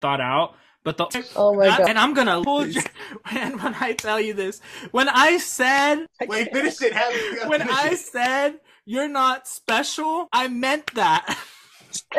thought 0.00 0.20
out. 0.20 0.54
But 0.84 0.96
the 0.98 1.28
Oh 1.34 1.54
my 1.54 1.66
god. 1.66 1.88
and 1.88 1.98
I'm 1.98 2.14
gonna 2.14 2.42
hold 2.44 2.68
you 2.68 2.82
and 3.32 3.60
when 3.60 3.74
I 3.80 3.92
tell 3.92 4.20
you 4.20 4.34
this, 4.34 4.60
when 4.92 5.08
I 5.08 5.38
said 5.38 6.06
Wait, 6.26 6.52
finish 6.52 6.80
it. 6.80 6.92
Have 6.92 7.12
it. 7.12 7.48
when 7.48 7.62
I 7.70 7.94
said 7.94 8.60
you're 8.84 9.08
not 9.08 9.48
special, 9.48 10.28
I 10.32 10.46
meant 10.48 10.94
that. 10.94 11.38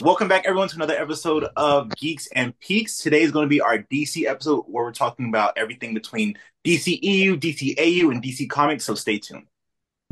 Welcome 0.00 0.28
back, 0.28 0.44
everyone, 0.46 0.68
to 0.68 0.76
another 0.76 0.94
episode 0.96 1.46
of 1.56 1.90
Geeks 1.96 2.28
and 2.32 2.56
Peaks. 2.60 2.98
Today 2.98 3.22
is 3.22 3.32
going 3.32 3.46
to 3.46 3.48
be 3.48 3.60
our 3.60 3.78
DC 3.78 4.26
episode 4.26 4.64
where 4.68 4.84
we're 4.84 4.92
talking 4.92 5.28
about 5.28 5.54
everything 5.56 5.92
between 5.92 6.38
DCEU, 6.64 7.34
DCAU, 7.40 8.12
and 8.12 8.22
DC 8.22 8.48
Comics. 8.48 8.84
So 8.84 8.94
stay 8.94 9.18
tuned. 9.18 9.46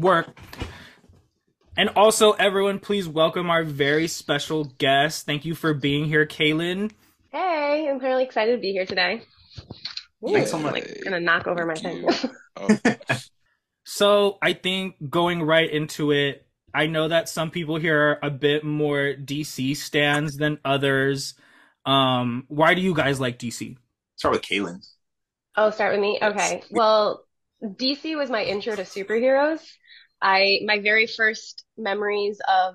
Work. 0.00 0.36
And 1.76 1.90
also, 1.90 2.32
everyone, 2.32 2.78
please 2.78 3.06
welcome 3.06 3.50
our 3.50 3.62
very 3.62 4.08
special 4.08 4.64
guest. 4.78 5.26
Thank 5.26 5.44
you 5.44 5.54
for 5.54 5.74
being 5.74 6.06
here, 6.06 6.24
Cailin. 6.24 6.90
Hey, 7.30 7.86
I'm 7.90 7.98
really 7.98 8.24
excited 8.24 8.52
to 8.52 8.58
be 8.58 8.72
here 8.72 8.86
today. 8.86 9.22
Thanks 10.26 10.50
so 10.50 10.56
I'm 10.56 10.62
like 10.64 11.04
gonna 11.04 11.20
knock 11.20 11.46
over 11.46 11.66
my 11.66 11.74
Thank 11.74 12.08
pen. 12.08 12.30
you. 12.32 12.36
Oh, 12.56 13.16
So, 13.84 14.38
I 14.42 14.54
think 14.54 14.96
going 15.10 15.42
right 15.42 15.70
into 15.70 16.10
it, 16.12 16.46
I 16.74 16.86
know 16.86 17.08
that 17.08 17.28
some 17.28 17.50
people 17.50 17.76
here 17.76 18.00
are 18.00 18.18
a 18.22 18.30
bit 18.30 18.64
more 18.64 19.14
DC 19.14 19.76
stands 19.76 20.36
than 20.36 20.58
others. 20.64 21.34
Um, 21.84 22.44
why 22.48 22.74
do 22.74 22.80
you 22.80 22.94
guys 22.94 23.20
like 23.20 23.38
DC? 23.38 23.76
Start 24.16 24.32
with 24.32 24.42
Cailin. 24.42 24.80
Oh, 25.56 25.70
start 25.70 25.92
with 25.92 26.00
me? 26.00 26.18
Okay. 26.20 26.62
Well, 26.70 27.24
DC 27.62 28.16
was 28.16 28.30
my 28.30 28.42
intro 28.44 28.74
to 28.74 28.82
superheroes. 28.82 29.60
I 30.26 30.58
my 30.64 30.80
very 30.80 31.06
first 31.06 31.64
memories 31.78 32.40
of 32.48 32.74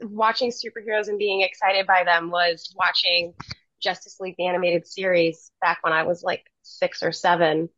watching 0.00 0.50
superheroes 0.50 1.08
and 1.08 1.18
being 1.18 1.42
excited 1.42 1.86
by 1.86 2.02
them 2.02 2.30
was 2.30 2.74
watching 2.78 3.34
Justice 3.82 4.16
League 4.20 4.36
the 4.38 4.46
animated 4.46 4.86
series 4.86 5.52
back 5.60 5.78
when 5.82 5.92
I 5.92 6.04
was 6.04 6.22
like 6.22 6.44
six 6.62 7.02
or 7.02 7.12
seven. 7.12 7.68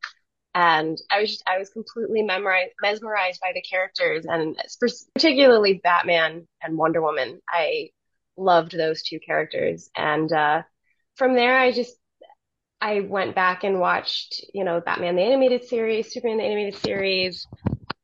And 0.55 0.97
I 1.11 1.21
was 1.21 1.31
just, 1.31 1.43
I 1.49 1.59
was 1.59 1.71
completely 1.71 2.23
memorized, 2.23 2.73
mesmerized 2.81 3.41
by 3.41 3.51
the 3.53 3.63
characters 3.63 4.27
and 4.27 4.57
particularly 5.15 5.81
Batman 5.83 6.47
and 6.63 6.79
Wonder 6.79 7.03
Woman. 7.03 7.41
I 7.49 7.91
loved 8.37 8.77
those 8.77 9.03
two 9.03 9.19
characters. 9.19 9.91
And 9.97 10.33
uh, 10.33 10.63
from 11.17 11.35
there, 11.35 11.59
I 11.59 11.73
just 11.73 11.97
I 12.81 13.01
went 13.01 13.35
back 13.35 13.65
and 13.65 13.81
watched, 13.81 14.45
you 14.55 14.63
know, 14.63 14.81
Batman 14.81 15.17
the 15.17 15.23
animated 15.23 15.65
series, 15.65 16.13
Superman 16.13 16.39
the 16.39 16.45
animated 16.45 16.77
series, 16.81 17.45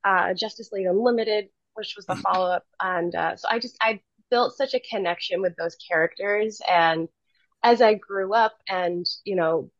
uh, 0.04 0.34
Justice 0.34 0.70
League 0.72 0.86
Unlimited, 0.86 1.48
which 1.74 1.94
was 1.96 2.06
the 2.06 2.16
follow 2.16 2.50
up. 2.50 2.64
And 2.80 3.14
uh, 3.14 3.36
so 3.36 3.48
I 3.50 3.58
just, 3.58 3.76
I 3.80 4.00
built 4.30 4.56
such 4.56 4.74
a 4.74 4.80
connection 4.80 5.40
with 5.42 5.54
those 5.56 5.76
characters. 5.76 6.60
And 6.68 7.08
as 7.62 7.80
I 7.82 7.94
grew 7.94 8.34
up 8.34 8.52
and, 8.68 9.06
you 9.24 9.36
know, 9.36 9.70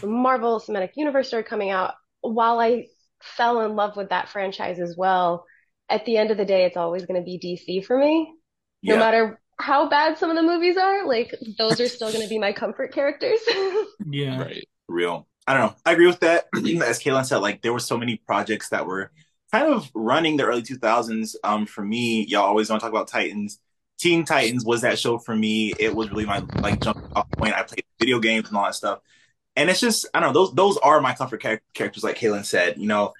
the 0.00 0.06
Marvel 0.06 0.60
Cinematic 0.60 0.90
Universe 0.96 1.28
started 1.28 1.48
coming 1.48 1.70
out, 1.70 1.94
while 2.20 2.58
I 2.58 2.86
fell 3.22 3.62
in 3.62 3.76
love 3.76 3.96
with 3.96 4.10
that 4.10 4.28
franchise 4.28 4.80
as 4.80 4.96
well, 4.96 5.46
at 5.88 6.04
the 6.06 6.16
end 6.16 6.30
of 6.30 6.36
the 6.36 6.44
day, 6.44 6.64
it's 6.64 6.76
always 6.76 7.06
going 7.06 7.20
to 7.20 7.24
be 7.24 7.38
DC 7.38 7.84
for 7.84 7.98
me. 7.98 8.32
No 8.82 8.94
Yeah. 8.94 8.98
matter 8.98 9.40
how 9.58 9.88
bad 9.88 10.18
some 10.18 10.30
of 10.30 10.36
the 10.36 10.42
movies 10.42 10.76
are, 10.76 11.06
like, 11.06 11.32
those 11.58 11.80
are 11.80 11.88
still 11.88 12.10
going 12.10 12.22
to 12.22 12.28
be 12.28 12.38
my 12.38 12.52
comfort 12.52 12.92
characters. 12.92 13.38
Yeah. 14.10 14.40
right. 14.42 14.64
real. 14.88 15.26
I 15.46 15.54
don't 15.54 15.66
know. 15.68 15.76
I 15.84 15.92
agree 15.92 16.06
with 16.06 16.20
that. 16.20 16.46
As 16.54 16.98
Cailin 17.00 17.24
said, 17.24 17.38
like 17.38 17.62
there 17.62 17.72
were 17.72 17.78
so 17.78 17.96
many 17.96 18.16
projects 18.26 18.70
that 18.70 18.86
were 18.86 19.10
kind 19.54 19.72
of 19.72 19.88
running 19.94 20.36
the 20.36 20.44
early 20.44 20.62
2000s. 20.62 21.36
Um, 21.44 21.64
for 21.64 21.84
me, 21.84 22.24
y'all 22.24 22.42
always 22.42 22.68
want 22.68 22.80
to 22.80 22.84
talk 22.84 22.92
about 22.92 23.06
Titans. 23.06 23.60
Teen 24.00 24.24
Titans 24.24 24.64
was 24.64 24.80
that 24.80 24.98
show 24.98 25.18
for 25.18 25.36
me. 25.36 25.72
It 25.78 25.94
was 25.94 26.10
really 26.10 26.26
my 26.26 26.42
like 26.60 26.80
jump 26.80 26.98
off 27.14 27.30
point. 27.30 27.54
I 27.54 27.62
played 27.62 27.84
video 28.00 28.18
games 28.18 28.48
and 28.48 28.56
all 28.56 28.64
that 28.64 28.74
stuff, 28.74 28.98
and 29.54 29.70
it's 29.70 29.78
just 29.78 30.06
I 30.12 30.18
don't 30.18 30.32
know. 30.32 30.40
Those 30.40 30.54
those 30.54 30.76
are 30.78 31.00
my 31.00 31.14
comfort 31.14 31.40
char- 31.40 31.62
characters, 31.72 32.02
like 32.02 32.18
Cailin 32.18 32.44
said. 32.44 32.78
You 32.78 32.88
know, 32.88 33.12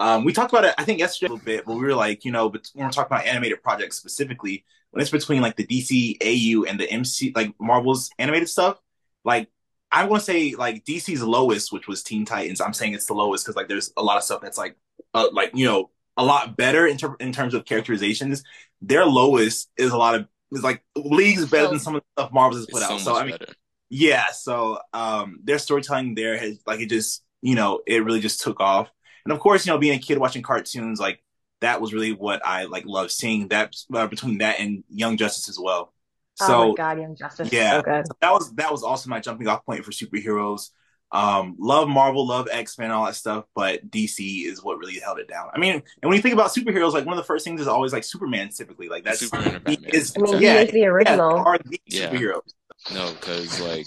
um, 0.00 0.24
we 0.24 0.32
talked 0.32 0.50
about 0.50 0.64
it 0.64 0.74
I 0.78 0.84
think 0.84 0.98
yesterday 0.98 1.26
a 1.26 1.34
little 1.34 1.44
bit, 1.44 1.66
but 1.66 1.74
we 1.74 1.82
were 1.82 1.94
like, 1.94 2.24
you 2.24 2.32
know, 2.32 2.48
but 2.48 2.66
when 2.72 2.86
we're 2.86 2.92
talking 2.92 3.14
about 3.14 3.26
animated 3.26 3.62
projects 3.62 3.98
specifically, 3.98 4.64
when 4.92 5.02
it's 5.02 5.10
between 5.10 5.42
like 5.42 5.56
the 5.56 5.66
DC 5.66 6.16
AU 6.22 6.64
and 6.64 6.80
the 6.80 6.90
MC, 6.90 7.32
like 7.36 7.52
Marvel's 7.60 8.10
animated 8.18 8.48
stuff, 8.48 8.80
like 9.24 9.50
I 9.90 10.06
want 10.06 10.22
to 10.22 10.24
say 10.24 10.54
like 10.54 10.86
DC's 10.86 11.22
lowest, 11.22 11.70
which 11.70 11.86
was 11.86 12.02
Teen 12.02 12.24
Titans. 12.24 12.62
I'm 12.62 12.72
saying 12.72 12.94
it's 12.94 13.06
the 13.06 13.14
lowest 13.14 13.44
because 13.44 13.56
like 13.56 13.68
there's 13.68 13.92
a 13.98 14.02
lot 14.02 14.16
of 14.16 14.22
stuff 14.22 14.40
that's 14.40 14.56
like, 14.56 14.76
uh, 15.14 15.28
like 15.32 15.50
you 15.54 15.66
know, 15.66 15.90
a 16.16 16.24
lot 16.24 16.56
better 16.56 16.86
in, 16.86 16.96
ter- 16.98 17.16
in 17.20 17.32
terms 17.32 17.54
of 17.54 17.64
characterizations. 17.64 18.42
Their 18.80 19.04
lowest 19.06 19.70
is 19.76 19.92
a 19.92 19.96
lot 19.96 20.14
of 20.14 20.26
is 20.52 20.62
like 20.62 20.82
leagues 20.96 21.46
better 21.46 21.68
than 21.68 21.78
some 21.78 21.94
of 21.96 22.02
the 22.02 22.22
stuff 22.22 22.32
Marvel 22.32 22.56
has 22.58 22.66
put 22.66 22.82
out. 22.82 23.00
So 23.00 23.12
much 23.12 23.22
I 23.22 23.24
mean, 23.24 23.36
better. 23.38 23.52
yeah. 23.90 24.26
So 24.32 24.78
um, 24.92 25.40
their 25.44 25.58
storytelling 25.58 26.14
there 26.14 26.36
has 26.38 26.60
like 26.66 26.80
it 26.80 26.86
just 26.88 27.24
you 27.42 27.54
know 27.54 27.80
it 27.86 28.04
really 28.04 28.20
just 28.20 28.40
took 28.42 28.60
off. 28.60 28.90
And 29.24 29.32
of 29.32 29.40
course, 29.40 29.66
you 29.66 29.72
know, 29.72 29.78
being 29.78 29.98
a 29.98 30.02
kid 30.02 30.18
watching 30.18 30.42
cartoons 30.42 31.00
like 31.00 31.22
that 31.60 31.80
was 31.80 31.92
really 31.92 32.12
what 32.12 32.44
I 32.44 32.64
like 32.64 32.84
love 32.86 33.10
seeing 33.12 33.48
that 33.48 33.74
uh, 33.94 34.06
between 34.08 34.38
that 34.38 34.58
and 34.60 34.84
Young 34.88 35.16
Justice 35.16 35.48
as 35.48 35.58
well. 35.60 35.92
Oh 36.40 36.44
So 36.46 36.58
my 36.58 36.70
God, 36.70 36.98
Young 37.00 37.16
Justice. 37.16 37.52
is 37.52 37.52
yeah. 37.52 37.76
So 37.76 37.82
good. 37.82 38.04
that 38.20 38.32
was 38.32 38.52
that 38.54 38.72
was 38.72 38.82
also 38.82 39.10
my 39.10 39.20
jumping 39.20 39.48
off 39.48 39.64
point 39.64 39.84
for 39.84 39.90
superheroes. 39.92 40.70
Um, 41.12 41.56
love 41.58 41.88
Marvel, 41.88 42.26
love 42.26 42.48
X 42.50 42.78
Men, 42.78 42.90
all 42.90 43.04
that 43.04 43.14
stuff, 43.14 43.44
but 43.54 43.90
DC 43.90 44.46
is 44.46 44.62
what 44.64 44.78
really 44.78 44.98
held 44.98 45.18
it 45.18 45.28
down. 45.28 45.48
I 45.54 45.58
mean, 45.58 45.74
and 45.74 46.08
when 46.08 46.14
you 46.16 46.22
think 46.22 46.32
about 46.34 46.50
superheroes, 46.54 46.92
like 46.92 47.04
one 47.04 47.12
of 47.12 47.22
the 47.22 47.26
first 47.26 47.44
things 47.44 47.60
is 47.60 47.68
always 47.68 47.92
like 47.92 48.04
Superman. 48.04 48.48
Typically, 48.48 48.88
like 48.88 49.04
that's 49.04 49.20
Superman 49.20 49.56
or 49.56 49.60
Batman. 49.60 49.90
is- 49.92 50.14
I 50.16 50.20
mean, 50.20 50.34
Exactly. 50.34 50.48
he 50.58 50.64
is 50.64 50.70
the 50.72 50.78
yeah, 50.78 50.86
original. 50.86 51.36
are 51.38 51.58
the 51.58 51.80
Yeah. 51.86 52.10
superheroes. 52.10 52.52
No, 52.94 53.12
because 53.12 53.60
like 53.60 53.86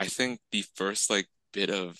I 0.00 0.06
think 0.06 0.40
the 0.50 0.64
first 0.74 1.08
like 1.10 1.28
bit 1.52 1.70
of 1.70 1.96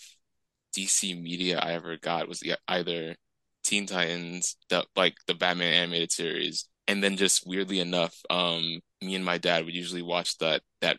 DC 0.77 1.15
media 1.23 1.59
I 1.59 1.73
ever 1.75 1.97
got 1.97 2.29
was 2.29 2.43
either 2.67 3.15
Teen 3.63 3.87
Titans, 3.87 4.57
the 4.71 4.85
like 4.97 5.15
the 5.27 5.35
Batman 5.35 5.73
animated 5.75 6.11
series, 6.11 6.69
and 6.89 7.03
then 7.03 7.17
just 7.17 7.47
weirdly 7.47 7.79
enough, 7.79 8.17
um, 8.29 8.81
me 9.01 9.15
and 9.15 9.25
my 9.25 9.39
dad 9.39 9.65
would 9.65 9.75
usually 9.75 10.03
watch 10.03 10.37
that 10.39 10.63
that 10.81 10.99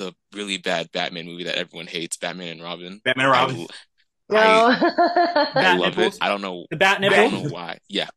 the 0.00 0.14
the 0.32 0.38
really 0.38 0.58
bad 0.58 0.90
Batman 0.92 1.26
movie 1.26 1.44
that 1.44 1.56
everyone 1.56 1.86
hates, 1.86 2.16
Batman 2.16 2.48
and 2.48 2.62
Robin. 2.62 3.02
Batman 3.04 3.26
and 3.26 3.32
Robin. 3.32 3.66
I, 4.30 4.34
No. 4.34 4.38
I 4.40 5.52
Bat 5.54 5.78
love 5.78 5.96
nipples? 5.96 6.14
it. 6.16 6.18
I 6.20 6.28
don't 6.28 6.42
know 6.42 6.66
The 6.70 6.76
bat 6.76 7.02
I 7.02 7.08
don't 7.16 7.32
know 7.32 7.48
why. 7.50 7.78
Yeah. 7.88 8.08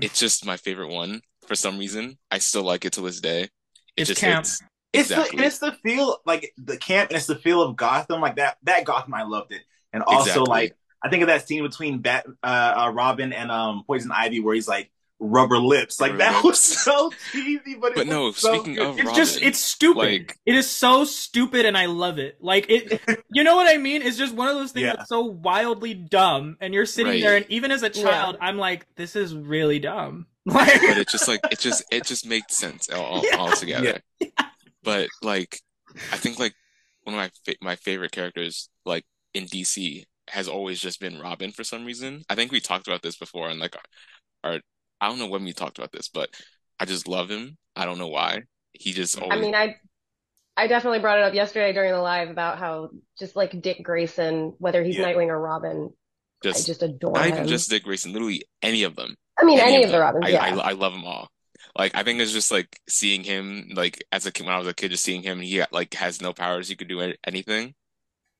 It's 0.00 0.18
just 0.18 0.44
my 0.46 0.56
favorite 0.56 0.88
one 0.90 1.20
for 1.46 1.54
some 1.54 1.78
reason. 1.78 2.18
I 2.30 2.38
still 2.38 2.62
like 2.62 2.84
it 2.84 2.94
to 2.94 3.00
this 3.02 3.20
day. 3.20 3.48
It 3.96 4.08
It's 4.08 4.08
just 4.08 4.20
camp. 4.20 4.46
hits. 4.46 4.60
It's 4.92 5.12
the 5.14 5.22
Exactly. 5.22 5.38
and 5.38 5.46
it's 5.46 5.58
the 5.58 5.72
feel 5.82 6.18
like 6.24 6.52
the 6.56 6.76
camp 6.76 7.10
and 7.10 7.16
it's 7.16 7.26
the 7.26 7.36
feel 7.36 7.62
of 7.62 7.76
Gotham 7.76 8.20
like 8.20 8.36
that 8.36 8.58
that 8.64 8.84
Gotham 8.84 9.14
I 9.14 9.24
loved 9.24 9.52
it 9.52 9.62
and 9.92 10.02
also 10.04 10.44
Exactly. 10.44 10.50
like 10.50 10.76
I 11.02 11.10
think 11.10 11.22
of 11.22 11.28
that 11.28 11.46
scene 11.46 11.62
between 11.64 11.98
Bat 11.98 12.26
uh, 12.42 12.74
uh 12.86 12.92
Robin 12.94 13.32
and 13.32 13.50
um 13.50 13.82
Poison 13.86 14.12
Ivy 14.12 14.40
where 14.40 14.54
he's 14.54 14.68
like 14.68 14.90
rubber 15.20 15.58
lips 15.58 16.00
like 16.00 16.10
Rubber 16.12 16.24
that 16.24 16.34
lips. 16.36 16.44
was 16.44 16.58
so 16.60 17.10
cheesy 17.32 17.76
but, 17.80 17.92
it 17.92 17.96
But 17.96 18.06
no, 18.08 18.24
was 18.26 18.36
so 18.38 18.54
speaking 18.54 18.74
good. 18.74 18.86
of 18.86 18.94
It's 18.98 19.04
Robin, 19.06 19.14
just 19.16 19.40
it's 19.42 19.58
stupid. 19.58 19.98
like 19.98 20.36
it 20.44 20.54
is 20.54 20.68
so 20.70 21.04
stupid 21.04 21.64
and 21.66 21.78
I 21.78 21.86
love 21.86 22.18
it. 22.18 22.36
Like 22.40 22.66
it 22.68 23.00
you 23.32 23.44
know 23.44 23.56
what 23.56 23.72
I 23.72 23.78
mean? 23.78 24.02
It's 24.02 24.16
just 24.18 24.34
one 24.34 24.48
of 24.48 24.56
those 24.56 24.72
things 24.72 24.84
Yeah. 24.86 24.96
that's 24.96 25.08
so 25.08 25.22
wildly 25.22 25.94
dumb 25.94 26.56
and 26.60 26.74
you're 26.74 26.84
sitting 26.86 27.12
Right. 27.12 27.22
there 27.22 27.36
and 27.36 27.46
even 27.48 27.70
as 27.70 27.82
a 27.82 27.90
Yeah. 27.94 28.02
child 28.02 28.36
I'm 28.40 28.58
like 28.58 28.86
this 28.96 29.16
is 29.16 29.34
really 29.34 29.78
dumb. 29.78 30.26
Like 30.46 30.80
but 30.80 30.98
it 30.98 31.08
just 31.08 31.26
like 31.28 31.40
it 31.50 31.58
just 31.58 31.84
it 31.90 32.04
just 32.04 32.26
makes 32.26 32.56
sense 32.56 32.90
all, 32.90 33.02
all, 33.04 33.22
Yeah. 33.24 33.36
all 33.36 33.52
together. 33.52 34.00
But 34.82 35.08
like 35.22 35.60
I 36.12 36.16
think 36.16 36.38
like 36.38 36.54
one 37.04 37.14
of 37.14 37.18
my 37.18 37.30
fa- 37.46 37.58
my 37.62 37.76
favorite 37.76 38.12
characters 38.12 38.68
like 38.84 39.04
in 39.32 39.46
DC 39.46 40.04
has 40.28 40.48
always 40.48 40.80
just 40.80 41.00
been 41.00 41.18
Robin 41.20 41.50
for 41.50 41.64
some 41.64 41.84
reason. 41.84 42.24
I 42.28 42.34
think 42.34 42.50
we 42.52 42.60
talked 42.60 42.88
about 42.88 43.02
this 43.02 43.16
before 43.16 43.48
and 43.48 43.60
like 43.60 43.76
our, 44.42 44.52
our 44.52 44.60
I 45.04 45.08
don't 45.08 45.18
know 45.18 45.28
when 45.28 45.44
we 45.44 45.52
talked 45.52 45.78
about 45.78 45.92
this, 45.92 46.08
but 46.08 46.30
I 46.80 46.84
just 46.86 47.08
love 47.08 47.28
him. 47.30 47.56
I 47.76 47.84
don't 47.84 47.98
know 47.98 48.08
why. 48.08 48.42
He 48.72 48.92
just 48.92 49.18
I 49.30 49.36
mean, 49.36 49.54
I 49.54 49.76
I 50.56 50.66
definitely 50.66 51.00
brought 51.00 51.18
it 51.18 51.24
up 51.24 51.34
yesterday 51.34 51.72
during 51.72 51.92
the 51.92 52.00
live 52.00 52.30
about 52.30 52.58
how 52.58 52.90
just 53.18 53.36
like 53.36 53.60
Dick 53.60 53.82
Grayson, 53.82 54.54
whether 54.58 54.82
he's 54.82 54.98
Yeah. 54.98 55.06
Nightwing 55.06 55.28
or 55.28 55.40
Robin, 55.40 55.90
I 56.52 56.52
just 56.52 56.66
just 56.66 56.82
adore 56.82 57.12
not 57.12 57.26
him. 57.26 57.34
even 57.36 57.46
just 57.46 57.70
Dick 57.70 57.84
Grayson, 57.84 58.12
literally 58.12 58.44
any 58.62 58.82
of 58.84 58.96
them. 58.96 59.16
I 59.40 59.44
mean, 59.44 59.58
any, 59.60 59.82
of 59.84 59.90
the 59.90 59.98
them. 59.98 60.00
Robins, 60.00 60.26
I, 60.26 60.28
yeah. 60.30 60.44
I 60.44 60.50
I 60.50 60.72
love 60.72 60.92
them 60.92 61.04
all. 61.04 61.28
Like 61.76 61.94
I 61.96 62.02
think 62.04 62.20
it's 62.20 62.32
just 62.32 62.50
like 62.52 62.78
seeing 62.88 63.24
him 63.24 63.70
like 63.74 64.04
as 64.12 64.26
a 64.26 64.32
kid 64.32 64.46
when 64.46 64.54
I 64.54 64.58
was 64.58 64.68
a 64.68 64.74
kid, 64.74 64.90
just 64.90 65.04
seeing 65.04 65.22
him. 65.22 65.40
He 65.40 65.62
like 65.72 65.94
has 65.94 66.20
no 66.22 66.32
powers. 66.32 66.68
He 66.68 66.76
could 66.76 66.88
do 66.88 67.12
anything. 67.26 67.74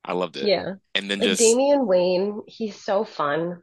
I 0.04 0.12
loved 0.12 0.36
it. 0.36 0.46
Yeah. 0.46 0.74
And 0.94 1.10
then 1.10 1.20
Like 1.20 1.28
just 1.30 1.40
Damian 1.40 1.86
Wayne, 1.86 2.42
he's 2.46 2.76
so 2.82 3.04
fun. 3.04 3.62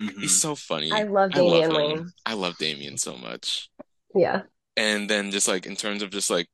Mhm. 0.00 0.20
he's 0.20 0.40
so 0.40 0.54
funny. 0.54 0.90
I 0.92 1.02
love 1.04 1.30
I 1.34 1.40
love 1.40 1.70
Damian. 1.70 1.74
Wayne. 1.74 2.10
I 2.26 2.34
love 2.34 2.56
Damian 2.58 2.96
so 2.96 3.16
much. 3.16 3.68
Yeah. 4.14 4.42
And 4.76 5.08
then 5.10 5.30
just 5.30 5.48
like 5.48 5.66
in 5.66 5.76
terms 5.76 6.02
of 6.02 6.10
just 6.10 6.30
like 6.30 6.48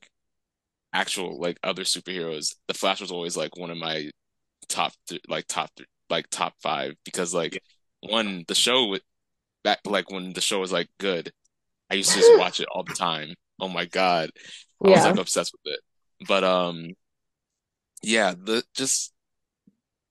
actual 0.93 1.39
like 1.41 1.59
other 1.63 1.85
superheroes, 1.85 2.55
the 2.69 2.75
Flash 2.75 3.01
was 3.01 3.13
always 3.13 3.37
like 3.37 3.57
one 3.57 3.71
of 3.71 3.79
my 3.79 4.11
top 4.69 4.93
th 5.09 5.21
like 5.29 5.47
top 5.49 5.71
th 5.77 5.89
like 6.11 6.29
top 6.31 6.55
five 6.63 6.95
because 7.05 7.35
like 7.35 7.63
one 8.01 8.45
the 8.49 8.55
show 8.55 8.87
with 8.89 9.03
back 9.65 9.81
like 9.87 10.11
when 10.11 10.33
the 10.35 10.41
show 10.41 10.61
was 10.61 10.73
like 10.73 10.89
good, 10.99 11.33
I 11.91 11.95
used 11.97 12.13
to 12.13 12.21
just 12.21 12.39
watch 12.39 12.61
it 12.61 12.69
all 12.73 12.85
the 12.85 12.95
time. 12.95 13.35
oh 13.61 13.69
my 13.69 13.87
god, 13.87 14.31
I 14.85 14.91
was 14.91 15.05
like 15.05 15.19
obsessed 15.19 15.53
with 15.55 15.75
it. 15.75 15.81
But 16.29 16.45
um, 16.45 16.91
yeah, 18.03 18.35
the 18.37 18.63
just 18.75 19.13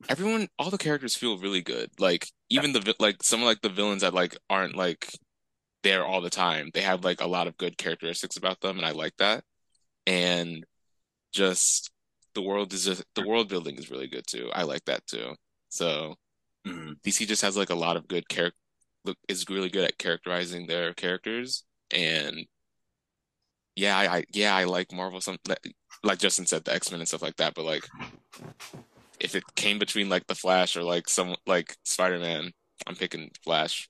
everyone, 0.09 0.47
all 0.59 0.69
the 0.69 0.77
characters 0.77 1.15
feel 1.15 1.37
really 1.37 1.61
good. 1.61 1.91
Like 1.99 2.27
even 2.49 2.73
the 2.73 2.95
like 2.99 3.23
some 3.23 3.41
of 3.41 3.45
like 3.45 3.61
the 3.61 3.69
villains 3.69 4.01
that 4.01 4.13
like 4.13 4.37
aren't 4.49 4.75
like 4.75 5.11
there 5.83 6.05
all 6.05 6.21
the 6.21 6.29
time. 6.29 6.71
They 6.73 6.81
have 6.81 7.03
like 7.05 7.21
a 7.21 7.27
lot 7.27 7.47
of 7.47 7.57
good 7.57 7.77
characteristics 7.77 8.37
about 8.37 8.61
them, 8.61 8.77
and 8.77 8.85
I 8.85 8.91
like 8.91 9.15
that. 9.17 9.43
And 10.07 10.65
just 11.33 11.91
the 12.35 12.41
world 12.43 12.73
is 12.73 12.85
just 12.85 13.03
the 13.15 13.27
world 13.27 13.49
building 13.49 13.77
is 13.77 13.91
really 13.91 14.07
good 14.07 14.27
too. 14.27 14.49
I 14.53 14.63
like 14.63 14.85
that 14.85 15.05
too. 15.07 15.35
So 15.69 16.15
Mhm. 16.67 16.95
DC 17.03 17.25
just 17.27 17.41
has 17.43 17.57
like 17.57 17.69
a 17.69 17.75
lot 17.75 17.97
of 17.97 18.07
good 18.07 18.27
character 18.29 18.57
look 19.05 19.17
is 19.29 19.45
really 19.49 19.69
good 19.69 19.83
at 19.85 19.97
characterizing 19.99 20.67
their 20.67 20.93
characters 20.93 21.63
and 21.91 22.47
yeah 23.75 23.97
I, 23.97 24.17
I 24.17 24.23
yeah 24.33 24.55
I 24.55 24.63
like 24.65 24.91
Marvel 24.91 25.21
some 25.21 25.37
like, 25.47 25.59
like 26.03 26.19
Justin 26.19 26.45
said 26.45 26.63
the 26.65 26.73
X-Men 26.73 27.01
and 27.01 27.07
stuff 27.07 27.21
like 27.21 27.35
that 27.37 27.53
but 27.55 27.65
like 27.65 27.87
if 29.19 29.35
it 29.35 29.43
came 29.55 29.79
between 29.79 30.09
like 30.09 30.27
the 30.27 30.35
Flash 30.35 30.75
or 30.75 30.83
like 30.83 31.09
some 31.09 31.35
like 31.45 31.75
Spider-Man 31.83 32.51
I'm 32.87 32.95
picking 32.95 33.31
Flash 33.43 33.89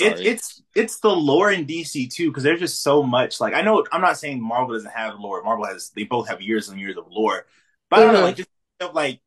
It, 0.00 0.18
sorry 0.18 0.26
it's 0.26 0.62
it's 0.74 1.00
the 1.00 1.10
lore 1.10 1.50
in 1.50 1.66
DC 1.66 2.12
too, 2.12 2.28
because 2.30 2.42
there's 2.42 2.60
just 2.60 2.82
so 2.82 3.02
much. 3.02 3.40
Like 3.40 3.54
I 3.54 3.62
know 3.62 3.84
I'm 3.92 4.00
not 4.00 4.18
saying 4.18 4.42
Marvel 4.42 4.74
doesn't 4.74 4.90
have 4.92 5.18
lore. 5.18 5.42
Marvel 5.42 5.66
has 5.66 5.90
they 5.96 6.04
both 6.04 6.28
have 6.28 6.42
years 6.42 6.68
and 6.68 6.80
years 6.80 6.96
of 6.96 7.06
lore. 7.10 7.46
But 7.90 8.00
I 8.00 8.02
don't 8.04 8.14
know, 8.14 8.22
like 8.22 8.36
just 8.36 8.50
think 8.78 8.90
of, 8.90 8.94
like 8.94 9.20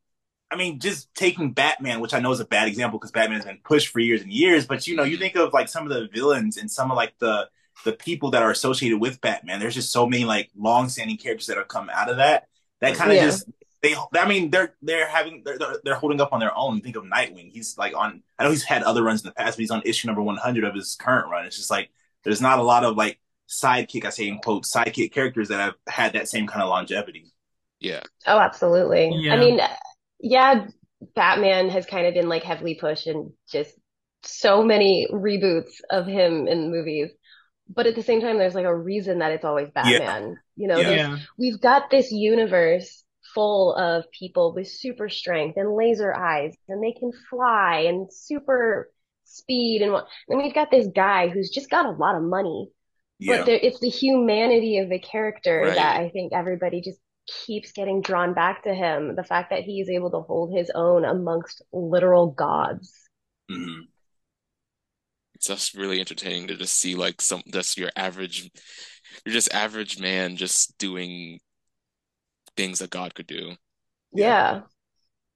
I 0.50 0.56
mean, 0.56 0.78
just 0.80 1.12
taking 1.14 1.52
Batman, 1.52 2.00
which 2.00 2.14
I 2.14 2.20
know 2.20 2.30
is 2.30 2.40
a 2.40 2.44
bad 2.44 2.68
example 2.68 2.98
because 2.98 3.10
Batman 3.10 3.38
has 3.38 3.46
been 3.46 3.60
pushed 3.64 3.88
for 3.88 4.00
years 4.00 4.22
and 4.22 4.32
years. 4.32 4.66
But 4.66 4.86
you 4.86 4.94
know, 4.96 5.02
you 5.02 5.16
mm-hmm. 5.16 5.22
think 5.22 5.36
of 5.36 5.52
like 5.52 5.68
some 5.68 5.84
of 5.84 5.90
the 5.90 6.08
villains 6.12 6.58
and 6.58 6.70
some 6.70 6.90
of 6.90 6.96
like 6.96 7.14
the 7.18 7.48
the 7.84 7.92
people 7.92 8.30
that 8.32 8.42
are 8.42 8.50
associated 8.50 8.98
with 9.00 9.20
Batman. 9.20 9.60
There's 9.60 9.74
just 9.74 9.92
so 9.92 10.06
many 10.06 10.24
like 10.24 10.50
long-standing 10.56 11.16
characters 11.16 11.46
that 11.46 11.56
have 11.56 11.68
come 11.68 11.90
out 11.90 12.10
of 12.10 12.18
that. 12.18 12.48
That 12.80 12.96
kind 12.96 13.10
of 13.10 13.16
Yeah. 13.16 13.24
just 13.26 13.46
they. 13.82 13.94
I 14.14 14.28
mean, 14.28 14.50
they're 14.50 14.74
they're 14.82 15.08
having 15.08 15.42
they're, 15.44 15.58
they're 15.58 15.76
they're 15.84 15.94
holding 15.94 16.20
up 16.20 16.32
on 16.32 16.40
their 16.40 16.56
own. 16.56 16.80
Think 16.80 16.96
of 16.96 17.04
Nightwing. 17.04 17.50
He's 17.52 17.76
like 17.78 17.94
on. 17.96 18.22
I 18.38 18.44
know 18.44 18.50
he's 18.50 18.64
had 18.64 18.82
other 18.82 19.02
runs 19.02 19.22
in 19.22 19.28
the 19.28 19.34
past, 19.34 19.56
but 19.56 19.60
he's 19.60 19.70
on 19.70 19.82
issue 19.84 20.06
number 20.08 20.22
100 20.22 20.64
of 20.64 20.74
his 20.74 20.94
current 20.96 21.30
run. 21.30 21.46
It's 21.46 21.56
just 21.56 21.70
like 21.70 21.90
there's 22.24 22.40
not 22.40 22.58
a 22.58 22.62
lot 22.62 22.84
of 22.84 22.96
like 22.96 23.18
sidekick. 23.48 24.04
I 24.04 24.10
say 24.10 24.28
in 24.28 24.38
quote 24.38 24.64
sidekick 24.64 25.12
characters 25.12 25.48
that 25.48 25.58
have 25.60 25.74
had 25.88 26.12
that 26.14 26.28
same 26.28 26.46
kind 26.46 26.62
of 26.62 26.68
longevity. 26.68 27.32
yeah 27.80 28.02
Oh, 28.26 28.38
absolutely. 28.38 29.10
Yeah. 29.14 29.34
I 29.34 29.38
mean, 29.38 29.60
yeah, 30.20 30.66
Batman 31.16 31.68
has 31.70 31.84
kind 31.86 32.06
of 32.06 32.14
been 32.14 32.28
like 32.28 32.44
heavily 32.44 32.74
pushed 32.76 33.06
and 33.08 33.32
just 33.50 33.74
so 34.22 34.62
many 34.62 35.08
reboots 35.12 35.72
of 35.90 36.06
him 36.06 36.46
in 36.46 36.70
movies. 36.70 37.10
But 37.68 37.86
at 37.86 37.94
the 37.94 38.02
same 38.02 38.20
time, 38.20 38.38
there's 38.38 38.54
like 38.54 38.66
a 38.66 38.76
reason 38.76 39.18
that 39.18 39.32
it's 39.32 39.44
always 39.44 39.68
Batman. 39.74 40.36
You 40.56 40.68
know, 40.68 40.78
Yeah. 40.78 41.18
we've 41.38 41.60
got 41.60 41.90
this 41.90 42.12
universe 42.12 43.01
full 43.34 43.74
of 43.76 44.04
people 44.10 44.54
with 44.54 44.68
super 44.68 45.08
strength 45.08 45.56
and 45.56 45.76
laser 45.76 46.14
eyes 46.14 46.54
and 46.68 46.82
they 46.82 46.92
can 46.92 47.12
fly 47.30 47.84
and 47.88 48.12
super 48.12 48.90
speed 49.24 49.82
and 49.82 49.92
what 49.92 50.06
and 50.28 50.38
we've 50.38 50.54
got 50.54 50.70
this 50.70 50.88
guy 50.94 51.28
who's 51.28 51.50
just 51.50 51.70
got 51.70 51.86
a 51.86 51.90
lot 51.90 52.16
of 52.16 52.22
money 52.22 52.68
Yeah, 53.18 53.36
but 53.38 53.46
there, 53.46 53.58
it's 53.62 53.80
the 53.80 53.88
humanity 53.88 54.78
of 54.78 54.88
the 54.90 54.98
character 54.98 55.62
Right. 55.62 55.74
that 55.74 55.96
I 56.00 56.10
think 56.10 56.32
everybody 56.32 56.80
just 56.82 56.98
keeps 57.46 57.72
getting 57.72 58.02
drawn 58.02 58.34
back 58.34 58.64
to 58.64 58.74
him 58.74 59.14
the 59.16 59.24
fact 59.24 59.50
that 59.50 59.62
he 59.62 59.80
is 59.80 59.88
able 59.88 60.10
to 60.10 60.20
hold 60.20 60.56
his 60.56 60.70
own 60.74 61.04
amongst 61.04 61.62
literal 61.72 62.28
gods 62.32 63.08
Mhm. 63.48 63.92
it's 65.34 65.46
just 65.46 65.74
really 65.74 66.00
entertaining 66.00 66.46
to 66.48 66.56
just 66.56 66.76
see 66.78 66.94
like 66.94 67.20
some 67.20 67.42
just 67.52 67.78
your 67.78 67.90
average 67.96 68.50
you're 69.24 69.32
just 69.32 69.52
average 69.52 69.98
man 70.00 70.36
just 70.36 70.76
doing 70.78 71.40
things 72.56 72.78
that 72.80 72.90
God 72.90 73.14
could 73.14 73.26
do 73.26 73.56
yeah 74.12 74.62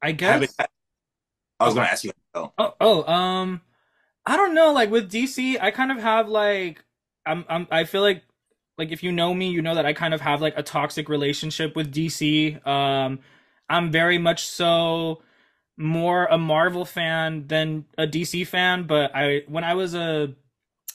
I 0.02 0.12
Have 0.24 0.42
guess. 0.42 0.58
it- 0.58 0.68
I 1.60 1.64
was 1.64 1.74
going 1.74 1.86
to 1.86 1.92
ask 1.92 2.04
you. 2.04 2.12
Oh, 2.34 2.52
Oh, 2.58 2.74
oh, 2.80 3.12
um, 3.12 3.60
I 4.26 4.36
don't 4.36 4.54
know. 4.54 4.72
Like 4.72 4.90
with 4.90 5.10
DC, 5.10 5.58
I 5.60 5.70
kind 5.70 5.92
of 5.92 5.98
have 5.98 6.28
like, 6.28 6.84
I'm, 7.26 7.44
I'm, 7.48 7.68
I 7.70 7.84
feel 7.84 8.02
like, 8.02 8.24
like 8.78 8.92
if 8.92 9.02
you 9.02 9.12
know 9.12 9.34
me, 9.34 9.50
you 9.50 9.62
know 9.62 9.74
that 9.74 9.86
I 9.86 9.92
kind 9.94 10.14
of 10.14 10.20
have 10.22 10.40
like 10.42 10.54
a 10.56 10.62
toxic 10.62 11.08
relationship 11.08 11.76
with 11.76 11.92
DC. 11.92 12.58
Um, 12.66 13.20
I'm 13.69 13.92
very 13.92 14.19
much 14.19 14.46
so 14.46 15.22
more 15.78 16.26
a 16.26 16.38
Marvel 16.38 16.84
fan 16.84 17.46
than 17.48 17.86
a 17.98 18.06
DC 18.06 18.44
fan. 18.44 18.84
But 18.86 19.14
I, 19.14 19.42
when 19.48 19.64
I 19.64 19.74
was 19.74 19.94
a, 19.94 20.34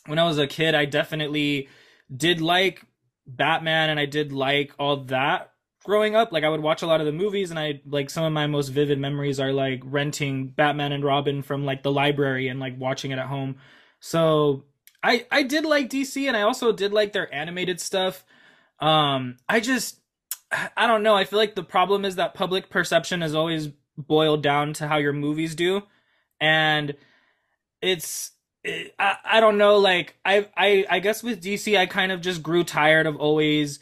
when 0.06 0.20
I 0.20 0.24
was 0.26 0.38
a 0.40 0.48
kid, 0.48 0.76
I 0.76 0.86
definitely 0.86 1.70
did 2.16 2.42
like 2.42 2.84
Batman, 3.28 3.90
and 3.90 4.00
I 4.00 4.06
did 4.06 4.32
like 4.34 4.74
all 4.80 4.98
that 5.06 5.51
growing 5.84 6.16
up 6.16 6.32
like 6.32 6.44
i 6.44 6.50
would 6.50 6.62
watch 6.62 6.82
a 6.82 6.88
lot 6.88 7.00
of 7.00 7.06
the 7.06 7.12
movies 7.12 7.50
and 7.50 7.60
i 7.60 7.82
like 7.88 8.10
some 8.10 8.24
of 8.24 8.32
my 8.32 8.48
most 8.48 8.70
vivid 8.70 9.00
memories 9.00 9.40
are 9.40 9.52
like 9.52 9.82
renting 9.84 10.48
batman 10.48 10.92
and 10.92 11.04
robin 11.04 11.42
from 11.42 11.66
like 11.66 11.84
the 11.84 11.92
library 11.92 12.48
and 12.48 12.60
like 12.60 12.80
watching 12.80 13.12
it 13.12 13.20
at 13.20 13.28
home. 13.28 13.56
So 14.00 14.66
i 15.04 15.26
i 15.32 15.44
did 15.44 15.66
like 15.66 15.90
dc 15.90 16.28
and 16.28 16.38
i 16.38 16.42
also 16.42 16.72
did 16.72 16.94
like 16.94 17.14
their 17.14 17.34
animated 17.34 17.80
stuff. 17.82 18.24
Um 18.80 19.38
i 19.50 19.60
just 19.60 20.00
i 20.78 20.88
don't 20.88 21.04
know. 21.04 21.16
I 21.16 21.24
feel 21.24 21.40
like 21.40 21.56
the 21.56 21.64
problem 21.64 22.06
is 22.06 22.16
that 22.16 22.34
public 22.34 22.70
perception 22.70 23.24
is 23.24 23.36
always 23.36 23.70
boiled 23.98 24.44
down 24.44 24.74
to 24.74 24.88
how 24.88 24.98
your 24.98 25.14
movies 25.14 25.56
do. 25.56 25.84
And 26.40 26.96
it's 27.82 28.32
it, 28.64 28.94
I, 29.00 29.18
I 29.24 29.40
don't 29.40 29.58
know 29.58 29.78
like 29.78 30.18
I, 30.24 30.48
I 30.56 30.86
i 30.88 31.00
guess 31.00 31.24
with 31.24 31.42
dc 31.42 31.76
i 31.76 31.88
kind 31.88 32.12
of 32.12 32.22
just 32.22 32.44
grew 32.44 32.64
tired 32.64 33.08
of 33.08 33.16
always 33.16 33.80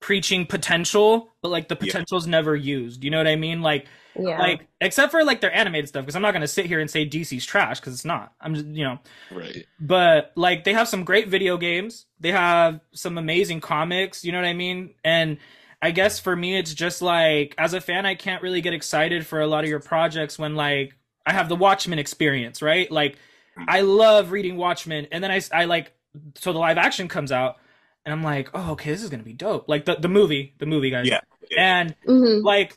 preaching 0.00 0.46
potential, 0.46 1.30
but 1.42 1.50
like 1.50 1.68
the 1.68 1.74
Yeah. 1.74 1.86
potential's 1.86 2.26
never 2.26 2.56
used. 2.56 3.04
You 3.04 3.10
know 3.10 3.18
what 3.18 3.28
I 3.28 3.36
mean? 3.36 3.62
Like, 3.62 3.86
yeah 4.18 4.38
like 4.38 4.66
except 4.80 5.12
for 5.12 5.22
like 5.22 5.40
their 5.40 5.54
animated 5.54 5.88
stuff, 5.88 6.02
because 6.02 6.16
I'm 6.16 6.22
not 6.22 6.32
gonna 6.32 6.48
sit 6.48 6.66
here 6.66 6.80
and 6.80 6.90
say 6.90 7.06
DC's 7.06 7.46
trash 7.46 7.78
because 7.78 7.94
it's 7.94 8.04
not. 8.04 8.32
I'm 8.40 8.54
just 8.54 8.66
you 8.66 8.84
know, 8.84 8.98
right 9.30 9.66
but 9.78 10.32
like 10.34 10.64
they 10.64 10.72
have 10.72 10.88
some 10.88 11.04
great 11.04 11.28
video 11.28 11.56
games. 11.56 12.06
They 12.18 12.32
have 12.32 12.80
some 12.92 13.18
amazing 13.18 13.60
comics. 13.60 14.24
You 14.24 14.32
know 14.32 14.38
what 14.38 14.48
I 14.48 14.52
mean? 14.54 14.94
And 15.04 15.38
I 15.82 15.92
guess 15.92 16.18
for 16.18 16.34
me, 16.34 16.58
it's 16.58 16.74
just 16.74 17.02
like 17.02 17.54
as 17.56 17.72
a 17.72 17.80
fan, 17.80 18.04
I 18.04 18.14
can't 18.14 18.42
really 18.42 18.60
get 18.60 18.74
excited 18.74 19.26
for 19.26 19.40
a 19.40 19.46
lot 19.46 19.64
of 19.64 19.70
your 19.70 19.80
projects 19.80 20.38
when 20.38 20.54
like 20.54 20.94
I 21.24 21.32
have 21.32 21.48
the 21.48 21.56
Watchmen 21.56 21.98
experience, 21.98 22.62
right? 22.62 22.90
Like 22.90 23.16
I 23.56 23.80
mm-hmm. 23.80 23.88
love 23.88 24.30
reading 24.32 24.56
Watchmen, 24.56 25.06
and 25.12 25.22
then 25.22 25.30
I 25.30 25.40
I 25.52 25.66
like 25.66 25.92
so 26.34 26.52
the 26.52 26.58
live 26.58 26.78
action 26.78 27.08
comes 27.08 27.30
out, 27.30 27.58
and 28.04 28.12
I'm 28.12 28.22
like, 28.22 28.50
oh 28.54 28.72
okay, 28.72 28.90
this 28.90 29.02
is 29.02 29.10
gonna 29.10 29.22
be 29.22 29.32
dope. 29.32 29.68
Like 29.68 29.84
the 29.84 29.96
the 29.96 30.08
movie, 30.08 30.54
the 30.58 30.66
movie 30.66 30.90
guys, 30.90 31.06
Yeah. 31.08 31.20
and 31.56 31.94
Mhm. 32.06 32.42
like 32.44 32.76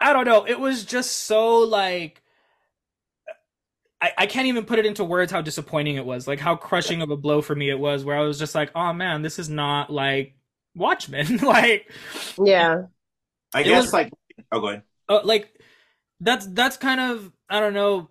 I 0.00 0.12
don't 0.12 0.24
know, 0.26 0.46
it 0.46 0.58
was 0.60 0.84
just 0.84 1.10
so 1.24 1.58
like 1.60 2.22
I, 4.00 4.12
I 4.18 4.26
can't 4.26 4.46
even 4.46 4.64
put 4.66 4.78
it 4.78 4.84
into 4.86 5.04
words 5.04 5.32
how 5.32 5.40
disappointing 5.40 5.96
it 5.96 6.04
was, 6.04 6.28
like 6.28 6.38
how 6.38 6.54
crushing 6.54 7.00
of 7.00 7.10
a 7.10 7.16
blow 7.16 7.40
for 7.40 7.54
me 7.54 7.70
it 7.70 7.78
was, 7.78 8.04
where 8.04 8.16
I 8.16 8.20
was 8.20 8.38
just 8.38 8.54
like, 8.54 8.70
oh 8.74 8.92
man, 8.92 9.22
this 9.22 9.38
is 9.38 9.48
not 9.48 9.90
like 9.90 10.34
Watchmen, 10.74 11.36
like 11.42 11.90
yeah 12.42 12.82
I 13.54 13.62
guess 13.62 13.84
was- 13.84 13.92
like. 13.92 14.12
Oh, 14.52 14.60
go 14.60 14.68
ahead. 14.68 14.82
uh, 15.08 15.20
like 15.24 15.48
that's 16.20 16.46
that's 16.48 16.76
kind 16.76 17.00
of 17.00 17.32
I 17.48 17.58
don't 17.60 17.72
know 17.72 18.10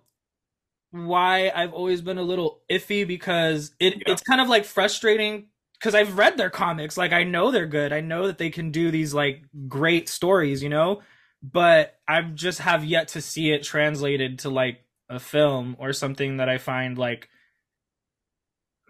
why 0.90 1.50
I've 1.54 1.72
always 1.72 2.00
been 2.00 2.18
a 2.18 2.22
little 2.22 2.62
iffy 2.70 3.06
because 3.06 3.72
it 3.78 3.94
Yeah. 3.94 4.02
it's 4.12 4.22
kind 4.22 4.40
of 4.40 4.48
like 4.48 4.64
frustrating 4.64 5.46
because 5.78 5.94
I've 5.94 6.16
read 6.18 6.36
their 6.36 6.50
comics 6.50 6.96
like 6.96 7.12
I 7.12 7.24
know 7.24 7.50
they're 7.50 7.66
good. 7.66 7.92
I 7.92 8.00
know 8.00 8.26
that 8.26 8.38
they 8.38 8.50
can 8.50 8.70
do 8.70 8.90
these 8.90 9.12
like 9.14 9.42
great 9.68 10.08
stories 10.08 10.62
you 10.62 10.68
know? 10.68 11.02
But 11.42 11.98
I've 12.08 12.34
just 12.34 12.60
have 12.60 12.84
yet 12.84 13.08
to 13.08 13.20
see 13.20 13.50
it 13.52 13.62
translated 13.62 14.40
to 14.40 14.50
like 14.50 14.80
a 15.08 15.20
film 15.20 15.76
or 15.78 15.92
something 15.92 16.38
that 16.38 16.48
I 16.48 16.58
find 16.58 16.98
like 16.98 17.28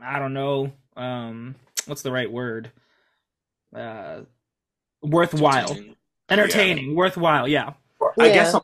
I 0.00 0.18
don't 0.18 0.34
know 0.34 0.72
um 0.96 1.54
what's 1.86 2.02
the 2.02 2.12
right 2.12 2.30
word? 2.30 2.70
Uh 3.74 4.22
worthwhile. 5.02 5.70
Entertaining. 5.70 5.96
entertaining. 6.30 6.96
Worthwhile 6.96 7.48
yeah. 7.48 7.74
I 8.18 8.26
Yeah. 8.28 8.32
guess 8.34 8.52
some- 8.52 8.62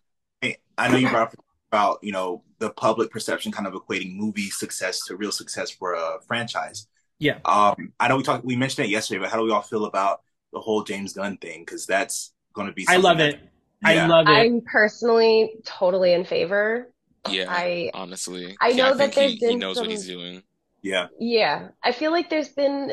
I 0.78 0.88
know 0.88 0.96
you 0.96 1.08
brought 1.08 1.28
up 1.28 1.34
about 1.70 1.98
you 2.02 2.12
know 2.12 2.42
the 2.58 2.70
public 2.70 3.10
perception 3.10 3.52
kind 3.52 3.66
of 3.66 3.74
equating 3.74 4.14
movie 4.14 4.50
success 4.50 5.04
to 5.06 5.16
real 5.16 5.32
success 5.32 5.70
for 5.70 5.94
a 5.94 6.18
franchise. 6.26 6.86
Yeah. 7.22 7.38
Um, 7.44 7.92
I 8.00 8.08
know 8.08 8.16
we 8.16 8.24
talked, 8.24 8.44
we 8.44 8.56
mentioned 8.56 8.86
it 8.86 8.90
yesterday, 8.90 9.20
but 9.20 9.30
how 9.30 9.38
do 9.38 9.44
we 9.44 9.52
all 9.52 9.62
feel 9.62 9.84
about 9.84 10.22
the 10.52 10.58
whole 10.60 10.82
James 10.82 11.12
Gunn 11.12 11.36
thing? 11.36 11.60
Because 11.60 11.86
that's 11.86 12.32
going 12.52 12.66
to 12.66 12.72
be. 12.72 12.84
I 12.88 12.96
love 12.96 13.18
that- 13.18 13.34
it. 13.34 13.40
I 13.84 14.06
love 14.06 14.26
it. 14.28 14.30
I'm 14.30 14.60
personally 14.62 15.54
totally 15.64 16.12
in 16.12 16.24
favor 16.24 16.88
yeah 17.30 17.46
I 17.48 17.90
honestly 17.94 18.56
I 18.60 18.68
Yeah, 18.70 18.76
know 18.76 18.90
I 18.90 18.94
that 18.94 18.98
think 18.98 19.14
there's 19.14 19.32
he, 19.32 19.46
he 19.50 19.54
knows 19.56 19.76
some- 19.76 19.86
what 19.86 19.90
he's 19.92 20.06
doing 20.06 20.42
Yeah. 20.82 21.06
Yeah, 21.18 21.68
I 21.84 21.92
feel 21.92 22.10
like 22.12 22.28
there's 22.30 22.48
been 22.48 22.90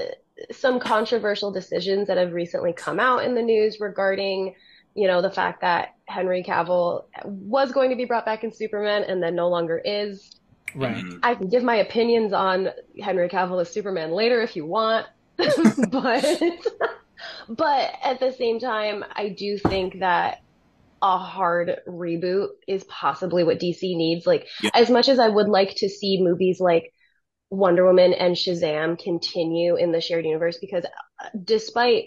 some 0.52 0.80
controversial 0.80 1.52
decisions 1.52 2.08
that 2.08 2.18
have 2.18 2.34
recently 2.34 2.74
come 2.74 3.00
out 3.00 3.24
in 3.24 3.36
the 3.36 3.42
news 3.42 3.80
regarding, 3.80 4.56
you 4.96 5.08
know, 5.08 5.22
the 5.22 5.30
fact 5.32 5.62
that 5.62 5.96
Henry 6.08 6.44
Cavill 6.44 7.06
was 7.26 7.72
going 7.72 7.90
to 7.92 7.96
be 7.96 8.06
brought 8.06 8.26
back 8.26 8.44
in 8.44 8.52
Superman 8.52 9.04
and 9.04 9.22
then 9.22 9.36
no 9.36 9.50
longer 9.50 9.80
is. 9.84 10.39
Right. 10.76 11.06
Mhm. 11.06 11.20
I 11.24 11.36
can 11.36 11.50
give 11.50 11.64
my 11.64 11.76
opinions 11.78 12.34
on 12.34 12.70
Henry 13.02 13.30
Cavill 13.30 13.62
as 13.62 13.72
Superman 13.74 14.12
later 14.12 14.42
if 14.42 14.56
you 14.56 14.66
want. 14.66 15.08
but 15.92 16.26
but 17.50 17.92
at 18.04 18.20
the 18.20 18.32
same 18.38 18.60
time, 18.60 19.04
I 19.16 19.30
do 19.30 19.58
think 19.58 20.00
that 20.00 20.38
a 21.02 21.18
hard 21.18 21.82
reboot 21.88 22.50
is 22.68 22.84
possibly 22.86 23.44
what 23.44 23.60
DC 23.60 23.96
needs. 23.96 24.28
Like, 24.28 24.48
Yeah. 24.60 24.72
as 24.74 24.90
much 24.90 25.10
as 25.10 25.20
I 25.20 25.30
would 25.30 25.50
like 25.50 25.76
to 25.78 25.90
see 25.90 26.22
movies 26.22 26.60
like 26.60 26.94
Wonder 27.52 27.86
Woman 27.86 28.14
and 28.14 28.36
Shazam 28.36 29.00
continue 29.00 29.76
in 29.78 29.92
the 29.92 30.02
shared 30.02 30.26
universe, 30.26 30.60
because 30.60 30.86
uh, 30.86 31.30
despite 31.44 32.06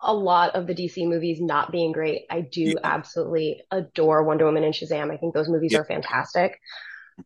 a 0.00 0.14
lot 0.14 0.54
of 0.54 0.66
the 0.66 0.74
DC 0.74 1.06
movies 1.06 1.40
not 1.40 1.72
being 1.72 1.92
great, 1.92 2.22
I 2.30 2.42
do 2.42 2.74
Yeah. 2.74 2.80
absolutely 2.84 3.62
adore 3.70 4.24
Wonder 4.24 4.46
Woman 4.46 4.64
and 4.64 4.74
Shazam. 4.74 5.12
I 5.12 5.16
think 5.16 5.34
those 5.34 5.48
movies 5.48 5.72
Yeah. 5.72 5.78
are 5.78 5.84
fantastic. 5.84 6.58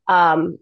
Um, 0.08 0.58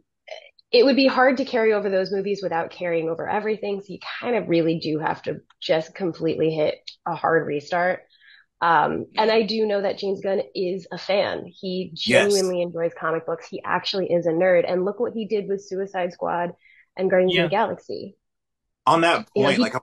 it 0.72 0.84
would 0.84 0.96
be 0.96 1.06
hard 1.06 1.38
to 1.38 1.44
carry 1.44 1.72
over 1.72 1.90
those 1.90 2.12
movies 2.12 2.42
without 2.42 2.70
carrying 2.70 3.08
over 3.08 3.28
everything. 3.28 3.80
So 3.80 3.92
you 3.92 3.98
kind 4.20 4.36
of 4.36 4.48
really 4.48 4.78
do 4.78 4.98
have 5.00 5.22
to 5.24 5.40
just 5.60 5.94
completely 5.94 6.50
hit 6.54 6.76
a 7.06 7.14
hard 7.14 7.46
restart. 7.46 8.02
Um, 8.62 9.06
and 9.16 9.30
I 9.30 9.42
do 9.42 9.66
know 9.66 9.82
that 9.82 9.98
James 9.98 10.20
Gunn 10.20 10.42
is 10.54 10.86
a 10.92 10.98
fan. 10.98 11.46
He 11.46 11.92
Yes. 12.04 12.32
genuinely 12.32 12.62
enjoys 12.62 12.92
comic 12.98 13.26
books. 13.26 13.48
He 13.48 13.62
actually 13.64 14.12
is 14.12 14.26
a 14.26 14.30
nerd. 14.30 14.70
And 14.70 14.84
look 14.84 15.00
what 15.00 15.14
he 15.14 15.26
did 15.26 15.48
with 15.48 15.64
Suicide 15.64 16.12
Squad 16.12 16.52
and 16.96 17.10
Guardians 17.10 17.36
Yeah. 17.36 17.44
of 17.44 17.50
the 17.50 17.56
Galaxy. 17.56 18.16
on 18.86 19.00
that 19.02 19.26
You 19.34 19.42
know, 19.44 19.48
point, 19.48 19.56
he- 19.56 19.62
like, 19.62 19.74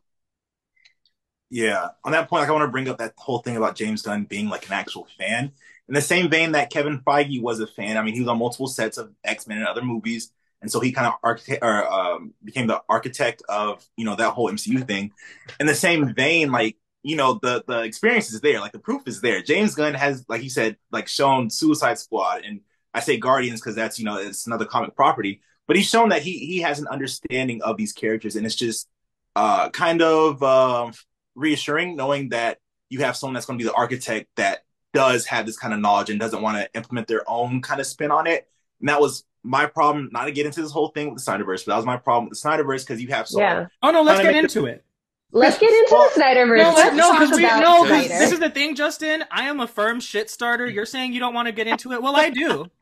yeah, 1.50 1.90
on 2.04 2.12
that 2.12 2.30
point, 2.30 2.42
like, 2.42 2.50
I 2.50 2.54
want 2.54 2.64
to 2.68 2.72
bring 2.72 2.90
up 2.90 2.98
that 2.98 3.14
whole 3.18 3.40
thing 3.40 3.56
about 3.56 3.76
James 3.76 4.02
Gunn 4.02 4.26
being 4.26 4.50
like 4.50 4.66
an 4.68 4.74
actual 4.74 5.08
fan. 5.18 5.54
In 5.88 5.96
the 5.96 6.02
same 6.02 6.30
vein 6.30 6.52
that 6.52 6.70
Kevin 6.70 7.00
Feige 7.00 7.42
was 7.42 7.60
a 7.60 7.68
fan. 7.68 7.98
I 7.98 8.02
mean, 8.02 8.14
he 8.14 8.20
was 8.20 8.30
on 8.30 8.40
multiple 8.40 8.68
sets 8.68 8.98
of 8.98 9.12
X 9.24 9.48
Men 9.48 9.60
and 9.60 9.68
other 9.68 9.82
movies, 9.82 10.32
and 10.62 10.72
so 10.72 10.80
he 10.80 10.92
kind 10.92 11.08
of 11.08 11.38
or 11.62 11.92
um, 11.92 12.34
became 12.44 12.68
the 12.68 12.82
architect 12.90 13.42
of 13.48 13.86
you 13.96 14.06
know 14.06 14.16
that 14.16 14.34
whole 14.34 14.52
MCU 14.52 14.86
thing. 14.86 15.12
In 15.60 15.68
the 15.68 15.76
same 15.76 16.14
vein, 16.14 16.52
like 16.52 16.78
you 17.04 17.16
know, 17.16 17.40
the 17.42 17.64
the 17.68 17.84
experience 17.84 18.34
is 18.34 18.42
there, 18.42 18.60
like 18.60 18.74
the 18.74 18.80
proof 18.80 19.04
is 19.08 19.22
there. 19.22 19.42
James 19.42 19.76
Gunn 19.76 19.94
has, 19.94 20.26
like 20.28 20.44
you 20.44 20.50
said, 20.50 20.78
like 20.92 21.08
shown 21.08 21.50
Suicide 21.50 21.98
Squad, 22.00 22.44
and 22.44 22.62
I 22.94 23.00
say 23.00 23.18
Guardians 23.18 23.62
because 23.62 23.76
that's 23.76 23.98
you 23.98 24.06
know 24.06 24.18
it's 24.18 24.46
another 24.46 24.66
comic 24.66 24.96
property, 24.96 25.42
but 25.68 25.78
he's 25.78 25.90
shown 25.90 26.10
that 26.10 26.22
he 26.22 26.40
he 26.40 26.60
has 26.60 26.80
an 26.80 26.88
understanding 26.88 27.62
of 27.62 27.78
these 27.78 27.94
characters, 27.94 28.36
and 28.36 28.46
it's 28.46 28.56
just 28.56 28.90
uh, 29.38 29.70
kind 29.70 30.02
of 30.02 30.44
uh, 30.44 30.92
reassuring 31.36 31.96
knowing 31.96 32.30
that 32.30 32.58
you 32.90 33.00
have 33.00 33.16
someone 33.16 33.36
that's 33.36 33.46
going 33.46 33.58
to 33.58 33.64
be 33.64 33.70
the 33.70 33.76
architect 33.76 34.28
that 34.36 34.64
does 34.98 35.26
have 35.28 35.46
this 35.46 35.58
kind 35.58 35.74
of 35.74 35.80
knowledge 35.80 36.10
and 36.10 36.20
doesn't 36.20 36.42
want 36.42 36.58
to 36.58 36.70
implement 36.76 37.08
their 37.08 37.24
own 37.30 37.62
kind 37.62 37.80
of 37.80 37.86
spin 37.88 38.12
on 38.12 38.28
it. 38.28 38.48
And 38.80 38.90
that 38.90 39.00
was 39.00 39.24
my 39.44 39.66
problem. 39.66 40.10
Not 40.12 40.26
to 40.26 40.32
get 40.32 40.46
into 40.46 40.62
this 40.62 40.72
whole 40.72 40.90
thing 40.90 41.14
with 41.14 41.24
the 41.24 41.32
Snyderverse, 41.32 41.66
but 41.66 41.72
that 41.74 41.78
was 41.78 41.86
my 41.86 41.98
problem 41.98 42.30
with 42.30 42.42
the 42.42 42.48
Snyderverse 42.50 42.86
because 42.86 43.02
you 43.02 43.08
have 43.10 43.28
so 43.28 43.40
Yeah. 43.40 43.68
Oh 43.82 43.92
no, 43.92 44.02
let's 44.02 44.22
get 44.22 44.34
make 44.34 44.44
into 44.44 44.66
it. 44.66 44.84
Let's 45.32 45.58
get 45.58 45.70
into 45.70 45.88
Well, 45.92 46.10
the 46.16 46.22
Snyderverse. 46.22 46.58
No, 46.58 46.74
Let's 46.74 46.96
no, 46.96 47.12
talk 47.12 47.20
because 47.20 47.38
we 47.38 47.44
about 47.46 47.60
no, 47.62 47.78
'cause 47.86 48.06
Snyder. 48.06 48.20
this 48.20 48.32
is 48.32 48.40
the 48.40 48.50
thing, 48.50 48.76
Justin. 48.76 49.26
I 49.30 49.50
am 49.50 49.60
a 49.60 49.68
firm 49.68 50.00
shit 50.00 50.30
starter. 50.30 50.66
You're 50.68 50.86
saying 50.86 51.14
you 51.14 51.20
don't 51.20 51.34
want 51.34 51.48
to 51.48 51.52
get 51.52 51.68
into 51.68 51.92
it. 51.92 52.02
Well, 52.02 52.16
I 52.16 52.30
do. 52.30 52.66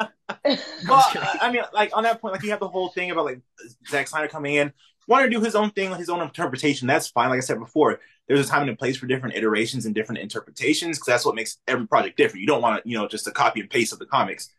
well, 0.88 1.04
I 1.42 1.50
mean, 1.52 1.64
like 1.74 1.96
on 1.98 2.04
that 2.04 2.22
point, 2.22 2.34
like 2.34 2.44
you 2.44 2.52
have 2.52 2.60
the 2.60 2.68
whole 2.68 2.90
thing 2.90 3.10
about 3.12 3.26
like 3.26 3.40
Zack 3.90 4.08
Snyder 4.08 4.28
coming 4.28 4.56
in, 4.56 4.74
wanting 5.08 5.30
to 5.32 5.36
do 5.38 5.44
his 5.44 5.56
own 5.56 5.72
thing, 5.72 5.94
his 5.96 6.10
own 6.10 6.22
interpretation. 6.22 6.88
That's 6.88 7.08
fine. 7.08 7.30
Like 7.30 7.38
I 7.38 7.42
said 7.42 7.60
before, 7.60 8.00
there's 8.28 8.46
a 8.46 8.50
time 8.50 8.64
and 8.64 8.72
a 8.72 8.76
place 8.76 8.98
for 8.98 9.08
different 9.08 9.36
iterations 9.36 9.86
and 9.86 9.94
different 9.94 10.22
interpretations 10.22 10.98
because 10.98 11.08
that's 11.08 11.26
what 11.26 11.36
makes 11.36 11.58
every 11.68 11.88
project 11.88 12.18
different. 12.18 12.42
You 12.42 12.48
don't 12.48 12.62
want 12.62 12.84
to, 12.84 12.90
you 12.90 12.98
know, 12.98 13.08
just 13.08 13.28
a 13.28 13.32
copy 13.32 13.60
and 13.62 13.70
paste 13.70 13.94
of 13.94 14.00
the 14.00 14.06
comics. 14.06 14.50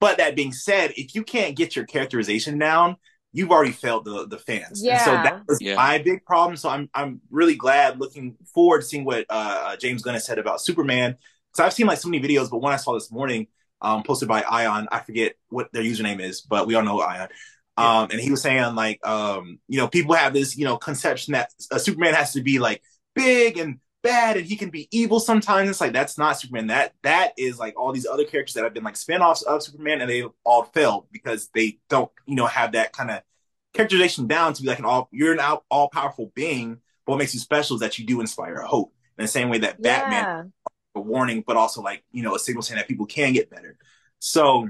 But 0.00 0.18
that 0.18 0.36
being 0.36 0.52
said, 0.52 0.92
if 0.96 1.14
you 1.14 1.22
can't 1.24 1.56
get 1.56 1.74
your 1.74 1.86
characterization 1.86 2.58
down, 2.58 2.96
you've 3.32 3.50
already 3.50 3.72
failed 3.72 4.04
the 4.04 4.26
the 4.26 4.38
fans. 4.38 4.84
And 4.84 5.00
so 5.00 5.12
that 5.22 5.42
was 5.48 5.60
Yeah. 5.60 5.76
my 5.76 5.98
big 5.98 6.24
problem. 6.24 6.56
So 6.56 6.68
I'm 6.68 6.90
I'm 6.94 7.20
really 7.30 7.54
glad, 7.54 7.98
looking 7.98 8.36
forward 8.54 8.82
to 8.82 8.86
seeing 8.86 9.04
what 9.04 9.24
uh, 9.30 9.76
James 9.76 10.02
Gunn 10.02 10.14
has 10.14 10.26
said 10.26 10.38
about 10.38 10.60
Superman. 10.60 11.16
Because 11.52 11.66
I've 11.66 11.72
seen 11.72 11.86
like 11.86 11.98
so 11.98 12.08
many 12.08 12.22
videos, 12.22 12.50
but 12.50 12.58
one 12.58 12.74
I 12.74 12.76
saw 12.76 12.92
this 12.92 13.10
morning, 13.10 13.46
um, 13.80 14.02
posted 14.02 14.28
by 14.28 14.42
Ion, 14.42 14.88
I 14.92 15.00
forget 15.00 15.36
what 15.48 15.72
their 15.72 15.82
username 15.82 16.20
is, 16.20 16.42
but 16.42 16.66
we 16.66 16.74
all 16.74 16.82
know 16.82 17.00
Ion. 17.00 17.28
Um, 17.78 18.08
and 18.10 18.20
he 18.20 18.30
was 18.30 18.42
saying 18.42 18.74
like, 18.74 19.06
um, 19.06 19.58
you 19.68 19.78
know, 19.78 19.88
people 19.88 20.14
have 20.14 20.32
this, 20.32 20.56
you 20.56 20.64
know, 20.64 20.76
conception 20.78 21.32
that 21.32 21.50
a 21.70 21.78
Superman 21.78 22.14
has 22.14 22.32
to 22.32 22.42
be 22.42 22.58
like 22.58 22.82
big 23.16 23.58
and 23.58 23.80
bad 24.02 24.36
and 24.36 24.46
he 24.46 24.56
can 24.56 24.70
be 24.70 24.88
evil 24.92 25.18
sometimes. 25.18 25.68
It's 25.68 25.80
like 25.80 25.92
that's 25.92 26.16
not 26.16 26.38
Superman. 26.38 26.68
That 26.68 26.94
that 27.02 27.32
is 27.36 27.58
like 27.58 27.78
all 27.78 27.92
these 27.92 28.06
other 28.06 28.24
characters 28.24 28.54
that 28.54 28.62
have 28.62 28.74
been 28.74 28.84
like 28.84 28.96
spin-offs 28.96 29.42
of 29.42 29.62
Superman 29.62 30.00
and 30.00 30.08
they 30.08 30.24
all 30.44 30.64
failed 30.64 31.06
because 31.10 31.48
they 31.54 31.78
don't, 31.88 32.10
you 32.26 32.36
know, 32.36 32.46
have 32.46 32.72
that 32.72 32.92
kind 32.92 33.10
of 33.10 33.22
characterization 33.74 34.28
down 34.28 34.52
to 34.54 34.62
be 34.62 34.68
like 34.68 34.78
an 34.78 34.84
all 34.84 35.08
you're 35.10 35.32
an 35.32 35.40
all, 35.40 35.64
all 35.70 35.88
powerful 35.88 36.30
being, 36.34 36.78
but 37.04 37.12
what 37.12 37.18
makes 37.18 37.34
you 37.34 37.40
special 37.40 37.74
is 37.74 37.80
that 37.80 37.98
you 37.98 38.06
do 38.06 38.20
inspire 38.20 38.60
hope. 38.60 38.92
In 39.18 39.24
the 39.24 39.28
same 39.28 39.48
way 39.48 39.58
that 39.60 39.80
Batman 39.80 40.52
a 40.94 41.00
warning, 41.00 41.42
but 41.46 41.56
also 41.56 41.80
like 41.82 42.04
you 42.12 42.22
know 42.22 42.34
a 42.34 42.38
signal 42.38 42.62
saying 42.62 42.78
that 42.78 42.88
people 42.88 43.06
can 43.06 43.32
get 43.32 43.50
better. 43.50 43.78
So 44.18 44.68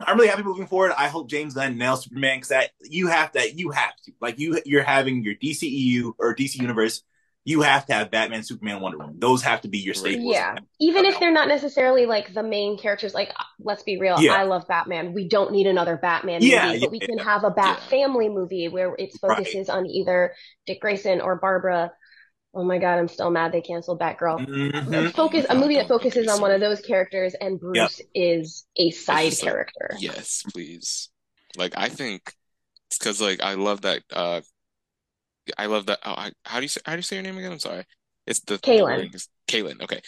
I'm 0.00 0.16
really 0.16 0.28
happy 0.28 0.42
moving 0.42 0.66
forward. 0.66 0.92
I 0.96 1.08
hope 1.08 1.28
James 1.28 1.54
Gunn 1.54 1.78
nails 1.78 2.04
Superman 2.04 2.38
because 2.38 2.48
that 2.48 2.70
you 2.82 3.08
have 3.08 3.32
that 3.32 3.58
you 3.58 3.70
have 3.70 3.96
to 4.04 4.12
like 4.20 4.38
you 4.38 4.60
you're 4.64 4.82
having 4.82 5.22
your 5.22 5.34
DCEU 5.34 6.12
or 6.18 6.34
DC 6.34 6.56
universe. 6.56 7.02
You 7.44 7.62
have 7.62 7.86
to 7.86 7.94
have 7.94 8.10
Batman, 8.10 8.42
Superman, 8.42 8.80
Wonder 8.80 8.98
Woman. 8.98 9.16
Those 9.18 9.42
have 9.42 9.62
to 9.62 9.68
be 9.68 9.78
your 9.78 9.94
staples. 9.94 10.32
Yeah. 10.34 10.56
Even 10.78 11.06
if 11.06 11.18
they're 11.18 11.32
not 11.32 11.48
necessarily 11.48 12.04
like 12.04 12.34
the 12.34 12.42
main 12.42 12.76
characters, 12.78 13.14
like 13.14 13.32
let's 13.58 13.82
be 13.82 13.98
real, 13.98 14.20
Yeah. 14.20 14.34
I 14.34 14.42
love 14.42 14.68
Batman. 14.68 15.14
We 15.14 15.26
don't 15.26 15.50
need 15.50 15.66
another 15.66 15.96
Batman 15.96 16.42
Yeah, 16.42 16.66
movie, 16.66 16.78
yeah, 16.78 16.84
but 16.84 16.90
we 16.90 17.00
can 17.00 17.18
have 17.18 17.44
a 17.44 17.50
Bat 17.50 17.80
family 17.88 18.28
movie 18.28 18.68
where 18.68 18.94
its 18.98 19.18
Right. 19.22 19.68
on 19.70 19.86
either 19.86 20.34
Dick 20.66 20.80
Grayson 20.80 21.20
or 21.22 21.36
Barbara. 21.36 21.92
Oh 22.52 22.64
my 22.64 22.78
God, 22.78 22.98
I'm 22.98 23.08
still 23.08 23.30
mad 23.30 23.52
they 23.52 23.62
canceled 23.62 24.00
Batgirl. 24.00 24.46
Mhm. 24.46 25.12
Focus 25.14 25.46
a 25.48 25.54
movie 25.54 25.76
that 25.76 25.88
focuses 25.88 26.28
on 26.28 26.40
one 26.40 26.50
of 26.50 26.60
those 26.60 26.80
characters, 26.80 27.34
and 27.34 27.58
Bruce 27.58 28.00
is 28.14 28.66
a 28.76 28.90
side 28.90 29.30
just 29.30 29.42
like- 29.42 29.50
character. 29.52 29.90
Yes, 29.98 30.42
please. 30.52 31.08
Like 31.56 31.72
I 31.76 31.88
think 31.88 32.34
it's 32.88 32.98
because 32.98 33.20
like 33.20 33.40
I 33.42 33.54
love 33.54 33.80
that. 33.82 34.02
uh 34.12 34.40
I 35.58 35.66
love 35.66 35.86
that. 35.86 35.98
Oh, 36.04 36.12
I, 36.12 36.32
how 36.44 36.58
do 36.58 36.62
you 36.64 36.68
say 36.68 36.80
how 36.84 36.92
do 36.92 36.98
you 36.98 37.02
say 37.02 37.16
your 37.16 37.22
name 37.22 37.38
again? 37.38 37.52
I'm 37.52 37.58
sorry. 37.58 37.84
It's 38.26 38.40
the 38.40 38.58
Cailin. 38.58 39.12
the 39.12 39.26
Cailin. 39.48 39.82
Okay. 39.82 40.00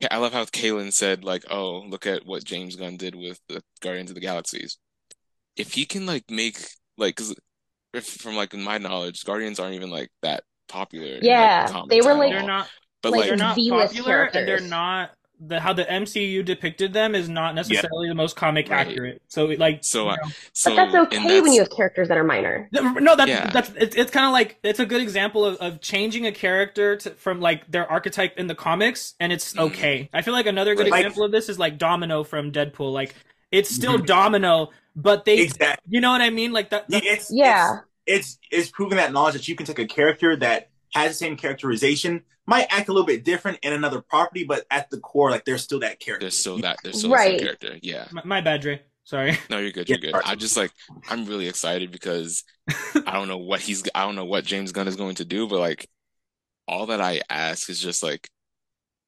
Yeah, 0.00 0.08
I 0.10 0.18
love 0.18 0.32
how 0.32 0.44
Cailin 0.46 0.92
said 0.92 1.24
like, 1.24 1.44
"Oh, 1.50 1.80
look 1.80 2.06
at 2.06 2.24
what 2.24 2.44
James 2.44 2.76
Gunn 2.76 2.96
did 2.96 3.14
with 3.14 3.40
the 3.48 3.62
Guardians 3.80 4.10
of 4.10 4.14
the 4.14 4.20
Galaxies." 4.20 4.78
If 5.56 5.74
he 5.74 5.84
can 5.84 6.06
like 6.06 6.24
make 6.30 6.58
like, 6.96 7.16
because 7.16 7.34
if 7.92 8.06
from 8.06 8.36
like 8.36 8.54
my 8.54 8.78
knowledge, 8.78 9.24
Guardians 9.24 9.60
aren't 9.60 9.74
even 9.74 9.90
like 9.90 10.10
that 10.22 10.44
popular. 10.68 11.06
in, 11.06 11.12
like, 11.14 11.22
Yeah, 11.22 11.82
they 11.88 12.00
were 12.00 12.14
like 12.14 12.32
they're 12.32 12.42
not. 12.42 12.68
But 13.02 13.12
like, 13.12 13.20
like, 13.20 13.28
They're 13.28 13.36
not 13.36 13.54
V-list 13.56 13.94
popular, 13.94 14.24
and 14.24 14.48
they're 14.48 14.60
not. 14.60 15.10
The 15.42 15.58
how 15.58 15.72
the 15.72 15.84
MCU 15.84 16.44
depicted 16.44 16.92
them 16.92 17.14
is 17.14 17.28
not 17.28 17.54
necessarily 17.54 18.08
the 18.08 18.14
most 18.14 18.36
comic 18.36 18.68
Right. 18.68 18.86
accurate. 18.86 19.22
So 19.28 19.46
like, 19.46 19.82
so 19.82 20.04
you 20.04 20.10
I 20.10 20.16
know. 20.16 20.22
so 20.52 20.70
But 20.70 20.76
that's 20.76 20.94
and 20.94 21.06
okay 21.06 21.40
when 21.40 21.52
you 21.54 21.60
have 21.60 21.70
characters 21.70 22.08
that 22.08 22.18
are 22.18 22.24
minor. 22.24 22.68
No, 22.72 23.16
that's 23.16 23.28
Yeah. 23.30 23.48
that's 23.50 23.70
it's, 23.76 23.96
it's 23.96 24.10
kind 24.10 24.26
of 24.26 24.32
like 24.32 24.58
it's 24.62 24.80
a 24.80 24.84
good 24.86 25.00
example 25.00 25.46
of, 25.46 25.56
of 25.56 25.80
changing 25.80 26.26
a 26.26 26.32
character 26.32 26.96
to, 26.96 27.10
from 27.12 27.40
like 27.40 27.70
their 27.70 27.90
archetype 27.90 28.36
in 28.38 28.48
the 28.48 28.54
comics, 28.54 29.14
and 29.18 29.32
it's 29.32 29.54
Mhm. 29.54 29.60
okay. 29.70 30.10
I 30.12 30.20
feel 30.20 30.34
like 30.34 30.44
another 30.46 30.74
good 30.74 30.82
Right. 30.84 30.90
Like- 30.90 31.06
example 31.06 31.24
of 31.24 31.32
this 31.32 31.48
is 31.48 31.58
like 31.58 31.78
Domino 31.78 32.22
from 32.22 32.52
Deadpool. 32.52 32.92
Like 32.92 33.14
it's 33.50 33.70
still 33.74 33.96
Mhm. 33.98 34.06
Domino, 34.06 34.68
but 34.94 35.24
they, 35.24 35.38
Exactly. 35.38 35.86
you 35.88 36.02
know 36.02 36.10
what 36.10 36.20
I 36.20 36.28
mean? 36.30 36.52
Like 36.52 36.68
that. 36.70 36.84
Yeah, 36.88 37.00
that- 37.00 37.06
it's 37.06 37.30
Yeah. 37.32 37.78
it's, 38.06 38.38
it's 38.50 38.66
it's 38.66 38.70
proving 38.70 38.98
that 38.98 39.10
knowledge 39.12 39.34
that 39.34 39.48
you 39.48 39.56
can 39.56 39.64
take 39.64 39.78
a 39.78 39.86
character 39.86 40.36
that 40.36 40.68
has 40.92 41.12
the 41.12 41.14
same 41.14 41.36
characterization, 41.36 42.24
might 42.50 42.66
act 42.68 42.88
a 42.88 42.92
little 42.92 43.06
bit 43.06 43.24
different 43.24 43.60
in 43.62 43.72
another 43.72 44.02
property, 44.02 44.44
but 44.44 44.66
at 44.70 44.90
the 44.90 44.98
core, 44.98 45.30
like 45.30 45.44
they're 45.44 45.56
still 45.56 45.78
that 45.80 46.00
character. 46.00 46.24
there's 46.24 46.38
still 46.38 46.58
that 46.58 46.78
there's 46.82 46.98
still 46.98 47.10
the 47.10 47.16
Right. 47.16 47.38
same 47.38 47.46
character. 47.46 47.78
Yeah. 47.80 48.08
my, 48.10 48.22
my 48.24 48.40
bad, 48.40 48.60
Dre. 48.60 48.82
Sorry. 49.04 49.38
No, 49.48 49.58
you're 49.58 49.72
good. 49.72 49.88
You're 49.88 49.98
good. 49.98 50.14
right. 50.14 50.26
I 50.26 50.34
just 50.34 50.56
like 50.56 50.72
I'm 51.08 51.24
really 51.26 51.48
excited 51.48 51.90
because 51.92 52.42
I 53.06 53.12
don't 53.12 53.28
know 53.28 53.38
what 53.38 53.60
he's 53.60 53.84
I 53.94 54.04
don't 54.04 54.16
know 54.16 54.24
what 54.24 54.44
James 54.44 54.72
Gunn 54.72 54.88
is 54.88 54.96
going 54.96 55.14
to 55.16 55.24
do, 55.24 55.48
but 55.48 55.60
like 55.60 55.88
all 56.68 56.86
that 56.86 57.00
I 57.00 57.22
ask 57.30 57.70
is 57.70 57.80
just 57.80 58.02
like 58.02 58.28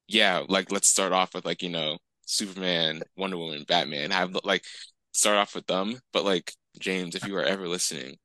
yeah, 0.07 0.43
like 0.47 0.71
let's 0.71 0.89
start 0.89 1.13
off 1.13 1.33
with 1.33 1.45
like, 1.45 1.61
you 1.63 1.69
know, 1.69 1.97
Superman, 2.25 3.01
Wonder 3.17 3.37
Woman, 3.37 3.65
Batman. 3.67 4.11
Have 4.11 4.35
like 4.43 4.63
start 5.13 5.37
off 5.37 5.55
with 5.55 5.67
them, 5.67 5.99
but 6.11 6.25
like 6.25 6.53
James, 6.79 7.15
if 7.15 7.25
you 7.27 7.35
are 7.37 7.43
ever 7.43 7.67
listening, 7.67 8.15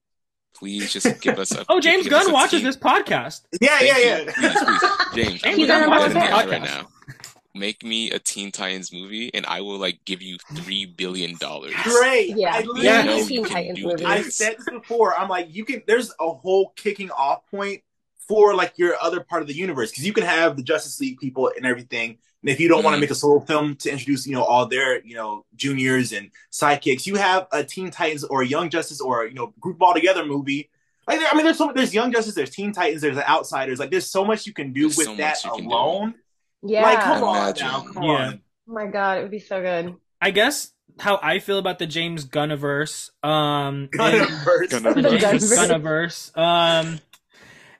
please 0.58 0.92
just 0.92 1.20
give 1.20 1.38
us 1.38 1.52
a 1.54 1.64
Oh, 1.68 1.80
James 1.80 2.08
Gunn 2.08 2.32
watches 2.32 2.60
team. 2.60 2.64
this 2.64 2.76
podcast. 2.76 3.42
Yeah, 3.60 3.78
Thank 3.78 3.88
yeah, 3.88 3.98
you. 3.98 4.24
yeah. 4.26 4.32
Please, 4.32 4.64
please. 4.64 4.90
James, 5.14 5.40
I'm 5.44 5.56
He's 5.56 5.66
gonna 5.66 5.86
on 5.86 5.90
put 5.92 6.00
our 6.00 6.08
this 6.08 6.16
in 6.16 6.22
your 6.22 6.30
hands 6.30 6.46
podcast. 6.46 6.50
right 6.50 6.62
now. 6.62 6.88
Make 7.54 7.82
me 7.82 8.10
a 8.12 8.18
Teen 8.20 8.52
Titans 8.52 8.92
movie 8.92 9.34
and 9.34 9.44
I 9.46 9.62
will 9.62 9.78
like 9.78 10.04
give 10.04 10.22
you 10.22 10.36
three 10.54 10.86
billion 10.86 11.36
dollars. 11.38 11.72
Great. 11.82 12.36
Yeah. 12.36 12.54
I 12.54 12.64
Yeah. 12.76 13.02
know 13.02 13.26
Teen 13.26 13.44
Titans 13.44 13.82
movie. 13.82 14.04
I 14.04 14.18
this. 14.22 14.36
said 14.36 14.56
this 14.58 14.68
before. 14.70 15.18
I'm 15.18 15.28
like, 15.28 15.52
you 15.54 15.64
can. 15.64 15.82
There's 15.86 16.12
a 16.20 16.30
whole 16.30 16.72
kicking 16.76 17.10
off 17.10 17.48
point 17.50 17.82
for 18.28 18.54
like 18.54 18.74
your 18.78 18.94
other 19.00 19.20
part 19.20 19.42
of 19.42 19.48
the 19.48 19.54
universe 19.54 19.90
because 19.90 20.06
you 20.06 20.12
can 20.12 20.24
have 20.24 20.56
the 20.56 20.62
Justice 20.62 21.00
League 21.00 21.18
people 21.18 21.50
and 21.56 21.64
everything. 21.66 22.18
And 22.42 22.50
if 22.50 22.60
you 22.60 22.68
don't 22.68 22.84
want 22.84 22.94
to 22.94 22.98
Mhm. 22.98 23.00
make 23.00 23.10
a 23.10 23.14
solo 23.16 23.40
film 23.40 23.74
to 23.76 23.90
introduce, 23.90 24.26
you 24.26 24.32
know, 24.34 24.44
all 24.44 24.66
their, 24.66 25.04
you 25.04 25.14
know, 25.16 25.44
juniors 25.56 26.12
and 26.12 26.30
sidekicks, 26.52 27.06
you 27.06 27.16
have 27.16 27.48
a 27.50 27.64
Teen 27.64 27.90
Titans 27.90 28.22
or 28.24 28.42
a 28.42 28.46
Young 28.46 28.70
Justice 28.70 29.00
or 29.00 29.26
you 29.26 29.34
know, 29.34 29.52
group 29.58 29.82
all 29.82 29.92
together 29.94 30.24
movie 30.24 30.70
Like, 31.08 31.20
I 31.28 31.34
mean, 31.34 31.44
there's 31.44 31.56
so 31.58 31.72
there's 31.74 31.94
Young 31.94 32.12
Justice, 32.12 32.34
there's 32.34 32.50
Teen 32.50 32.70
Titans, 32.72 33.00
there's 33.02 33.16
the 33.16 33.28
Outsiders. 33.28 33.78
Like, 33.78 33.90
there's 33.90 34.06
so 34.10 34.24
much 34.26 34.46
you 34.46 34.52
can 34.52 34.72
do 34.74 34.82
There's 34.82 34.98
with 34.98 35.06
so 35.06 35.16
that 35.16 35.36
much 35.36 35.44
you 35.44 35.50
can 35.52 35.62
do. 35.64 35.68
alone. 35.74 36.14
Yeah. 36.62 36.82
Like, 36.82 37.00
come 37.00 37.24
on 37.24 37.54
now, 37.58 37.80
come 37.80 38.02
Yeah. 38.02 38.10
on. 38.10 38.40
Oh 38.68 38.72
my 38.74 38.86
god, 38.86 39.18
it 39.18 39.22
would 39.22 39.30
be 39.30 39.38
so 39.38 39.60
good. 39.62 39.94
I 40.20 40.30
guess 40.30 40.72
how 41.00 41.18
I 41.22 41.38
feel 41.38 41.58
about 41.58 41.78
the 41.78 41.86
James 41.86 42.26
Gunniverse, 42.26 43.10
um, 43.24 43.88
is- 43.92 43.98
Gunniverse. 43.98 44.68
Gunniverse. 44.68 45.18
Gunniverse. 45.18 46.32
Gunniverse, 46.36 46.36
um, 46.38 47.00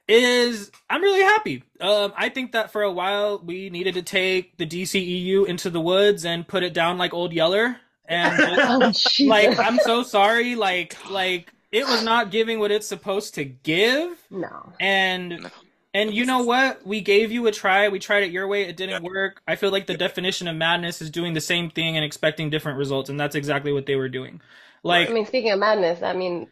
is 0.08 0.70
I'm 0.90 1.02
really 1.02 1.22
happy. 1.22 1.64
Um, 1.80 2.12
I 2.16 2.28
think 2.30 2.52
that 2.52 2.72
for 2.72 2.82
a 2.82 2.92
while 2.92 3.38
we 3.44 3.70
needed 3.70 3.94
to 3.94 4.02
take 4.02 4.56
the 4.56 4.66
DCEU 4.66 5.46
into 5.46 5.70
the 5.70 5.80
woods 5.80 6.24
and 6.24 6.48
put 6.48 6.62
it 6.62 6.74
down 6.74 6.98
like 6.98 7.12
Old 7.14 7.32
Yeller, 7.32 7.76
and 8.06 8.34
Oh, 8.58 8.92
like 9.26 9.58
I'm 9.58 9.78
so 9.78 10.02
sorry, 10.02 10.54
like 10.54 10.96
like 11.10 11.52
it 11.72 11.86
was 11.86 12.02
not 12.02 12.30
giving 12.30 12.58
what 12.58 12.70
it's 12.70 12.86
supposed 12.86 13.34
to 13.34 13.44
give, 13.44 14.18
no. 14.30 14.72
and 14.80 15.40
No. 15.42 15.50
and 15.94 16.12
you 16.14 16.24
know 16.24 16.42
what? 16.42 16.86
We 16.86 17.00
gave 17.00 17.30
you 17.32 17.46
a 17.46 17.52
try. 17.52 17.88
We 17.88 17.98
tried 17.98 18.22
it 18.22 18.30
your 18.30 18.46
way. 18.48 18.62
It 18.62 18.76
didn't 18.76 19.02
work. 19.02 19.42
I 19.46 19.56
feel 19.56 19.70
like 19.70 19.86
the 19.86 19.96
definition 19.96 20.48
of 20.48 20.56
madness 20.56 21.02
is 21.02 21.10
doing 21.10 21.34
the 21.34 21.40
same 21.40 21.70
thing 21.70 21.96
and 21.96 22.04
expecting 22.04 22.50
different 22.50 22.78
results, 22.78 23.10
and 23.10 23.20
that's 23.20 23.34
exactly 23.34 23.72
what 23.72 23.86
they 23.86 23.96
were 23.96 24.08
doing. 24.08 24.40
Like 24.82 25.10
I 25.10 25.12
mean, 25.12 25.26
speaking 25.26 25.50
of 25.50 25.58
madness, 25.58 26.02
I 26.02 26.12
mean, 26.14 26.46
th- 26.46 26.50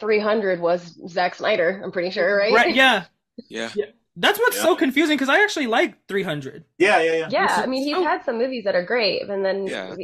300 0.00 0.60
was 0.60 0.98
Zack 1.08 1.34
Snyder, 1.34 1.80
I'm 1.84 1.92
pretty 1.92 2.10
sure, 2.10 2.36
right? 2.36 2.52
right, 2.52 2.74
yeah. 2.74 3.04
Yeah. 3.48 3.70
That's 4.16 4.38
what's 4.38 4.56
Yeah. 4.56 4.62
so 4.62 4.76
confusing 4.76 5.16
because 5.16 5.28
I 5.28 5.42
actually 5.42 5.66
like 5.66 6.06
300. 6.06 6.64
Yeah, 6.78 7.00
yeah, 7.02 7.12
yeah. 7.14 7.28
Yeah, 7.32 7.60
I 7.62 7.66
mean, 7.66 7.82
he's 7.82 7.96
So- 7.96 8.04
had 8.04 8.24
some 8.24 8.38
movies 8.38 8.62
that 8.62 8.76
are 8.76 8.84
great, 8.84 9.22
and 9.28 9.44
then 9.44 9.66
Yeah. 9.66 9.96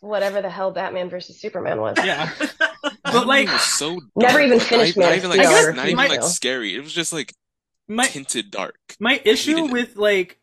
whatever 0.00 0.40
the 0.40 0.48
hell 0.50 0.70
Batman 0.70 1.10
versus 1.10 1.40
Superman 1.40 1.80
was. 1.80 1.96
Yeah, 2.04 2.30
but 3.02 3.26
like 3.26 3.46
movie 3.46 3.52
was 3.54 3.62
so 3.62 3.98
Never 4.14 4.40
even 4.40 4.58
Like, 4.58 4.66
finished 4.68 4.96
not, 4.96 5.06
not 5.06 5.16
even 5.16 5.30
like 5.30 5.44
Steel, 5.44 5.50
I 5.58 5.72
not 5.76 5.86
even 5.86 5.96
my- 5.96 6.06
like 6.06 6.22
scary. 6.22 6.76
It 6.76 6.80
was 6.84 6.92
just 6.92 7.12
like 7.12 7.34
my 7.88 8.06
tinted 8.06 8.52
dark. 8.52 8.76
my 9.00 9.20
issue 9.24 9.64
with 9.72 9.96
like 9.96 10.37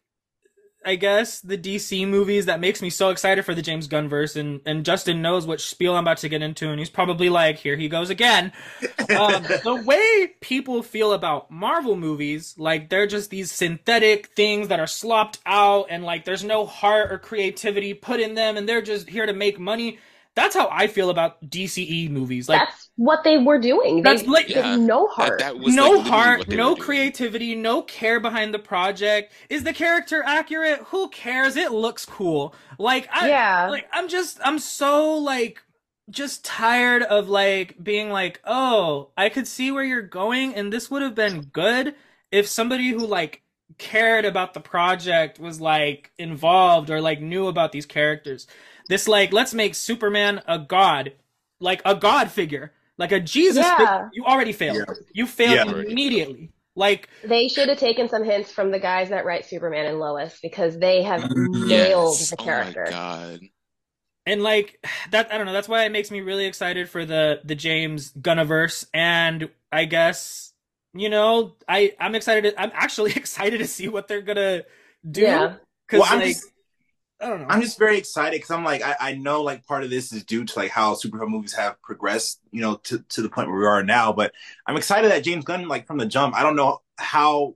I 0.86 0.96
guess 0.96 1.42
the 1.42 1.58
DC 1.58 2.08
movies 2.08 2.46
that 2.46 2.60
makes 2.60 2.82
me 2.82 2.90
so 2.90 3.10
excited 3.10 3.44
for 3.44 3.56
the 3.56 3.62
James 3.62 3.88
Gunn 3.88 4.08
verse 4.08 4.36
and 4.36 4.62
and 4.66 4.86
Justin 4.86 5.22
knows 5.22 5.48
what 5.48 5.60
spiel 5.60 5.96
I'm 5.96 6.04
about 6.04 6.18
to 6.18 6.30
get 6.30 6.42
into 6.42 6.70
and 6.70 6.80
he's 6.80 6.90
probably 6.90 7.30
like 7.30 7.58
here 7.58 7.76
he 7.76 7.90
goes 7.90 8.10
again. 8.10 8.54
um, 9.18 9.44
the 9.64 9.82
way 9.86 10.36
people 10.42 10.84
feel 10.84 11.14
about 11.14 11.50
Marvel 11.50 11.96
movies, 11.96 12.54
like 12.58 12.90
they're 12.90 13.08
just 13.08 13.32
these 13.32 13.52
synthetic 13.52 14.28
things 14.28 14.68
that 14.68 14.80
are 14.80 14.88
slopped 14.88 15.40
out 15.46 15.88
and 15.90 16.04
like 16.04 16.26
there's 16.26 16.44
no 16.44 16.66
heart 16.66 17.12
or 17.12 17.18
creativity 17.18 17.94
put 17.94 18.20
in 18.20 18.36
them 18.36 18.56
and 18.56 18.70
they're 18.70 18.82
just 18.82 19.10
here 19.10 19.26
to 19.26 19.34
make 19.34 19.60
money. 19.60 20.00
That's 20.36 20.54
how 20.56 20.68
I 20.70 20.88
feel 20.88 21.10
about 21.10 21.42
DCE 21.50 22.10
movies. 22.10 22.50
Like 22.50 22.60
That's 22.60 22.90
what 22.98 23.24
they 23.24 23.38
were 23.38 23.58
doing. 23.60 23.98
They 23.98 24.02
That's 24.02 24.28
like- 24.28 24.50
Yeah. 24.50 24.76
no 24.76 25.08
heart. 25.08 25.40
that 25.40 25.58
was 25.58 25.74
no 25.74 25.92
like, 25.92 26.08
heart, 26.08 26.48
no 26.50 26.70
were 26.72 26.76
doing. 26.76 26.82
creativity, 26.86 27.56
no 27.56 27.82
care 27.82 28.20
behind 28.20 28.54
the 28.54 28.60
project. 28.60 29.32
Is 29.50 29.64
the 29.64 29.72
character 29.74 30.22
accurate? 30.26 30.80
Who 30.88 31.08
cares? 31.10 31.56
It 31.56 31.72
looks 31.72 32.06
cool. 32.06 32.54
Like 32.78 33.08
I 33.14 33.30
Yeah. 33.30 33.68
like 33.70 33.88
I'm 33.94 34.10
just 34.10 34.40
I'm 34.44 34.60
so 34.60 35.14
like 35.18 35.62
just 36.10 36.44
tired 36.46 37.02
of 37.02 37.30
like 37.30 37.82
being 37.82 38.10
like, 38.12 38.40
"Oh, 38.46 39.10
I 39.18 39.30
could 39.30 39.48
see 39.48 39.72
where 39.72 39.84
you're 39.84 40.02
going 40.02 40.54
and 40.54 40.72
this 40.72 40.92
would 40.92 41.02
have 41.02 41.16
been 41.16 41.42
good 41.44 41.96
if 42.32 42.48
somebody 42.48 42.90
who 42.90 43.08
like 43.08 43.42
cared 43.78 44.24
about 44.26 44.54
the 44.54 44.60
project 44.60 45.40
was 45.40 45.60
like 45.60 46.12
involved 46.20 46.90
or 46.92 47.02
like 47.02 47.22
knew 47.22 47.48
about 47.48 47.72
these 47.72 47.86
characters." 47.86 48.48
This 48.90 49.08
like 49.08 49.34
let's 49.34 49.54
make 49.54 49.76
Superman 49.76 50.42
a 50.48 50.60
god, 50.60 51.14
like 51.60 51.82
a 51.86 51.96
god 51.96 52.32
figure, 52.32 52.72
like 52.98 53.12
a 53.12 53.20
Jesus 53.20 53.66
Yeah. 53.68 53.76
figure. 53.78 54.10
You 54.14 54.26
already 54.26 54.54
failed. 54.54 54.78
Yeah. 54.78 54.94
You 55.14 55.26
failed 55.28 55.66
Yeah. 55.68 55.82
immediately. 55.82 56.52
Like 56.76 57.10
They 57.24 57.48
should 57.48 57.70
have 57.70 57.80
taken 57.80 58.10
some 58.10 58.24
hints 58.24 58.52
from 58.52 58.72
the 58.72 58.80
guys 58.80 59.10
that 59.10 59.26
write 59.26 59.46
Superman 59.46 59.86
and 59.86 60.00
Lois 60.00 60.38
because 60.42 60.78
they 60.78 61.04
have 61.04 61.22
Mm, 61.22 61.48
nailed 61.68 62.20
Yes. 62.20 62.30
the 62.30 62.38
Oh 62.38 62.44
character. 62.44 62.86
my 62.86 62.92
god. 62.92 63.42
and 64.26 64.42
like 64.44 64.80
that 65.12 65.32
I 65.32 65.38
don't 65.38 65.46
know, 65.46 65.54
that's 65.54 65.70
why 65.70 65.86
it 65.86 65.92
makes 65.92 66.12
me 66.12 66.22
really 66.22 66.46
excited 66.46 66.90
for 66.90 67.06
the 67.06 67.42
the 67.44 67.56
James 67.56 68.12
Gunniverse 68.14 68.86
and 68.94 69.50
I 69.72 69.86
guess 69.86 70.54
you 70.94 71.10
know, 71.10 71.56
I 71.68 71.94
I'm 72.00 72.16
excited 72.16 72.52
to, 72.52 72.62
I'm 72.62 72.72
actually 72.74 73.12
excited 73.16 73.58
to 73.60 73.68
see 73.68 73.88
what 73.88 74.08
they're 74.08 74.22
going 74.22 74.38
to 74.38 74.66
do 75.10 75.22
Yeah. 75.22 75.56
cuz 75.90 76.00
Well, 76.00 76.08
I'm 76.10 76.22
just 76.22 76.52
I 77.22 77.30
don't 77.30 77.42
know. 77.42 77.48
I'm 77.48 77.62
just 77.62 77.80
very 77.80 77.98
excited 77.98 78.38
because 78.38 78.52
I'm 78.52 78.66
like 78.66 78.82
I, 78.82 78.96
I 79.00 79.14
know 79.14 79.42
like 79.42 79.66
part 79.66 79.84
of 79.84 79.90
this 79.90 80.12
is 80.12 80.24
due 80.24 80.44
to 80.44 80.60
like 80.60 80.72
how 80.72 80.96
superhero 80.96 81.30
movies 81.30 81.54
have 81.54 81.82
progressed, 81.82 82.42
you 82.52 82.62
know, 82.62 82.76
to, 82.84 83.00
to 83.10 83.22
the 83.22 83.30
point 83.30 83.48
where 83.50 83.58
we 83.58 83.66
are 83.66 83.84
now. 83.84 84.12
But 84.12 84.34
I'm 84.68 84.76
excited 84.76 85.12
that 85.12 85.24
James 85.24 85.46
Gunn, 85.46 85.68
like 85.68 85.88
from 85.88 85.98
the 85.98 86.06
jump, 86.06 86.36
I 86.36 86.44
don't 86.44 86.58
know 86.58 86.82
how 86.98 87.56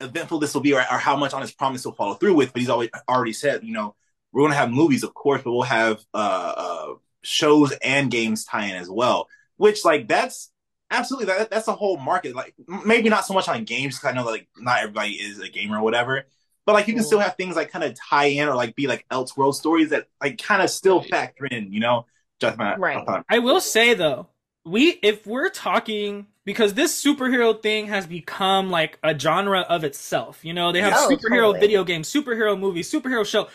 eventful 0.00 0.38
this 0.38 0.54
will 0.54 0.60
be 0.60 0.74
or, 0.74 0.80
or 0.80 0.98
how 0.98 1.16
much 1.16 1.32
on 1.34 1.42
his 1.42 1.52
promise 1.52 1.82
he'll 1.82 1.92
follow 1.92 2.14
through 2.14 2.34
with, 2.34 2.52
but 2.52 2.60
he's 2.60 2.68
always 2.68 2.90
already 3.08 3.32
said, 3.32 3.64
you 3.64 3.72
know, 3.72 3.96
we're 4.32 4.42
gonna 4.42 4.54
have 4.54 4.70
movies, 4.70 5.02
of 5.02 5.12
course, 5.12 5.42
but 5.42 5.52
we'll 5.52 5.62
have 5.62 6.04
uh, 6.14 6.54
uh 6.56 6.94
shows 7.22 7.72
and 7.82 8.10
games 8.10 8.44
tie 8.44 8.66
in 8.66 8.76
as 8.76 8.88
well. 8.88 9.28
Which 9.56 9.84
like 9.84 10.06
that's 10.06 10.50
absolutely 10.90 11.26
that, 11.26 11.50
that's 11.50 11.68
a 11.68 11.74
whole 11.74 11.96
market. 11.96 12.34
Like 12.36 12.54
maybe 12.84 13.08
not 13.08 13.26
so 13.26 13.34
much 13.34 13.48
on 13.48 13.64
games 13.64 13.96
because 13.96 14.10
I 14.10 14.14
know 14.14 14.24
like 14.24 14.48
not 14.56 14.80
everybody 14.80 15.12
is 15.12 15.40
a 15.40 15.48
gamer 15.48 15.78
or 15.78 15.82
whatever. 15.82 16.26
But 16.70 16.74
like 16.74 16.86
you 16.86 16.94
can 16.94 17.02
still 17.02 17.18
have 17.18 17.34
things 17.34 17.56
like 17.56 17.72
kind 17.72 17.84
of 17.84 17.94
tie 17.96 18.26
in 18.26 18.48
or 18.48 18.54
like 18.54 18.76
be 18.76 18.86
like 18.86 19.04
Elseworld 19.10 19.54
stories 19.54 19.90
that 19.90 20.06
like 20.22 20.38
kind 20.38 20.62
of 20.62 20.70
still 20.70 21.02
factor 21.02 21.46
in, 21.46 21.72
you 21.72 21.80
know. 21.80 22.06
Just 22.40 22.58
my, 22.58 22.76
Right. 22.78 23.04
thought. 23.04 23.24
I 23.28 23.40
will 23.40 23.60
say 23.60 23.94
though, 23.94 24.28
we 24.64 24.90
if 25.02 25.26
we're 25.26 25.48
talking 25.50 26.28
because 26.44 26.74
this 26.74 27.04
superhero 27.04 27.60
thing 27.60 27.88
has 27.88 28.06
become 28.06 28.70
like 28.70 29.00
a 29.02 29.18
genre 29.18 29.62
of 29.68 29.82
itself. 29.82 30.44
You 30.44 30.54
know, 30.54 30.70
they 30.70 30.80
have 30.80 30.94
Oh, 30.94 31.08
superhero 31.10 31.48
totally. 31.48 31.58
video 31.58 31.82
games, 31.82 32.08
superhero 32.08 32.56
movies, 32.56 32.88
superhero 32.88 33.26
show. 33.26 33.48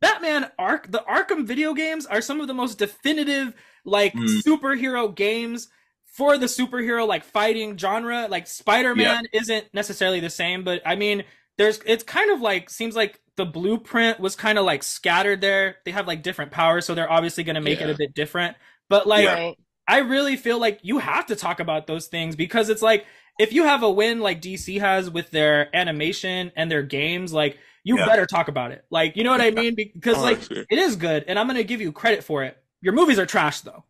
Batman 0.00 0.50
Ark 0.58 0.90
the 0.90 1.04
Arkham 1.08 1.46
video 1.46 1.72
games 1.72 2.04
are 2.04 2.20
some 2.20 2.40
of 2.40 2.48
the 2.48 2.54
most 2.54 2.78
definitive 2.78 3.54
like 3.84 4.14
Mm. 4.14 4.42
superhero 4.44 5.14
games 5.14 5.68
for 6.04 6.36
the 6.36 6.46
superhero 6.46 7.06
like 7.06 7.24
fighting 7.24 7.76
genre. 7.78 8.26
Like 8.28 8.46
Spider-Man 8.48 9.26
isn't 9.32 9.72
necessarily 9.72 10.20
the 10.20 10.30
same, 10.30 10.64
but 10.64 10.82
I 10.84 10.96
mean 10.96 11.24
there's 11.58 11.80
it's 11.86 12.04
kind 12.04 12.30
of 12.30 12.40
like 12.40 12.70
seems 12.70 12.96
like 12.96 13.20
the 13.36 13.44
blueprint 13.46 14.18
was 14.20 14.36
kind 14.36 14.58
of 14.58 14.64
like 14.64 14.82
scattered 14.82 15.40
there. 15.40 15.76
They 15.84 15.90
have 15.92 16.06
like 16.08 16.22
different 16.22 16.50
powers, 16.50 16.86
so 16.86 16.94
they're 16.94 17.10
obviously 17.10 17.44
going 17.44 17.54
to 17.54 17.60
make 17.60 17.80
it 17.80 17.90
a 17.90 17.94
bit 17.94 18.14
different. 18.14 18.56
But 18.88 19.06
like 19.06 19.24
Yeah. 19.24 19.52
I 19.88 19.98
really 19.98 20.36
feel 20.36 20.58
like 20.60 20.80
you 20.82 20.98
have 20.98 21.26
to 21.26 21.36
talk 21.36 21.60
about 21.60 21.86
those 21.86 22.08
things 22.08 22.36
because 22.36 22.68
it's 22.68 22.82
like 22.82 23.06
if 23.38 23.52
you 23.52 23.64
have 23.64 23.82
a 23.82 23.90
win 23.90 24.20
like 24.20 24.42
DC 24.42 24.80
has 24.80 25.10
with 25.10 25.30
their 25.30 25.74
animation 25.76 26.52
and 26.56 26.70
their 26.70 26.82
games, 26.82 27.32
like 27.32 27.58
you 27.84 27.98
Yeah. 27.98 28.06
better 28.06 28.26
talk 28.26 28.48
about 28.48 28.72
it. 28.72 28.84
Like 28.90 29.16
you 29.16 29.24
know 29.24 29.30
what 29.30 29.40
I 29.40 29.50
mean? 29.50 29.74
Because 29.74 30.18
Oh, 30.18 30.22
like 30.22 30.40
it 30.50 30.78
is 30.78 30.96
good, 30.96 31.24
and 31.28 31.38
I'm 31.38 31.46
gonna 31.46 31.62
give 31.64 31.80
you 31.80 31.92
credit 31.92 32.24
for 32.24 32.44
it. 32.44 32.56
Your 32.80 32.92
movies 32.94 33.18
are 33.18 33.26
trash 33.26 33.60
though. 33.62 33.84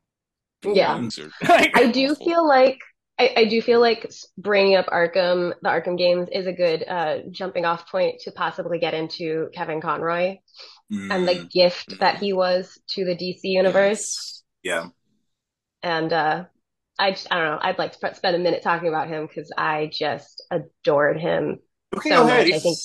Yeah. 0.64 1.00
Like, 1.48 1.76
I 1.76 1.90
do 1.90 2.14
feel 2.14 2.46
like 2.46 2.78
I, 3.18 3.32
I 3.38 3.44
do 3.46 3.60
feel 3.60 3.80
like 3.80 4.10
bringing 4.36 4.76
up 4.76 4.86
Arkham, 4.86 5.52
the 5.62 5.68
Arkham 5.68 5.98
games, 5.98 6.28
is 6.32 6.46
a 6.46 6.52
good 6.52 6.84
uh, 6.86 7.18
jumping 7.30 7.64
off 7.64 7.90
point 7.90 8.20
to 8.22 8.32
possibly 8.32 8.78
get 8.78 8.94
into 8.94 9.50
Kevin 9.54 9.80
Conroy 9.80 10.38
and 11.10 11.28
the 11.28 11.34
Mm, 11.34 11.50
gift 11.52 11.98
that 12.00 12.18
he 12.18 12.32
was 12.32 12.78
to 12.90 13.04
the 13.04 13.16
DC 13.16 13.48
universe. 13.48 14.42
yeah. 14.62 14.88
And 15.82 16.12
uh, 16.12 16.44
I 16.98 17.12
just, 17.12 17.28
I 17.30 17.36
don't 17.36 17.44
know. 17.46 17.58
I'd 17.62 17.78
like 17.78 17.98
to 17.98 18.14
spend 18.14 18.36
a 18.36 18.38
minute 18.38 18.62
talking 18.62 18.88
about 18.88 19.08
him 19.08 19.26
because 19.26 19.52
I 19.56 19.90
just 19.92 20.42
adored 20.50 21.20
him. 21.20 21.60
Okay, 21.96 22.10
So 22.10 22.24
much, 22.24 22.52
I 22.52 22.58
think- 22.60 22.78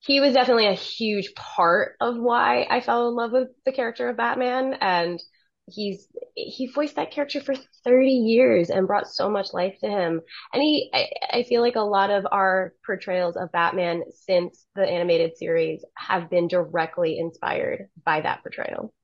He 0.00 0.20
was 0.20 0.34
definitely 0.34 0.66
a 0.66 0.74
huge 0.74 1.34
part 1.34 1.96
of 2.00 2.16
why 2.16 2.66
I 2.70 2.80
fell 2.80 3.08
in 3.08 3.14
love 3.16 3.32
with 3.32 3.48
the 3.64 3.72
character 3.72 4.08
of 4.08 4.16
Batman, 4.16 4.74
and 4.80 5.22
he's 5.70 6.08
he 6.34 6.70
voiced 6.72 6.96
that 6.96 7.10
character 7.10 7.40
for 7.40 7.54
30 7.84 8.10
years 8.10 8.70
and 8.70 8.86
brought 8.86 9.08
so 9.08 9.28
much 9.28 9.52
life 9.52 9.76
to 9.80 9.88
him. 9.88 10.20
And 10.52 10.62
he, 10.62 10.90
I, 10.94 11.08
I 11.38 11.42
feel 11.42 11.62
like 11.62 11.76
a 11.76 11.80
lot 11.80 12.10
of 12.10 12.26
our 12.30 12.74
portrayals 12.86 13.36
of 13.36 13.50
Batman 13.52 14.04
since 14.10 14.66
the 14.74 14.82
animated 14.82 15.36
series 15.36 15.84
have 15.96 16.30
been 16.30 16.46
directly 16.46 17.18
inspired 17.18 17.88
by 18.04 18.20
that 18.20 18.42
portrayal. 18.42 18.94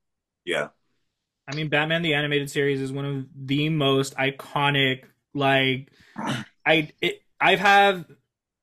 Yeah. 0.44 0.68
I 1.46 1.54
mean, 1.54 1.68
Batman 1.68 2.02
the 2.02 2.14
animated 2.14 2.50
series 2.50 2.80
is 2.80 2.92
one 2.92 3.04
of 3.04 3.26
the 3.34 3.68
most 3.68 4.16
iconic. 4.16 5.04
Like, 5.34 5.90
I 6.64 6.92
it, 7.00 7.20
I've 7.40 7.58
have 7.58 8.06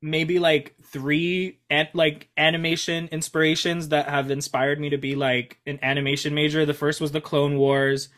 maybe 0.02 0.40
like 0.40 0.76
three 0.84 1.60
and 1.70 1.88
like 1.94 2.30
animation 2.38 3.08
inspirations 3.12 3.90
that 3.90 4.10
have 4.10 4.32
inspired 4.32 4.80
me 4.80 4.90
to 4.90 4.98
be 4.98 5.16
like 5.16 5.60
an 5.66 5.80
animation 5.82 6.34
major. 6.34 6.66
The 6.66 6.74
first 6.74 7.00
was 7.02 7.12
the 7.12 7.22
Clone 7.22 7.58
Wars, 7.58 8.10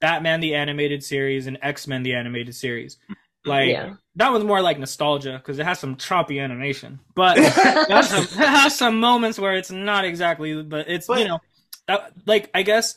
Batman 0.00 0.40
the 0.40 0.54
animated 0.54 1.02
series, 1.02 1.46
and 1.46 1.58
X 1.62 1.86
Men 1.86 2.02
the 2.02 2.14
animated 2.14 2.54
series. 2.54 2.98
Like 3.44 3.70
Yeah. 3.70 3.94
that 4.16 4.30
was 4.32 4.44
more 4.44 4.60
like 4.62 4.78
nostalgia 4.78 5.32
because 5.36 5.58
it 5.58 5.64
has 5.66 5.80
some 5.80 5.96
choppy 5.96 6.38
animation, 6.38 7.00
but 7.16 7.38
it 7.38 7.44
has, 7.44 8.08
some, 8.08 8.22
it 8.22 8.48
has 8.48 8.78
some 8.78 9.00
moments 9.00 9.38
where 9.38 9.54
it's 9.56 9.70
not 9.72 10.04
exactly, 10.04 10.62
but 10.62 10.88
it's 10.88 11.08
But- 11.08 11.18
you 11.18 11.26
know, 11.28 11.40
that, 11.88 12.12
like 12.24 12.50
I 12.54 12.62
guess 12.62 12.94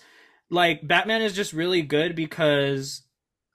like 0.51 0.87
Batman 0.87 1.23
is 1.23 1.33
just 1.33 1.51
really 1.53 1.81
good 1.81 2.15
because 2.15 3.01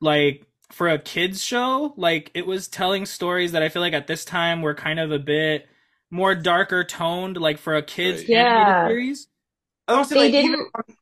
like 0.01 0.45
for 0.73 0.89
a 0.89 0.99
kids 0.99 1.43
show, 1.43 1.95
like 1.97 2.31
it 2.35 2.47
was 2.47 2.69
telling 2.69 3.07
stories 3.07 3.53
that 3.53 3.63
I 3.63 3.69
feel 3.69 3.83
like 3.83 3.93
at 3.93 4.07
this 4.07 4.25
time 4.25 4.63
were 4.63 4.75
kind 4.75 5.01
of 5.01 5.11
a 5.13 5.19
bit 5.19 5.67
more 6.11 6.35
darker 6.35 6.85
toned, 6.85 7.37
like 7.37 7.59
for 7.59 7.77
a 7.77 7.83
kids 7.83 8.29
Yeah. 8.29 8.87
series. 8.89 9.29
I 9.89 9.95
don't 9.97 10.05
say 10.05 10.15
They 10.15 10.21
like 10.23 10.33
didn't 10.33 10.51
even- 10.53 10.97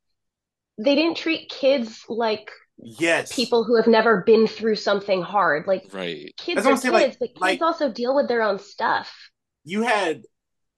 they 0.79 0.95
didn't 0.95 1.17
treat 1.17 1.51
kids 1.51 2.05
like 2.09 2.51
yes 2.79 3.35
people 3.35 3.65
who 3.65 3.75
have 3.77 3.89
never 3.89 4.23
been 4.23 4.47
through 4.47 4.77
something 4.77 5.21
hard. 5.23 5.67
Like 5.67 5.89
Right. 5.93 6.33
kids 6.37 6.61
are 6.65 6.71
what 6.71 6.71
kids, 6.75 6.83
saying, 6.83 6.95
like- 6.95 7.19
but 7.19 7.29
kids 7.31 7.41
like- 7.41 7.63
also 7.63 7.91
deal 7.91 8.15
with 8.15 8.29
their 8.29 8.43
own 8.43 8.59
stuff. 8.59 9.31
you 9.65 9.83
had 9.83 10.23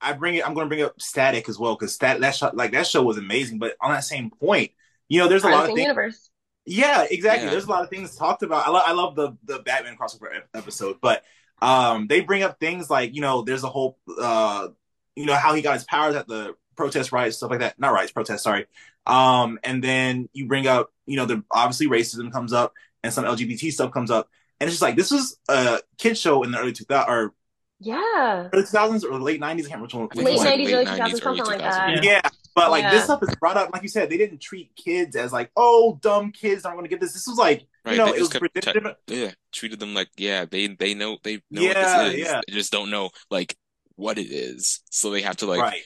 I 0.00 0.14
bring 0.14 0.34
it 0.36 0.46
I'm 0.46 0.54
going 0.54 0.64
to 0.64 0.68
bring 0.68 0.82
up 0.82 1.00
Static 1.00 1.48
as 1.48 1.58
well 1.58 1.76
cuz 1.76 1.98
that 1.98 2.20
that 2.22 2.34
show, 2.34 2.50
like 2.54 2.72
that 2.72 2.86
show 2.86 3.02
was 3.02 3.18
amazing 3.18 3.58
but 3.58 3.76
on 3.82 3.92
that 3.92 4.04
same 4.04 4.30
point 4.30 4.72
you 5.08 5.20
know 5.20 5.28
there's 5.28 5.44
a 5.44 5.48
lot 5.48 5.60
of 5.64 5.66
things 5.66 5.80
universe. 5.80 6.29
Yeah, 6.66 7.06
exactly. 7.10 7.46
Yeah. 7.46 7.50
There's 7.52 7.64
a 7.64 7.70
lot 7.70 7.82
of 7.82 7.90
things 7.90 8.14
talked 8.16 8.42
about. 8.42 8.66
I, 8.66 8.70
lo- 8.70 8.82
I 8.84 8.92
love 8.92 9.16
the 9.16 9.36
the 9.44 9.60
Batman 9.60 9.96
crossover 9.96 10.34
ep- 10.34 10.48
episode, 10.54 10.98
but 11.00 11.24
um, 11.62 12.06
they 12.06 12.20
bring 12.20 12.42
up 12.42 12.60
things 12.60 12.88
like 12.90 13.14
you 13.14 13.20
know, 13.20 13.42
there's 13.42 13.64
a 13.64 13.68
whole 13.68 13.98
uh, 14.20 14.68
you 15.16 15.26
know, 15.26 15.34
how 15.34 15.54
he 15.54 15.62
got 15.62 15.74
his 15.74 15.84
powers 15.84 16.14
at 16.16 16.26
the 16.28 16.54
protest 16.76 17.12
riots, 17.12 17.36
stuff 17.38 17.50
like 17.50 17.60
that. 17.60 17.78
Not 17.78 17.92
riots, 17.92 18.12
protest. 18.12 18.44
Sorry. 18.44 18.66
Um, 19.06 19.58
and 19.64 19.82
then 19.82 20.28
you 20.32 20.46
bring 20.46 20.66
up, 20.66 20.92
you 21.06 21.16
know, 21.16 21.26
the 21.26 21.42
obviously 21.50 21.86
racism 21.88 22.30
comes 22.30 22.52
up 22.52 22.72
and 23.02 23.12
some 23.12 23.24
LGBT 23.24 23.72
stuff 23.72 23.90
comes 23.92 24.10
up, 24.10 24.28
and 24.60 24.68
it's 24.68 24.74
just 24.74 24.82
like 24.82 24.96
this 24.96 25.10
is 25.12 25.38
a 25.48 25.80
kid 25.98 26.16
show 26.18 26.42
in 26.42 26.52
the 26.52 26.58
early 26.58 26.72
2000s 26.72 27.08
or 27.08 27.34
Yeah. 27.80 28.48
early 28.52 28.64
2000s 28.64 29.04
or 29.04 29.18
late 29.18 29.40
90s. 29.40 29.66
I 29.66 29.68
can't 29.68 29.80
remember 29.82 29.84
which 29.84 29.94
one. 29.94 30.08
I 30.12 30.22
Late 30.22 30.26
it 30.28 30.32
was 30.32 30.42
90s, 30.42 30.64
late 30.66 30.74
early 30.74 30.86
2000s, 30.86 31.22
something 31.22 31.44
like 31.46 31.58
that. 31.58 31.88
2000s. 31.98 32.04
Yeah. 32.04 32.20
But 32.60 32.70
like 32.70 32.82
Yeah. 32.82 32.90
this 32.92 33.04
stuff 33.04 33.22
is 33.22 33.34
brought 33.36 33.56
up, 33.56 33.70
like 33.72 33.82
you 33.82 33.88
said, 33.88 34.10
they 34.10 34.16
didn't 34.18 34.40
treat 34.40 34.70
kids 34.76 35.16
as 35.16 35.32
like, 35.32 35.50
oh, 35.56 35.98
dumb 36.02 36.32
kids 36.32 36.64
aren't 36.64 36.76
going 36.78 36.84
to 36.84 36.90
get 36.90 37.00
this. 37.00 37.12
This 37.12 37.26
was 37.26 37.38
like, 37.38 37.66
Right. 37.84 37.92
you 37.92 37.98
know, 37.98 38.06
They 38.06 38.10
it 38.18 38.20
was 38.20 38.28
just 38.28 38.32
kept 38.32 38.54
predictive. 38.54 38.94
yeah, 39.06 39.30
treated 39.52 39.80
them 39.80 39.94
like 39.94 40.08
yeah, 40.16 40.44
they 40.44 40.66
they 40.68 40.94
know 40.94 41.18
they 41.22 41.36
know 41.50 41.62
Yeah, 41.62 41.68
what 41.68 42.04
this 42.12 42.14
is. 42.14 42.20
yeah. 42.20 42.40
They 42.46 42.52
just 42.54 42.72
don't 42.72 42.90
know 42.90 43.10
like 43.30 43.56
what 43.96 44.18
it 44.18 44.30
is. 44.30 44.80
So 44.90 45.10
they 45.10 45.22
have 45.22 45.36
to 45.38 45.46
like 45.46 45.60
right. 45.60 45.82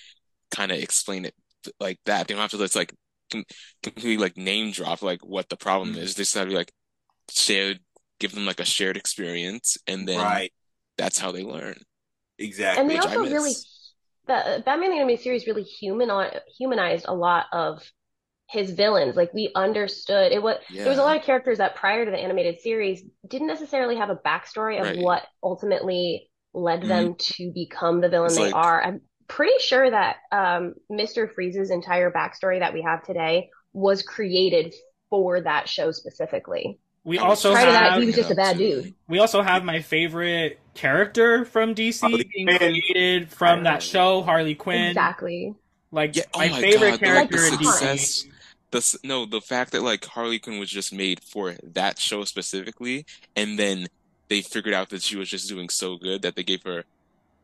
kind 0.51 0.73
of 0.73 0.79
explain 0.79 1.25
it 1.25 1.35
like 1.81 1.99
that. 2.07 2.27
They 2.29 2.35
don't 2.35 2.41
have 2.43 2.51
to 2.53 2.59
just 2.59 2.77
like 2.77 2.93
com 3.33 3.45
completely 3.83 4.19
like 4.19 4.37
name 4.37 4.73
drop 4.73 5.03
like 5.03 5.25
what 5.25 5.49
the 5.49 5.57
problem 5.57 5.95
Mhm. 5.95 5.99
is. 5.99 6.15
They 6.15 6.23
just 6.23 6.35
have 6.35 6.45
to 6.45 6.51
be 6.51 6.57
like 6.57 6.73
shared, 7.31 7.81
give 8.21 8.33
them 8.35 8.47
like 8.47 8.61
a 8.61 8.65
shared 8.65 8.97
experience, 8.97 9.79
and 9.87 10.07
then 10.09 10.19
Right. 10.19 10.53
that's 10.99 11.19
how 11.19 11.33
they 11.33 11.43
learn. 11.43 11.81
Exactly. 12.39 12.81
And 12.83 12.91
they 12.91 12.99
also 12.99 13.21
really 13.23 13.51
miss. 13.51 13.74
The 14.27 14.63
Batman 14.65 14.91
the 14.91 14.97
animated 14.97 15.23
series 15.23 15.47
really 15.47 15.63
human 15.63 16.11
humanized 16.59 17.07
a 17.09 17.15
lot 17.15 17.47
of 17.53 17.83
his 18.49 18.71
villains. 18.71 19.17
Like 19.17 19.33
we 19.33 19.51
understood 19.55 20.33
it 20.33 20.43
was 20.43 20.57
there 20.73 20.89
was 20.89 20.99
a 20.99 21.03
lot 21.03 21.17
of 21.17 21.23
characters 21.23 21.59
that 21.59 21.77
prior 21.77 22.05
to 22.05 22.11
the 22.11 22.19
animated 22.19 22.61
series 22.61 23.03
didn't 23.29 23.49
necessarily 23.49 23.97
have 23.97 24.11
a 24.11 24.17
backstory 24.17 24.79
of 24.79 24.85
Right. 24.87 24.95
Mm-hmm. 24.97 25.03
what 25.05 25.23
ultimately 25.43 26.31
led 26.53 26.83
them 26.83 27.17
to 27.19 27.51
become 27.53 28.01
the 28.01 28.09
villain 28.09 28.27
It's 28.27 28.37
they 28.37 28.45
like- 28.47 28.55
are. 28.55 28.83
I'm 28.83 29.01
pretty 29.29 29.59
sure 29.59 29.91
that 29.91 30.17
um, 30.31 30.75
Mr. 30.93 31.33
Freeze's 31.33 31.71
entire 31.71 32.11
backstory 32.11 32.61
that 32.61 32.75
we 32.75 32.83
have 32.83 33.03
today 33.03 33.49
was 33.73 34.03
created 34.03 34.75
for 35.11 35.41
that 35.41 35.69
show 35.69 35.91
specifically. 35.91 36.79
We 37.05 37.19
I 37.19 37.23
was 37.29 37.45
also 37.45 37.53
Prior 37.53 37.67
to 37.67 37.73
that, 37.73 37.93
have 37.93 38.01
he 38.01 38.07
was 38.07 38.17
just 38.17 38.31
a 38.31 38.35
bad 38.35 38.57
dude. 38.57 38.95
we 39.09 39.19
also 39.19 39.43
have 39.43 39.63
my 39.65 39.81
favorite 39.83 40.59
character 40.75 41.45
from 41.45 41.75
DC 41.75 42.01
Harley 42.01 42.29
being 42.35 42.47
Quinn. 42.47 42.59
created 42.59 43.31
from 43.31 43.65
that 43.65 43.83
show, 43.83 44.23
Harley 44.23 44.55
Quinn. 44.55 44.87
Exactly. 44.89 45.55
Like 45.93 46.17
Yeah, 46.17 46.23
oh 46.33 46.39
my 46.39 46.49
my 46.49 46.61
favorite 46.61 46.91
God, 46.93 47.01
the, 47.01 47.05
character 47.05 47.37
the 47.37 47.47
in 47.47 47.53
success, 47.59 48.25
DC. 48.73 49.01
the 49.03 49.07
no, 49.07 49.27
the 49.27 49.41
fact 49.43 49.73
that 49.73 49.83
like 49.83 50.05
Harley 50.07 50.39
Quinn 50.39 50.59
was 50.59 50.71
just 50.71 50.93
made 50.95 51.23
for 51.23 51.55
that 51.75 51.99
show 51.99 52.25
specifically, 52.25 53.05
and 53.37 53.59
then 53.59 53.87
they 54.29 54.41
figured 54.41 54.73
out 54.75 54.89
that 54.89 55.03
she 55.03 55.17
was 55.17 55.29
just 55.29 55.47
doing 55.49 55.69
so 55.69 55.97
good 55.99 56.23
that 56.23 56.35
they 56.37 56.43
gave 56.43 56.63
her, 56.63 56.85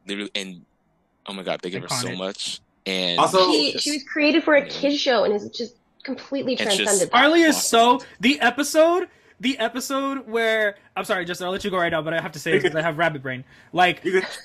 they 0.06 0.16
really, 0.16 0.30
and 0.34 0.64
oh 1.26 1.34
my 1.34 1.42
God, 1.42 1.60
they 1.60 1.68
gave 1.68 1.82
her 1.82 1.88
so 1.88 2.16
much, 2.16 2.60
and 2.86 3.18
Also- 3.20 3.52
She, 3.52 3.72
just- 3.72 3.84
she 3.84 3.90
was 3.92 4.02
created 4.04 4.42
for 4.42 4.54
a 4.54 4.62
Yeah. 4.62 4.68
kids 4.70 4.98
show 4.98 5.24
and 5.24 5.34
is 5.34 5.46
just 5.50 5.74
completely 6.02 6.54
It's 6.54 6.62
just- 6.62 6.76
transcended. 6.76 7.10
Harley 7.12 7.42
is 7.42 7.62
so 7.62 8.00
the 8.20 8.40
episode 8.40 9.08
the 9.40 9.58
episode 9.58 10.28
where 10.28 10.76
I'm 10.94 11.04
sorry, 11.04 11.24
Justin, 11.24 11.46
I'll 11.46 11.52
let 11.52 11.64
you 11.64 11.70
go 11.70 11.78
right 11.78 11.90
now, 11.90 12.02
but 12.02 12.12
I 12.14 12.20
have 12.20 12.32
to 12.32 12.38
say 12.38 12.52
because 12.58 12.74
I 12.76 12.82
have 12.82 12.98
rabbit 12.98 13.22
brain. 13.22 13.44
Like 13.72 14.04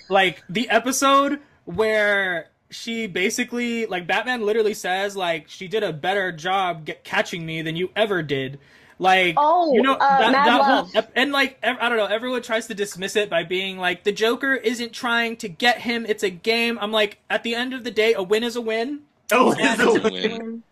like 0.10 0.42
the 0.50 0.70
episode 0.70 1.40
where 1.66 2.50
she 2.70 3.08
basically 3.08 3.86
like 3.86 4.08
Batman 4.08 4.42
literally 4.46 4.74
says 4.74 5.16
like 5.16 5.46
she 5.50 5.68
did 5.68 5.84
a 5.84 5.94
better 5.94 6.32
job 6.32 6.86
get, 6.86 7.04
catching 7.04 7.46
me 7.46 7.62
than 7.62 7.76
you 7.76 7.92
ever 7.96 8.24
did. 8.24 8.60
Like 8.98 9.36
Oh, 9.38 9.74
you 9.74 9.82
know 9.82 9.94
uh, 9.96 10.20
that, 10.20 10.32
Mad 10.32 10.48
that 10.48 10.58
Love. 10.62 10.94
whole 10.94 11.04
and 11.16 11.32
like 11.34 11.58
ev- 11.62 11.78
I 11.82 11.90
don't 11.90 11.98
know 11.98 12.06
everyone 12.06 12.42
tries 12.42 12.68
to 12.68 12.74
dismiss 12.74 13.16
it 13.18 13.30
by 13.30 13.44
being 13.44 13.78
like 13.78 14.04
the 14.06 14.12
Joker 14.14 14.54
isn't 14.56 14.94
trying 14.94 15.36
to 15.38 15.50
get 15.50 15.82
him 15.82 16.06
it's 16.08 16.24
a 16.24 16.30
game. 16.30 16.80
I'm 16.82 16.92
like 16.94 17.20
at 17.30 17.44
the 17.44 17.54
end 17.56 17.74
of 17.74 17.84
the 17.84 17.92
day 17.92 18.14
a 18.14 18.24
win 18.24 18.44
is 18.44 18.56
a 18.56 18.62
win. 18.62 19.02
oh, 19.34 19.54
Yeah, 19.60 19.74
it's 19.78 19.82
a 19.84 19.88
a 20.08 20.12
win. 20.12 20.32
win. 20.32 20.64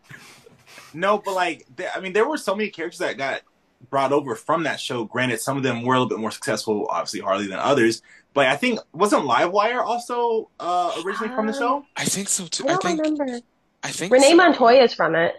No, 0.93 1.17
but 1.17 1.33
like, 1.33 1.65
there, 1.75 1.89
I 1.95 1.99
mean, 1.99 2.13
there 2.13 2.27
were 2.27 2.37
so 2.37 2.55
many 2.55 2.69
characters 2.69 2.99
that 2.99 3.17
got 3.17 3.41
brought 3.89 4.11
over 4.11 4.35
from 4.35 4.63
that 4.63 4.79
show. 4.79 5.05
Granted, 5.05 5.39
some 5.41 5.57
of 5.57 5.63
them 5.63 5.83
were 5.83 5.95
a 5.95 5.99
little 5.99 6.09
bit 6.09 6.19
more 6.19 6.31
successful, 6.31 6.87
obviously 6.89 7.19
Harley 7.19 7.47
than 7.47 7.59
others. 7.59 8.01
But 8.33 8.47
I 8.47 8.55
think 8.55 8.79
wasn't 8.93 9.23
Livewire 9.23 9.83
also 9.83 10.49
uh, 10.59 11.01
originally 11.05 11.33
from 11.35 11.47
the 11.47 11.53
show? 11.53 11.85
I 11.95 12.05
think 12.05 12.29
so 12.29 12.47
too. 12.47 12.67
I 12.67 12.71
I 12.71 12.71
don't 12.73 12.81
think 12.83 13.19
remember. 13.19 13.45
I 13.83 13.89
think 13.89 14.11
Renee 14.11 14.31
so. 14.31 14.35
Montoya 14.37 14.83
is 14.83 14.93
from 14.93 15.15
it. 15.15 15.35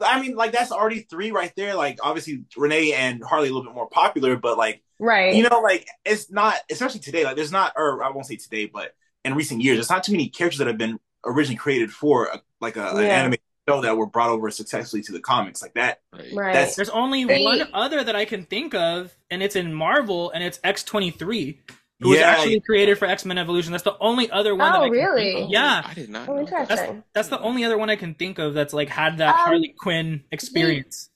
I 0.00 0.20
mean, 0.20 0.34
like 0.36 0.52
that's 0.52 0.72
already 0.72 1.00
three 1.00 1.30
right 1.30 1.52
there. 1.56 1.74
Like 1.74 1.98
obviously 2.02 2.44
Renee 2.56 2.92
and 2.92 3.22
Harley 3.22 3.48
a 3.48 3.52
little 3.52 3.64
bit 3.64 3.74
more 3.74 3.88
popular, 3.88 4.36
but 4.36 4.56
like 4.56 4.82
Right. 4.98 5.34
you 5.34 5.46
know, 5.48 5.60
like 5.60 5.86
it's 6.04 6.30
not, 6.30 6.54
especially 6.70 7.00
today. 7.00 7.24
Like 7.24 7.36
there's 7.36 7.52
not, 7.52 7.74
or 7.76 8.02
I 8.02 8.10
won't 8.10 8.26
say 8.26 8.36
today, 8.36 8.66
but 8.66 8.94
in 9.24 9.34
recent 9.34 9.60
years, 9.60 9.76
there's 9.76 9.90
not 9.90 10.04
too 10.04 10.12
many 10.12 10.28
characters 10.28 10.58
that 10.58 10.68
have 10.68 10.78
been 10.78 10.98
originally 11.24 11.56
created 11.56 11.92
for 11.92 12.26
a, 12.26 12.40
like 12.60 12.76
a, 12.76 12.88
an 12.96 13.04
anime 13.04 13.34
show 13.68 13.80
that 13.80 13.96
were 13.96 14.06
brought 14.06 14.30
over 14.30 14.50
successfully 14.50 15.02
to 15.02 15.12
the 15.12 15.20
comics 15.20 15.62
like 15.62 15.74
that. 15.74 16.00
Right. 16.12 16.32
right. 16.34 16.52
That's- 16.54 16.76
There's 16.76 16.90
only 16.90 17.24
They- 17.24 17.42
one 17.44 17.68
other 17.72 18.02
that 18.04 18.14
I 18.16 18.24
can 18.24 18.44
think 18.44 18.74
of, 18.74 19.14
and 19.30 19.42
it's 19.42 19.56
in 19.56 19.72
Marvel, 19.74 20.30
and 20.30 20.42
it's 20.44 20.58
X23, 20.58 21.58
who 22.00 22.10
was 22.10 22.18
Yeah, 22.20 22.26
actually 22.30 22.60
created 22.60 22.98
for 22.98 23.06
X 23.06 23.24
Men 23.24 23.38
Evolution. 23.38 23.72
That's 23.72 23.84
the 23.84 23.96
only 24.00 24.30
other 24.30 24.54
one. 24.54 24.70
that 24.72 24.78
Oh, 24.78 24.82
I 24.84 24.88
can 24.88 24.92
really? 24.92 25.32
Think 25.34 25.44
of. 25.46 25.50
Yeah, 25.50 25.82
I 25.84 25.94
did 25.94 26.10
not 26.10 26.28
oh, 26.28 26.34
know. 26.34 26.40
interesting. 26.40 27.02
that's 27.14 27.28
the 27.28 27.40
only 27.40 27.64
other 27.64 27.78
one 27.78 27.90
I 27.90 27.96
can 27.96 28.14
think 28.14 28.38
of 28.38 28.54
that's 28.54 28.72
like 28.74 28.88
had 28.88 29.18
that 29.18 29.30
Um, 29.34 29.40
Harley 29.40 29.74
Quinn 29.78 30.22
experience. 30.30 31.10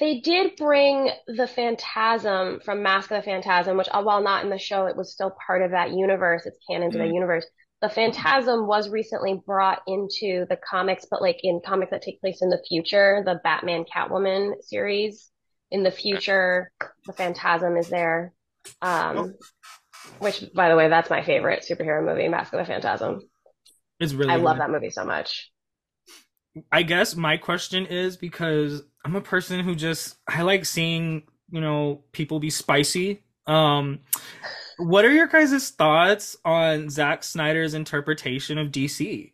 They 0.00 0.20
did 0.20 0.56
bring 0.56 1.10
the 1.26 1.46
Phantasm 1.46 2.60
from 2.60 2.82
Mask 2.82 3.10
of 3.10 3.18
the 3.18 3.22
Phantasm, 3.22 3.76
which, 3.76 3.88
uh, 3.92 4.02
while 4.02 4.22
not 4.22 4.42
in 4.42 4.48
the 4.48 4.58
show, 4.58 4.86
it 4.86 4.96
was 4.96 5.12
still 5.12 5.36
part 5.46 5.60
of 5.60 5.72
that 5.72 5.90
universe. 5.90 6.46
It's 6.46 6.56
canon 6.68 6.90
to 6.90 6.96
the 6.98 7.04
Mhm. 7.04 7.12
universe. 7.14 7.44
The 7.84 7.90
Phantasm 7.90 8.66
was 8.66 8.88
recently 8.88 9.42
brought 9.44 9.82
into 9.86 10.46
the 10.48 10.56
comics, 10.56 11.04
but 11.10 11.20
like 11.20 11.40
in 11.42 11.60
comics 11.62 11.90
that 11.90 12.00
take 12.00 12.18
place 12.18 12.40
in 12.40 12.48
the 12.48 12.62
future, 12.66 13.22
the 13.26 13.42
Batman 13.44 13.84
Catwoman 13.84 14.54
series. 14.62 15.30
In 15.70 15.82
the 15.82 15.90
future, 15.90 16.72
the 17.04 17.12
Phantasm 17.12 17.76
is 17.76 17.90
there. 17.90 18.32
Um, 18.80 19.34
which, 20.18 20.46
by 20.54 20.70
the 20.70 20.76
way, 20.76 20.88
that's 20.88 21.10
my 21.10 21.22
favorite 21.22 21.66
superhero 21.70 22.02
movie, 22.02 22.26
Mask 22.26 22.54
of 22.54 22.60
the 22.60 22.64
Phantasm. 22.64 23.20
It's 24.00 24.14
really 24.14 24.32
I 24.32 24.36
love 24.36 24.56
good. 24.56 24.62
that 24.62 24.70
movie 24.70 24.88
so 24.88 25.04
much. 25.04 25.52
I 26.72 26.84
guess 26.84 27.14
my 27.14 27.36
question 27.36 27.84
is 27.84 28.16
because 28.16 28.82
I'm 29.04 29.14
a 29.14 29.20
person 29.20 29.60
who 29.60 29.74
just 29.74 30.16
I 30.26 30.40
like 30.40 30.64
seeing 30.64 31.24
you 31.50 31.60
know 31.60 32.04
people 32.12 32.40
be 32.40 32.48
spicy. 32.48 33.24
Um, 33.46 34.00
what 34.78 35.04
are 35.04 35.10
your 35.12 35.26
guys' 35.26 35.70
thoughts 35.70 36.36
on 36.44 36.90
Zack 36.90 37.24
Snyder's 37.24 37.74
interpretation 37.74 38.58
of 38.58 38.68
DC? 38.70 39.32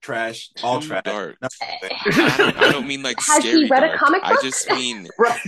Trash, 0.00 0.50
all 0.62 0.80
Too 0.80 0.88
trash. 0.88 1.02
dark. 1.04 1.36
No, 1.40 1.48
I 1.62 2.34
don't, 2.36 2.56
I 2.58 2.72
don't 2.72 2.86
mean 2.88 3.02
like 3.02 3.20
Has 3.20 3.44
he 3.44 3.50
scary 3.50 3.66
read 3.68 3.84
a 3.84 3.88
dark. 3.88 4.00
comic 4.00 4.22
I 4.22 4.36
just 4.42 4.68
mean 4.70 5.08
right. 5.18 5.40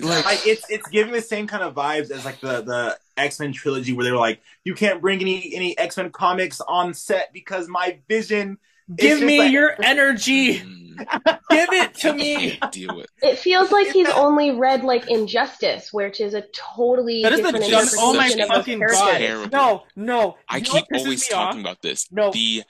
like 0.00 0.24
like 0.24 0.46
it's 0.46 0.64
it's 0.70 0.88
giving 0.88 1.12
the 1.12 1.20
same 1.20 1.46
kind 1.46 1.62
of 1.62 1.74
vibes 1.74 2.10
as 2.10 2.24
like 2.24 2.40
the 2.40 2.62
the 2.62 2.98
X 3.16 3.38
Men 3.40 3.52
trilogy 3.52 3.92
where 3.92 4.04
they 4.04 4.12
were 4.12 4.18
like, 4.18 4.40
you 4.64 4.74
can't 4.74 5.00
bring 5.00 5.20
any 5.20 5.54
any 5.54 5.76
X 5.78 5.96
Men 5.96 6.10
comics 6.10 6.60
on 6.60 6.94
set 6.94 7.32
because 7.32 7.68
my 7.68 7.98
vision. 8.08 8.58
Give 8.94 9.20
me 9.22 9.38
like- 9.38 9.52
your 9.52 9.74
energy. 9.82 10.62
Give 11.50 11.72
it 11.72 11.94
to 11.96 12.12
me. 12.12 12.52
can't 12.58 12.70
deal 12.72 12.94
with. 12.96 13.06
It 13.22 13.38
feels 13.38 13.72
like 13.72 13.88
he's 13.88 14.08
only 14.10 14.50
read 14.52 14.84
like 14.84 15.08
Injustice, 15.10 15.90
which 15.92 16.20
is 16.20 16.34
a 16.34 16.42
totally 16.54 17.22
That 17.22 17.32
is 17.32 17.40
the 17.40 17.44
different 17.50 17.66
just 17.70 17.96
oh 17.98 18.12
my 18.12 18.26
interpretation 18.28 18.42
of 18.42 18.48
those 18.48 18.56
fucking 18.58 18.78
god. 18.80 19.18
Terrible. 19.18 19.50
No, 19.50 19.82
no. 19.96 20.38
I 20.48 20.58
You 20.58 20.64
keep 20.64 20.84
always 20.94 21.26
talking 21.26 21.60
off? 21.60 21.64
about 21.64 21.82
this. 21.82 22.06
No. 22.12 22.30
The 22.30 22.62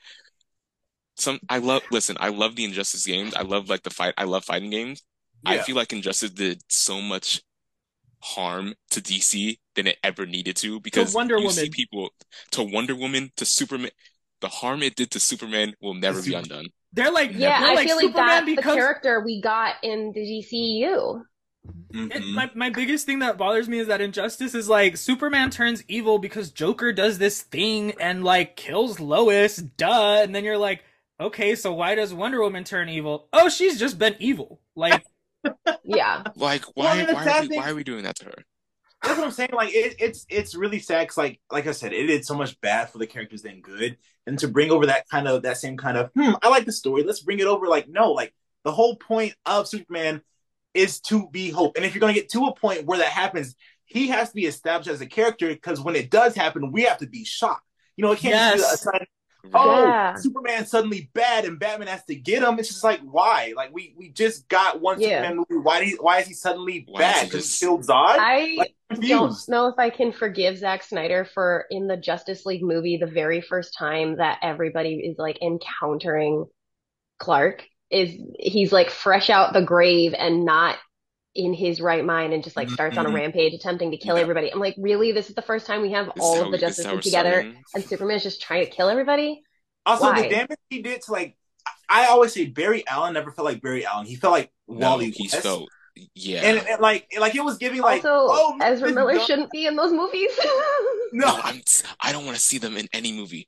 some 1.17 1.41
I 1.49 1.59
love 1.59 1.83
listen, 1.91 2.17
I 2.21 2.29
love 2.29 2.55
the 2.57 2.65
Injustice 2.65 3.05
games. 3.05 3.35
I 3.35 3.43
love 3.43 3.69
like 3.69 3.83
the 3.83 3.91
fight 3.91 4.15
I 4.17 4.25
love 4.25 4.45
fighting 4.45 4.71
games. 4.71 5.03
I 5.45 5.59
feel 5.59 5.75
like 5.75 5.93
Injustice 5.93 6.31
did 6.31 6.63
so 6.69 7.01
much 7.03 7.43
harm 8.21 8.75
to 8.91 9.01
DC 9.01 9.59
than 9.75 9.89
it 9.89 9.99
ever 10.05 10.27
needed 10.27 10.55
to 10.59 10.79
because 10.81 11.13
Wonder 11.13 11.37
you 11.39 11.51
see 11.51 11.63
Woman. 11.63 11.73
people 11.73 12.11
to 12.53 12.63
Wonder 12.63 12.95
Woman 12.95 13.33
to 13.37 13.45
Superman 13.45 13.91
the 14.43 14.49
harm 14.49 14.83
it 14.83 14.95
did 14.97 15.11
to 15.13 15.21
Superman 15.21 15.75
will 15.81 15.95
never 15.95 16.21
be 16.23 16.35
undone. 16.35 16.67
They're 16.93 17.11
like 17.11 17.33
Yeah, 17.33 17.61
they're 17.61 17.71
I 17.71 17.75
like 17.75 17.87
feel 17.87 17.97
like 17.97 18.05
Superman 18.07 18.45
that's 18.45 18.57
the 18.57 18.63
character 18.63 19.23
we 19.25 19.41
got 19.41 19.77
in 19.83 20.13
the 20.13 20.21
DCU. 20.21 21.23
It, 21.95 22.23
Mhm. 22.23 22.35
my 22.35 22.51
my 22.55 22.71
biggest 22.71 23.07
thing 23.07 23.21
that 23.21 23.39
bothers 23.39 23.69
me 23.69 23.79
is 23.79 23.87
that 23.87 24.01
Injustice 24.01 24.55
is 24.55 24.69
like 24.69 24.97
Superman 24.97 25.49
turns 25.51 25.85
evil 25.89 26.19
because 26.19 26.51
Joker 26.51 26.93
does 26.93 27.19
this 27.19 27.41
thing 27.43 27.93
and 28.01 28.25
like 28.25 28.57
kills 28.57 28.99
Lois, 29.01 29.57
duh, 29.57 30.21
and 30.23 30.35
then 30.35 30.45
you're 30.45 30.59
like, 30.59 30.83
okay, 31.21 31.55
so 31.55 31.73
why 31.73 31.95
does 31.95 32.13
Wonder 32.13 32.41
Woman 32.43 32.65
turn 32.65 32.89
evil? 32.89 33.29
Oh, 33.33 33.49
she's 33.49 33.79
just 33.79 33.99
been 33.99 34.17
evil. 34.19 34.61
Like, 34.75 35.05
Yeah. 35.85 36.25
Like, 36.35 36.65
why, 36.75 36.97
and 36.99 37.09
the 37.09 37.15
why, 37.15 37.25
are 37.29 37.41
we, 37.43 37.49
thing- 37.49 37.59
why 37.59 37.71
are 37.71 37.75
we 37.77 37.85
doing 37.85 38.03
that 38.05 38.17
to 38.17 38.25
her? 38.27 38.45
That's 39.03 39.19
what 39.19 39.27
I'm 39.27 39.33
saying. 39.33 39.51
Like 39.53 39.75
it, 39.75 39.97
it's 39.99 40.27
it's 40.29 40.55
really 40.55 40.79
sad. 40.79 41.09
Cause 41.09 41.19
like 41.19 41.41
like 41.51 41.67
I 41.67 41.73
said, 41.73 41.93
it 41.93 42.07
did 42.07 42.25
so 42.25 42.35
much 42.35 42.61
bad 42.61 42.91
for 42.91 42.99
the 42.99 43.07
characters 43.07 43.43
than 43.43 43.61
good, 43.61 43.97
and 44.27 44.39
to 44.39 44.49
bring 44.49 44.71
over 44.71 44.87
that 44.87 45.09
kind 45.09 45.27
of 45.27 45.43
that 45.43 45.57
same 45.57 45.77
kind 45.77 45.97
of 45.97 46.11
hmm, 46.15 46.33
I 46.43 46.49
like 46.49 46.67
the 46.67 46.73
story. 46.73 47.03
Let's 47.03 47.21
bring 47.21 47.41
it 47.41 47.47
over. 47.47 47.67
Like 47.67 47.89
no, 47.89 48.13
like 48.13 48.33
the 48.65 48.73
whole 48.73 48.97
point 48.97 49.35
of 49.45 49.67
Superman 49.67 50.23
is 50.75 51.01
to 51.01 51.29
be 51.31 51.51
hope, 51.51 51.77
and 51.77 51.85
if 51.85 51.95
you're 51.95 52.01
gonna 52.01 52.13
get 52.13 52.31
to 52.31 52.47
a 52.47 52.55
point 52.55 52.87
where 52.87 52.99
that 52.99 53.09
happens, 53.09 53.57
he 53.85 54.09
has 54.09 54.29
to 54.29 54.35
be 54.35 54.47
established 54.47 54.91
as 54.91 55.01
a 55.01 55.07
character. 55.07 55.49
Because 55.49 55.81
when 55.81 55.97
it 55.97 56.11
does 56.11 56.37
happen, 56.37 56.71
we 56.71 56.83
have 56.83 56.99
to 56.99 57.07
be 57.09 57.25
shocked. 57.25 57.67
You 57.97 58.05
know, 58.05 58.13
it 58.13 58.21
can't 58.21 58.35
just 58.59 58.71
be 58.71 58.75
a 58.75 58.77
sudden 58.77 59.07
oh, 59.55 59.83
Yeah. 59.85 60.15
Superman's 60.15 60.71
suddenly 60.71 61.11
bad 61.15 61.45
and 61.45 61.59
Batman 61.59 61.89
has 61.89 62.05
to 62.05 62.15
get 62.15 62.43
him. 62.43 62.59
It's 62.59 62.69
just 62.69 62.85
like 62.85 63.01
why? 63.01 63.53
Like 63.57 63.73
we 63.73 63.95
we 63.97 64.11
just 64.11 64.49
got 64.49 64.81
one 64.81 65.01
Yeah. 65.01 65.09
Superman 65.23 65.37
movie. 65.37 65.63
Why 65.63 65.81
did 65.81 65.89
he, 65.89 65.95
why 66.01 66.19
is 66.21 66.27
he 66.27 66.35
suddenly 66.35 66.85
Why 66.89 67.01
bad? 67.01 67.25
Because 67.27 67.47
just- 67.47 67.61
he 67.61 67.67
killed 67.67 67.83
Zod? 67.87 68.17
I 68.19 68.55
Like, 68.59 68.75
don't 69.01 69.35
know 69.49 69.69
if 69.69 69.75
I 69.79 69.91
can 69.91 70.13
forgive 70.13 70.59
Zack 70.59 70.83
Snyder 70.83 71.25
for 71.25 71.65
in 71.71 71.87
the 71.87 71.97
Justice 71.97 72.45
League 72.45 72.63
movie, 72.63 72.99
the 72.99 73.07
very 73.07 73.41
first 73.41 73.75
time 73.79 74.17
that 74.19 74.39
everybody 74.43 74.97
is 74.97 75.17
like 75.19 75.39
encountering 75.43 76.47
Clark 77.19 77.65
is 77.91 78.15
he's 78.39 78.73
like 78.73 78.91
fresh 78.91 79.31
out 79.31 79.53
the 79.53 79.63
grave 79.63 80.15
and 80.17 80.45
not 80.45 80.77
in 81.35 81.55
his 81.55 81.81
right 81.81 82.05
mind 82.05 82.33
and 82.35 82.45
just 82.45 82.57
like 82.57 82.69
starts 82.69 82.99
on 82.99 83.07
a 83.07 83.09
Mhm. 83.09 83.15
rampage 83.15 83.55
attempting 83.55 83.91
to 83.93 83.97
kill 83.97 84.17
Yeah. 84.17 84.23
everybody. 84.23 84.53
I'm 84.53 84.61
like, 84.61 84.75
really? 84.79 85.13
This 85.13 85.29
is 85.31 85.35
the 85.35 85.43
first 85.43 85.67
time 85.67 85.81
we 85.83 85.93
have 85.93 86.07
This 86.15 86.15
all 86.23 86.37
how 86.37 86.45
of 86.45 86.53
the 86.53 86.59
this 86.59 86.61
Justice 86.77 86.87
League 86.87 87.03
together 87.03 87.31
starting. 87.31 87.65
and 87.75 88.13
is 88.13 88.23
just 88.23 88.43
trying 88.43 88.65
to 88.67 88.71
kill 88.71 88.89
everybody? 88.91 89.43
Also, 89.87 90.05
Why? 90.05 90.23
the 90.23 90.29
damage 90.29 90.59
he 90.69 90.83
did 90.83 91.01
to 91.03 91.13
like, 91.13 91.37
I 91.89 92.07
always 92.07 92.33
say 92.35 92.47
Barry 92.47 92.85
Allen 92.87 93.15
never 93.15 93.31
felt 93.33 93.47
like 93.47 93.63
Barry 93.63 93.87
Allen. 93.87 94.07
He 94.07 94.17
felt 94.17 94.33
like 94.33 94.53
No, 94.69 94.91
Wally 94.91 95.11
he's 95.11 95.33
West. 95.33 95.43
felt, 95.45 95.69
yeah. 96.15 96.41
and, 96.43 96.67
and 96.69 96.81
like, 96.81 97.07
like 97.19 97.35
it 97.35 97.43
was 97.45 97.57
giving 97.59 97.81
like, 97.81 98.05
also, 98.05 98.27
oh, 98.31 98.59
Ezra 98.61 98.91
Miller 98.93 99.13
is- 99.15 99.25
shouldn't 99.25 99.51
be 99.51 99.67
in 99.67 99.75
those 99.77 99.93
movies. 99.93 100.31
No, 101.15 101.27
no, 101.27 101.41
I'm, 101.43 101.61
I 102.01 102.11
don't 102.13 102.25
want 102.25 102.37
to 102.39 102.43
see 102.43 102.57
them 102.59 102.77
in 102.79 102.89
any 102.95 103.13
movie. 103.13 103.47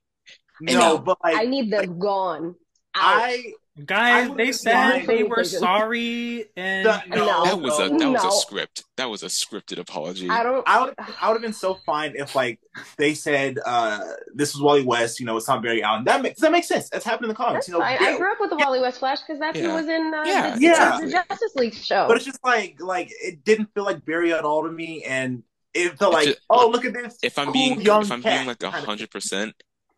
no, 0.61 0.73
no. 0.79 0.97
but 0.99 1.17
like, 1.23 1.35
I 1.35 1.45
need 1.45 1.71
them 1.71 1.97
gone. 1.97 2.55
Out. 2.95 3.21
I 3.23 3.53
guys, 3.83 4.31
they 4.37 4.51
said 4.51 5.05
they 5.07 5.23
were 5.23 5.43
sorry 5.43 6.45
and 6.55 6.85
The- 6.85 7.03
No. 7.09 7.43
That 7.45 7.59
was 7.59 7.79
a 7.79 7.89
that 7.89 8.09
was 8.11 8.23
a 8.23 8.31
script. 8.31 8.83
That 8.97 9.09
was 9.09 9.23
a 9.23 9.27
scripted 9.27 9.79
apology. 9.79 10.29
I 10.29 10.43
don't. 10.43 10.63
I 10.67 10.83
would 10.83 10.93
I 10.97 11.27
would 11.27 11.33
have 11.35 11.41
been 11.41 11.53
so 11.53 11.75
fine 11.85 12.13
if 12.15 12.35
like 12.35 12.59
they 12.97 13.13
said 13.13 13.57
uh 13.65 13.99
this 14.33 14.53
was 14.53 14.61
Wally 14.61 14.83
West, 14.83 15.19
you 15.19 15.25
know, 15.25 15.35
it's 15.37 15.47
not 15.47 15.61
Barry 15.61 15.83
Allen. 15.83 16.05
That 16.05 16.21
makes 16.21 16.39
that 16.41 16.51
makes 16.51 16.67
sense. 16.67 16.89
That's 16.89 17.03
happened 17.05 17.25
in 17.25 17.29
the 17.29 17.35
comics, 17.35 17.65
That's 17.65 17.67
you 17.67 17.73
know. 17.73 17.79
fine. 17.81 17.97
I 18.01 18.17
grew 18.17 18.31
up 18.31 18.37
with 18.39 18.49
the 18.51 18.57
Wally 18.57 18.79
West 18.79 18.99
Flash 18.99 19.19
because 19.21 19.39
that's 19.39 19.59
who 19.59 19.73
was 19.73 19.87
in 19.87 20.13
uh, 20.13 20.23
Yeah, 20.25 20.55
the, 20.55 20.61
Yeah. 20.61 20.99
the 21.01 21.11
Justice 21.11 21.55
League 21.55 21.73
show. 21.73 22.07
but 22.07 22.17
it's 22.17 22.25
just 22.25 22.43
like 22.43 22.77
like 22.79 23.09
it 23.11 23.43
didn't 23.43 23.73
feel 23.73 23.83
like 23.83 24.05
Barry 24.05 24.33
at 24.33 24.45
all 24.45 24.63
to 24.63 24.71
me, 24.71 25.03
and 25.03 25.43
it 25.73 25.97
felt 25.99 26.13
like 26.13 26.27
just- 26.27 26.39
oh 26.49 26.69
look 26.69 26.85
at 26.85 26.93
this. 26.93 27.17
if 27.21 27.37
I'm 27.37 27.45
cool 27.47 27.53
being 27.53 27.81
young 27.81 28.03
if 28.03 28.11
I'm 28.11 28.21
cat 28.21 28.37
being 28.37 28.47
like 28.47 28.63
a 28.63 28.71
hundred 28.71 29.11
percent, 29.11 29.53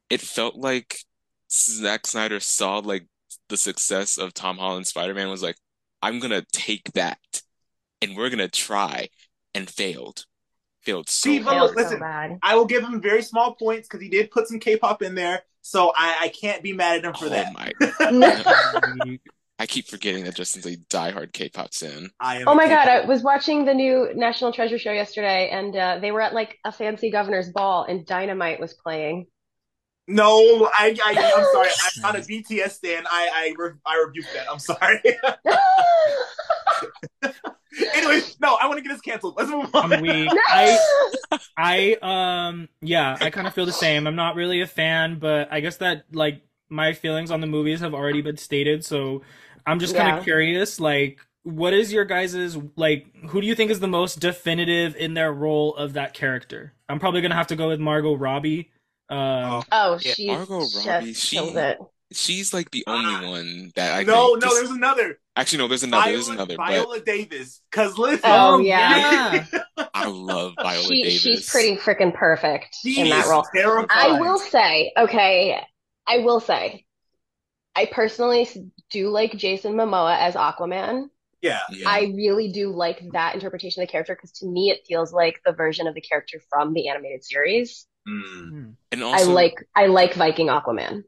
it 0.09 0.21
felt 0.21 0.55
like 0.55 0.97
Zack 1.51 2.07
Snyder 2.07 2.39
saw 2.39 2.79
like 2.79 3.05
the 3.49 3.57
success 3.57 4.17
of 4.17 4.33
Tom 4.33 4.57
Holland's 4.57 4.89
Spider-Man 4.89 5.29
was 5.29 5.43
like, 5.43 5.57
I'm 6.01 6.19
gonna 6.19 6.43
take 6.51 6.91
that 6.93 7.41
and 8.01 8.17
we're 8.17 8.29
gonna 8.29 8.49
try 8.49 9.09
and 9.55 9.69
failed. 9.69 10.25
Failed 10.83 11.09
so 11.09 11.37
See, 11.37 11.39
hard. 11.39 11.45
look, 11.61 11.75
Failed 11.75 11.77
so 11.79 11.91
listen, 11.91 11.99
bad. 11.99 12.41
I 12.41 12.55
will 12.55 12.65
give 12.65 12.83
him 12.83 13.01
very 13.01 13.21
small 13.21 13.55
points 13.55 13.87
because 13.87 14.01
he 14.01 14.09
did 14.09 14.31
put 14.31 14.47
some 14.47 14.59
K-pop 14.59 15.01
in 15.01 15.15
there, 15.15 15.43
so 15.61 15.91
I, 15.95 16.17
I 16.23 16.27
can't 16.29 16.63
be 16.63 16.73
mad 16.73 16.99
at 16.99 17.05
him 17.05 17.15
for 17.15 17.29
Oh 17.29 17.29
that. 17.29 17.47
my 17.47 17.71
I 19.59 19.65
keep 19.67 19.87
forgetting 19.87 20.23
that 20.25 20.35
Justin's 20.35 20.65
a 20.65 20.77
diehard 20.77 21.33
K-pop 21.33 21.73
fan. 21.73 22.11
I 22.19 22.41
am 22.41 22.47
Oh 22.47 22.55
my 22.55 22.67
God, 22.67 22.87
K-pop- 22.87 22.87
I 22.87 23.05
was 23.05 23.21
watching 23.23 23.65
the 23.65 23.73
new 23.73 24.09
National 24.15 24.51
Treasure 24.53 24.79
show 24.79 24.91
yesterday, 24.91 25.49
and 25.49 25.75
uh, 25.75 25.99
they 25.99 26.11
were 26.11 26.21
at 26.21 26.33
like 26.33 26.57
a 26.63 26.71
fancy 26.71 27.11
governor's 27.11 27.49
ball, 27.51 27.83
and 27.83 28.05
Dynamite 28.05 28.59
was 28.59 28.73
playing. 28.73 29.27
No, 30.07 30.69
I, 30.77 30.95
I 31.03 31.33
I'm 31.35 31.43
sorry. 31.53 31.69
I'm 31.69 32.01
not 32.01 32.15
a 32.15 32.19
BTS 32.19 32.71
stan. 32.71 33.05
I 33.07 33.29
I, 33.33 33.53
re- 33.57 33.73
I 33.85 33.97
rebuke 33.97 34.25
that. 34.33 34.49
I'm 34.49 34.59
sorry. 34.59 35.01
anyway, 37.93 38.21
no, 38.39 38.57
I 38.61 38.67
want 38.67 38.77
to 38.77 38.81
get 38.83 38.89
this 38.93 39.01
canceled. 39.01 39.35
Let's 39.37 39.49
move 39.49 39.73
on. 39.75 39.93
I'm 39.93 40.01
weak. 40.01 40.29
I 40.47 40.77
I 41.57 41.97
um 42.49 42.69
yeah, 42.81 43.17
I 43.19 43.29
kind 43.29 43.47
of 43.47 43.53
feel 43.53 43.65
the 43.65 43.73
same. 43.73 44.07
I'm 44.07 44.15
not 44.15 44.35
really 44.35 44.61
a 44.61 44.67
fan, 44.67 45.19
but 45.19 45.49
I 45.51 45.59
guess 45.59 45.77
that 45.77 46.05
like 46.11 46.41
my 46.69 46.93
feelings 46.93 47.31
on 47.31 47.41
the 47.41 47.47
movies 47.47 47.79
have 47.81 47.93
already 47.93 48.21
been 48.21 48.37
stated, 48.37 48.85
so 48.85 49.21
I'm 49.65 49.79
just 49.79 49.95
kind 49.95 50.09
of 50.09 50.17
Yeah. 50.19 50.23
curious 50.23 50.79
like 50.79 51.19
what 51.43 51.73
is 51.73 51.93
your 51.93 52.03
guys's 52.05 52.57
like 52.75 53.07
who 53.29 53.41
do 53.41 53.47
you 53.47 53.55
think 53.55 53.71
is 53.71 53.79
the 53.79 53.87
most 53.87 54.19
definitive 54.19 54.95
in 54.95 55.13
their 55.13 55.31
role 55.33 55.75
of 55.75 55.93
that 55.93 56.13
character? 56.13 56.73
I'm 56.89 56.99
probably 56.99 57.21
going 57.21 57.31
to 57.31 57.37
have 57.37 57.47
to 57.47 57.55
go 57.55 57.69
with 57.69 57.79
Margot 57.79 58.15
Robbie. 58.15 58.71
Um 59.09 59.63
Oh, 59.71 59.99
Yeah, 60.01 60.13
she's 60.13 60.27
Margot 60.27 60.59
Robbie, 60.85 61.07
just 61.13 61.25
she- 61.25 61.35
kills 61.37 61.55
it. 61.55 61.77
She's 62.13 62.53
like 62.53 62.71
the 62.71 62.85
only 62.87 63.27
one 63.27 63.71
that 63.75 63.97
I 63.99 64.03
no, 64.03 64.27
think 64.29 64.41
no, 64.43 64.47
just- 64.47 64.55
there's 64.55 64.69
another. 64.71 65.19
actually 65.35 65.57
no, 65.59 65.67
there's 65.67 65.83
another, 65.83 66.09
there's 66.11 66.27
Viola, 66.27 66.35
another, 66.43 66.55
but 66.57 66.67
Viola 66.67 66.99
Davis. 67.01 67.61
Cause 67.71 67.97
listen, 67.97 68.21
Oh, 68.23 68.59
yeah. 68.63 69.45
I 69.93 70.05
love 70.07 70.53
Viola 70.61 70.83
She, 70.87 71.03
Davis. 71.03 71.21
she's 71.21 71.49
pretty 71.49 71.75
freaking 71.75 72.13
perfect 72.13 72.77
she 72.81 73.01
in 73.01 73.09
that 73.09 73.27
role. 73.27 73.43
terrifying. 73.53 73.87
I 73.91 74.19
will 74.21 74.39
say, 74.39 74.93
okay, 74.97 75.59
I 76.07 76.19
will 76.19 76.39
say, 76.39 76.85
I 77.75 77.85
personally 77.91 78.47
do 78.89 79.09
like 79.09 79.33
Jason 79.33 79.73
Momoa 79.73 80.17
as 80.17 80.35
Aquaman. 80.35 81.09
Yeah, 81.41 81.59
Yeah. 81.71 81.89
I 81.89 82.13
really 82.15 82.51
do 82.53 82.71
like 82.73 83.01
that 83.11 83.35
interpretation 83.35 83.83
of 83.83 83.87
the 83.89 83.91
character 83.91 84.15
because 84.15 84.31
to 84.39 84.47
me 84.47 84.71
it 84.71 84.79
feels 84.87 85.11
like 85.13 85.41
the 85.45 85.51
version 85.51 85.87
of 85.87 85.93
the 85.93 86.01
character 86.01 86.41
from 86.49 86.73
the 86.73 86.87
animated 86.87 87.25
series. 87.25 87.85
Mm, 88.07 88.75
and 88.91 89.03
I 89.11 89.23
like 89.23 89.55
I 89.75 89.87
like 89.87 90.13
Viking 90.15 90.47
Aquaman. 90.47 91.03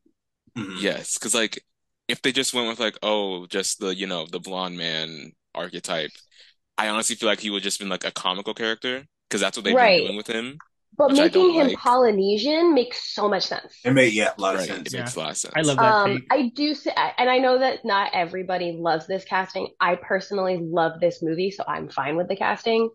mm. 0.57 0.81
Yes, 0.81 1.17
because 1.17 1.33
like 1.35 1.63
if 2.07 2.21
they 2.21 2.31
just 2.31 2.53
went 2.53 2.67
with 2.69 2.79
like, 2.79 2.97
oh, 3.03 3.45
just 3.47 3.79
the, 3.79 3.95
you 3.95 4.07
know, 4.07 4.25
the 4.31 4.39
blonde 4.39 4.77
man 4.77 5.33
archetype, 5.55 6.11
I 6.77 6.89
honestly 6.89 7.15
feel 7.15 7.29
like 7.29 7.39
he 7.41 7.49
would 7.51 7.63
just 7.63 7.79
been 7.79 7.89
like 7.89 8.05
a 8.05 8.11
comical 8.11 8.53
character 8.53 9.05
because 9.29 9.41
that's 9.41 9.57
what 9.57 9.63
they've 9.65 9.77
Right. 9.77 9.79
been 9.79 9.93
doing 9.95 10.17
with 10.17 10.27
him. 10.27 10.61
But 10.97 11.13
making 11.13 11.53
him 11.53 11.71
like. 11.71 11.81
Polynesian 11.83 12.73
makes 12.73 13.13
so 13.15 13.29
much 13.29 13.45
sense. 13.45 13.75
It 13.83 13.91
made 13.93 14.13
yeah 14.13 14.33
a 14.37 14.41
lot 14.41 14.55
of 14.55 14.61
Right. 14.61 14.61
sense. 14.61 14.93
It 14.93 14.93
makes 14.93 15.15
a 15.15 15.19
lot 15.19 15.31
of 15.31 15.37
sense. 15.37 15.55
I 15.55 15.61
love 15.61 15.79
that 15.81 15.97
Um. 16.05 16.23
I 16.31 16.51
do 16.55 16.75
say, 16.75 16.91
and 17.17 17.29
I 17.29 17.39
know 17.39 17.59
that 17.59 17.85
not 17.85 18.11
everybody 18.13 18.73
loves 18.73 19.07
this 19.07 19.25
casting. 19.25 19.69
I 19.81 19.95
personally 19.95 20.57
love 20.61 20.99
this 20.99 21.23
movie, 21.23 21.51
so 21.51 21.63
I'm 21.67 21.89
fine 21.89 22.17
with 22.17 22.27
the 22.29 22.35
casting. 22.37 22.89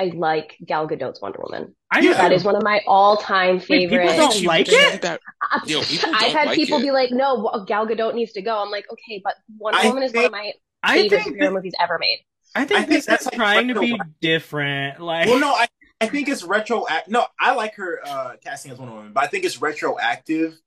I 0.00 0.12
like 0.14 0.56
Gal 0.64 0.88
Gadot's 0.88 1.20
Wonder 1.20 1.40
Woman. 1.42 1.74
I 1.90 2.00
Yeah. 2.00 2.14
That 2.14 2.32
is 2.32 2.42
one 2.44 2.56
of 2.56 2.62
my 2.62 2.80
all-time 2.86 3.56
Wait, 3.68 3.88
people 3.90 3.98
don't 3.98 4.42
like 4.44 4.68
it? 4.68 5.02
that- 5.02 5.20
I- 5.42 5.60
Yo, 5.66 5.82
people 5.82 6.10
I've 6.14 6.32
had 6.32 6.46
like 6.46 6.56
people 6.56 6.78
it. 6.78 6.82
be 6.82 6.90
like, 6.90 7.10
"No, 7.10 7.64
Gal 7.66 7.86
Gadot 7.86 8.14
needs 8.14 8.32
to 8.32 8.42
go." 8.42 8.62
I'm 8.62 8.70
like, 8.70 8.86
okay, 8.90 9.20
but 9.22 9.34
Wonder 9.58 9.78
I 9.82 9.88
Woman 9.88 10.02
is 10.04 10.12
one 10.14 10.24
of 10.24 10.32
my 10.32 10.52
I 10.82 10.96
favorite 11.02 11.22
think 11.24 11.36
superhero 11.36 11.40
that, 11.40 11.52
movies 11.52 11.74
ever 11.80 11.98
made. 11.98 12.24
I 12.54 12.64
think 12.64 12.80
I 12.80 12.82
think 12.84 12.88
this 12.98 13.06
that's 13.06 13.22
is 13.22 13.26
like 13.26 13.34
trying 13.36 13.68
to 13.68 13.78
be 13.78 14.00
different. 14.20 15.00
Like 15.00 15.26
Well, 15.28 15.38
no, 15.38 15.52
I, 15.52 15.68
I 16.00 16.06
think 16.06 16.28
it's 16.28 16.42
retro. 16.42 16.86
No, 17.08 17.26
I 17.38 17.54
like 17.54 17.74
her 17.74 18.00
uh, 18.06 18.36
casting 18.42 18.72
as 18.72 18.78
Wonder 18.78 18.94
Woman, 18.94 19.12
but 19.12 19.24
I 19.24 19.26
think 19.26 19.44
it's 19.44 19.60
retroactive 19.60 20.58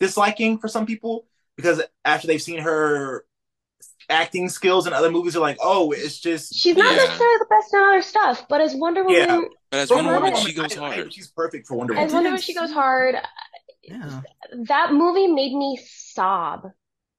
disliking 0.00 0.58
for 0.58 0.68
some 0.68 0.84
people 0.84 1.26
because 1.56 1.80
after 2.04 2.26
they've 2.26 2.42
seen 2.42 2.58
her 2.60 3.24
acting 4.12 4.48
skills 4.48 4.86
in 4.86 4.92
other 4.92 5.10
movies, 5.10 5.32
they're 5.32 5.42
like, 5.42 5.58
oh, 5.60 5.90
it's 5.92 6.20
just. 6.20 6.54
She's 6.54 6.76
not 6.76 6.90
Yeah. 6.92 6.96
necessarily 7.04 7.36
the 7.38 7.46
best 7.50 7.74
in 7.74 7.80
other 7.80 8.02
stuff, 8.02 8.44
but 8.48 8.60
as 8.60 8.74
Wonder 8.74 9.02
Woman, 9.04 9.18
Yeah. 9.18 9.40
But 9.70 9.80
as 9.80 9.90
Wonder 9.90 10.12
Wonder 10.12 10.24
Woman, 10.26 10.32
Woman, 10.34 10.46
she 10.46 10.54
goes 10.54 10.76
I- 10.78 10.84
I- 10.84 10.94
hard. 10.94 11.14
she's 11.14 11.28
perfect 11.28 11.66
for 11.66 11.76
Wonder 11.76 11.94
Woman. 11.94 12.06
as 12.06 12.12
Wonder 12.12 12.28
Woman, 12.28 12.40
she 12.42 12.54
goes 12.54 12.70
hard. 12.72 13.16
yeah. 13.82 14.20
that 14.68 14.92
movie 14.92 15.26
made 15.28 15.54
me 15.54 15.80
sob 15.88 16.66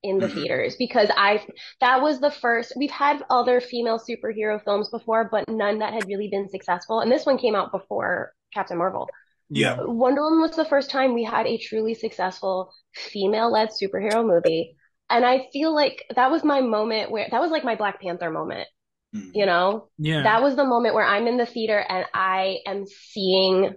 in 0.03 0.19
the 0.19 0.27
Mhm. 0.27 0.34
theaters 0.34 0.75
because 0.77 1.10
I 1.17 1.45
that 1.82 2.01
was 2.01 2.19
the 2.19 2.29
first 2.32 2.73
we've 2.77 2.91
had 2.91 3.23
other 3.29 3.60
female 3.60 3.99
superhero 3.99 4.63
films 4.63 4.89
before 4.89 5.27
but 5.32 5.49
none 5.49 5.79
that 5.79 5.93
had 5.93 6.06
really 6.08 6.27
been 6.29 6.47
successful 6.49 6.99
and 6.99 7.12
this 7.12 7.25
one 7.25 7.38
came 7.38 7.56
out 7.56 7.71
before 7.71 8.34
Captain 8.53 8.77
Marvel. 8.77 9.10
Yeah. 9.49 9.77
Wonder 9.82 10.21
Woman 10.21 10.41
was 10.41 10.56
the 10.56 10.63
first 10.65 10.89
time 10.89 11.13
we 11.13 11.23
had 11.23 11.47
a 11.47 11.58
truly 11.58 11.93
successful 11.95 12.71
female-led 12.93 13.69
superhero 13.69 14.25
movie 14.25 14.75
and 15.09 15.25
I 15.25 15.47
feel 15.53 15.73
like 15.73 16.03
that 16.15 16.31
was 16.31 16.43
my 16.43 16.61
moment 16.61 17.11
where 17.11 17.27
that 17.29 17.41
was 17.41 17.51
like 17.51 17.63
my 17.63 17.75
Black 17.75 18.01
Panther 18.01 18.31
moment, 18.31 18.67
Mm. 19.13 19.33
you 19.33 19.45
know? 19.45 19.89
Yeah. 19.97 20.35
That 20.35 20.43
was 20.43 20.55
the 20.55 20.65
moment 20.65 20.95
where 20.95 21.05
I'm 21.05 21.27
in 21.27 21.37
the 21.37 21.45
theater 21.45 21.79
and 21.79 22.05
I 22.13 22.59
am 22.67 22.85
seeing 22.87 23.75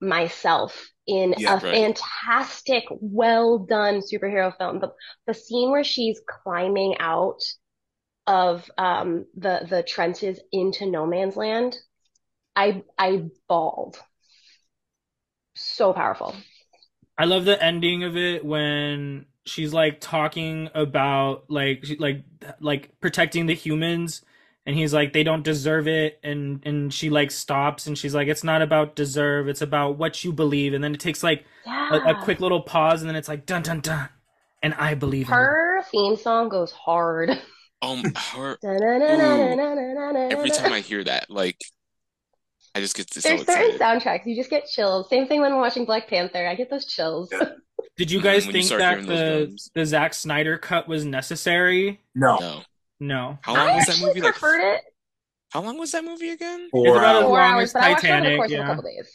myself 0.00 0.88
in 1.06 1.36
Yeah, 1.36 1.48
a 1.48 1.60
right. 1.62 1.82
fantastic, 1.82 2.84
well 2.90 3.58
done 3.58 4.00
superhero 4.02 4.56
film. 4.56 4.80
The, 4.80 4.92
the 5.26 5.34
scene 5.34 5.70
where 5.70 5.84
she's 5.84 6.20
climbing 6.44 6.96
out 7.00 7.40
of 8.26 8.70
um, 8.78 9.26
the 9.36 9.66
the 9.68 9.82
trenches 9.82 10.40
into 10.52 10.86
no 10.86 11.06
man's 11.06 11.36
land, 11.36 11.76
I 12.56 12.84
I 12.98 13.26
bawled. 13.48 13.98
So 15.56 15.92
powerful. 15.92 16.36
I 17.18 17.24
love 17.24 17.44
the 17.44 17.62
ending 17.62 18.04
of 18.04 18.16
it 18.16 18.44
when 18.44 19.26
she's 19.46 19.72
like 19.72 20.00
talking 20.00 20.68
about 20.74 21.44
like 21.50 21.84
she, 21.84 21.96
like 21.96 22.24
like 22.60 22.90
protecting 23.00 23.46
the 23.46 23.54
humans 23.54 24.22
and 24.66 24.76
he's 24.76 24.92
like 24.92 25.12
they 25.12 25.22
don't 25.22 25.42
deserve 25.44 25.88
it 25.88 26.18
and 26.22 26.60
and 26.66 26.92
she 26.92 27.10
like 27.10 27.30
stops 27.30 27.86
and 27.86 27.96
she's 27.96 28.14
like 28.14 28.28
it's 28.28 28.44
not 28.44 28.62
about 28.62 28.96
deserve 28.96 29.48
it's 29.48 29.62
about 29.62 29.96
what 29.98 30.24
you 30.24 30.32
believe 30.32 30.74
and 30.74 30.82
then 30.84 30.94
it 30.94 31.00
takes 31.00 31.22
like 31.22 31.44
Yeah. 31.64 31.94
a, 31.94 32.10
a 32.10 32.14
quick 32.14 32.40
little 32.40 32.60
pause 32.62 33.02
and 33.02 33.08
then 33.08 33.16
it's 33.16 33.28
like 33.28 33.46
dun 33.46 33.62
dun 33.62 33.80
dun 33.80 34.08
and 34.62 34.74
I 34.74 34.94
believe 34.94 35.28
in. 35.28 35.34
Her 35.34 35.82
theme 35.90 36.16
song 36.16 36.48
goes 36.48 36.72
hard. 36.72 37.30
Um, 37.82 38.02
her 38.32 38.58
every 38.64 40.32
Every 40.32 40.50
time 40.50 40.72
I 40.72 40.80
hear 40.80 41.04
that, 41.04 41.30
like, 41.30 41.60
I 42.76 42.80
just 42.80 42.94
get 42.94 43.12
so 43.12 43.20
There's 43.20 43.46
certain 43.46 43.78
soundtracks 43.78 44.26
you 44.26 44.36
just 44.36 44.50
get 44.50 44.66
chills. 44.66 45.08
Same 45.08 45.26
thing 45.26 45.40
when 45.40 45.52
I'm 45.52 45.58
watching 45.58 45.86
Black 45.86 46.08
Panther. 46.08 46.46
I 46.46 46.54
get 46.54 46.68
those 46.70 46.84
chills. 46.86 47.30
Yeah. 47.32 47.48
Did 47.96 48.10
you 48.10 48.20
guys 48.20 48.46
When 48.46 48.54
you 48.56 48.62
think 48.62 48.78
that 48.78 49.06
the 49.06 49.44
drums. 49.46 49.70
the 49.74 49.86
Zack 49.86 50.12
Snyder 50.12 50.58
cut 50.58 50.86
was 50.86 51.04
necessary? 51.06 52.00
No. 52.14 52.36
No, 52.38 52.62
No. 53.00 53.38
how 53.40 53.54
long 53.54 53.68
I 53.68 53.76
was 53.76 53.86
that 53.86 53.92
actually 53.92 54.08
movie? 54.08 54.20
Like, 54.20 54.32
preferred 54.34 54.74
it. 54.74 54.82
how 55.52 55.62
long 55.62 55.78
was 55.78 55.92
that 55.92 56.04
movie 56.04 56.28
again? 56.28 56.60
It's 56.62 56.70
Four 56.72 56.98
about 56.98 57.16
as 57.16 57.22
hours. 57.22 57.22
Four 57.24 57.38
long 57.38 57.40
hours, 57.40 57.62
as 57.70 57.72
but 57.72 57.82
I 57.82 57.90
watched 57.92 58.04
it 58.04 58.10
over 58.10 58.20
the 58.20 58.30
Titanic, 58.30 58.36
course 58.36 58.52
of 58.52 58.58
a 58.60 58.64
couple 58.64 58.82
days. 58.82 59.12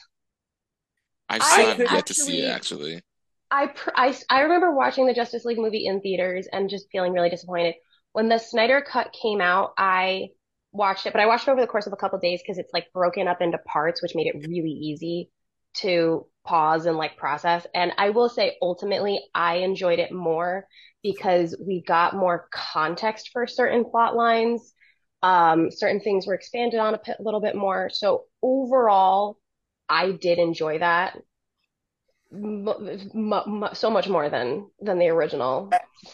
I 1.30 1.36
I 1.36 1.40
still 1.40 1.66
have 1.68 1.80
yet 1.92 2.06
to 2.08 2.14
see 2.16 2.42
it. 2.42 2.50
Actually, 2.50 3.02
I, 3.52 3.68
pr 3.68 3.90
I 3.96 4.18
I 4.30 4.42
remember 4.42 4.72
watching 4.74 5.06
the 5.06 5.14
Justice 5.14 5.46
League 5.46 5.60
movie 5.60 5.86
in 5.86 6.02
theaters 6.02 6.48
and 6.52 6.70
just 6.70 6.88
feeling 6.92 7.14
really 7.14 7.30
disappointed. 7.30 7.76
When 8.14 8.30
the 8.30 8.40
Snyder 8.40 8.82
cut 8.82 9.14
came 9.14 9.42
out, 9.42 9.74
I 9.78 10.30
watched 10.72 11.06
it, 11.06 11.14
but 11.14 11.22
I 11.22 11.26
watched 11.26 11.48
it 11.48 11.52
over 11.52 11.62
the 11.62 11.68
course 11.68 11.88
of 11.88 11.94
a 11.94 11.98
couple 11.98 12.20
days 12.20 12.42
because 12.42 12.58
it's 12.58 12.74
like 12.74 12.94
broken 12.94 13.28
up 13.28 13.42
into 13.42 13.58
parts, 13.60 14.02
which 14.02 14.16
made 14.16 14.28
it 14.28 14.48
really 14.48 14.72
easy 14.72 15.30
to 15.74 16.26
pause 16.46 16.86
and 16.86 16.98
like 16.98 17.18
process. 17.18 17.66
And 17.74 17.94
I 17.98 18.10
will 18.10 18.30
say, 18.30 18.58
ultimately, 18.62 19.22
I 19.34 19.56
enjoyed 19.58 20.00
it 20.00 20.12
more 20.12 20.68
because 21.04 21.56
we 21.66 21.84
got 21.86 22.16
more 22.16 22.48
context 22.54 23.30
for 23.32 23.48
certain 23.48 23.86
plot 23.86 24.16
lines. 24.16 24.74
Um, 25.24 25.72
certain 25.72 26.00
things 26.00 26.26
were 26.26 26.34
expanded 26.34 26.80
on 26.80 26.96
a 26.96 26.98
p- 26.98 27.14
little 27.20 27.42
bit 27.42 27.56
more. 27.56 27.90
So 27.92 28.26
overall, 28.42 29.38
I 29.88 30.12
did 30.12 30.40
enjoy 30.40 30.80
that 30.80 31.18
m 32.34 32.68
m 33.14 33.34
m 33.34 33.70
so 33.74 33.90
much 33.90 34.08
more 34.08 34.30
than 34.30 34.70
than 34.80 35.00
the 35.00 35.10
original 35.10 35.70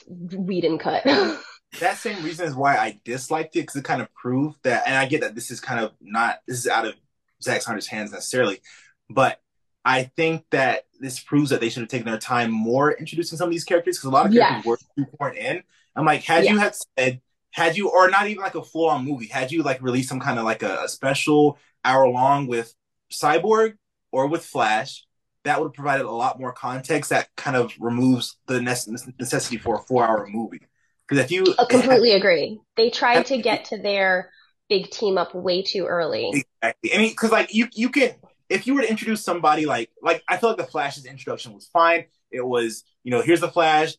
Whedon 0.10 0.78
cut. 0.80 1.06
that 1.79 1.97
same 1.97 2.23
reason 2.23 2.45
is 2.47 2.55
why 2.55 2.77
I 2.77 2.99
disliked 3.03 3.55
it 3.55 3.61
because 3.61 3.75
it 3.75 3.83
kind 3.83 4.01
of 4.01 4.13
proved 4.13 4.57
that, 4.63 4.83
and 4.87 4.95
I 4.95 5.05
get 5.05 5.21
that 5.21 5.35
this 5.35 5.51
is 5.51 5.59
kind 5.59 5.79
of 5.79 5.91
not 6.01 6.39
this 6.47 6.57
is 6.59 6.67
out 6.67 6.85
of 6.85 6.95
Zack 7.41 7.61
Snyder's 7.61 7.87
hands 7.87 8.11
necessarily, 8.11 8.61
but 9.09 9.39
I 9.85 10.03
think 10.03 10.45
that 10.51 10.83
this 10.99 11.19
proves 11.19 11.49
that 11.51 11.61
they 11.61 11.69
should 11.69 11.81
have 11.81 11.89
taken 11.89 12.07
their 12.07 12.17
time 12.17 12.51
more 12.51 12.91
introducing 12.91 13.37
some 13.37 13.47
of 13.47 13.51
these 13.51 13.63
characters 13.63 13.97
because 13.97 14.07
a 14.09 14.11
lot 14.11 14.25
of 14.25 14.33
characters 14.33 14.63
Yes. 14.65 14.79
were 14.97 15.05
shoehorned 15.31 15.37
in. 15.37 15.63
I'm 15.95 16.05
like, 16.05 16.23
had 16.23 16.45
you 16.45 16.57
had 16.57 16.75
said, 16.97 17.21
had 17.51 17.77
you, 17.77 17.89
or 17.89 18.09
not 18.09 18.27
even 18.27 18.43
like 18.43 18.55
a 18.55 18.63
full 18.63 18.89
on 18.89 19.05
movie, 19.05 19.27
had 19.27 19.51
you 19.51 19.63
like 19.63 19.81
released 19.81 20.09
some 20.09 20.19
kind 20.19 20.37
of 20.39 20.45
like 20.45 20.61
a, 20.63 20.83
a 20.83 20.89
special 20.89 21.57
hour 21.85 22.07
long 22.09 22.47
with 22.47 22.73
Cyborg 23.11 23.75
or 24.11 24.27
with 24.27 24.45
Flash, 24.45 25.05
that 25.43 25.59
would 25.59 25.67
have 25.67 25.73
provided 25.73 26.05
a 26.05 26.11
lot 26.11 26.39
more 26.39 26.51
context 26.51 27.09
that 27.11 27.29
kind 27.37 27.55
of 27.55 27.71
removes 27.79 28.37
the 28.47 28.55
nece- 28.59 28.89
necessity 29.17 29.57
for 29.57 29.75
a 29.75 29.79
four 29.79 30.05
hour 30.05 30.27
movie. 30.27 30.61
Because 31.08 31.24
if 31.24 31.32
you 31.32 31.56
I 31.58 31.65
completely 31.65 32.12
agree. 32.13 32.60
They 32.76 32.89
tried 32.89 33.26
to 33.28 33.38
get 33.41 33.65
to 33.65 33.78
their 33.78 34.32
big 34.70 34.89
team 34.89 35.17
up 35.17 35.34
way 35.34 35.62
too 35.62 35.86
early. 35.86 36.30
Exactly. 36.62 36.93
I 36.93 36.98
mean, 36.98 37.10
because 37.12 37.32
like 37.32 37.54
you, 37.54 37.67
you 37.74 37.89
can 37.89 38.12
if 38.50 38.67
you 38.67 38.76
were 38.76 38.82
to 38.82 38.89
introduce 38.89 39.24
somebody 39.24 39.65
like 39.65 39.89
like 40.02 40.24
I 40.28 40.38
feel 40.38 40.50
like 40.50 40.58
the 40.58 40.65
Flash's 40.65 41.06
introduction 41.06 41.54
was 41.54 41.67
fine. 41.67 42.06
It 42.32 42.46
was 42.46 42.84
you 43.04 43.12
know 43.12 43.22
here's 43.22 43.39
the 43.41 43.50
Flash, 43.50 43.96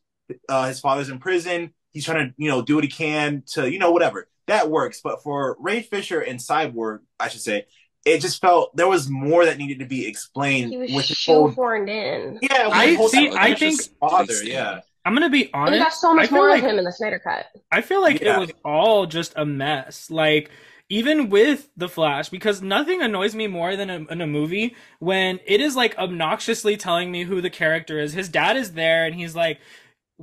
uh, 0.49 0.67
his 0.69 0.81
father's 0.81 1.09
in 1.09 1.19
prison. 1.19 1.73
He's 1.93 2.05
trying 2.05 2.29
to 2.29 2.35
you 2.37 2.51
know 2.51 2.61
do 2.63 2.75
what 2.75 2.85
he 2.85 2.91
can 2.91 3.43
to 3.53 3.71
you 3.71 3.79
know 3.79 3.91
whatever 3.93 4.29
that 4.47 4.71
works. 4.71 5.01
But 5.03 5.23
for 5.23 5.57
Ray 5.59 5.81
Fisher 5.83 6.21
and 6.21 6.39
Cyborg, 6.39 6.99
I 7.19 7.29
should 7.29 7.41
say, 7.41 7.67
it 8.05 8.21
just 8.21 8.41
felt 8.41 8.77
there 8.77 8.89
was 8.89 9.09
more 9.09 9.45
that 9.47 9.57
needed 9.59 9.79
to 9.81 9.87
be 9.87 10.07
explained 10.07 10.71
He 10.73 10.77
was 10.79 10.93
with 10.93 11.07
his 11.07 11.25
whole 11.25 11.51
shoehorned 11.51 11.89
in. 11.89 12.39
yeah. 12.43 12.69
I 12.71 12.97
the 12.97 13.09
see, 13.09 13.31
I 13.31 13.55
Fisher's 13.55 13.87
think- 13.89 13.99
father. 13.99 14.35
Yeah, 14.45 14.81
I'm 15.09 15.15
gonna 15.15 15.31
be 15.31 15.51
And 15.55 15.73
we 15.73 15.79
got 15.79 15.87
honest. 15.87 16.01
so 16.03 16.11
I 16.11 16.15
much 16.15 16.29
feel 16.29 16.39
more 16.39 16.49
like 16.51 16.63
of 16.63 16.69
him 16.71 16.79
in 16.79 16.85
the 16.85 16.93
Snyder 16.93 17.19
cut. 17.19 17.47
I 17.73 17.81
feel 17.81 18.03
like 18.03 18.21
Yeah. 18.21 18.37
it 18.37 18.41
was 18.41 18.53
all 18.65 19.07
just 19.07 19.33
a 19.37 19.47
mess. 19.47 20.11
Like 20.11 20.51
even 20.91 21.31
with 21.31 21.71
the 21.79 21.89
Flash, 21.89 22.29
because 22.29 22.61
nothing 22.63 23.01
annoys 23.03 23.35
me 23.35 23.47
more 23.47 23.75
than 23.75 23.89
a, 23.91 23.97
in 24.13 24.21
a 24.21 24.27
movie 24.27 24.77
when 24.99 25.41
it 25.47 25.61
is 25.63 25.75
like 25.77 25.97
obnoxiously 25.97 26.77
telling 26.77 27.11
me 27.11 27.25
who 27.25 27.41
the 27.41 27.51
character 27.51 27.99
is. 27.99 28.13
His 28.13 28.29
dad 28.29 28.57
is 28.59 28.73
there, 28.75 29.07
and 29.07 29.15
he's 29.15 29.35
like. 29.35 29.59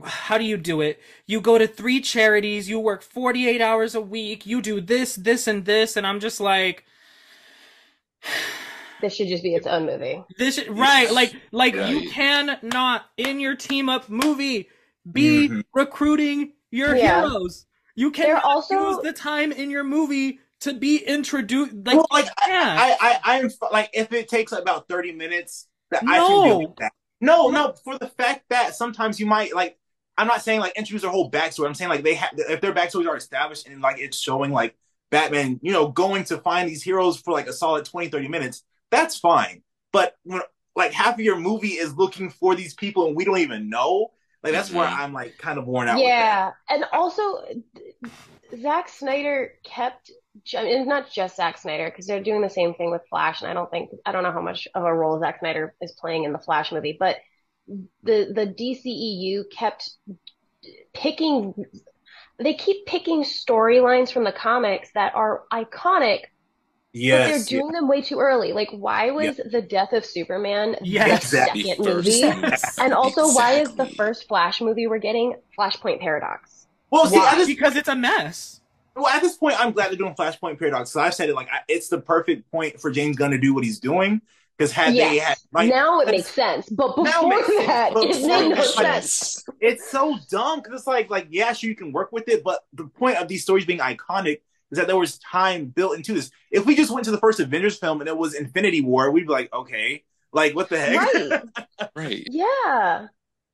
How 0.03 0.37
do 0.37 0.43
you 0.43 0.57
do 0.57 0.81
it? 0.81 0.99
You 1.25 1.39
go 1.39 1.57
to 1.57 1.67
three 1.67 2.01
charities, 2.01 2.67
you 2.69 2.81
work 2.81 3.01
48 3.01 3.61
hours 3.61 3.95
a 3.95 4.01
week, 4.01 4.45
you 4.45 4.61
do 4.61 4.81
this, 4.81 5.15
this, 5.15 5.47
and 5.47 5.63
this, 5.63 5.95
and 5.95 6.05
I'm 6.05 6.19
just 6.19 6.41
like, 6.41 6.83
This 9.01 9.15
should 9.15 9.27
just 9.27 9.43
be 9.43 9.55
its 9.55 9.67
own 9.67 9.85
movie. 9.85 10.23
this, 10.37 10.59
right, 10.69 11.11
like, 11.11 11.33
like 11.51 11.75
you 11.75 12.09
cannot 12.09 13.05
in 13.17 13.39
your 13.39 13.55
team 13.55 13.87
up 13.89 14.09
movie 14.09 14.67
be 15.11 15.49
Mhm. 15.49 15.63
recruiting 15.73 16.53
your 16.71 16.95
Yeah. 16.95 17.21
heroes. 17.27 17.65
You 17.95 18.11
They're 18.11 18.39
also- 18.45 18.89
use 18.91 18.99
the 19.03 19.13
time 19.13 19.51
in 19.51 19.69
your 19.69 19.83
movie 19.83 20.39
to 20.61 20.73
be 20.73 20.97
introduced. 20.97 21.73
Like, 21.85 21.95
well, 21.95 22.07
like 22.11 22.25
yeah. 22.47 22.75
I, 22.77 22.97
I, 22.99 23.19
I 23.35 23.39
am 23.39 23.49
like 23.71 23.89
if 23.93 24.11
it 24.11 24.27
takes 24.27 24.51
about 24.51 24.87
thirty 24.87 25.11
minutes, 25.11 25.67
that 25.91 26.03
I 26.07 26.17
No. 26.17 26.27
can 26.27 26.49
deal 26.49 26.59
with 26.69 26.75
that. 26.77 26.91
No, 27.21 27.49
no, 27.49 27.73
for 27.83 27.97
the 27.97 28.07
fact 28.07 28.45
that 28.49 28.75
sometimes 28.75 29.19
you 29.19 29.25
might 29.25 29.53
like. 29.55 29.77
I'm 30.17 30.27
not 30.27 30.41
saying 30.41 30.61
like 30.61 30.73
introduce 30.77 31.01
their 31.01 31.11
whole 31.11 31.29
backstory. 31.29 31.65
I'm 31.67 31.73
saying 31.73 31.89
like 31.89 32.03
they 32.03 32.13
have 32.15 32.31
if 32.37 32.61
their 32.61 32.73
backstories 32.73 33.07
are 33.07 33.17
established 33.17 33.67
and 33.67 33.81
like 33.81 33.99
it's 33.99 34.17
showing 34.17 34.51
like 34.51 34.75
Batman, 35.11 35.59
you 35.61 35.73
know, 35.73 35.89
going 35.89 36.23
to 36.25 36.37
find 36.37 36.69
these 36.69 36.81
heroes 36.83 37.17
for 37.19 37.31
like 37.33 37.47
a 37.47 37.53
solid 37.53 37.85
20, 37.85 38.07
30 38.07 38.27
minutes. 38.29 38.63
That's 38.91 39.17
fine. 39.17 39.61
But 39.91 40.15
when 40.23 40.41
like 40.75 40.93
half 40.93 41.15
of 41.15 41.19
your 41.19 41.37
movie 41.37 41.73
is 41.73 41.95
looking 41.95 42.29
for 42.29 42.55
these 42.55 42.73
people 42.73 43.07
and 43.07 43.15
we 43.15 43.25
don't 43.25 43.39
even 43.39 43.69
know, 43.69 44.11
like 44.45 44.53
that's 44.53 44.71
where 44.71 44.87
Mhm. 44.87 44.99
I'm 44.99 45.13
like 45.13 45.37
kind 45.37 45.59
of 45.59 45.67
worn 45.67 45.87
out. 45.89 46.03
with 46.05 46.15
that. 46.15 46.41
Yeah, 46.49 46.51
and 46.69 46.85
also 46.93 47.43
Zack 48.61 48.89
Snyder 48.89 49.53
kept, 49.63 50.11
I 50.57 50.63
mean, 50.63 50.79
it's 50.79 50.87
not 50.87 51.11
just 51.11 51.35
Zack 51.37 51.57
Snyder 51.57 51.89
because 51.89 52.07
they're 52.07 52.23
doing 52.23 52.41
the 52.41 52.49
same 52.49 52.73
thing 52.75 52.91
with 52.91 53.01
Flash, 53.09 53.41
and 53.41 53.49
I 53.49 53.53
don't 53.53 53.69
think 53.71 53.89
I 54.05 54.11
don't 54.11 54.23
know 54.23 54.31
how 54.31 54.41
much 54.41 54.67
of 54.75 54.83
a 54.83 54.93
role 54.93 55.19
Zack 55.19 55.39
Snyder 55.39 55.73
is 55.81 55.93
playing 55.93 56.23
in 56.23 56.31
the 56.33 56.39
Flash 56.39 56.71
movie, 56.71 56.95
but 56.99 57.17
the 58.03 58.31
the 58.33 58.45
DCEU 58.47 59.45
kept 59.51 59.89
picking, 60.93 61.53
they 62.39 62.53
keep 62.53 62.85
picking 62.85 63.23
storylines 63.23 64.11
from 64.11 64.23
the 64.23 64.31
comics 64.31 64.89
that 64.93 65.15
are 65.15 65.43
iconic, 65.51 66.21
but 66.95 66.99
they're 67.01 67.29
Yes. 67.29 67.45
doing 67.47 67.71
them 67.71 67.87
way 67.87 68.01
too 68.01 68.19
early. 68.19 68.53
Like, 68.53 68.69
why 68.71 69.11
was 69.11 69.37
the 69.37 69.61
death 69.61 69.91
of 69.93 70.05
Superman 70.05 70.77
Yes. 70.81 71.07
the 71.31 71.37
Exactly. 71.37 71.63
second 71.63 71.85
The 71.85 71.93
movie? 71.95 72.21
first- 72.31 72.79
And 72.79 72.93
also, 72.93 73.27
why 73.33 73.53
is 73.59 73.75
the 73.75 73.85
first 73.87 74.27
Flash 74.27 74.61
movie 74.61 74.87
we're 74.87 74.97
getting 74.99 75.35
Flashpoint 75.57 75.99
Paradox? 75.99 76.67
Well, 76.89 77.07
see, 77.07 77.19
this, 77.19 77.47
because 77.47 77.75
it's 77.75 77.89
a 77.89 77.95
mess. 77.95 78.61
well, 78.95 79.07
at 79.07 79.21
this 79.21 79.35
point, 79.37 79.59
I'm 79.59 79.71
glad 79.73 79.89
they're 79.89 79.97
doing 79.97 80.15
Flashpoint 80.15 80.57
Paradox. 80.57 80.89
So 80.91 81.01
I've 81.01 81.13
said 81.13 81.27
it 81.29 81.35
like 81.35 81.49
I, 81.51 81.59
it's 81.67 81.89
the 81.89 81.99
perfect 81.99 82.49
point 82.49 82.79
for 82.79 82.89
James 82.91 83.17
Gunn 83.17 83.31
to 83.31 83.37
do 83.37 83.53
what 83.53 83.63
he's 83.65 83.79
doing. 83.79 84.21
Because 84.57 84.71
had 84.71 84.93
they 84.93 84.99
had 84.99 85.13
Yes. 85.15 85.47
like 85.51 85.67
now 85.69 85.99
it 85.99 86.07
makes 86.07 86.29
sense, 86.29 86.69
but 86.69 86.95
Now 86.97 87.03
it 87.03 87.05
before 87.05 87.29
makes 87.29 87.47
sense, 87.47 87.67
that, 87.67 87.93
but 87.93 88.03
it 88.05 88.13
before 88.13 88.27
made 88.29 88.49
no 88.51 88.55
like, 88.55 88.65
sense. 89.03 89.43
it's 89.59 89.91
so 89.91 90.17
dumb 90.31 90.61
because 90.61 90.79
it's 90.79 90.87
like 90.87 91.09
like 91.09 91.27
yeah, 91.29 91.51
sure 91.51 91.69
you 91.69 91.75
can 91.75 91.91
work 91.91 92.13
with 92.13 92.29
it, 92.29 92.41
but 92.41 92.63
the 92.71 92.85
point 92.85 93.17
of 93.17 93.27
these 93.27 93.43
stories 93.43 93.65
being 93.65 93.79
iconic 93.79 94.39
is 94.75 94.79
that 94.79 94.87
there 94.87 94.97
was 94.97 95.17
time 95.19 95.67
built 95.67 95.95
into 95.95 96.13
this. 96.13 96.29
If 96.51 96.65
we 96.65 96.75
just 96.75 96.91
went 96.91 97.05
to 97.05 97.11
the 97.11 97.17
first 97.17 97.39
Avengers 97.39 97.77
film 97.77 98.01
and 98.01 98.07
it 98.09 98.17
was 98.17 98.33
Infinity 98.33 98.81
War, 98.81 99.09
we'd 99.11 99.25
be 99.27 99.31
like, 99.33 99.53
okay, 99.53 100.03
like 100.33 100.53
what 100.55 100.69
the 100.69 100.77
heck? 100.79 101.13
Right? 101.13 101.41
Right. 101.95 102.27
Yeah. 102.29 103.07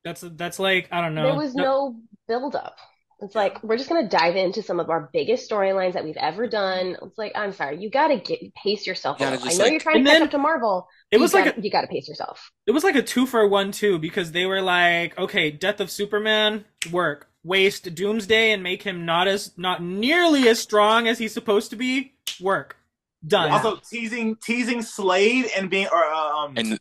That's 0.04 0.22
that's 0.22 0.58
like 0.60 0.88
I 0.92 1.02
don't 1.02 1.14
know. 1.14 1.24
There 1.24 1.36
was 1.36 1.54
no 1.54 1.96
build 2.28 2.56
up. 2.56 2.78
It's 3.24 3.36
like 3.36 3.62
we're 3.64 3.78
just 3.78 3.88
gonna 3.88 4.10
dive 4.10 4.36
into 4.36 4.64
some 4.64 4.80
of 4.80 4.90
our 4.90 5.08
biggest 5.14 5.48
storylines 5.48 5.94
that 5.94 6.04
we've 6.04 6.18
ever 6.18 6.48
done. 6.48 6.98
It's 7.04 7.18
like 7.20 7.34
I'm 7.36 7.52
sorry, 7.52 7.80
you 7.80 7.92
gotta 7.92 8.18
get 8.18 8.40
pace 8.56 8.88
yourself 8.88 9.20
a 9.20 9.24
You. 9.24 9.28
I 9.30 9.36
know 9.36 9.38
like- 9.64 9.72
you're 9.72 9.80
trying 9.80 9.94
to 9.96 10.00
And 10.00 10.08
catch 10.08 10.22
up 10.24 10.32
to 10.32 10.38
Marvel. 10.40 10.88
It 11.12 11.18
You 11.18 11.22
was 11.22 11.34
like 11.36 11.46
gotta, 11.46 11.60
a, 11.60 11.62
you 11.64 11.70
gotta 11.70 11.88
pace 11.88 12.08
yourself. 12.10 12.52
it 12.66 12.72
was 12.72 12.84
like 12.84 12.96
a 12.96 13.04
two 13.04 13.28
for 13.28 13.48
one 13.48 13.72
too 13.72 14.00
because 14.00 14.32
they 14.32 14.48
were 14.48 14.62
like, 14.62 15.16
okay, 15.20 15.52
Death 15.52 15.80
of 15.80 15.92
Superman 15.92 16.66
work, 16.92 17.30
waste 17.44 17.94
Doomsday 17.96 18.52
and 18.52 18.62
make 18.64 18.84
him 18.84 19.06
not 19.06 19.28
as 19.28 19.52
not 19.58 19.82
nearly 19.82 20.48
as 20.48 20.60
strong 20.60 21.08
as 21.08 21.18
he's 21.18 21.34
supposed 21.34 21.70
to 21.72 21.76
be. 21.76 22.14
Work 22.40 22.78
done. 23.26 23.52
Also 23.52 23.78
teasing 23.90 24.36
teasing 24.38 24.82
Slade 24.82 25.50
and 25.56 25.70
being 25.70 25.88
or 25.92 26.04
uh, 26.04 26.30
um 26.38 26.54
And 26.58 26.68
you 26.70 26.78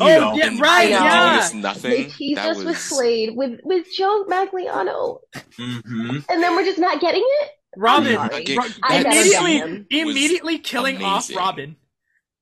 Oh, 0.00 0.06
know. 0.06 0.34
yeah, 0.34 0.58
right, 0.58 0.84
the 0.86 0.90
yeah. 0.90 1.30
Always 1.32 1.54
nothing. 1.54 1.90
They 1.90 2.04
teased 2.04 2.38
that 2.38 2.48
us 2.50 2.56
was 2.56 2.64
with 2.66 2.78
Slade 2.78 3.36
with 3.36 3.60
with 3.62 3.86
Joe 3.96 4.24
Manganiello, 4.28 5.18
hmm 5.56 6.18
and 6.28 6.42
then 6.42 6.56
we're 6.56 6.64
just 6.64 6.78
not 6.78 7.00
getting 7.00 7.22
it. 7.42 7.50
Robin, 7.76 8.16
I'm. 8.16 8.30
Ro- 8.30 8.64
immediately, 8.90 9.86
immediately 9.90 10.58
killing 10.58 11.02
off. 11.02 11.34
Robin. 11.34 11.76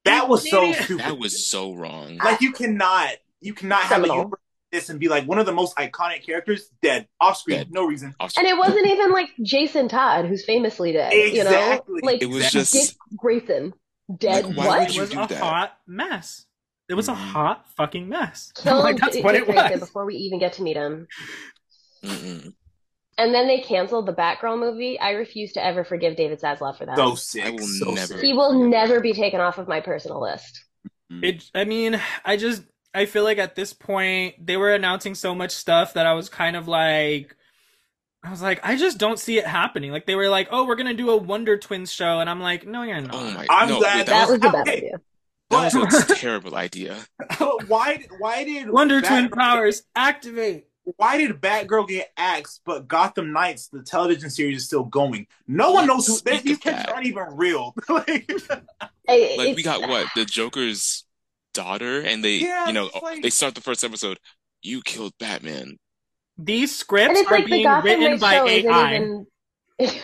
That 0.05 0.29
was 0.29 0.49
so 0.49 0.73
stupid. 0.73 0.99
that 1.05 1.19
was 1.19 1.47
so 1.51 1.75
wrong. 1.75 2.17
like 2.19 2.41
you 2.41 2.53
cannot, 2.53 3.11
you 3.41 3.53
cannot 3.53 3.83
have 3.83 4.03
a 4.03 4.07
universe 4.07 4.31
like 4.31 4.41
this 4.73 4.89
and 4.89 5.01
be 5.01 5.09
like 5.09 5.25
one 5.27 5.39
of 5.39 5.47
the 5.47 5.53
most 5.53 5.77
iconic 5.77 6.25
characters 6.25 6.71
dead 6.83 7.09
off 7.21 7.37
screen, 7.39 7.59
Dead. 7.59 7.73
no 7.73 7.87
reason. 7.87 8.15
And 8.21 8.47
it 8.47 8.57
wasn't 8.57 8.87
even 8.87 9.13
like 9.13 9.29
Jason 9.43 9.89
Todd, 9.89 10.27
who's 10.27 10.45
famously 10.45 10.93
dead. 10.93 11.13
You 11.13 11.45
know, 11.45 11.51
Exactly. 11.51 12.01
like 12.03 12.23
It 12.23 12.27
was 12.27 12.45
Exactly. 12.47 12.61
just 12.61 12.73
Dick 12.73 12.97
Grayson 13.17 13.73
dead. 14.19 14.47
Like, 14.47 14.57
why 14.57 14.67
what? 14.67 14.79
would 14.89 14.97
It 14.97 15.01
was 15.01 15.11
do 15.11 15.21
a 15.21 15.27
that? 15.27 15.39
hot 15.39 15.73
mess. 15.87 16.47
It 16.89 16.95
was 16.95 17.09
a 17.09 17.13
Mhm. 17.13 17.17
hot 17.17 17.67
fucking 17.77 18.09
mess. 18.09 18.53
Kill 18.57 18.79
like 18.81 18.97
that's 18.97 19.15
Dick 19.17 19.25
what 19.25 19.35
it 19.35 19.45
Grayson 19.47 19.73
was. 19.73 19.81
before 19.81 20.05
we 20.07 20.15
even 20.17 20.39
get 20.39 20.55
to 20.55 20.63
meet 20.63 20.77
him. 20.77 21.07
Mm-mm. 22.05 22.53
And 23.19 23.35
then 23.35 23.47
they 23.49 23.61
canceled 23.61 24.07
the 24.07 24.15
Batgirl 24.15 24.59
movie. 24.59 24.99
I 24.99 25.11
refuse 25.11 25.53
to 25.53 25.65
ever 25.65 25.85
forgive 25.85 26.17
David 26.17 26.41
Zaslav 26.41 26.79
for 26.79 26.87
that. 26.87 26.97
So 26.97 27.15
sick. 27.17 27.45
I 27.45 27.51
will 27.51 27.59
so 27.59 27.91
never- 27.91 28.07
sick. 28.15 28.23
he 28.23 28.33
will 28.33 28.69
never 28.69 29.01
be 29.01 29.13
taken 29.13 29.41
off 29.41 29.59
of 29.59 29.69
my 29.69 29.81
personal 29.81 30.23
list. 30.23 30.65
It. 31.11 31.45
I 31.55 31.65
mean, 31.65 32.01
I 32.25 32.37
just. 32.37 32.63
I 32.93 33.07
feel 33.07 33.25
like 33.25 33.39
at 33.39 33.55
this 33.55 33.73
point 33.73 34.35
they 34.45 34.57
were 34.57 34.73
announcing 34.75 35.15
so 35.15 35.35
much 35.35 35.53
stuff 35.53 35.95
that 35.95 36.07
I 36.07 36.15
was 36.15 36.29
kind 36.29 36.57
of 36.57 36.69
like. 36.69 37.37
I 38.23 38.31
was 38.31 38.43
like, 38.43 38.61
I 38.63 38.77
just 38.77 38.99
don't 38.99 39.19
see 39.19 39.39
it 39.39 39.47
happening. 39.47 39.93
Like 39.93 40.05
they 40.05 40.15
were 40.15 40.29
like, 40.29 40.49
"Oh, 40.51 40.67
we're 40.67 40.75
gonna 40.77 40.93
do 40.93 41.09
a 41.11 41.17
Wonder 41.17 41.57
Twins 41.57 41.91
show," 41.91 42.21
and 42.21 42.29
I'm 42.29 42.41
like, 42.41 42.67
"No, 42.67 42.83
you're 42.83 43.01
not." 43.01 43.15
Oh 43.15 43.31
my! 43.31 43.47
I'm 43.49 43.69
no, 43.71 43.79
glad 43.79 43.97
wait, 43.97 44.07
That 44.07 44.27
that, 44.27 44.29
was 44.29 44.41
was, 44.41 44.49
a 44.49 44.53
bad 44.53 44.61
okay. 44.69 44.77
idea. 44.77 45.01
that 45.51 45.75
was 45.75 46.11
a 46.11 46.15
terrible 46.17 46.55
idea. 46.55 46.99
why? 47.67 48.05
Why 48.19 48.45
did 48.45 48.69
Wonder 48.71 49.01
Bat- 49.01 49.09
Twin 49.09 49.29
powers 49.31 49.83
activate. 49.97 50.67
Why 50.97 51.19
did 51.19 51.41
Batgirl 51.41 51.89
get 51.89 52.11
axed, 52.17 52.63
but 52.67 52.89
Gotham 52.89 53.33
Knights, 53.33 53.69
the 53.69 53.83
television 53.83 54.29
series, 54.29 54.59
is 54.59 54.65
still 54.67 54.85
going? 54.85 55.27
No 55.47 55.71
one 55.73 55.87
knows 55.87 56.07
who 56.07 56.19
they, 56.25 56.39
these 56.41 56.57
of 56.57 56.63
characters 56.63 56.93
aren't 56.93 57.07
even 57.07 57.25
real. 57.37 57.75
like, 57.89 58.31
I- 59.09 59.35
Like 59.39 59.57
we 59.57 59.63
got 59.63 59.81
what 59.89 60.09
the 60.17 60.25
Joker's 60.25 61.05
daughter, 61.55 62.01
and 62.01 62.25
they, 62.25 62.37
Yeah, 62.39 62.67
you 62.67 62.73
know, 62.73 62.91
like- 63.03 63.23
they 63.23 63.31
start 63.31 63.55
the 63.55 63.61
first 63.61 63.85
episode. 63.85 64.19
You 64.63 64.83
killed 64.83 65.13
Batman. 65.19 65.79
These 66.39 66.75
scripts 66.77 67.21
are 67.21 67.25
like 67.31 67.47
being 67.47 67.67
written 67.83 68.19
Knights 68.19 68.21
by 68.21 68.35
show 68.35 68.47
AI. 68.49 68.93
isn't 68.95 69.27
even. 69.79 69.97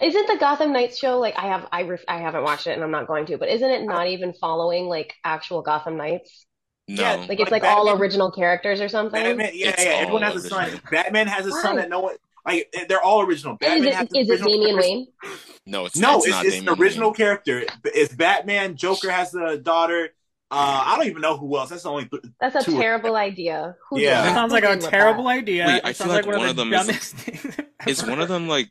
Isn't 0.00 0.26
the 0.26 0.36
Gotham 0.38 0.72
Knights 0.72 0.98
show 0.98 1.18
like 1.18 1.34
I 1.38 1.48
have 1.48 1.66
I 1.70 1.82
ref, 1.82 2.00
I 2.08 2.18
haven't 2.18 2.42
watched 2.44 2.66
it 2.66 2.72
and 2.72 2.82
I'm 2.82 2.90
not 2.90 3.06
going 3.06 3.26
to, 3.26 3.36
but 3.36 3.48
isn't 3.50 3.70
it 3.70 3.82
not 3.84 4.06
even 4.06 4.32
following 4.32 4.86
like 4.86 5.14
actual 5.22 5.60
Gotham 5.60 5.98
Knights? 5.98 6.46
No, 6.88 7.02
Yeah, 7.02 7.16
Like 7.28 7.40
it's 7.40 7.50
Like 7.50 7.62
like 7.62 7.64
all 7.64 7.90
original 7.90 8.30
characters 8.30 8.80
or 8.80 8.88
something. 8.88 9.22
Batman, 9.22 9.50
yeah, 9.52 9.68
It's 9.70 9.84
yeah. 9.84 9.90
Everyone 9.90 10.24
all 10.24 10.32
has 10.32 10.44
a 10.44 10.48
son. 10.48 10.64
original. 10.64 10.80
Batman 10.90 11.26
has 11.26 11.46
a 11.46 11.50
son 11.52 11.76
Why? 11.76 11.82
that 11.82 11.90
no 11.90 12.00
one 12.00 12.14
like. 12.46 12.74
They're 12.88 13.02
all 13.02 13.20
original. 13.20 13.56
Batman 13.56 13.88
is 13.88 13.94
has 13.96 14.06
it 14.06 14.10
an 14.12 14.16
is 14.16 14.30
it 14.30 14.42
Damian. 14.44 14.76
Wayne? 14.78 15.06
no, 15.66 15.84
it's 15.86 15.96
No, 15.96 16.16
it's, 16.18 16.26
it's, 16.26 16.34
not 16.34 16.46
it's 16.46 16.56
an 16.58 16.68
original 16.70 17.08
Wayne. 17.10 17.14
character. 17.16 17.62
It's 17.84 18.14
Batman. 18.14 18.76
Joker 18.76 19.10
has 19.10 19.34
a 19.34 19.58
daughter. 19.58 20.10
Uh, 20.50 20.82
I 20.86 20.96
don't 20.96 21.06
even 21.08 21.22
know 21.22 21.36
who 21.36 21.56
else. 21.58 21.70
That's 21.70 21.82
the 21.82 21.90
only. 21.90 22.04
Th- 22.06 22.22
That's 22.40 22.54
a 22.54 22.62
Two. 22.62 22.78
terrible 22.78 23.16
idea. 23.16 23.74
Who 23.90 24.00
Yeah. 24.00 24.22
That 24.22 24.22
that? 24.28 24.34
sounds 24.34 24.52
like 24.52 24.64
a 24.64 24.76
terrible 24.76 25.24
that? 25.24 25.30
idea. 25.38 25.66
Wait, 25.66 25.80
I 25.84 25.92
feel 25.92 26.06
like, 26.08 26.24
like 26.26 26.36
one 26.36 26.48
of 26.48 26.56
the 26.56 26.62
them 26.62 26.70
dumbest 26.70 27.14
things. 27.16 27.56
Is 27.86 28.02
ever. 28.02 28.10
one 28.12 28.20
of 28.20 28.28
them 28.28 28.46
like 28.48 28.70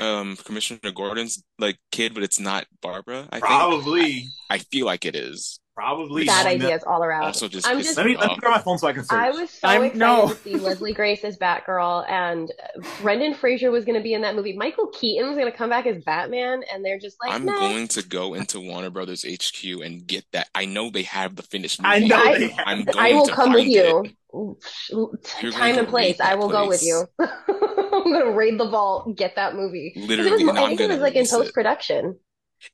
um 0.00 0.36
Commissioner 0.44 0.90
Gordon's 0.92 1.42
like 1.58 1.78
kid, 1.92 2.12
but 2.14 2.22
it's 2.24 2.40
not 2.40 2.66
Barbara? 2.82 3.28
I 3.30 3.36
think 3.36 3.44
probably, 3.44 4.26
I 4.48 4.58
feel 4.58 4.86
like 4.86 5.04
it 5.04 5.14
is. 5.14 5.60
Probably. 5.80 6.24
Bad 6.26 6.44
knowing 6.44 6.58
that- 6.60 6.64
ideas 6.66 6.82
all 6.84 7.02
around. 7.02 7.24
Also, 7.24 7.48
just 7.48 7.66
I'm 7.66 7.78
just 7.78 7.96
Let 7.96 8.06
me 8.06 8.12
me 8.12 8.18
let 8.18 8.30
me 8.30 8.36
grab 8.36 8.52
my 8.56 8.62
phone 8.62 8.78
so 8.78 8.86
I 8.88 8.92
can 8.92 9.04
search. 9.04 9.18
I 9.18 9.30
was 9.30 9.50
so 9.50 9.68
I'm- 9.68 9.84
excited 9.84 9.98
no. 9.98 10.28
to 10.28 10.34
see 10.36 10.56
Leslie 10.56 10.92
Grace 10.92 11.24
as 11.24 11.38
Batgirl, 11.38 12.08
and 12.10 12.50
uh, 12.50 12.80
Brendan 13.02 13.34
Fraser 13.34 13.70
was 13.70 13.84
going 13.84 13.96
to 13.96 14.02
be 14.02 14.14
in 14.14 14.22
that 14.22 14.34
movie. 14.34 14.56
Michael 14.56 14.88
Keaton 14.88 15.28
was 15.28 15.36
going 15.38 15.50
to 15.50 15.56
come 15.56 15.70
back 15.70 15.86
as 15.86 16.02
Batman, 16.04 16.62
and 16.72 16.84
they're 16.84 16.98
just 16.98 17.16
like, 17.24 17.32
I'm 17.32 17.44
nah. 17.44 17.58
going 17.58 17.88
to 17.88 18.02
go 18.02 18.34
into 18.34 18.60
Warner 18.60 18.90
Brothers 18.90 19.24
HQ 19.24 19.64
and 19.84 20.06
get 20.06 20.24
that. 20.32 20.48
I 20.54 20.64
know 20.66 20.90
they 20.90 21.02
have 21.04 21.36
the 21.36 21.42
finished 21.42 21.80
I 21.82 21.98
movie. 22.00 22.08
know 22.08 22.16
I- 22.16 22.38
they 22.38 22.48
have. 22.48 22.64
I'm 22.66 22.84
going 22.84 22.98
I 22.98 23.12
will 23.12 23.26
to 23.26 23.32
come 23.32 23.52
with 23.52 23.66
you. 23.66 24.04
it. 24.04 24.14
Time 25.52 25.78
and 25.78 25.88
place. 25.88 26.20
I 26.20 26.28
that 26.30 26.38
will 26.38 26.48
go 26.48 26.68
with 26.68 26.82
you. 26.82 27.04
I'm 27.18 28.04
going 28.04 28.24
to 28.26 28.32
raid 28.32 28.58
the 28.60 28.68
vault, 28.68 29.16
get 29.16 29.34
that 29.36 29.54
movie. 29.56 29.92
Literally, 29.96 30.30
it 30.30 30.46
was, 30.46 30.48
and 30.50 30.58
I 30.58 30.66
think 30.68 30.80
it 30.80 30.88
was 30.90 31.00
like 31.00 31.14
in 31.16 31.26
post 31.26 31.52
production. 31.52 32.16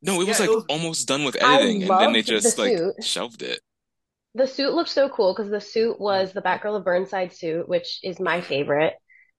No, 0.02 0.20
it 0.20 0.28
was 0.28 0.40
like 0.40 0.50
it 0.50 0.54
was- 0.54 0.64
almost 0.68 1.08
done 1.08 1.24
with 1.24 1.36
editing, 1.40 1.82
and 1.82 1.98
then 2.00 2.12
they 2.12 2.22
loved 2.22 2.28
the 2.28 2.32
just 2.32 2.58
like 2.58 2.76
suit. 2.76 2.94
shelved 3.00 3.42
it. 3.42 3.60
The 4.34 4.46
suit 4.46 4.74
looked 4.74 4.90
so 4.90 5.08
cool 5.08 5.34
because 5.34 5.50
the 5.50 5.60
suit 5.60 5.98
was 6.00 6.32
the 6.32 6.42
Batgirl 6.42 6.76
of 6.76 6.84
Burnside 6.84 7.32
suit, 7.32 7.68
which 7.68 8.00
is 8.02 8.20
my 8.20 8.40
favorite. 8.40 8.94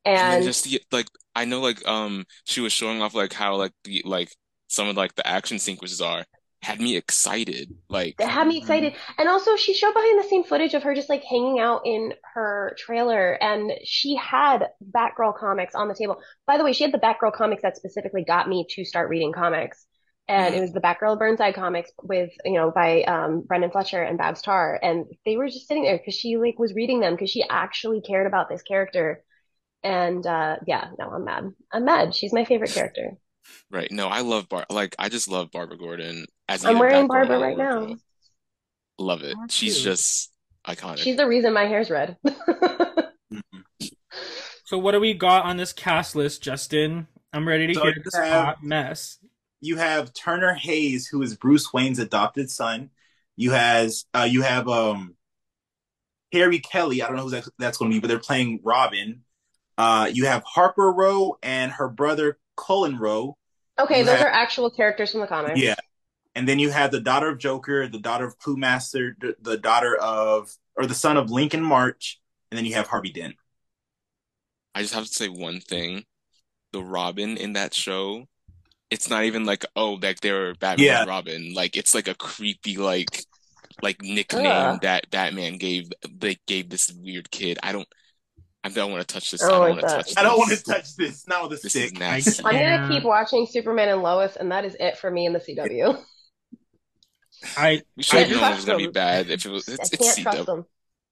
And 0.05 0.17
And 0.17 0.43
just 0.43 0.63
the, 0.65 0.81
like 0.91 1.07
I 1.35 1.45
know 1.45 1.59
like 1.61 1.85
um 1.87 2.25
she 2.45 2.61
was 2.61 2.73
showing 2.73 3.01
off 3.01 3.13
like 3.13 3.33
how 3.33 3.55
like 3.57 3.73
the 3.83 4.01
like 4.05 4.31
some 4.67 4.87
of 4.87 4.95
like 4.97 5.15
the 5.15 5.27
action 5.27 5.59
sequences 5.59 6.01
are 6.01 6.25
had 6.63 6.79
me 6.81 6.95
excited. 6.95 7.69
Like 7.89 8.15
it 8.19 8.27
had 8.27 8.47
me 8.47 8.57
excited. 8.57 8.95
And 9.17 9.29
also, 9.29 9.55
she 9.55 9.73
showed 9.75 9.93
behind 9.93 10.19
the 10.19 10.27
scene 10.27 10.43
footage 10.43 10.73
of 10.73 10.83
her 10.83 10.95
just 10.95 11.09
like 11.09 11.23
hanging 11.23 11.59
out 11.59 11.81
in 11.85 12.13
her 12.33 12.75
trailer, 12.79 13.33
and 13.33 13.71
she 13.83 14.15
had 14.15 14.67
Batgirl 14.83 15.37
comics 15.37 15.75
on 15.75 15.87
the 15.87 15.93
table. 15.95 16.17
By 16.47 16.57
the 16.57 16.63
way, 16.63 16.73
she 16.73 16.83
had 16.83 16.93
the 16.93 16.97
Batgirl 16.99 17.33
comics 17.33 17.61
that 17.61 17.77
specifically 17.77 18.23
got 18.23 18.49
me 18.49 18.65
to 18.71 18.83
start 18.85 19.09
reading 19.09 19.31
comics. 19.33 19.85
And 20.29 20.53
it 20.53 20.59
was 20.61 20.73
the 20.73 20.81
Batgirl 20.81 21.13
of 21.13 21.19
Burnside 21.19 21.55
comics 21.55 21.89
with, 22.03 22.31
you 22.43 22.53
know, 22.53 22.69
by 22.69 23.03
um, 23.03 23.43
Brenden 23.47 23.71
Fletcher 23.71 24.01
and 24.03 24.17
Babs 24.17 24.41
Tarr. 24.41 24.77
And 24.81 25.05
they 25.25 25.37
were 25.37 25.47
just 25.47 25.67
sitting 25.67 25.83
there 25.83 25.97
because 25.97 26.15
she 26.15 26.35
like 26.37 26.59
was 26.59 26.73
reading 26.73 26.99
them 26.99 27.13
because 27.13 27.29
she 27.29 27.43
actually 27.49 28.01
cared 28.01 28.27
about 28.27 28.49
this 28.49 28.61
character. 28.61 29.23
And 29.83 30.25
uh, 30.27 30.57
yeah, 30.67 30.89
no, 30.99 31.09
I'm 31.11 31.23
mad. 31.23 31.53
I'm 31.71 31.85
mad. 31.85 32.13
She's 32.13 32.33
my 32.33 32.43
favorite 32.43 32.71
character. 32.73 33.11
right. 33.71 33.89
No, 33.91 34.07
I 34.07 34.19
love 34.21 34.49
Bar 34.49 34.65
like 34.69 34.95
I 34.99 35.07
just 35.07 35.29
love 35.29 35.49
Barbara 35.51 35.77
Gordon 35.77 36.25
as 36.49 36.65
I'm 36.65 36.77
wearing 36.77 37.07
Barbara 37.07 37.37
or 37.37 37.41
right 37.41 37.57
now. 37.57 37.85
Girl. 37.85 37.95
Love 38.99 39.23
it. 39.23 39.35
Aren't 39.37 39.51
She's 39.51 39.77
you? 39.77 39.83
just 39.91 40.31
iconic. 40.67 40.97
She's 40.97 41.15
the 41.15 41.27
reason 41.27 41.53
my 41.53 41.67
hair's 41.67 41.89
red. 41.89 42.17
So 44.65 44.77
what 44.77 44.91
do 44.91 44.99
we 44.99 45.13
got 45.13 45.45
on 45.45 45.55
this 45.55 45.71
cast 45.71 46.13
list, 46.13 46.43
Justin? 46.43 47.07
I'm 47.31 47.47
ready 47.47 47.67
to 47.67 47.73
So 47.73 47.83
hear 47.83 47.93
you 47.95 48.01
this 48.03 48.15
have- 48.15 48.43
hot 48.45 48.57
mess. 48.63 49.17
You 49.61 49.77
have 49.77 50.13
Turner 50.13 50.53
Hayes, 50.53 51.07
who 51.07 51.21
is 51.21 51.35
Bruce 51.35 51.73
Wayne's 51.73 51.99
adopted 51.99 52.49
son. 52.49 52.89
You 53.35 53.51
has 53.51 54.05
uh, 54.13 54.27
you 54.29 54.41
have 54.41 54.67
um 54.67 55.15
Carrie 56.31 56.59
Kelley. 56.59 57.01
I 57.01 57.07
don't 57.07 57.15
know 57.15 57.23
who 57.23 57.29
that's, 57.31 57.49
that's 57.57 57.77
going 57.77 57.91
to 57.91 57.95
be, 57.95 57.99
but 57.99 58.07
they're 58.07 58.19
playing 58.19 58.59
Robin. 58.63 59.23
Uh, 59.77 60.09
you 60.11 60.25
have 60.25 60.43
Harper 60.43 60.91
Row 60.91 61.37
and 61.41 61.71
her 61.71 61.87
brother 61.87 62.37
Cullen 62.55 62.97
Row. 62.97 63.37
Okay, 63.79 63.99
You 63.99 64.05
those 64.05 64.17
have- 64.17 64.25
are 64.25 64.29
actual 64.31 64.69
characters 64.71 65.11
from 65.11 65.21
the 65.21 65.27
comics. 65.27 65.59
Yeah, 65.59 65.75
and 66.35 66.47
then 66.47 66.59
you 66.59 66.71
have 66.71 66.91
the 66.91 66.99
daughter 66.99 67.29
of 67.29 67.37
Joker, 67.37 67.87
the 67.87 67.99
daughter 67.99 68.25
of 68.25 68.37
Clue 68.39 68.57
Master, 68.57 69.15
the, 69.19 69.35
the 69.41 69.57
daughter 69.57 69.95
of 69.95 70.51
or 70.75 70.85
the 70.85 70.95
son 70.95 71.17
of 71.17 71.29
Lincoln 71.31 71.63
March, 71.63 72.19
and 72.51 72.57
then 72.57 72.65
you 72.65 72.73
have 72.75 72.87
Harvey 72.87 73.11
Dent. 73.11 73.35
I 74.75 74.81
just 74.81 74.93
have 74.93 75.05
to 75.05 75.13
say 75.13 75.27
one 75.29 75.59
thing. 75.59 76.05
The 76.73 76.83
Robin 76.83 77.37
in 77.37 77.53
that 77.53 77.73
show, 77.73 78.27
it's 78.89 79.09
not 79.09 79.25
even 79.25 79.45
like, 79.45 79.65
oh, 79.75 79.93
like 79.93 80.21
they're 80.21 80.55
Batman 80.55 80.93
Yeah. 80.93 80.97
and 80.97 81.05
Robin. 81.05 81.53
Like 81.53 81.77
it's 81.77 81.93
like 81.95 82.07
a 82.07 82.15
creepy 82.15 82.77
like 82.77 83.25
like 83.81 84.01
nickname 84.01 84.79
Ugh. 84.79 84.81
that 84.81 85.09
Batman 85.11 85.57
gave 85.57 85.89
they 86.11 86.37
gave 86.47 86.69
this 86.69 86.91
weird 86.93 87.31
kid. 87.31 87.59
I 87.63 87.71
don't 87.73 87.87
I 88.63 88.69
don't 88.69 88.91
want 88.91 89.07
to 89.07 89.13
touch 89.13 89.31
this. 89.31 89.47
I 89.47 89.51
I 89.51 89.59
don't 89.59 89.59
don't 89.59 89.69
like 89.69 89.77
want 89.77 89.87
to 89.87 89.93
touch 89.93 90.15
I 90.15 90.23
don't 90.23 90.37
want 90.37 90.49
this. 90.49 90.63
to 90.63 90.63
touch 90.63 90.95
this. 90.95 91.27
Not 91.27 91.49
with 91.49 91.59
a 91.59 91.63
This 91.63 91.77
is 91.79 91.93
nasty. 91.93 92.43
I'm 92.43 92.57
gonna 92.59 92.79
keep 92.79 93.03
watching 93.03 93.45
Superman 93.45 93.89
and 93.89 94.01
Lois, 94.03 94.35
and 94.35 94.51
that 94.51 94.65
is 94.65 94.75
it 94.79 94.97
for 94.97 95.11
me 95.11 95.25
in 95.25 95.33
the 95.33 95.39
CW. 95.39 95.97
I 97.55 97.81
We 97.95 98.03
should 98.03 98.19
have 98.19 98.29
can't 98.29 98.31
known 98.31 98.49
it 98.49 98.55
was 98.55 98.65
gonna 98.65 98.77
be 98.77 98.87
trust 98.87 98.91
bad 98.91 99.29
if 99.29 99.45
it 99.45 99.49
was 99.51 99.67
I 99.79 99.85
it's, 99.85 99.89
can't 99.89 99.99
it's 99.99 100.17
trust 100.17 100.45
CW. 100.45 100.45
them. 100.45 100.65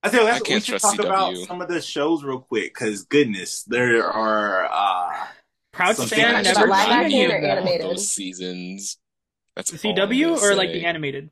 I 0.04 0.10
tell 0.10 0.22
you, 0.22 0.28
that's, 0.28 0.40
I 0.40 0.40
can't 0.40 0.64
we 0.64 0.64
should 0.64 0.78
trust 0.78 0.80
talk 0.80 1.00
about 1.00 1.38
CW. 1.38 1.48
some 1.48 1.62
of 1.62 1.68
the 1.70 1.82
shows 1.82 2.24
real 2.24 2.40
quick 2.42 2.74
because 2.74 3.04
goodness, 3.06 3.64
there 3.64 4.06
are. 4.06 4.66
uh 4.72 5.28
proud 5.76 5.96
Some 5.96 6.08
fan 6.08 6.44
things- 6.44 6.56
never 6.58 6.68
Live 6.68 6.86
seen 6.86 6.92
action 6.94 7.12
any 7.20 7.26
or 7.32 7.36
of 7.36 7.42
them. 7.42 7.52
animated? 7.52 7.82
Those 7.88 8.12
seasons. 8.12 8.98
That's 9.56 9.72
The 9.72 9.78
CW 9.78 10.36
gonna 10.36 10.42
or 10.42 10.56
like 10.56 10.72
the 10.72 10.86
animated? 10.86 11.30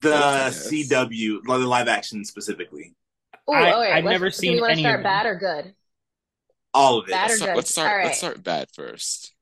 The 0.00 0.10
Yes. 0.10 0.68
CW, 0.68 1.42
like 1.46 1.60
the 1.60 1.66
live 1.66 1.88
action 1.88 2.24
specifically, 2.24 2.94
Ooh, 3.48 3.52
I- 3.52 3.72
okay, 3.72 3.92
I've 3.92 4.04
let's- 4.04 4.12
never 4.14 4.26
do 4.26 4.32
seen 4.32 4.52
we 4.54 4.60
want 4.60 4.72
any 4.72 4.82
to 4.82 4.88
of 4.88 4.92
start 4.92 4.98
them. 4.98 5.02
bad 5.04 5.26
or 5.26 5.34
good? 5.36 5.74
all 6.76 6.98
of 6.98 7.06
it. 7.08 7.12
Bad 7.12 7.28
Let's 7.30 7.36
start, 7.36 7.48
good? 7.50 7.56
let's 7.56 7.70
start 7.70 7.90
All 8.00 8.06
let's 8.06 8.18
start 8.18 8.42
bad 8.42 8.68
first. 8.74 9.32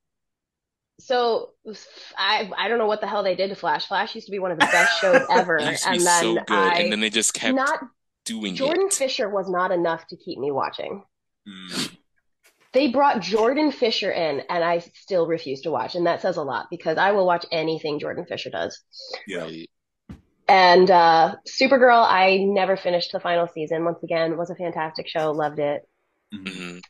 So 1.01 1.51
I 2.17 2.51
I 2.57 2.69
don't 2.69 2.79
know 2.79 2.87
what 2.87 3.01
the 3.01 3.07
hell 3.09 3.23
they 3.23 3.35
did 3.35 3.49
to 3.49 3.57
Flash. 3.57 3.87
Flash 3.87 4.15
used 4.15 4.27
to 4.27 4.31
be 4.31 4.39
one 4.39 4.53
of 4.53 4.59
the 4.59 4.67
best 4.67 4.99
shows 5.01 5.23
ever, 5.31 5.57
It 5.57 5.71
used 5.71 5.83
to 5.85 5.89
and 5.89 5.99
be 5.99 6.05
then 6.05 6.23
so 6.23 6.35
good, 6.35 6.45
I 6.51 6.75
and 6.81 6.93
then 6.93 7.01
they 7.01 7.11
just 7.11 7.33
kept 7.35 7.55
not 7.57 7.81
doing 8.25 8.55
Jordan 8.55 8.87
it. 8.87 8.93
Fisher 8.93 9.29
was 9.29 9.49
not 9.49 9.73
enough 9.73 10.07
to 10.09 10.17
keep 10.17 10.39
me 10.39 10.51
watching. 10.53 11.03
Mm. 11.49 11.97
They 12.73 12.89
brought 12.89 13.21
Jordan 13.21 13.71
Fisher 13.71 14.11
in, 14.11 14.43
and 14.49 14.65
I 14.65 14.79
still 14.79 15.27
refuse 15.27 15.61
to 15.63 15.71
watch, 15.71 15.95
and 15.95 16.07
that 16.07 16.23
says 16.23 16.39
a 16.39 16.43
lot 16.43 16.69
because 16.71 16.97
I 16.97 17.13
will 17.13 17.27
watch 17.27 17.45
anything 17.53 17.99
Jordan 17.99 18.25
Fisher 18.27 18.51
does. 18.51 18.81
Yeah. 19.27 19.49
And 20.49 20.91
uh, 20.91 21.37
Supergirl, 21.49 22.05
I 22.07 22.39
never 22.39 22.77
finished 22.77 23.13
the 23.13 23.21
final 23.21 23.47
season. 23.47 23.85
Once 23.85 24.03
again, 24.03 24.37
was 24.37 24.51
a 24.51 24.55
fantastic 24.55 25.07
show. 25.09 25.33
Loved 25.33 25.59
it. 25.59 25.83
Mhm. 26.35 26.81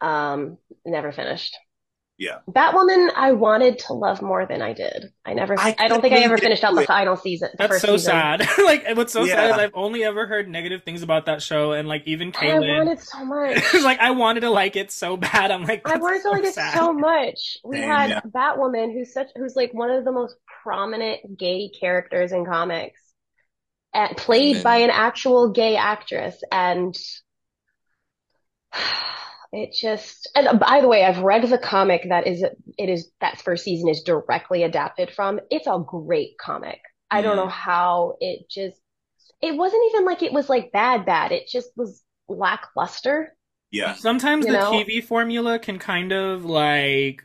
Um, 0.00 0.58
never 0.84 1.12
finished. 1.12 1.56
Yeah. 2.20 2.40
Batwoman, 2.50 3.08
I 3.16 3.32
wanted 3.32 3.78
to 3.86 3.94
love 3.94 4.20
more 4.20 4.44
than 4.44 4.60
I 4.60 4.74
did. 4.74 5.10
I 5.24 5.32
never. 5.32 5.58
I 5.58 5.74
I, 5.78 5.88
don't 5.88 6.02
think 6.02 6.12
I 6.12 6.18
ever 6.18 6.36
finished 6.36 6.62
out 6.62 6.74
the 6.74 6.84
final 6.84 7.16
season. 7.16 7.48
The 7.52 7.56
That's 7.56 7.72
first 7.72 7.86
so 7.86 7.96
season. 7.96 8.10
sad. 8.12 8.46
like 8.62 8.84
what's 8.94 9.14
so 9.14 9.24
sad 9.24 9.52
is 9.52 9.56
I've 9.56 9.70
only 9.72 10.04
ever 10.04 10.26
heard 10.26 10.46
negative 10.46 10.82
things 10.82 11.02
about 11.02 11.24
that 11.26 11.40
show, 11.40 11.72
and 11.72 11.88
like 11.88 12.02
even 12.04 12.30
And 12.38 12.62
I 12.62 12.76
wanted 12.76 13.00
so 13.00 13.24
much. 13.24 13.74
like 13.82 14.00
I 14.00 14.10
wanted 14.10 14.40
to 14.40 14.50
like 14.50 14.76
it 14.76 14.90
so 14.92 15.16
bad. 15.16 15.50
I'm 15.50 15.64
like, 15.64 15.80
I 15.86 15.92
that's 15.92 16.02
wanted 16.02 16.18
to 16.18 16.22
so 16.24 16.30
like 16.30 16.44
it 16.44 16.54
so 16.54 16.92
much. 16.92 17.56
We 17.64 17.76
Same, 17.78 17.88
had 17.88 18.10
yeah. 18.10 18.20
Batwoman, 18.20 18.92
who's 18.92 19.14
such, 19.14 19.28
who's 19.34 19.56
like 19.56 19.72
one 19.72 19.90
of 19.90 20.04
the 20.04 20.12
most 20.12 20.36
prominent 20.62 21.38
gay 21.38 21.70
characters 21.80 22.32
in 22.32 22.44
comics, 22.44 23.00
and 23.94 24.14
played 24.14 24.56
then- 24.56 24.62
by 24.62 24.76
an 24.76 24.90
actual 24.90 25.52
gay 25.52 25.76
actress, 25.76 26.36
and 26.52 26.94
it 29.52 29.72
just. 29.74 30.28
And 30.34 30.60
by 30.60 30.80
the 30.80 30.88
way, 30.88 31.04
I've 31.04 31.18
read 31.22 31.42
the 31.48 31.58
comic 31.58 32.06
that 32.08 32.26
is 32.26 32.42
it 32.42 32.88
is 32.88 33.10
that 33.20 33.40
first 33.40 33.64
season 33.64 33.88
is 33.88 34.02
directly 34.02 34.62
adapted 34.62 35.10
from. 35.10 35.40
It's 35.50 35.66
a 35.66 35.82
great 35.84 36.38
comic. 36.38 36.80
I 37.10 37.22
don't 37.22 37.36
Mm. 37.36 37.36
know 37.36 37.48
how 37.48 38.16
it 38.20 38.48
just. 38.50 38.80
It 39.42 39.56
wasn't 39.56 39.84
even 39.90 40.06
like 40.06 40.22
it 40.22 40.32
was 40.32 40.48
like 40.48 40.72
bad, 40.72 41.06
bad. 41.06 41.32
It 41.32 41.48
just 41.48 41.70
was 41.76 42.02
lackluster. 42.28 43.34
Yeah. 43.70 43.94
Sometimes 43.94 44.46
You 44.46 44.48
the 44.48 44.58
know? 44.58 44.58
TV 44.58 45.00
formula 45.00 45.58
can 45.58 45.78
kind 45.78 46.12
of 46.12 46.44
like 46.44 47.22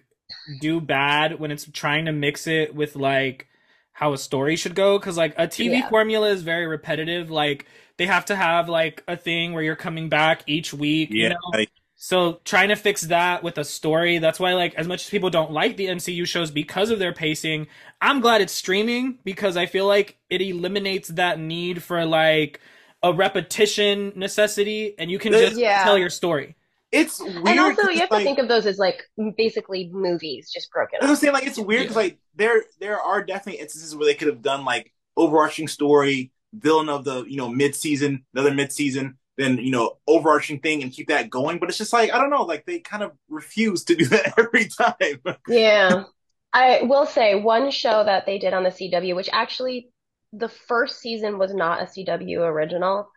do 0.60 0.82
bad 0.82 1.40
when 1.40 1.52
it's 1.52 1.70
trying 1.72 2.06
to 2.06 2.12
mix 2.14 2.48
it 2.48 2.76
with 2.76 2.96
like 2.96 3.48
how 3.94 4.14
a 4.14 4.18
story 4.20 4.56
should 4.56 4.76
go 4.76 5.00
because 5.00 5.18
like 5.18 5.34
a 5.38 5.48
TV 5.48 5.82
Yeah. 5.82 5.90
formula 5.90 6.30
is 6.30 6.44
very 6.44 6.68
repetitive 6.68 7.32
like 7.32 7.68
they 7.98 8.08
have 8.08 8.26
to 8.26 8.36
have 8.36 8.70
like 8.70 9.04
a 9.08 9.18
thing 9.18 9.54
where 9.54 9.64
you're 9.64 9.76
coming 9.78 10.10
back 10.10 10.44
each 10.48 10.74
week 10.74 11.16
you 11.16 11.28
Yeah. 11.28 11.30
know 11.30 11.38
like, 11.54 11.72
so 11.96 12.42
trying 12.44 12.70
to 12.70 12.76
fix 12.76 13.02
that 13.04 13.42
with 13.44 13.58
a 13.58 13.64
story 13.64 14.18
that's 14.18 14.40
why 14.40 14.54
like 14.54 14.76
as 14.76 14.88
much 14.88 15.04
as 15.06 15.10
people 15.10 15.30
don't 15.30 15.52
like 15.52 15.78
the 15.78 15.88
MCU 15.88 16.26
shows 16.28 16.52
because 16.52 16.90
of 16.90 17.00
their 17.00 17.14
pacing 17.14 17.68
I'm 18.02 18.20
glad 18.20 18.42
it's 18.42 18.54
streaming 18.54 19.20
because 19.24 19.56
I 19.58 19.66
feel 19.66 19.88
like 19.88 20.18
it 20.30 20.42
eliminates 20.42 21.10
that 21.10 21.40
need 21.40 21.82
for 21.82 22.06
like 22.06 22.60
a 23.04 23.14
repetition 23.14 24.12
necessity 24.16 24.96
and 25.00 25.10
you 25.10 25.20
can 25.20 25.32
The- 25.32 25.40
just 25.40 25.58
Yeah. 25.58 25.84
tell 25.84 25.98
your 25.98 26.10
story 26.10 26.56
it's 26.92 27.20
weird. 27.20 27.48
And 27.48 27.60
also, 27.60 27.82
'cause, 27.82 27.94
you 27.94 28.00
have 28.00 28.10
to 28.10 28.20
think 28.20 28.40
of 28.40 28.48
those 28.48 28.66
as 28.66 28.78
like 28.78 29.04
basically 29.38 29.90
movies, 29.92 30.50
just 30.54 30.72
broken 30.72 31.00
That's 31.02 31.10
I'm 31.10 31.16
saying. 31.18 31.34
Like 31.34 31.46
it's 31.46 31.58
weird 31.60 31.82
because 31.84 31.96
Yeah. 31.96 32.02
like 32.04 32.18
there 32.36 32.64
there 32.80 33.02
are 33.02 33.24
definitely 33.24 33.60
instances 33.60 33.96
where 33.96 34.06
they 34.06 34.14
could 34.14 34.28
have 34.30 34.42
done 34.42 34.64
like 34.64 34.94
overarching 35.18 35.68
story, 35.68 36.32
villain 36.54 36.88
of 36.88 37.04
the 37.04 37.24
you 37.26 37.36
know 37.38 37.50
mid 37.50 37.76
season, 37.76 38.24
another 38.34 38.54
mid 38.54 38.72
season, 38.72 39.18
then 39.38 39.58
you 39.58 39.72
know 39.72 39.98
overarching 40.08 40.60
thing 40.60 40.84
and 40.84 40.92
keep 40.92 41.08
that 41.08 41.30
going. 41.30 41.60
But 41.60 41.70
it's 41.70 41.78
just 41.78 41.94
like 41.94 42.14
I 42.14 42.20
don't 42.20 42.30
know, 42.30 42.44
like 42.44 42.66
they 42.66 42.80
kind 42.80 43.04
of 43.04 43.12
refuse 43.30 43.84
to 43.86 43.96
do 43.96 44.06
that 44.10 44.34
every 44.38 44.68
time. 44.68 45.38
Yeah. 45.48 46.04
I 46.54 46.84
will 46.84 47.06
say 47.06 47.36
one 47.36 47.70
show 47.70 48.06
that 48.06 48.26
they 48.26 48.40
did 48.40 48.54
on 48.54 48.64
the 48.64 48.70
CW, 48.70 49.14
which 49.14 49.30
actually 49.34 49.90
the 50.32 50.48
first 50.48 51.00
season 51.00 51.38
was 51.38 51.54
not 51.54 51.82
a 51.82 51.86
CW 51.86 52.40
original, 52.40 53.10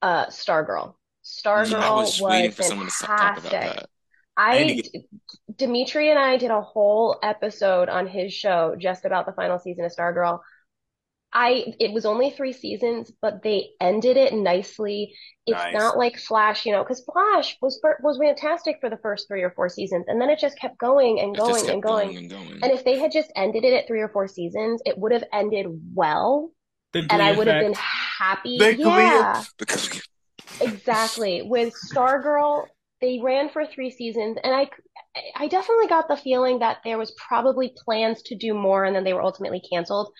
uh, 0.00 0.26
Stargirl. 0.26 0.94
Stargirl 1.22 1.74
I 1.74 1.90
was 1.90 2.18
waiting 2.18 2.46
was 2.46 2.56
for 2.56 2.62
someone 2.62 2.86
to 2.86 2.92
talk 3.04 3.38
about 3.38 3.42
fantastic. 3.42 3.80
that. 3.80 3.88
I 4.38 4.64
need 4.64 4.88
I, 4.94 4.98
to 4.98 5.04
Dimitri 5.56 6.10
and 6.10 6.18
I 6.18 6.36
did 6.36 6.50
a 6.50 6.62
whole 6.62 7.18
episode 7.22 7.88
on 7.88 8.06
his 8.06 8.32
show 8.32 8.76
just 8.78 9.04
about 9.04 9.26
the 9.26 9.32
final 9.32 9.58
season 9.58 9.84
of 9.84 9.94
Stargirl. 9.94 10.40
I, 11.32 11.74
it 11.78 11.92
was 11.92 12.06
only 12.06 12.30
three 12.30 12.54
seasons, 12.54 13.12
but 13.20 13.42
they 13.42 13.70
ended 13.80 14.16
it 14.16 14.32
nicely. 14.32 15.14
It's 15.46 15.58
Nice. 15.58 15.74
not 15.74 15.98
like 15.98 16.18
Flash, 16.18 16.64
you 16.64 16.72
know, 16.72 16.82
because 16.82 17.04
Flash 17.04 17.56
was 17.60 17.78
was 18.02 18.18
fantastic 18.18 18.76
for 18.80 18.88
the 18.88 18.98
first 18.98 19.28
three 19.28 19.42
or 19.42 19.50
four 19.50 19.68
seasons, 19.68 20.06
and 20.08 20.20
then 20.20 20.30
it 20.30 20.38
just 20.38 20.58
kept 20.58 20.78
going 20.78 21.20
and 21.20 21.36
going 21.36 21.68
and 21.68 21.82
going. 21.82 22.16
and 22.16 22.30
going. 22.30 22.60
And 22.62 22.72
if 22.72 22.84
they 22.84 22.98
had 22.98 23.12
just 23.12 23.30
ended 23.36 23.64
it 23.64 23.74
at 23.74 23.86
three 23.86 24.00
or 24.00 24.08
four 24.08 24.26
seasons, 24.26 24.80
it 24.86 24.96
would 24.98 25.12
have 25.12 25.24
ended 25.32 25.66
well, 25.94 26.50
the 26.92 27.06
and 27.10 27.22
I 27.22 27.32
would 27.32 27.46
have 27.46 27.62
been 27.62 27.74
happy. 27.74 28.58
The 28.58 28.74
Yeah. 28.78 29.44
Exactly. 30.60 31.42
With 31.42 31.74
Stargirl, 31.92 32.66
they 33.00 33.20
ran 33.22 33.50
for 33.50 33.66
three 33.66 33.90
seasons, 33.90 34.38
and 34.42 34.54
I, 34.54 34.68
I 35.36 35.48
definitely 35.48 35.88
got 35.88 36.08
the 36.08 36.16
feeling 36.16 36.60
that 36.60 36.78
there 36.84 36.98
was 36.98 37.14
probably 37.28 37.74
plans 37.84 38.22
to 38.22 38.36
do 38.36 38.54
more, 38.54 38.84
and 38.84 38.96
then 38.96 39.04
they 39.04 39.12
were 39.12 39.22
ultimately 39.22 39.60
canceled. 39.60 40.12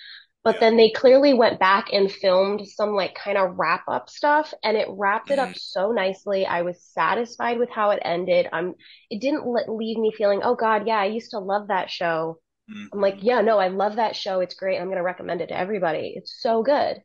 But 0.48 0.56
Yeah. 0.56 0.60
then 0.60 0.76
they 0.76 0.90
clearly 0.90 1.34
went 1.34 1.60
back 1.60 1.88
and 1.92 2.10
filmed 2.10 2.66
some 2.68 2.94
like 2.94 3.14
kind 3.14 3.38
of 3.38 3.58
wrap 3.58 3.84
up 3.88 4.10
stuff, 4.10 4.54
and 4.64 4.76
it 4.76 4.88
wrapped 4.90 5.30
it 5.30 5.38
up 5.38 5.50
Mhm. 5.50 5.54
so 5.56 5.92
nicely. 5.92 6.46
I 6.46 6.62
was 6.62 6.82
satisfied 6.82 7.58
with 7.58 7.70
how 7.70 7.90
it 7.90 8.00
ended. 8.04 8.48
I'm, 8.52 8.74
it 9.10 9.20
didn't 9.20 9.46
let, 9.46 9.68
leave 9.70 9.98
me 9.98 10.12
feeling, 10.16 10.40
oh 10.42 10.54
God, 10.56 10.86
yeah, 10.86 10.98
I 10.98 11.06
used 11.06 11.30
to 11.32 11.38
love 11.38 11.68
that 11.68 11.90
show. 11.90 12.40
Mhm. 12.68 12.92
I'm 12.92 13.00
like, 13.00 13.18
yeah, 13.22 13.40
no, 13.42 13.58
I 13.58 13.68
love 13.68 13.96
that 13.96 14.16
show. 14.16 14.40
It's 14.40 14.54
great. 14.54 14.78
I'm 14.78 14.86
going 14.86 14.96
to 14.98 15.02
recommend 15.02 15.40
it 15.42 15.48
to 15.48 15.58
everybody. 15.58 16.14
It's 16.16 16.40
so 16.42 16.62
good. 16.62 17.02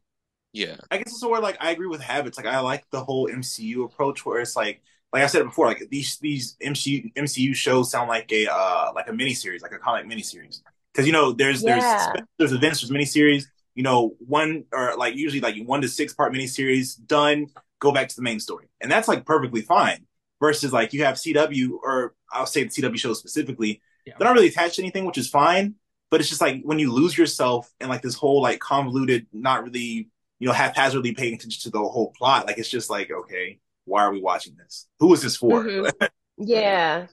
yeah. 0.53 0.77
I 0.91 0.97
guess 0.97 1.07
it's 1.13 1.25
where 1.25 1.41
like 1.41 1.57
I 1.59 1.71
agree 1.71 1.87
with 1.87 2.01
Habitz. 2.01 2.37
Like 2.37 2.45
I 2.45 2.59
like 2.59 2.85
the 2.91 3.03
whole 3.03 3.27
MCU 3.29 3.83
approach 3.83 4.25
where 4.25 4.39
it's 4.41 4.55
like 4.55 4.81
like 5.11 5.23
I 5.23 5.27
said 5.27 5.43
before, 5.43 5.67
like 5.67 5.87
these 5.89 6.17
these 6.19 6.55
MCU 6.61 7.11
MCU 7.15 7.53
shows 7.53 7.91
sound 7.91 8.09
like 8.09 8.31
a 8.31 8.47
uh 8.51 8.91
like 8.95 9.07
a 9.07 9.11
miniseries, 9.11 9.61
like 9.61 9.71
a 9.71 9.79
comic 9.79 10.05
miniseries. 10.05 10.61
Because 10.93 11.07
you 11.07 11.13
know 11.13 11.31
there's 11.31 11.63
Yeah. 11.63 12.11
there's 12.13 12.25
there's 12.37 12.51
events, 12.53 12.81
there's 12.81 12.91
miniseries. 12.91 13.45
You 13.75 13.83
know 13.83 14.15
one 14.19 14.65
or 14.71 14.95
like 14.97 15.15
usually 15.15 15.41
like 15.41 15.55
one 15.65 15.81
to 15.81 15.87
six 15.87 16.13
part 16.13 16.31
miniseries 16.33 16.95
done, 17.07 17.47
go 17.79 17.91
back 17.91 18.07
to 18.09 18.15
the 18.15 18.21
main 18.21 18.39
story, 18.39 18.67
and 18.81 18.91
that's 18.91 19.07
like 19.07 19.25
perfectly 19.25 19.61
fine. 19.61 20.05
Versus 20.39 20.73
like 20.73 20.93
you 20.93 21.03
have 21.05 21.15
CW 21.15 21.71
or 21.81 22.13
I'll 22.31 22.45
say 22.45 22.63
the 22.63 22.69
CW 22.69 22.97
shows 22.97 23.17
specifically, 23.19 23.81
Yeah. 24.05 24.13
they're 24.19 24.27
not 24.27 24.35
really 24.35 24.49
attached 24.49 24.75
to 24.75 24.81
anything, 24.81 25.05
which 25.05 25.17
is 25.17 25.29
fine. 25.29 25.75
But 26.11 26.19
it's 26.19 26.29
just 26.29 26.41
like 26.41 26.61
when 26.63 26.77
you 26.79 26.91
lose 26.91 27.17
yourself 27.17 27.71
in 27.79 27.87
like 27.89 28.01
this 28.01 28.13
whole 28.15 28.41
like 28.41 28.59
convoluted, 28.59 29.25
not 29.33 29.63
really 29.63 30.09
you 30.39 30.47
know, 30.47 30.53
haphazardly 30.53 31.13
paying 31.13 31.33
attention 31.35 31.61
to 31.61 31.69
the 31.69 31.79
whole 31.79 32.11
plot. 32.17 32.45
Like 32.45 32.57
it's 32.57 32.67
just 32.69 32.89
like, 32.89 33.09
okay, 33.09 33.59
why 33.85 34.03
are 34.03 34.11
we 34.11 34.19
watching 34.21 34.55
this? 34.57 34.87
Who 34.99 35.13
is 35.13 35.21
this 35.21 35.37
for? 35.37 35.63
Mhm. 35.63 35.91
Yeah. 36.37 37.07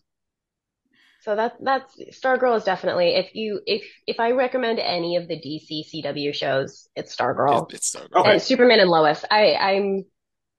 So 1.23 1.37
that 1.37 1.55
that's 1.63 1.97
Stargirl 2.13 2.57
is 2.57 2.65
definitely 2.65 3.15
if 3.17 3.35
you 3.35 3.61
if 3.67 3.83
if 4.07 4.19
I 4.21 4.31
recommend 4.33 4.79
any 4.79 5.17
of 5.17 5.29
the 5.29 5.39
DC 5.39 5.85
CW 5.85 6.33
shows, 6.33 6.89
it's 6.97 7.15
Stargirl 7.15 7.69
It, 7.69 7.75
it's 7.75 7.91
Stargirl. 7.95 8.21
Okay. 8.21 8.31
and 8.31 8.43
Superman 8.43 8.81
and 8.81 8.91
Lois. 8.91 9.25
I 9.31 9.55
I'm 9.55 10.05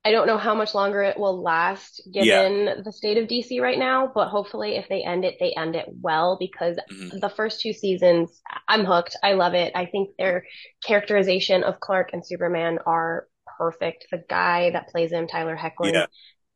I 0.03 0.11
don't 0.11 0.27
know 0.27 0.37
how 0.37 0.55
much 0.55 0.73
longer 0.75 1.03
it 1.03 1.17
will 1.19 1.41
last 1.43 2.01
given 2.13 2.83
the 2.83 2.91
state 2.91 3.17
of 3.17 3.27
DC 3.27 3.59
right 3.59 3.77
now, 3.79 4.11
but 4.13 4.29
hopefully 4.29 4.75
if 4.77 4.87
they 4.89 5.03
end 5.03 5.25
it, 5.25 5.35
they 5.39 5.53
end 5.53 5.75
it 5.75 5.85
well 6.01 6.37
because 6.39 6.77
Mhm. 6.89 7.11
the 7.21 7.29
first 7.29 7.61
two 7.61 7.73
seasons, 7.73 8.41
I'm 8.67 8.85
hooked. 8.85 9.15
I 9.23 9.33
love 9.33 9.53
it. 9.53 9.73
I 9.75 9.85
think 9.85 10.11
their 10.17 10.45
characterization 10.83 11.63
of 11.63 11.79
Clark 11.79 12.11
and 12.13 12.25
Superman 12.25 12.79
are 12.85 13.27
perfect. 13.59 14.07
The 14.11 14.23
guy 14.29 14.71
that 14.71 14.89
plays 14.89 15.11
him, 15.11 15.27
Tyler 15.27 15.57
Hoechlin, 15.57 15.91
Yeah. 15.93 16.07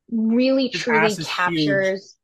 really 0.09 0.69
His 0.71 0.83
truly 0.83 0.93
ass 0.93 1.17
is 1.17 1.27
captures 1.27 2.17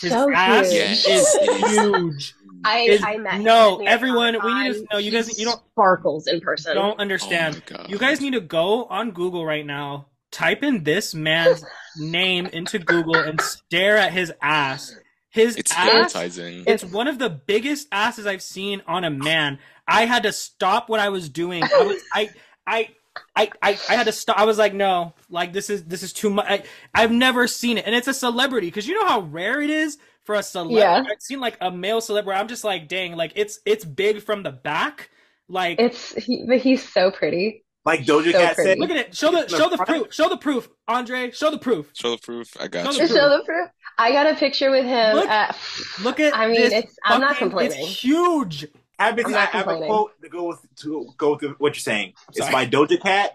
His 0.00 0.12
so 0.12 0.32
ass 0.32 0.70
huge. 0.70 1.06
Is 1.06 1.38
huge. 1.70 2.34
I 2.64 2.80
Is- 2.80 3.02
I 3.04 3.16
met 3.18 3.40
no, 3.40 3.80
at 3.80 3.86
everyone, 3.86 4.36
we 4.44 4.54
need 4.62 4.72
to 4.74 4.78
Con. 4.80 4.86
know. 4.92 4.98
You 4.98 5.10
guys, 5.10 5.38
you 5.38 5.44
don't 5.44 5.60
sparkles 5.72 6.26
in 6.26 6.40
person. 6.40 6.74
don't 6.74 6.98
understand. 6.98 7.62
Oh. 7.74 7.86
You 7.88 7.98
guys 7.98 8.20
need 8.20 8.32
to 8.34 8.40
go 8.40 8.84
on 8.86 9.12
Google 9.12 9.46
right 9.46 9.64
now. 9.64 10.06
Type 10.30 10.62
in 10.62 10.84
this 10.84 11.14
man's 11.14 11.64
name 11.98 12.46
into 12.46 12.78
Google 12.78 13.14
and 13.16 13.40
stare 13.40 13.96
at 13.96 14.12
his 14.12 14.32
ass. 14.42 14.94
His 15.30 15.56
It's 15.56 15.72
ass. 15.72 15.84
hypnotizing. 15.86 16.64
It's 16.66 16.84
one 16.84 17.06
of 17.08 17.18
the 17.18 17.30
biggest 17.30 17.86
asses 17.92 18.26
I've 18.26 18.42
seen 18.42 18.82
on 18.86 19.04
a 19.04 19.10
man. 19.10 19.58
I 19.86 20.04
had 20.06 20.24
to 20.24 20.32
stop 20.32 20.88
what 20.88 21.00
I 21.00 21.08
was 21.10 21.28
doing. 21.28 21.62
I 21.64 21.82
was 21.82 22.02
I 22.12 22.30
I 22.66 22.88
I 23.36 23.50
I, 23.62 23.78
I 23.88 23.94
had 23.94 24.04
to 24.04 24.12
stop. 24.12 24.38
I 24.38 24.44
was 24.44 24.58
like, 24.58 24.74
no, 24.74 25.14
like 25.30 25.52
this 25.52 25.70
is 25.70 25.84
this 25.84 26.02
is 26.02 26.12
too 26.12 26.30
much. 26.30 26.46
I, 26.48 26.62
I've 26.94 27.12
never 27.12 27.46
seen 27.46 27.78
it, 27.78 27.86
and 27.86 27.94
it's 27.94 28.08
a 28.08 28.14
celebrity 28.14 28.66
because 28.68 28.86
you 28.86 28.94
know 29.00 29.06
how 29.06 29.20
rare 29.20 29.60
it 29.60 29.70
is 29.70 29.98
for 30.24 30.34
a 30.34 30.42
celebrity. 30.42 30.80
Yeah. 30.80 31.04
I've 31.10 31.20
seen 31.22 31.40
like 31.40 31.56
a 31.60 31.70
male 31.70 32.00
celebrity. 32.00 32.38
I'm 32.38 32.48
just 32.48 32.64
like, 32.64 32.88
dang, 32.88 33.16
like 33.16 33.32
it's 33.36 33.60
it's 33.64 33.84
big 33.84 34.22
from 34.22 34.42
the 34.42 34.52
back. 34.52 35.10
Like, 35.48 35.80
It's 35.80 36.14
he, 36.14 36.44
but 36.46 36.58
he's 36.58 36.86
so 36.86 37.10
pretty. 37.10 37.64
Like 37.84 38.00
Doja 38.00 38.32
So 38.32 38.38
Cat 38.38 38.56
said, 38.56 38.78
look 38.78 38.90
at 38.90 38.96
it. 38.96 39.16
Show 39.16 39.30
the 39.30 39.48
show 39.48 39.70
the 39.70 39.78
proof. 39.78 40.12
Show 40.12 40.28
the 40.28 40.36
proof, 40.36 40.68
Andrey. 40.86 41.30
Show 41.30 41.50
the 41.50 41.56
proof. 41.58 41.90
Show 41.94 42.10
the 42.10 42.18
proof. 42.18 42.54
I 42.60 42.68
got 42.68 42.92
Show 42.92 43.00
you. 43.00 43.08
the 43.08 43.14
show 43.14 43.28
the 43.30 43.42
proof, 43.46 43.70
I 43.96 44.12
got 44.12 44.26
a 44.30 44.34
picture 44.34 44.70
with 44.70 44.84
him. 44.84 45.16
Look- 45.16 45.28
at, 45.28 45.56
Look 46.02 46.20
at. 46.20 46.36
I 46.36 46.48
mean, 46.48 46.56
this 46.56 46.72
it's- 46.74 46.94
I'm 47.02 47.22
not 47.22 47.36
complaining. 47.36 47.78
It's 47.80 48.02
huge. 48.02 48.66
Habits. 48.98 49.28
I'm 49.28 49.34
I 49.34 49.44
have 49.46 49.68
a 49.68 49.76
quote 49.76 50.12
to 50.22 50.28
go 50.28 50.48
with 50.48 50.64
to 50.76 51.06
go 51.16 51.38
with 51.40 51.58
what 51.58 51.74
you're 51.74 51.80
saying. 51.80 52.14
It's 52.34 52.50
by 52.50 52.66
Doja 52.66 53.00
Cat. 53.00 53.32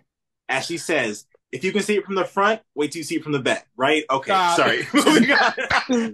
As 0.49 0.65
she 0.65 0.77
says, 0.77 1.25
if 1.51 1.63
you 1.63 1.71
can 1.71 1.81
see 1.83 1.95
it 1.95 2.05
from 2.05 2.15
the 2.15 2.25
front, 2.25 2.61
wait 2.75 2.91
till 2.91 2.99
you 2.99 3.03
see 3.03 3.15
it 3.15 3.23
from 3.23 3.31
the 3.31 3.39
back. 3.39 3.67
Right? 3.77 4.03
Okay. 4.09 4.31
Stop. 4.31 4.57
Sorry. 4.57 4.87
Moving 4.93 5.31
on. 5.31 6.13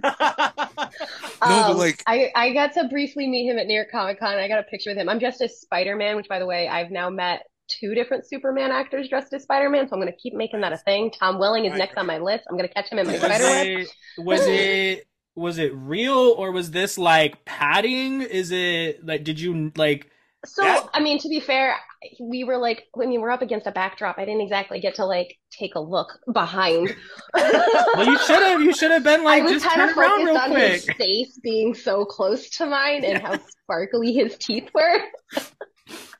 but 1.40 1.70
um, 1.70 1.78
like- 1.78 2.02
I 2.06 2.30
I 2.34 2.52
got 2.52 2.72
to 2.74 2.88
briefly 2.88 3.26
meet 3.26 3.50
him 3.50 3.58
at 3.58 3.66
New 3.66 3.74
York 3.74 3.90
Comic 3.90 4.20
Con. 4.20 4.38
I 4.38 4.48
got 4.48 4.60
a 4.60 4.64
picture 4.64 4.90
with 4.90 4.98
him. 4.98 5.08
I'm 5.08 5.18
dressed 5.18 5.40
as 5.40 5.60
Spider 5.60 5.96
Man, 5.96 6.16
which 6.16 6.28
by 6.28 6.38
the 6.38 6.46
way, 6.46 6.68
I've 6.68 6.90
now 6.90 7.10
met 7.10 7.42
two 7.70 7.94
different 7.94 8.28
Superman 8.28 8.70
actors 8.72 9.08
dressed 9.08 9.32
as 9.32 9.44
Spider-Man, 9.44 9.88
so 9.88 9.94
I'm 9.94 10.00
gonna 10.00 10.12
keep 10.12 10.34
making 10.34 10.60
that 10.62 10.72
a 10.72 10.76
thing. 10.76 11.10
Tom 11.10 11.38
Welling 11.38 11.64
is 11.64 11.78
next 11.78 11.96
on 11.96 12.06
my 12.06 12.18
list. 12.18 12.44
I'm 12.50 12.56
gonna 12.56 12.68
catch 12.68 12.90
him 12.90 12.98
in 12.98 13.06
my 13.06 13.16
spider 13.16 13.44
web. 13.44 13.66
it, 13.66 13.88
was 14.18 14.40
it 14.44 15.06
was 15.36 15.58
it 15.58 15.72
real 15.74 16.34
or 16.36 16.52
was 16.52 16.70
this 16.70 16.98
like 16.98 17.44
padding? 17.44 18.22
Is 18.22 18.50
it 18.50 19.04
like 19.04 19.24
did 19.24 19.40
you 19.40 19.72
like 19.76 20.10
So, 20.44 20.62
That- 20.62 20.88
I 20.94 21.00
mean, 21.00 21.18
to 21.20 21.28
be 21.28 21.40
fair, 21.40 21.76
we 22.18 22.44
were 22.44 22.56
like, 22.56 22.84
I 23.00 23.04
mean, 23.06 23.20
we're 23.20 23.30
up 23.30 23.42
against 23.42 23.66
a 23.66 23.70
backdrop. 23.72 24.18
I 24.18 24.24
didn't 24.24 24.40
exactly 24.40 24.80
get 24.80 24.94
to 24.96 25.04
like 25.04 25.36
take 25.50 25.74
a 25.74 25.80
look 25.80 26.18
behind. 26.32 26.94
well 27.34 28.06
you 28.06 28.18
should 28.20 28.42
have 28.42 28.60
you 28.62 28.72
should 28.74 28.90
have 28.90 29.04
been 29.04 29.22
like 29.22 29.42
I 29.42 29.44
was 29.44 29.52
just 29.52 29.66
kind 29.66 29.80
turn 29.80 29.90
of 29.90 29.96
around 29.98 30.24
real 30.24 30.36
on 30.36 30.50
quick. 30.50 30.72
his 30.72 30.90
face 30.96 31.38
being 31.42 31.74
so 31.74 32.04
close 32.04 32.48
to 32.56 32.66
mine 32.66 33.04
and 33.04 33.22
how 33.22 33.38
sparkly 33.64 34.12
his 34.14 34.36
teeth 34.38 34.68
were. 34.74 35.00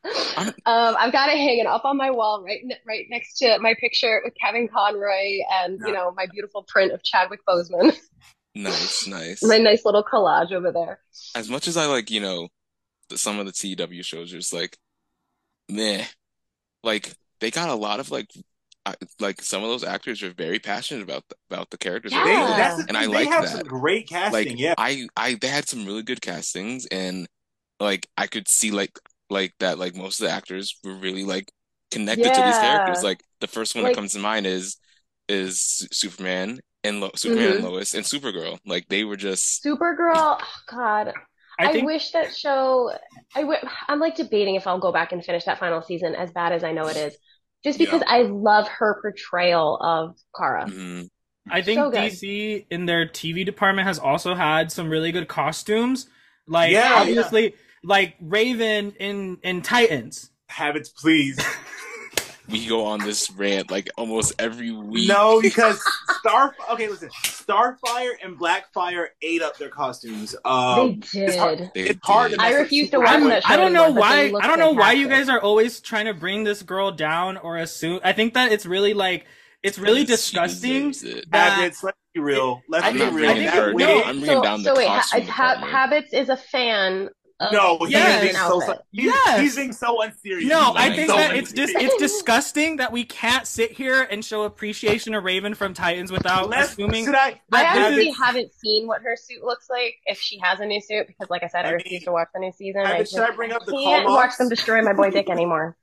Um, 0.02 0.96
I've 0.98 1.12
got 1.12 1.28
it 1.28 1.36
hanging 1.36 1.66
up 1.66 1.84
on 1.84 1.98
my 1.98 2.10
wall, 2.10 2.42
right, 2.42 2.60
right 2.86 3.04
next 3.10 3.36
to 3.38 3.58
my 3.60 3.74
picture 3.78 4.22
with 4.24 4.32
Kevin 4.42 4.66
Conroy 4.66 5.40
and 5.62 5.78
you 5.86 5.92
know 5.92 6.10
my 6.12 6.26
beautiful 6.32 6.64
print 6.66 6.90
of 6.92 7.02
Chadwick 7.02 7.40
Boseman. 7.46 7.94
Nice, 8.54 9.06
nice. 9.06 9.42
my 9.44 9.58
nice 9.58 9.84
little 9.84 10.02
collage 10.04 10.52
over 10.52 10.72
there. 10.72 11.00
As 11.34 11.48
much 11.48 11.68
as 11.68 11.76
I 11.76 11.86
like, 11.86 12.10
you 12.10 12.20
know, 12.20 12.48
the, 13.08 13.16
some 13.18 13.38
of 13.38 13.46
the 13.46 13.52
CW 13.52 14.04
shows, 14.04 14.32
are 14.32 14.38
just 14.38 14.52
like, 14.52 14.76
meh. 15.68 16.04
Like 16.82 17.12
they 17.40 17.50
got 17.50 17.68
a 17.68 17.74
lot 17.74 18.00
of 18.00 18.10
like, 18.10 18.28
I, 18.86 18.94
like 19.20 19.42
some 19.42 19.62
of 19.62 19.68
those 19.68 19.84
actors 19.84 20.22
are 20.22 20.32
very 20.32 20.58
passionate 20.58 21.02
about 21.02 21.24
the, 21.28 21.36
about 21.50 21.70
the 21.70 21.78
characters 21.78 22.12
that 22.12 22.24
They, 22.24 22.30
they 22.30 22.36
Yeah. 22.36 22.56
that's 22.56 22.76
the 22.82 22.88
And 22.88 22.96
I 22.96 23.06
like 23.06 23.28
that. 23.28 23.48
some 23.50 23.60
great 23.62 24.08
casting. 24.08 24.32
like 24.50 24.58
yeah, 24.58 24.74
I 24.78 25.06
I 25.16 25.34
they 25.34 25.48
had 25.48 25.68
some 25.68 25.84
really 25.84 26.02
good 26.02 26.22
castings 26.22 26.86
and 26.86 27.28
like 27.78 28.08
I 28.16 28.26
could 28.26 28.48
see 28.48 28.70
like 28.70 28.98
like 29.28 29.52
that 29.60 29.78
like 29.78 29.94
most 29.94 30.20
of 30.20 30.26
the 30.28 30.32
actors 30.32 30.76
were 30.82 30.94
really 30.94 31.24
like 31.24 31.52
connected 31.90 32.24
to 32.32 32.40
these 32.42 32.58
characters. 32.58 33.04
Like 33.04 33.22
the 33.40 33.46
first 33.46 33.74
one 33.74 33.84
Like- 33.84 33.92
that 33.92 33.96
comes 34.00 34.12
to 34.14 34.18
mind 34.18 34.46
is 34.46 34.76
is 35.28 35.86
Superman 35.92 36.58
and 36.84 37.00
Lo 37.00 37.10
Superman 37.16 37.50
and 37.52 37.60
Mhm. 37.60 37.64
Lois 37.64 37.94
and 37.94 38.04
Supergirl. 38.04 38.58
Like 38.66 38.88
they 38.88 39.04
were 39.04 39.16
just 39.16 39.62
Supergirl, 39.64 40.38
oh 40.40 40.46
God, 40.68 41.12
I 41.58 41.66
I 41.66 41.72
think 41.72 41.86
wish 41.86 42.10
that 42.12 42.34
show. 42.34 42.90
I 43.34 43.42
w- 43.42 43.60
I'm 43.88 44.00
like 44.00 44.16
debating 44.16 44.54
if 44.54 44.66
I'll 44.66 44.78
go 44.80 44.92
back 44.92 45.12
and 45.12 45.24
finish 45.24 45.44
that 45.44 45.58
final 45.58 45.82
season, 45.82 46.14
as 46.14 46.30
bad 46.32 46.52
as 46.52 46.64
I 46.64 46.72
know 46.72 46.88
it 46.88 46.96
is, 46.96 47.16
just 47.64 47.78
Yeah. 47.78 47.86
because 47.86 48.02
I 48.06 48.22
love 48.22 48.66
her 48.68 48.98
portrayal 49.02 49.76
of 49.78 50.16
Kara. 50.36 50.66
mhm. 50.66 51.08
I 51.50 51.62
think 51.62 51.78
So. 51.78 51.90
DC 51.90 52.66
in 52.70 52.86
their 52.86 53.06
TV 53.06 53.44
department 53.44 53.86
has 53.88 53.98
also 53.98 54.34
had 54.34 54.70
some 54.72 54.88
really 54.90 55.12
good 55.12 55.28
costumes. 55.28 56.08
Like 56.46 56.72
Yeah, 56.72 56.94
obviously 56.96 57.54
like 57.84 58.16
Raven 58.20 58.92
in 59.00 59.38
in 59.42 59.62
Titans. 59.62 60.30
Habitz, 60.50 60.94
please. 60.94 61.38
we 62.50 62.66
go 62.66 62.84
on 62.84 63.00
this 63.00 63.30
rant 63.30 63.70
like 63.70 63.88
almost 63.96 64.32
every 64.38 64.70
week. 64.72 65.08
No, 65.08 65.40
because 65.42 65.82
Star. 66.20 66.54
Okay, 66.72 66.88
listen. 66.88 67.08
Starfire 67.24 68.10
and 68.22 68.38
Blackfire 68.38 69.06
ate 69.22 69.42
up 69.42 69.56
their 69.58 69.68
costumes. 69.70 70.36
Um, 70.44 71.00
they 71.12 71.20
it's 71.26 71.36
hard- 71.36 71.58
did. 71.58 71.70
They 71.74 71.80
it's 71.90 72.06
hard 72.06 72.30
did. 72.30 72.38
to 72.38 72.44
I 72.44 72.52
refuse 72.52 72.90
to 72.90 72.98
Superboy. 72.98 73.04
watch 73.04 73.22
that 73.30 73.42
show 73.44 73.54
I 73.54 73.56
don't 73.56 73.72
know 73.72 73.84
anymore, 73.84 74.02
but 74.02 74.16
they 74.16 74.30
why 74.32 74.40
I 74.42 74.46
don't 74.46 74.58
know 74.58 74.72
why 74.72 74.92
you 74.92 75.08
guys 75.08 75.28
are 75.28 75.40
always 75.40 75.80
trying 75.80 76.06
to 76.06 76.14
bring 76.14 76.44
this 76.44 76.62
girl 76.62 76.90
down 76.92 77.36
or 77.38 77.56
assume 77.56 78.00
I 78.04 78.12
think 78.12 78.34
that 78.34 78.52
it's 78.52 78.66
really 78.66 78.94
like 78.94 79.26
it's 79.62 79.78
really 79.78 80.04
disgusting. 80.04 80.88
deserves 80.92 81.18
it. 81.18 81.30
that- 81.32 81.58
Habitz. 81.72 81.82
Let's 81.82 81.98
be 82.14 82.20
real. 82.20 82.62
Let's 82.68 82.84
I 82.86 82.92
be 82.92 82.98
real. 83.04 83.30
I 83.30 83.34
think 83.34 83.50
That 83.52 83.68
it- 83.68 83.74
wig- 83.74 83.86
no, 83.86 83.98
I'm 84.02 84.20
bringing 84.20 84.26
so, 84.26 84.42
down 84.42 84.62
so 84.62 84.74
wait, 84.76 84.88
ha- 84.88 85.04
ha- 85.28 85.86
Habitz 85.88 86.12
is 86.12 86.28
a 86.28 86.36
fan. 86.36 87.08
Of 87.40 87.52
No, 87.52 87.78
he's 87.78 87.90
Yes. 87.92 88.20
being 88.22 88.34
so. 88.34 88.62
outfit. 88.62 88.82
He's, 88.92 89.04
Yes. 89.06 89.40
he's 89.40 89.56
being 89.56 89.72
so 89.72 90.02
unserious. 90.02 90.46
No, 90.48 90.74
He's 90.74 90.76
I 90.76 90.94
think 90.94 91.08
so 91.10 91.16
that 91.16 91.34
it's 91.36 91.52
just 91.52 91.72
unserious. 91.74 91.94
it's 91.94 92.02
disgusting 92.02 92.76
that 92.76 92.92
we 92.92 93.02
can't 93.04 93.46
sit 93.46 93.72
here 93.72 94.02
and 94.02 94.22
show 94.22 94.42
appreciation 94.42 95.14
of 95.14 95.24
Raven 95.24 95.54
from 95.54 95.72
Titans 95.72 96.12
without 96.12 96.50
Let's- 96.50 96.72
assuming 96.72 97.06
should 97.06 97.14
I? 97.14 97.20
I 97.20 97.40
that 97.50 97.74
this 97.74 97.84
honestly 97.86 98.08
is- 98.10 98.16
haven't 98.18 98.52
seen 98.54 98.86
what 98.86 99.00
her 99.02 99.16
suit 99.16 99.42
looks 99.42 99.70
like 99.70 99.94
if 100.04 100.20
she 100.20 100.38
has 100.42 100.60
a 100.60 100.66
new 100.66 100.82
suit 100.82 101.06
because, 101.06 101.30
like 101.30 101.42
I 101.42 101.46
said, 101.48 101.64
I 101.64 101.70
I 101.70 101.72
refuse 101.72 101.92
mean, 102.00 102.04
to 102.04 102.12
watch 102.12 102.28
the 102.34 102.40
new 102.40 102.52
season. 102.52 102.84
Habit, 102.84 103.00
I 103.00 103.04
should 103.04 103.20
I 103.20 103.30
bring 103.34 103.52
up 103.52 103.64
the 103.64 103.72
can't 103.72 104.06
call 104.06 104.16
watch 104.16 104.36
them 104.36 104.50
destroy 104.50 104.82
my 104.82 104.92
boy 104.92 105.10
Dick 105.10 105.30
anymore. 105.30 105.76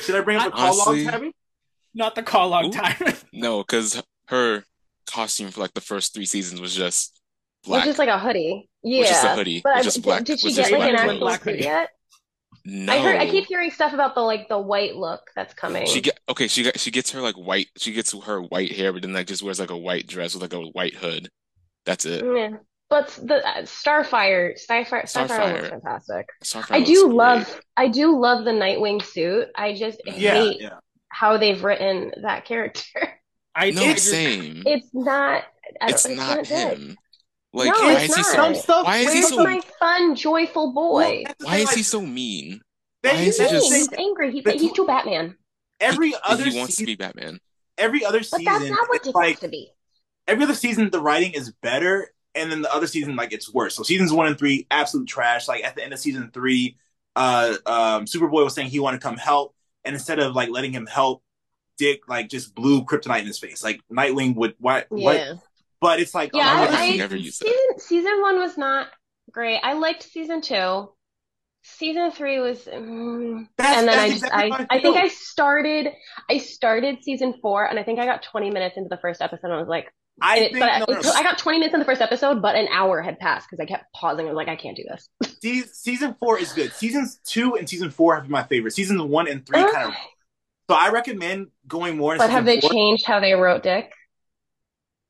Should 0.00 0.16
I 0.16 0.20
bring 0.22 0.38
up 0.38 0.46
the 0.46 0.50
call 0.50 0.64
Honestly- 0.80 1.04
logs, 1.04 1.10
Habit? 1.14 1.34
not 1.94 2.14
the 2.16 2.22
call 2.24 2.48
log 2.48 2.64
Ooh. 2.66 2.72
time. 2.72 2.96
No, 3.32 3.62
because 3.62 4.02
her 4.26 4.64
costume 5.06 5.52
for 5.52 5.60
like 5.60 5.74
the 5.74 5.80
first 5.80 6.12
three 6.12 6.26
seasons 6.26 6.60
was 6.60 6.74
just 6.74 7.20
black. 7.64 7.80
It's 7.80 7.86
just 7.86 7.98
like 7.98 8.08
a 8.08 8.18
hoodie. 8.18 8.68
Yeah. 8.82 9.00
Was 9.00 9.08
just 9.08 9.24
a 9.24 9.34
hoodie. 9.34 9.60
But 9.62 9.76
Was 9.76 9.80
I- 9.80 9.82
just 9.84 9.96
did- 9.96 10.04
black- 10.04 10.24
did 10.24 10.40
she 10.40 10.46
was 10.48 10.56
get 10.56 10.62
just 10.62 10.72
like 10.72 10.82
an 10.82 10.94
black- 10.94 11.04
actual 11.06 11.18
black 11.20 11.42
suit 11.44 11.50
hoodie. 11.52 11.64
yet? 11.64 11.88
no. 12.64 12.92
I 12.92 12.98
heard 13.00 13.16
I 13.20 13.28
keep 13.28 13.46
hearing 13.46 13.70
stuff 13.70 13.92
about 13.92 14.14
the 14.14 14.20
like 14.20 14.48
the 14.48 14.58
white 14.58 14.94
look 14.96 15.20
that's 15.34 15.54
coming. 15.54 15.86
She 15.86 16.00
get 16.00 16.18
okay. 16.28 16.46
She 16.48 16.62
got 16.64 16.78
she 16.78 16.90
gets 16.90 17.10
her 17.12 17.20
like 17.20 17.34
white. 17.36 17.68
She 17.76 17.92
gets 17.92 18.12
her 18.24 18.40
white 18.40 18.72
hair, 18.72 18.92
but 18.92 19.02
then 19.02 19.12
like 19.12 19.26
just 19.26 19.42
wears 19.42 19.58
like 19.60 19.70
a 19.70 19.76
white 19.76 20.06
dress 20.06 20.34
with 20.34 20.42
like 20.42 20.52
a 20.52 20.60
white 20.60 20.94
hood. 20.94 21.28
That's 21.86 22.04
it. 22.04 22.24
Yeah. 22.24 22.58
But 22.88 23.08
the 23.22 23.36
uh, 23.36 23.62
Starfire, 23.62 24.52
Starfire, 24.54 25.04
Starfire 25.04 25.28
Starfire. 25.28 25.54
looks 25.54 25.68
fantastic. 25.70 26.26
Starfire 26.44 26.70
I 26.74 26.78
looks 26.78 26.90
do 26.90 27.04
great. 27.06 27.14
love, 27.16 27.60
I 27.76 27.88
do 27.88 28.20
love 28.20 28.44
the 28.44 28.50
Nightwing 28.50 29.02
suit. 29.02 29.48
I 29.56 29.74
just 29.74 30.00
Yeah, 30.06 30.34
hate 30.34 30.60
yeah. 30.60 30.78
how 31.08 31.38
they've 31.38 31.62
written 31.64 32.12
that 32.22 32.44
character. 32.44 32.84
I 33.54 33.70
know. 33.70 33.82
I 33.82 33.92
just- 33.94 34.10
same. 34.10 34.62
It's 34.66 34.88
not. 34.92 35.44
I 35.80 35.86
don't- 35.86 35.90
It's 35.94 36.08
not 36.08 36.46
him. 36.46 36.96
Like, 37.54 37.66
No, 37.72 37.72
why 37.80 37.92
it's 38.00 38.04
is 38.04 38.16
he 38.16 38.22
not. 38.22 38.26
so? 38.30 38.34
Some 38.36 38.54
stuff. 38.54 38.86
Why 38.86 38.98
is 38.98 39.12
he 39.12 39.20
Where's 39.20 39.28
so? 39.28 39.44
my 39.44 39.60
fun, 39.78 40.14
joyful 40.16 40.72
boy? 40.72 41.22
Well, 41.24 41.34
Why 41.42 41.56
thing, 41.58 41.62
is 41.64 41.70
he 41.74 41.82
so 41.82 42.00
mean? 42.00 42.62
why 43.02 43.10
he's 43.16 43.38
is 43.38 43.46
he 43.50 43.56
just- 43.56 43.72
He's 43.72 43.92
angry. 43.92 44.32
He, 44.32 44.40
the- 44.40 44.52
he's 44.52 44.72
too 44.72 44.86
Batman. 44.86 45.36
every 45.80 46.08
He, 46.10 46.16
other 46.24 46.44
he 46.44 46.56
wants 46.58 46.76
to 46.76 46.76
season, 46.76 46.86
be 46.86 46.94
Batman. 46.96 47.40
every 47.76 48.04
other 48.04 48.22
season, 48.22 48.44
But 48.44 48.58
that's 48.60 48.70
not 48.70 48.88
what 48.88 48.96
it's 48.96 49.06
Dick 49.06 49.14
like 49.14 49.24
wants 49.26 49.40
to 49.40 49.48
be. 49.48 49.72
every 50.28 50.44
other 50.44 50.54
season 50.54 50.88
the 50.90 51.00
writing 51.00 51.32
is 51.32 51.52
better 51.62 52.12
and 52.34 52.50
then 52.50 52.62
the 52.62 52.72
other 52.72 52.86
season 52.86 53.16
like 53.16 53.32
it's 53.32 53.52
worse 53.52 53.74
so 53.74 53.82
seasons 53.82 54.12
one 54.12 54.26
and 54.28 54.38
three 54.38 54.66
absolute 54.70 55.06
trash 55.08 55.48
like 55.48 55.62
at 55.64 55.74
the 55.76 55.82
end 55.84 55.92
of 55.92 55.98
season 55.98 56.30
three 56.32 56.76
uh 57.16 57.54
um 57.66 58.04
superboy 58.06 58.44
was 58.44 58.54
saying 58.54 58.68
he 58.70 58.78
wanted 58.80 59.00
to 59.00 59.06
come 59.06 59.16
help 59.18 59.54
and 59.84 59.94
instead 59.94 60.18
of 60.18 60.34
like 60.34 60.48
letting 60.48 60.72
him 60.72 60.86
help 60.86 61.22
dick 61.76 62.08
like 62.08 62.28
just 62.30 62.54
blew 62.54 62.84
kryptonite 62.84 63.20
in 63.20 63.26
his 63.26 63.38
face 63.38 63.62
like 63.64 63.80
nightwing 63.92 64.34
would 64.36 64.54
what 64.58 64.86
what 64.88 65.16
Yeah. 65.16 65.34
But 65.82 66.00
it's 66.00 66.14
like 66.14 66.30
Yeah, 66.32 66.66
oh, 66.70 66.74
I- 66.74 66.84
I- 66.92 66.96
never 66.96 67.16
that? 67.18 67.22
Season 67.34 67.78
season 67.78 68.22
one 68.22 68.38
was 68.38 68.56
not 68.56 68.86
great. 69.30 69.60
I 69.62 69.74
liked 69.74 70.04
season 70.04 70.40
two. 70.40 70.88
Season 71.64 72.10
three 72.10 72.40
was, 72.40 72.64
mm, 72.64 73.46
That's- 73.56 73.78
and 73.78 73.86
then 73.88 73.98
I 73.98 74.08
just 74.08 74.24
exactly 74.24 74.50
I 74.52 74.56
I 74.56 74.66
I 74.78 74.82
think. 74.82 74.96
I 74.96 75.08
started 75.08 75.88
I 76.30 76.38
started 76.38 77.02
season 77.04 77.34
four, 77.40 77.64
and 77.68 77.78
I 77.78 77.84
think 77.84 77.98
I 78.00 78.06
got 78.06 78.22
20 78.22 78.50
minutes 78.50 78.76
into 78.76 78.88
the 78.88 78.96
first 78.96 79.20
episode, 79.22 79.44
and 79.44 79.52
I 79.54 79.58
was 79.58 79.68
like, 79.68 79.92
i 80.20 80.38
it- 80.38 80.52
think 80.54 80.64
no, 80.64 80.84
no. 81.00 81.12
I 81.12 81.22
got 81.22 81.38
20 81.38 81.58
minutes 81.58 81.72
in 81.74 81.78
the 81.78 81.86
first 81.86 82.00
episode, 82.00 82.42
but 82.42 82.56
an 82.56 82.66
hour 82.72 83.00
had 83.00 83.18
passed 83.20 83.46
because 83.48 83.62
I 83.62 83.66
kept 83.66 83.92
pausing. 83.94 84.26
I 84.26 84.30
was 84.30 84.36
like, 84.36 84.48
I 84.48 84.56
can't 84.56 84.76
do 84.76 84.82
this. 84.90 85.08
Se- 85.42 85.70
season 85.72 86.16
four 86.18 86.38
is 86.38 86.52
good 86.52 86.72
seasons 86.72 87.20
two 87.24 87.54
and 87.56 87.68
season 87.68 87.90
four 87.90 88.14
have 88.16 88.24
been 88.24 88.32
my 88.32 88.42
favorite 88.44 88.72
seasons 88.72 89.00
one 89.02 89.28
and 89.28 89.44
three 89.46 89.62
kind 89.62 89.88
of 89.88 89.94
so 90.70 90.76
i 90.76 90.88
recommend 90.90 91.48
going 91.66 91.96
more 91.96 92.16
But 92.16 92.30
have 92.30 92.44
they 92.44 92.60
four. 92.60 92.70
changed 92.70 93.04
how 93.06 93.18
they 93.20 93.32
wrote 93.34 93.62
Dick? 93.64 93.92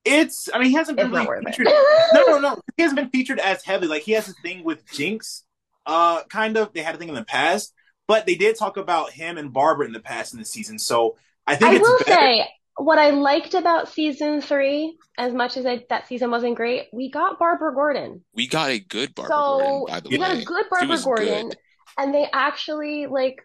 It's 0.05 0.49
i 0.53 0.59
mean 0.59 0.69
he 0.69 0.75
hasn't 0.75 0.97
been 0.99 1.11
really 1.11 1.27
worth 1.27 1.45
featured 1.45 1.67
it. 1.69 2.11
no, 2.15 2.25
no, 2.27 2.39
no. 2.41 2.61
He 2.77 2.83
hasn't 2.83 2.97
been 2.99 3.11
featured 3.11 3.39
as 3.39 3.63
heavily. 3.65 3.89
Like 3.89 4.03
he 4.03 4.13
has 4.13 4.29
a 4.29 4.33
thing 4.43 4.65
with 4.65 4.85
Jinx, 4.93 5.45
uh, 5.87 6.23
kind 6.25 6.57
of. 6.57 6.73
They 6.73 6.83
had 6.83 6.95
a 6.95 6.99
thing 6.99 7.09
in 7.09 7.15
the 7.15 7.25
past, 7.25 7.73
but 8.09 8.27
they 8.27 8.35
did 8.35 8.57
talk 8.59 8.77
about 8.77 9.13
him 9.13 9.39
and 9.39 9.53
Barbara 9.53 9.87
in 9.87 9.93
the 9.93 10.01
past 10.01 10.33
in 10.33 10.39
the 10.41 10.45
season. 10.45 10.79
So 10.79 11.17
I 11.47 11.55
think 11.57 11.73
I 11.73 11.75
it's 11.77 11.83
will 11.89 11.99
better. 11.99 12.13
say 12.13 12.49
what 12.77 12.99
I 12.99 13.11
liked 13.11 13.55
about 13.55 13.89
season 13.89 14.41
three, 14.41 14.97
as 15.19 15.33
much 15.33 15.57
as 15.57 15.67
I, 15.67 15.85
that 15.91 16.09
season 16.09 16.31
wasn't 16.31 16.57
great, 16.57 16.89
we 16.93 17.11
got 17.11 17.39
Barbara 17.39 17.75
Gordon. 17.75 18.25
We 18.35 18.47
got 18.49 18.71
a 18.71 18.79
good 18.81 19.15
Barbara 19.15 19.35
so 19.37 19.59
Gordon, 19.59 19.85
by 19.95 20.01
the 20.01 20.09
we 20.09 20.19
way. 20.19 20.27
got 20.27 20.37
a 20.37 20.45
good 20.45 20.65
Barbara 20.71 20.99
Gordon, 21.03 21.49
good. 21.51 21.59
and 21.99 22.15
they 22.15 22.27
actually 22.33 23.07
like. 23.07 23.37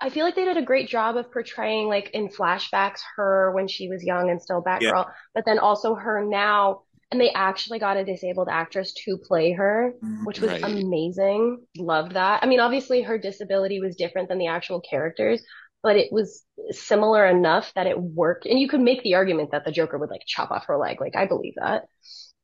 I 0.00 0.08
feel 0.10 0.24
like 0.24 0.34
they 0.34 0.44
did 0.44 0.56
a 0.56 0.62
great 0.62 0.88
job 0.88 1.16
of 1.16 1.30
portraying, 1.32 1.88
like 1.88 2.10
in 2.14 2.28
flashbacks, 2.28 3.00
her 3.16 3.52
when 3.52 3.68
she 3.68 3.88
was 3.88 4.02
young 4.02 4.30
and 4.30 4.40
still 4.40 4.62
Batgirl, 4.62 5.10
but 5.34 5.44
then 5.44 5.58
also 5.58 5.94
her 5.94 6.24
now. 6.24 6.82
And 7.12 7.20
they 7.20 7.30
actually 7.30 7.80
got 7.80 7.96
a 7.96 8.04
disabled 8.04 8.48
actress 8.50 8.94
to 9.04 9.18
play 9.18 9.52
her, 9.52 9.92
mm-hmm. 10.02 10.24
which 10.24 10.40
was 10.40 10.52
Right. 10.52 10.62
amazing. 10.62 11.58
Loved 11.76 12.12
that. 12.12 12.42
I 12.42 12.46
mean, 12.46 12.60
obviously 12.60 13.02
her 13.02 13.18
disability 13.18 13.80
was 13.80 13.96
different 13.96 14.28
than 14.28 14.38
the 14.38 14.46
actual 14.46 14.80
characters, 14.80 15.42
but 15.82 15.96
it 15.96 16.12
was 16.12 16.44
similar 16.70 17.26
enough 17.26 17.72
that 17.74 17.88
it 17.88 18.00
worked. 18.00 18.46
And 18.46 18.60
you 18.60 18.68
could 18.68 18.80
make 18.80 19.02
the 19.02 19.14
argument 19.16 19.50
that 19.50 19.64
the 19.64 19.72
Joker 19.72 19.98
would 19.98 20.08
like 20.10 20.22
chop 20.24 20.52
off 20.52 20.66
her 20.66 20.78
leg. 20.78 21.00
Like 21.00 21.16
I 21.16 21.26
believe 21.26 21.54
that. 21.56 21.86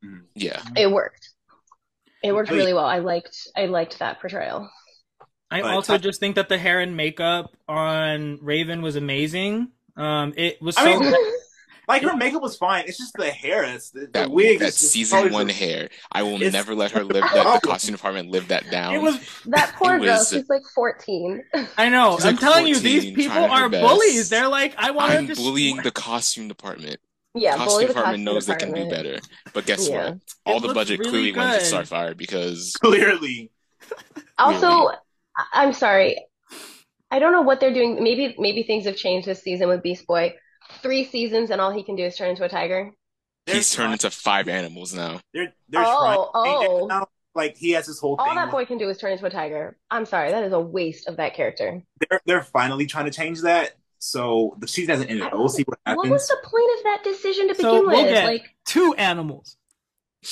Mm-hmm. 0.05 0.25
Yeah. 0.35 0.61
It 0.77 0.91
worked. 0.91 1.31
It 2.25 2.35
worked 2.35 2.49
I 2.51 2.53
mean- 2.53 2.61
really 2.61 2.75
well. 2.75 2.87
I 2.87 2.99
liked 2.99 3.37
I 3.57 3.67
liked 3.67 4.01
that 4.01 4.21
portrayal. 4.21 4.69
I 5.51 5.63
But 5.63 5.71
also 5.71 5.97
Ti- 5.97 6.03
just 6.03 6.21
think 6.21 6.35
that 6.37 6.49
the 6.49 6.59
hair 6.59 6.81
and 6.81 6.97
makeup 6.97 7.57
on 7.69 8.39
Raven 8.43 8.83
was 8.83 8.97
amazing. 8.97 9.69
Um, 9.97 10.35
it 10.37 10.61
was 10.61 10.77
I 10.77 10.93
so 10.95 11.01
mean- 11.01 11.15
Like 11.89 12.03
her 12.03 12.17
makeup 12.17 12.43
was 12.43 12.57
fine. 12.57 12.87
It's 12.89 12.99
just 12.99 13.15
the 13.15 13.31
hair. 13.31 13.63
It's 13.63 13.91
the, 13.91 14.01
the 14.01 14.07
That 14.09 14.31
wig. 14.33 14.59
That 14.59 14.75
season 14.75 15.19
always- 15.19 15.33
one 15.33 15.49
hair. 15.49 15.89
I 16.11 16.25
will 16.25 16.37
never 16.37 16.75
let 16.75 16.91
her 16.91 17.05
live 17.05 17.23
that 17.23 17.61
the 17.63 17.69
costume 17.69 17.95
department 17.95 18.29
live 18.29 18.49
that 18.49 18.69
down. 18.73 18.95
It 18.95 19.03
was 19.03 19.21
That 19.47 19.73
poor 19.77 19.97
girl, 20.01 20.09
was- 20.19 20.29
she's 20.29 20.49
like 20.49 20.63
14. 20.75 21.45
I 21.79 21.89
know. 21.89 22.17
She's 22.17 22.25
I'm 22.25 22.35
like 22.35 22.41
telling 22.41 22.67
you, 22.67 22.77
these 22.81 23.15
people 23.15 23.39
are 23.39 23.69
bullies. 23.69 24.29
They're 24.31 24.49
like, 24.49 24.75
I 24.77 24.91
want 24.91 25.13
I'm 25.13 25.29
to 25.29 25.35
just 25.35 25.41
bullying 25.41 25.77
the 25.77 25.93
costume 25.93 26.49
department. 26.49 26.97
Yeah, 27.37 27.55
bully 27.57 27.67
costume 27.67 27.81
the 27.83 27.87
department 27.95 28.05
costume 28.17 28.25
knows 28.25 28.47
they 28.47 28.55
can 28.57 28.73
do 28.73 28.91
better. 28.91 29.19
But 29.55 29.67
guess 29.67 29.89
Yeah. 29.89 30.11
what? 30.11 30.19
All 30.45 30.57
It 30.65 30.67
the 30.67 30.75
budget 30.75 30.99
really 30.99 31.11
clearly 31.11 31.33
went 31.35 31.61
to. 31.63 31.67
Starfire 31.77 32.17
because 32.17 32.73
clearly. 32.83 33.53
Also, 34.39 34.67
Really? 34.69 34.87
I- 34.95 34.97
I'm 35.53 35.73
sorry. 35.73 36.25
I 37.11 37.19
don't 37.19 37.33
know 37.33 37.43
what 37.43 37.61
they're 37.61 37.73
doing. 37.73 38.03
Maybe 38.03 38.35
maybe 38.39 38.63
things 38.63 38.85
have 38.87 38.97
changed 38.97 39.27
this 39.29 39.43
season 39.43 39.69
with 39.69 39.83
Beast 39.83 40.07
Boy. 40.07 40.35
Three 40.83 41.05
seasons 41.05 41.51
and 41.51 41.61
all 41.61 41.71
he 41.73 41.85
can 41.85 41.95
do 41.97 42.05
is 42.05 42.17
turn 42.17 42.31
into 42.31 42.45
a 42.45 42.49
tiger. 42.49 42.91
They're 43.47 43.57
he's 43.57 43.71
turned 43.71 43.85
trying- 43.87 43.93
into 43.93 44.11
five 44.11 44.49
animals 44.49 44.93
now. 44.93 45.21
They're 45.33 45.53
they're 45.69 45.85
Oh, 45.87 46.31
trying 46.33 46.55
to 46.57 46.61
change 46.69 46.81
oh. 46.83 46.87
now. 46.87 47.07
Like 47.35 47.57
he 47.57 47.73
has 47.73 47.87
this 47.87 47.99
whole 48.01 48.17
All 48.19 48.25
thing. 48.27 48.35
that 48.35 48.51
boy 48.51 48.65
can 48.65 48.79
do 48.79 48.89
is 48.89 48.99
turn 48.99 49.13
into 49.13 49.27
a 49.27 49.31
tiger. 49.31 49.77
I'm 49.91 50.07
sorry, 50.07 50.31
that 50.31 50.43
is 50.45 50.53
a 50.53 50.59
waste 50.61 51.07
of 51.07 51.19
that 51.19 51.35
character. 51.35 51.83
they're 52.11 52.21
they're 52.27 52.43
finally 52.43 52.87
trying 52.87 53.05
to 53.05 53.11
change 53.11 53.43
that. 53.43 53.73
So 53.99 54.57
the 54.59 54.67
season 54.69 54.91
hasn't 54.93 55.11
ended. 55.11 55.29
We'll 55.33 55.49
see 55.49 55.63
what 55.65 55.79
happens. 55.87 56.03
What 56.05 56.11
was 56.13 56.27
the 56.29 56.37
point 56.43 56.71
of 56.79 56.85
that 56.85 57.01
decision 57.05 57.49
to 57.49 57.55
begin 57.55 57.71
we'll 57.71 57.87
with? 57.87 58.09
get 58.09 58.25
Like, 58.25 58.45
two 58.65 58.95
animals. 58.99 59.57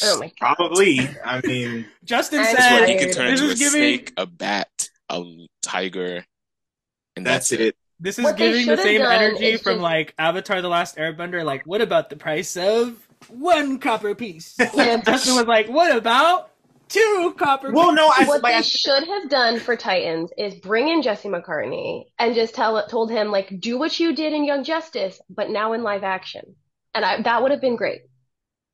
oh 0.02 0.18
my 0.18 0.32
god. 0.40 0.55
Probably. 0.57 1.00
I 1.24 1.40
mean, 1.46 1.86
Justin 2.05 2.40
I'm 2.40 2.57
said 2.57 2.88
he 2.88 2.96
can 2.98 3.11
turn 3.12 3.28
into 3.28 3.44
a 3.50 3.55
giving 3.55 3.70
snake, 3.70 4.12
a 4.16 4.26
bat, 4.26 4.88
a 5.23 5.49
tiger, 5.62 6.25
and 7.17 7.27
that's 7.27 7.51
that's, 7.51 7.61
it. 7.61 7.77
this 8.01 8.19
is 8.19 8.25
What 8.25 8.37
giving 8.37 8.67
the 8.67 8.77
same 8.77 9.03
energy 9.03 9.47
is 9.47 9.62
from 9.62 9.75
just- 9.75 9.83
like 9.83 10.15
Avatar: 10.19 10.62
The 10.62 10.69
Last 10.69 10.97
Airbender. 10.97 11.45
Like, 11.45 11.67
what 11.67 11.81
about 11.81 12.11
the 12.11 12.17
price 12.17 12.57
of 12.57 12.97
one 13.29 13.79
copper 13.79 14.15
piece? 14.15 14.57
Yeah, 14.75 14.97
Justin 15.05 15.37
was 15.37 15.47
like, 15.47 15.69
what 15.69 15.97
about 15.97 16.51
two 16.89 17.35
copper? 17.39 17.73
Well, 17.73 17.93
no, 17.93 18.07
I 18.07 18.25
what 18.25 18.43
they 18.43 18.55
I, 18.55 18.61
should 18.61 19.05
have 19.05 19.31
done 19.31 19.59
for 19.59 19.77
Titans 19.77 20.31
is 20.37 20.57
bring 20.57 20.89
in 20.89 21.03
Jesse 21.03 21.29
McCartney 21.29 22.05
and 22.19 22.35
just 22.35 22.55
tell 22.55 22.87
told 22.87 23.11
him 23.11 23.31
like 23.31 23.59
do 23.61 23.79
what 23.79 23.99
you 23.99 24.15
did 24.15 24.33
in 24.33 24.45
Young 24.45 24.65
Justice, 24.65 25.21
but 25.31 25.51
now 25.51 25.73
in 25.73 25.83
live 25.83 26.05
action, 26.05 26.57
and 26.95 27.05
I, 27.05 27.23
that 27.23 27.43
would 27.43 27.51
have 27.53 27.61
been 27.61 27.77
great 27.77 28.03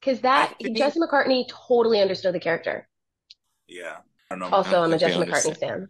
because 0.01 0.21
that 0.23 0.55
think- 0.61 0.77
Jesse 0.77 0.99
McCartney 1.01 1.45
totally 1.49 2.01
understood 2.01 2.35
the 2.35 2.41
character. 2.41 2.89
yeah. 3.69 3.99
I 4.33 4.37
don't 4.37 4.49
know. 4.49 4.57
Also, 4.57 4.81
I'm 4.81 4.93
a 4.93 4.99
think 4.99 5.01
they 5.01 5.25
Jesse 5.33 5.49
McCartney 5.51 5.57
fan. 5.59 5.89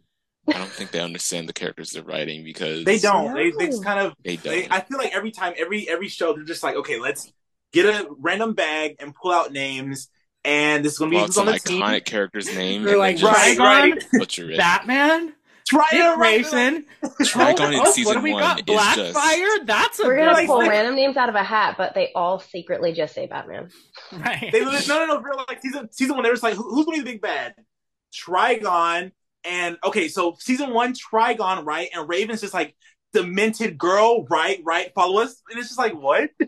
I 0.49 0.53
don't 0.59 0.71
think 0.71 0.91
they 0.91 1.01
understand 1.01 1.49
the 1.49 1.53
characters 1.53 1.91
they're 1.91 2.03
writing 2.03 2.43
because 2.45 2.85
They 2.85 2.99
don't. 2.99 3.35
They 3.35 3.51
they 3.51 3.67
just 3.67 3.85
kind 3.85 4.01
of. 4.01 4.15
They 4.25 4.37
They, 4.37 4.63
don't. 4.63 4.73
I 4.73 4.81
feel 4.81 4.99
like 4.99 5.15
every 5.15 5.31
time, 5.31 5.55
every 5.57 5.89
every 5.89 6.09
show, 6.09 6.33
they're 6.35 6.45
just 6.45 6.63
like, 6.63 6.77
okay, 6.77 6.99
let's 6.99 7.33
get 7.73 7.87
a 7.87 8.09
random 8.19 8.55
bag 8.55 8.97
and 8.99 9.15
pull 9.15 9.33
out 9.33 9.53
names, 9.53 10.09
and 10.45 10.85
this 10.85 10.95
is 10.95 10.99
gonna 10.99 11.11
be 11.11 11.17
Well, 11.17 11.27
who's 11.27 11.37
it's 11.37 11.67
an 11.71 11.83
on 11.83 11.93
the 11.93 12.01
team. 12.01 12.01
character's 12.05 12.47
name. 12.55 12.83
They're 12.83 12.99
like, 12.99 13.17
they 13.17 13.21
just 13.23 13.33
Right, 13.37 13.57
Trigon, 13.57 13.93
right. 13.93 14.05
butcher. 14.13 14.51
Batman, 14.57 15.35
Try 15.69 15.87
Dick 15.93 16.01
it, 16.01 16.05
right? 16.17 16.17
Grayson. 16.43 16.87
Trigon 17.05 17.79
in 17.87 17.93
season 17.93 18.07
what 18.07 18.15
do 18.15 18.23
we 18.23 18.33
one 18.33 18.43
got? 18.43 18.59
is 18.59 18.65
just 18.97 19.15
Blackfire. 19.17 19.67
That's 19.67 20.01
a 20.01 20.05
We're 20.05 20.17
gonna 20.17 20.33
like- 20.33 20.47
pull 20.49 20.57
one. 20.57 20.69
random 20.69 20.97
names 20.97 21.17
out 21.17 21.29
of 21.29 21.37
a 21.37 21.45
hat, 21.45 21.77
but 21.79 21.95
they 21.95 22.11
all 22.15 22.41
secretly 22.41 22.93
just 22.93 23.15
say 23.15 23.27
Batman. 23.27 23.69
Right. 24.11 24.49
They 24.51 24.65
no 24.65 24.73
no 24.89 25.07
no. 25.07 25.21
Real 25.21 25.45
like 25.47 25.61
season 25.63 25.93
season 25.93 26.17
one, 26.17 26.25
they 26.25 26.31
were 26.31 26.35
just 26.35 26.43
like, 26.43 26.55
who's 26.55 26.85
gonna 26.87 26.97
be 26.97 27.03
the 27.05 27.13
big 27.13 27.21
bad? 27.21 27.55
Trigon 28.13 29.13
and 29.45 29.77
okay, 29.85 30.09
so 30.09 30.37
season 30.39 30.73
one, 30.73 30.95
Trigon, 30.95 31.65
right? 31.65 31.89
And 31.95 32.09
Raven's 32.09 32.41
just 32.41 32.55
like 32.55 32.75
demented 33.13 33.79
girl, 33.79 34.27
right? 34.31 34.61
Right? 34.65 34.93
Follow 34.95 35.21
us, 35.23 35.41
and 35.51 35.59
it's 35.59 35.69
just 35.69 35.79
like 35.79 35.95
what? 35.95 36.31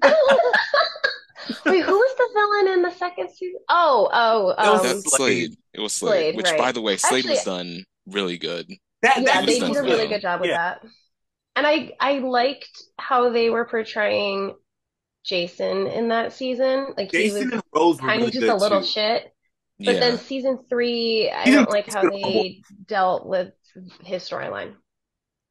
Wait, 1.67 1.83
who 1.83 1.93
was 1.93 2.17
the 2.17 2.29
villain 2.35 2.79
in 2.79 2.83
the 2.83 2.91
second 2.93 3.31
season? 3.31 3.61
Oh, 3.69 4.09
oh, 4.13 4.55
That 4.57 4.71
was 4.73 4.81
um, 4.83 4.87
That's 4.87 5.17
Slade. 5.17 5.57
It 5.75 5.81
was 5.81 5.93
Slade. 5.93 6.11
Slade, 6.11 6.37
which, 6.37 6.47
right. 6.47 6.59
by 6.59 6.73
the 6.73 6.81
way, 6.81 6.97
Slade 6.97 7.25
was 7.25 7.43
done 7.43 7.85
really 8.07 8.39
good. 8.39 8.69
That 9.03 9.19
yeah, 9.19 9.25
that 9.25 9.47
they 9.47 9.59
did 9.59 9.77
a 9.77 9.83
really 9.83 10.07
good 10.07 10.21
job 10.23 10.41
with 10.41 10.51
Yeah. 10.51 10.57
that. 10.81 10.85
And 11.57 11.67
I 11.67 11.93
I 12.01 12.19
liked 12.21 12.85
how 12.99 13.31
they 13.31 13.51
were 13.51 13.65
portraying 13.65 14.55
Jason 15.25 15.89
in 15.89 16.09
that 16.09 16.33
season. 16.33 16.95
Like 16.97 17.11
he 17.11 17.25
Jason 17.25 17.45
was 17.47 17.53
and 17.55 17.63
Rose 17.75 18.01
were 18.01 18.09
kind 18.09 18.21
really 18.21 18.29
of 18.29 18.33
just 18.35 18.47
a 18.47 18.55
little 18.55 18.81
too. 18.81 18.87
shit. 18.87 19.32
But 19.85 19.95
yeah. 19.95 20.01
then 20.01 20.19
season 20.19 20.59
three, 20.69 21.31
I 21.31 21.45
Season 21.45 21.65
don't 21.65 21.71
like 21.71 21.93
how 21.93 22.03
three- 22.03 22.23
they 22.23 22.63
dealt 22.87 23.27
with 23.27 23.53
his 24.05 24.23
storyline. 24.29 24.75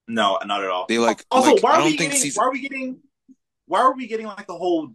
No, 0.07 0.39
not 0.45 0.63
at 0.63 0.69
all. 0.69 0.86
They 0.88 0.97
like 0.99 1.23
Also, 1.32 1.53
like 1.53 1.63
why 1.63 1.71
I 1.71 1.73
are 1.73 1.77
don't 1.79 1.86
we 1.91 1.97
think 1.97 2.11
getting? 2.11 2.21
season 2.21 2.41
Why 2.41 2.47
are 2.47 2.51
we 2.51 2.61
getting? 2.61 2.99
Why 3.67 3.79
are 3.82 3.95
we 3.95 4.07
getting 4.07 4.25
like 4.25 4.47
the 4.47 4.57
whole 4.57 4.89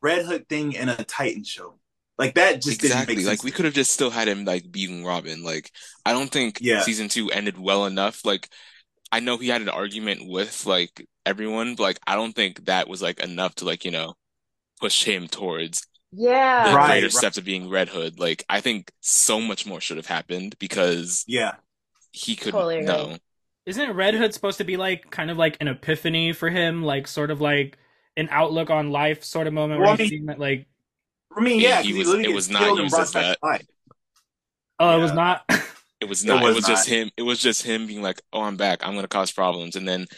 Red 0.00 0.24
Hood 0.24 0.48
thing 0.48 0.72
in 0.72 0.88
a 0.88 0.96
Titan 1.04 1.44
show? 1.44 1.78
Like 2.18 2.34
that 2.34 2.62
just 2.62 2.80
didn't 2.80 2.92
exactly 2.92 3.16
make 3.16 3.26
like 3.26 3.42
we 3.42 3.50
could 3.50 3.64
have 3.64 3.74
just 3.74 3.92
still 3.92 4.10
had 4.10 4.28
him 4.28 4.44
like 4.44 4.70
beating 4.70 5.04
Robin. 5.04 5.42
Like 5.42 5.70
I 6.06 6.12
don't 6.12 6.30
think 6.30 6.58
Yeah. 6.60 6.82
season 6.82 7.08
two 7.08 7.30
ended 7.30 7.58
well 7.58 7.86
enough. 7.86 8.24
Like 8.24 8.48
I 9.10 9.20
know 9.20 9.36
he 9.38 9.48
had 9.48 9.62
an 9.62 9.68
argument 9.68 10.20
with 10.26 10.64
like 10.66 11.06
everyone, 11.26 11.74
but 11.74 11.82
like 11.82 11.98
I 12.06 12.14
don't 12.14 12.34
think 12.34 12.66
that 12.66 12.88
was 12.88 13.02
like 13.02 13.20
enough 13.20 13.54
to 13.56 13.64
like, 13.64 13.84
you 13.84 13.90
know, 13.90 14.14
push 14.80 15.02
him 15.04 15.26
towards 15.26 15.86
the 16.12 16.22
Yeah. 16.22 16.74
Right, 16.74 16.86
greater 16.92 17.06
right. 17.06 17.12
steps 17.12 17.38
of 17.38 17.44
being 17.44 17.68
Red 17.70 17.88
Hood. 17.88 18.18
Like 18.18 18.44
I 18.48 18.60
think 18.60 18.92
so 19.00 19.40
much 19.40 19.66
more 19.66 19.80
should 19.80 19.96
have 19.96 20.06
happened 20.06 20.56
because 20.58 21.24
Yeah, 21.26 21.54
he 22.12 22.36
couldn't 22.36 22.52
Totally 22.52 22.76
agree. 22.78 22.86
no. 22.86 23.16
Isn't 23.66 23.92
Red 23.92 24.14
Hood 24.14 24.34
supposed 24.34 24.58
to 24.58 24.64
be 24.64 24.76
like 24.76 25.10
kind 25.10 25.30
of 25.30 25.36
like 25.38 25.56
an 25.60 25.68
epiphany 25.68 26.32
for 26.32 26.50
him, 26.50 26.82
like 26.82 27.06
sort 27.06 27.30
of 27.30 27.40
like 27.40 27.78
an 28.16 28.28
outlook 28.30 28.70
on 28.70 28.90
life 28.90 29.24
sort 29.24 29.46
of 29.46 29.52
moment 29.54 29.80
Well, 29.80 29.88
where 29.90 29.94
I 29.94 29.96
he's 29.96 30.10
mean- 30.10 30.10
seeing 30.10 30.26
that 30.26 30.38
like 30.38 30.66
I 31.36 31.40
mean, 31.40 31.60
He- 31.60 31.64
yeah, 31.66 31.78
was- 31.80 32.12
it 32.14 32.32
was 32.34 32.50
not 32.50 32.62
killed 32.62 32.78
used 32.80 32.98
as 32.98 33.12
that. 33.12 33.38
life. 33.42 33.66
oh 34.78 34.98
it 34.98 35.00
was 35.02 35.12
not 35.12 35.44
It 36.00 36.08
was 36.08 36.24
It 36.24 36.26
not. 36.26 36.42
It 36.42 36.46
was 36.46 36.56
was, 36.56 36.66
just 36.66 36.88
him. 36.88 37.10
It 37.16 37.22
was 37.22 37.38
just 37.38 37.62
him 37.62 37.86
being 37.86 38.02
like, 38.02 38.20
"Oh, 38.32 38.42
I'm 38.42 38.56
back. 38.56 38.84
I'm 38.84 38.96
gonna 38.96 39.06
cause 39.06 39.30
problems." 39.30 39.76
And 39.76 39.86
then 39.88 40.08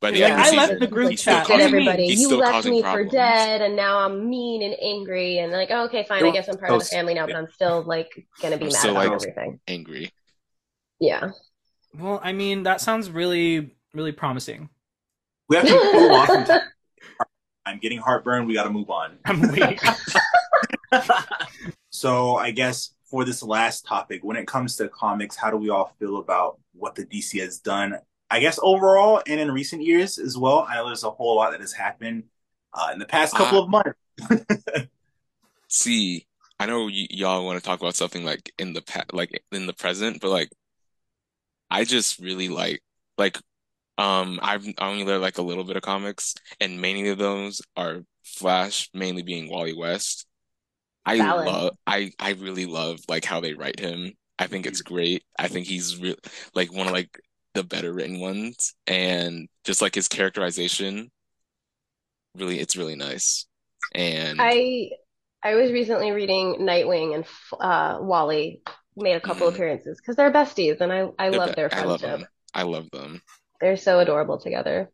by 0.00 0.10
the 0.12 0.20
Like, 0.20 0.30
end 0.32 0.40
of 0.40 0.46
I 0.46 0.50
the 0.50 0.56
left 0.56 0.80
the 0.80 0.86
group 0.86 1.10
he's 1.10 1.22
chat. 1.22 1.46
Get 1.46 1.50
What 1.50 1.56
do 1.58 1.62
you 1.62 1.68
causing- 1.68 1.76
mean? 1.78 1.88
everybody. 1.88 2.06
he's 2.08 2.20
You 2.20 2.36
left 2.36 2.66
me 2.66 2.82
problems. 2.82 3.10
for 3.10 3.16
dead, 3.16 3.62
and 3.62 3.74
now 3.76 3.98
I'm 3.98 4.28
mean 4.30 4.62
and 4.62 4.76
angry, 4.80 5.38
and 5.38 5.52
like, 5.52 5.70
oh, 5.72 5.84
okay, 5.86 6.04
fine. 6.08 6.24
I 6.24 6.30
guess 6.30 6.48
I'm 6.48 6.56
part 6.56 6.72
of 6.72 6.78
the 6.80 6.84
family 6.84 7.14
now, 7.14 7.26
but 7.26 7.34
I'm 7.36 7.48
still 7.50 7.82
like 7.82 8.08
gonna 8.40 8.56
be 8.56 8.66
I'm 8.66 8.72
mad 8.72 8.78
still, 8.78 8.90
about 8.92 9.06
like- 9.10 9.12
everything. 9.28 9.60
Angry. 9.66 10.12
Yeah. 11.00 11.30
well 11.98 12.20
i 12.24 12.32
mean 12.32 12.64
that 12.64 12.80
sounds 12.80 13.08
really 13.10 13.74
really 13.94 14.12
promising 14.12 14.68
We 15.48 15.56
have 15.56 15.66
to 15.66 15.72
move 15.94 16.12
on. 16.12 16.60
I'm 17.64 17.78
getting 17.78 17.98
heartburn. 17.98 18.46
We 18.46 18.54
got 18.54 18.64
to 18.64 18.70
move 18.70 18.90
on. 18.90 19.18
i'm 19.24 19.40
weak 19.52 19.80
So 21.90 22.36
I 22.36 22.50
guess 22.50 22.94
for 23.10 23.24
this 23.24 23.42
last 23.42 23.84
topic, 23.86 24.22
when 24.22 24.36
it 24.36 24.46
comes 24.46 24.76
to 24.76 24.88
comics, 24.88 25.34
how 25.36 25.50
do 25.50 25.56
we 25.56 25.70
all 25.70 25.94
feel 25.98 26.18
about 26.18 26.58
what 26.74 26.94
the 26.94 27.04
DC 27.04 27.40
has 27.40 27.58
done? 27.58 27.96
I 28.30 28.40
guess 28.40 28.58
overall 28.62 29.22
and 29.26 29.40
in 29.40 29.50
recent 29.52 29.82
years 29.82 30.18
as 30.18 30.36
well. 30.36 30.66
I 30.68 30.76
know 30.76 30.86
there's 30.86 31.04
a 31.04 31.10
whole 31.10 31.36
lot 31.36 31.52
that 31.52 31.60
has 31.60 31.72
happened 31.72 32.24
uh, 32.74 32.90
in 32.92 32.98
the 32.98 33.06
past 33.06 33.36
couple 33.36 33.58
Uh, 33.58 33.62
of 33.62 33.70
months. 33.70 33.98
See, 35.68 36.26
I 36.58 36.66
know 36.66 36.84
y 36.86 37.06
y'all 37.10 37.44
want 37.44 37.58
to 37.58 37.64
talk 37.64 37.80
about 37.80 37.94
something 37.94 38.24
like 38.24 38.52
in 38.58 38.72
the 38.74 38.82
pa 38.82 39.04
like 39.12 39.42
in 39.52 39.66
the 39.66 39.72
present, 39.72 40.20
but 40.20 40.30
like 40.30 40.50
I 41.70 41.84
just 41.84 42.18
really 42.18 42.48
like 42.48 42.80
like 43.16 43.38
um 43.98 44.40
I've 44.42 44.66
I 44.78 44.88
only 44.90 45.04
read 45.04 45.18
like 45.20 45.38
a 45.38 45.42
little 45.42 45.64
bit 45.64 45.76
of 45.76 45.82
comics, 45.82 46.34
and 46.60 46.80
many 46.80 47.08
of 47.08 47.18
those 47.18 47.62
are 47.76 48.02
Flash, 48.24 48.90
mainly 48.94 49.22
being 49.22 49.50
Wally 49.50 49.74
West. 49.74 50.26
I 51.06 51.18
Valid. 51.18 51.60
love 51.60 51.76
I 51.86 52.12
I 52.20 52.32
really 52.32 52.66
love 52.66 53.00
like 53.08 53.24
how 53.26 53.40
they 53.40 53.54
write 53.54 53.80
him. 53.80 54.14
I 54.38 54.48
think 54.48 54.66
it's 54.66 54.82
great. 54.82 55.24
I 55.38 55.48
think 55.48 55.66
he's 55.68 55.98
re 56.00 56.16
like 56.54 56.72
one 56.72 56.88
of 56.88 56.94
like 56.94 57.20
the 57.58 57.64
better 57.64 57.92
written 57.92 58.20
ones, 58.20 58.74
and 58.86 59.48
just 59.64 59.82
like 59.82 59.94
his 59.94 60.08
characterization, 60.08 61.10
really, 62.34 62.60
it's 62.60 62.76
really 62.76 62.96
nice. 62.96 63.46
And 63.94 64.38
I 64.38 64.90
I 65.42 65.54
was 65.54 65.70
recently 65.72 66.10
reading 66.10 66.56
Nightwing 66.60 67.14
and 67.14 67.24
uh, 67.60 67.98
Wally 68.00 68.62
made 68.96 69.14
a 69.14 69.20
couple 69.20 69.46
Mhm. 69.46 69.54
appearances 69.54 69.98
because 70.00 70.16
they're 70.16 70.32
besties, 70.32 70.80
and 70.80 70.92
I 70.92 71.08
I 71.18 71.30
they're 71.30 71.40
love 71.40 71.54
be- 71.54 71.54
their 71.54 71.70
I 71.72 71.80
love 71.80 72.00
friendship. 72.00 72.02
them. 72.02 72.28
I 72.54 72.62
love 72.62 72.90
them. 72.90 73.22
They're 73.60 73.76
so 73.76 74.00
adorable 74.00 74.38
together. 74.38 74.90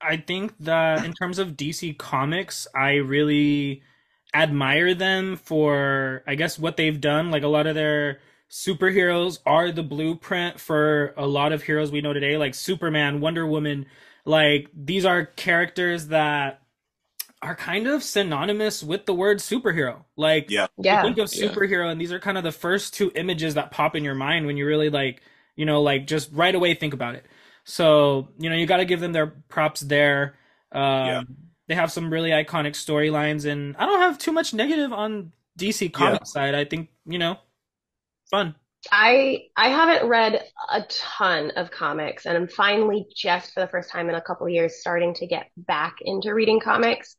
I 0.00 0.16
think 0.16 0.54
that 0.60 1.04
in 1.04 1.12
terms 1.12 1.38
of 1.38 1.56
DC 1.56 1.92
Comics, 1.92 2.66
I 2.74 2.94
really 2.94 3.82
admire 4.34 4.94
them 4.94 5.36
for, 5.36 6.22
I 6.26 6.34
guess, 6.36 6.58
what 6.58 6.76
they've 6.76 7.00
done. 7.00 7.30
Like 7.30 7.42
a 7.42 7.48
lot 7.48 7.66
of 7.66 7.74
their 7.74 8.20
superheroes 8.50 9.38
are 9.46 9.70
the 9.72 9.82
blueprint 9.82 10.60
for 10.60 11.14
a 11.16 11.26
lot 11.26 11.52
of 11.52 11.62
heroes 11.62 11.90
we 11.92 12.00
know 12.00 12.12
today, 12.12 12.36
like 12.36 12.54
Superman, 12.54 13.20
Wonder 13.20 13.46
Woman. 13.46 13.86
Like 14.24 14.68
these 14.74 15.04
are 15.04 15.26
characters 15.26 16.08
that 16.08 16.62
are 17.42 17.54
kind 17.54 17.86
of 17.86 18.02
synonymous 18.02 18.82
with 18.82 19.06
the 19.06 19.14
word 19.14 19.38
superhero. 19.38 20.04
Like 20.16 20.50
Yeah. 20.50 20.66
you 20.82 20.84
Yeah. 20.84 21.02
think 21.02 21.18
of 21.18 21.28
Yeah. 21.32 21.48
superhero 21.50 21.90
and 21.90 22.00
these 22.00 22.12
are 22.12 22.18
kind 22.20 22.36
of 22.38 22.44
the 22.44 22.52
first 22.52 22.94
two 22.94 23.12
images 23.14 23.54
that 23.54 23.70
pop 23.70 23.94
in 23.96 24.04
your 24.04 24.14
mind 24.14 24.46
when 24.46 24.56
you 24.56 24.66
really 24.66 24.90
like 24.90 25.22
you 25.56 25.64
know 25.66 25.82
like 25.82 26.06
just 26.06 26.30
right 26.32 26.54
away 26.54 26.74
think 26.74 26.94
about 26.94 27.14
it 27.14 27.26
so 27.64 28.28
you 28.38 28.50
know 28.50 28.56
you 28.56 28.66
got 28.66 28.78
to 28.78 28.84
give 28.84 29.00
them 29.00 29.12
their 29.12 29.26
props 29.48 29.80
there 29.80 30.36
um 30.72 30.80
Yeah. 31.06 31.22
they 31.68 31.74
have 31.74 31.92
some 31.92 32.12
really 32.12 32.30
iconic 32.30 32.72
storylines, 32.72 33.44
and 33.44 33.76
I 33.76 33.86
don't 33.86 34.00
have 34.00 34.18
too 34.18 34.32
much 34.32 34.54
negative 34.54 34.92
on 34.92 35.32
DC 35.58 35.88
comic 35.90 36.22
yeah. 36.22 36.24
side. 36.24 36.54
I 36.54 36.64
think 36.64 36.88
you 37.06 37.18
know, 37.18 37.38
fun. 38.30 38.54
I 38.92 39.44
I 39.56 39.68
haven't 39.68 40.08
read 40.08 40.44
a 40.70 40.82
ton 40.88 41.50
of 41.56 41.70
comics, 41.70 42.26
and 42.26 42.36
I'm 42.36 42.48
finally 42.48 43.06
just 43.14 43.52
for 43.52 43.60
the 43.60 43.68
first 43.68 43.90
time 43.90 44.08
in 44.08 44.14
a 44.14 44.22
couple 44.22 44.48
years 44.48 44.80
starting 44.80 45.14
to 45.14 45.26
get 45.26 45.50
back 45.56 45.96
into 46.00 46.32
reading 46.32 46.60
comics. 46.60 47.16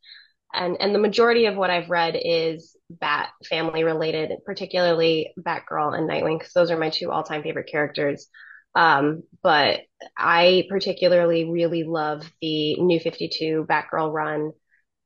And 0.53 0.78
and 0.80 0.95
the 0.95 0.99
majority 0.99 1.45
of 1.45 1.55
what 1.55 1.70
I've 1.70 1.89
read 1.89 2.18
is 2.20 2.76
Bat 2.89 3.30
family 3.47 3.84
related, 3.84 4.32
particularly 4.45 5.34
Batgirl 5.39 5.97
and 5.97 6.10
Nightwing, 6.10 6.39
because 6.39 6.53
those 6.53 6.72
are 6.72 6.78
my 6.78 6.89
two 6.89 7.12
all 7.12 7.24
time 7.24 7.43
favorite 7.43 7.70
characters. 7.70 8.28
Um, 8.76 9.24
but 9.43 9.82
I 10.18 10.66
particularly 10.70 11.45
really 11.45 11.84
love 11.84 12.32
the 12.41 12.76
New 12.80 12.99
52 12.99 13.66
Batgirl 13.70 14.14
run 14.14 14.53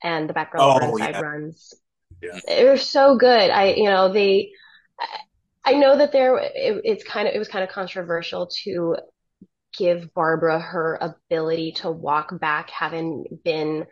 and 0.03 0.29
the 0.29 0.33
Batgirl 0.33 0.59
oh, 0.59 0.97
yeah. 0.97 1.19
runs. 1.19 1.73
Yeah. 2.21 2.39
They're 2.45 2.77
so 2.77 3.17
good. 3.17 3.49
I, 3.49 3.73
you 3.73 3.85
know, 3.85 4.11
they, 4.11 4.51
I 5.65 5.73
know 5.73 5.97
that 5.97 6.11
there, 6.11 6.37
it, 6.37 6.81
it's 6.83 7.03
kind 7.03 7.27
of, 7.27 7.33
it 7.33 7.39
was 7.39 7.47
kind 7.47 7.63
of 7.63 7.69
controversial 7.69 8.49
to 8.63 8.97
give 9.77 10.13
Barbara 10.13 10.59
her 10.59 10.99
ability 11.01 11.73
to 11.77 11.91
walk 11.91 12.37
back, 12.39 12.69
having 12.69 13.25
been 13.43 13.85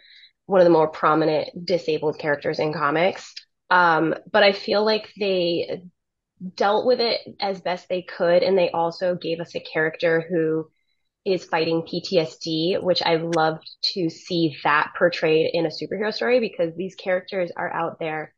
one 0.46 0.62
of 0.62 0.66
the 0.66 0.72
more 0.72 0.90
prominent 0.90 1.66
disabled 1.66 2.20
characters 2.20 2.60
in 2.60 2.74
comics. 2.74 3.34
Um, 3.70 4.16
but 4.32 4.44
I 4.44 4.52
feel 4.52 4.84
like 4.84 5.12
they 5.18 5.82
dealt 6.56 6.86
with 6.86 7.00
it 7.00 7.22
as 7.40 7.62
best 7.62 7.88
they 7.88 8.02
could. 8.02 8.44
And 8.44 8.58
they 8.58 8.70
also 8.72 9.16
gave 9.16 9.40
us 9.40 9.56
a 9.56 9.60
character 9.62 10.26
who 10.30 10.70
is 11.24 11.46
fighting 11.46 11.84
PTSD, 11.84 12.82
which 12.82 13.02
I 13.02 13.16
loved 13.16 13.70
to 13.94 14.10
see 14.10 14.58
that 14.64 14.92
portrayed 14.98 15.52
in 15.54 15.66
a 15.66 15.70
superhero 15.70 16.14
story 16.14 16.40
because 16.40 16.76
these 16.76 16.96
characters 16.96 17.52
are 17.56 17.72
out 17.72 18.00
there 18.00 18.34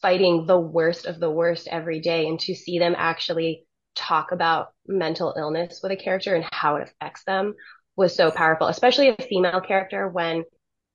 fighting 0.00 0.46
the 0.46 0.58
worst 0.58 1.06
of 1.06 1.20
the 1.20 1.30
worst 1.30 1.68
every 1.68 2.00
day. 2.00 2.26
And 2.26 2.38
to 2.40 2.54
see 2.54 2.78
them 2.78 2.94
actually 2.96 3.64
talk 3.94 4.32
about 4.32 4.72
mental 4.86 5.34
illness 5.36 5.80
with 5.82 5.92
a 5.92 5.96
character 5.96 6.34
and 6.34 6.44
how 6.52 6.76
it 6.76 6.88
affects 6.88 7.24
them 7.24 7.54
was 7.96 8.14
so 8.14 8.30
powerful, 8.30 8.68
especially 8.68 9.08
a 9.08 9.16
female 9.28 9.60
character 9.60 10.08
when 10.08 10.44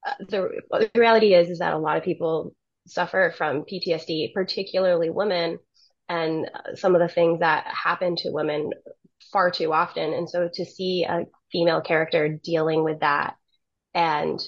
uh, 0.07 0.13
the, 0.29 0.49
the 0.71 0.89
reality 0.95 1.33
is, 1.33 1.49
is 1.49 1.59
that 1.59 1.73
a 1.73 1.77
lot 1.77 1.97
of 1.97 2.03
people 2.03 2.55
suffer 2.87 3.33
from 3.37 3.63
PTSD, 3.63 4.33
particularly 4.33 5.09
women 5.09 5.59
and 6.09 6.49
some 6.75 6.95
of 6.95 7.01
the 7.01 7.13
things 7.13 7.39
that 7.39 7.65
happen 7.67 8.15
to 8.17 8.31
women 8.31 8.71
far 9.31 9.51
too 9.51 9.73
often. 9.73 10.13
And 10.13 10.29
so 10.29 10.49
to 10.53 10.65
see 10.65 11.05
a 11.05 11.25
female 11.51 11.81
character 11.81 12.39
dealing 12.43 12.83
with 12.83 12.99
that 13.01 13.35
and 13.93 14.41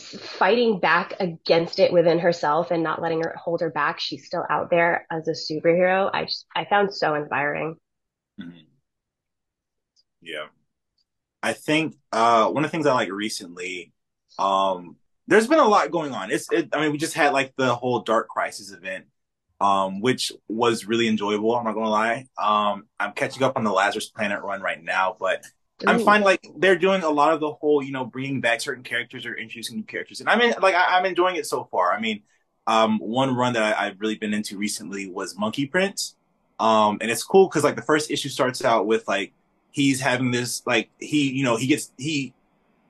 fighting 0.00 0.80
back 0.80 1.14
against 1.20 1.78
it 1.78 1.92
within 1.92 2.18
herself 2.18 2.70
and 2.70 2.82
not 2.82 3.02
letting 3.02 3.22
her 3.22 3.34
hold 3.42 3.60
her 3.60 3.70
back, 3.70 4.00
she's 4.00 4.26
still 4.26 4.44
out 4.48 4.70
there 4.70 5.06
as 5.10 5.28
a 5.28 5.32
superhero. 5.32 6.10
I 6.12 6.24
just, 6.24 6.46
I 6.54 6.64
found 6.64 6.94
so 6.94 7.14
inspiring. 7.14 7.76
Mm-hmm. 8.40 8.58
Yeah. 10.22 10.46
I 11.42 11.52
think 11.52 11.96
uh, 12.12 12.48
one 12.48 12.64
of 12.64 12.70
the 12.70 12.72
things 12.72 12.86
I 12.86 12.94
like 12.94 13.10
recently, 13.10 13.92
um, 14.38 14.96
there's 15.26 15.46
been 15.46 15.58
a 15.58 15.68
lot 15.68 15.90
going 15.90 16.12
on. 16.12 16.30
It's, 16.30 16.50
it, 16.52 16.70
I 16.72 16.80
mean, 16.80 16.92
we 16.92 16.98
just 16.98 17.14
had 17.14 17.32
like 17.32 17.52
the 17.56 17.74
whole 17.74 18.00
Dark 18.00 18.28
Crisis 18.28 18.72
event 18.72 19.06
um, 19.62 20.00
which 20.00 20.32
was 20.48 20.86
really 20.86 21.06
enjoyable. 21.06 21.54
I'm 21.54 21.64
not 21.64 21.74
gonna 21.74 21.88
lie. 21.88 22.26
Um, 22.36 22.88
I'm 22.98 23.12
catching 23.12 23.44
up 23.44 23.56
on 23.56 23.62
the 23.62 23.70
Lazarus 23.70 24.08
Planet 24.08 24.42
run 24.42 24.60
right 24.60 24.82
now, 24.82 25.16
but 25.18 25.44
I'm 25.86 26.00
finding 26.00 26.24
like 26.24 26.46
they're 26.56 26.78
doing 26.78 27.02
a 27.02 27.10
lot 27.10 27.32
of 27.32 27.40
the 27.40 27.52
whole, 27.52 27.82
you 27.82 27.92
know, 27.92 28.04
bringing 28.04 28.40
back 28.40 28.60
certain 28.60 28.84
characters 28.84 29.26
or 29.26 29.34
introducing 29.34 29.76
new 29.76 29.84
characters, 29.84 30.20
and 30.20 30.28
I 30.28 30.36
mean, 30.36 30.54
like 30.60 30.74
I, 30.74 30.98
am 30.98 31.04
enjoying 31.04 31.36
it 31.36 31.46
so 31.46 31.68
far. 31.70 31.92
I 31.92 32.00
mean, 32.00 32.22
um, 32.66 32.98
one 32.98 33.34
run 33.34 33.52
that 33.54 33.76
I, 33.78 33.86
have 33.86 34.00
really 34.00 34.16
been 34.16 34.34
into 34.34 34.56
recently 34.56 35.10
was 35.10 35.36
Monkey 35.36 35.66
Prince, 35.66 36.16
um, 36.58 36.98
and 37.00 37.10
it's 37.10 37.24
cool 37.24 37.48
because 37.48 37.64
like 37.64 37.76
the 37.76 37.82
first 37.82 38.10
issue 38.10 38.28
starts 38.28 38.64
out 38.64 38.86
with 38.86 39.06
like 39.08 39.32
he's 39.70 40.00
having 40.00 40.30
this 40.30 40.62
like 40.66 40.90
he, 40.98 41.30
you 41.32 41.44
know, 41.44 41.56
he 41.56 41.66
gets 41.66 41.92
he. 41.98 42.34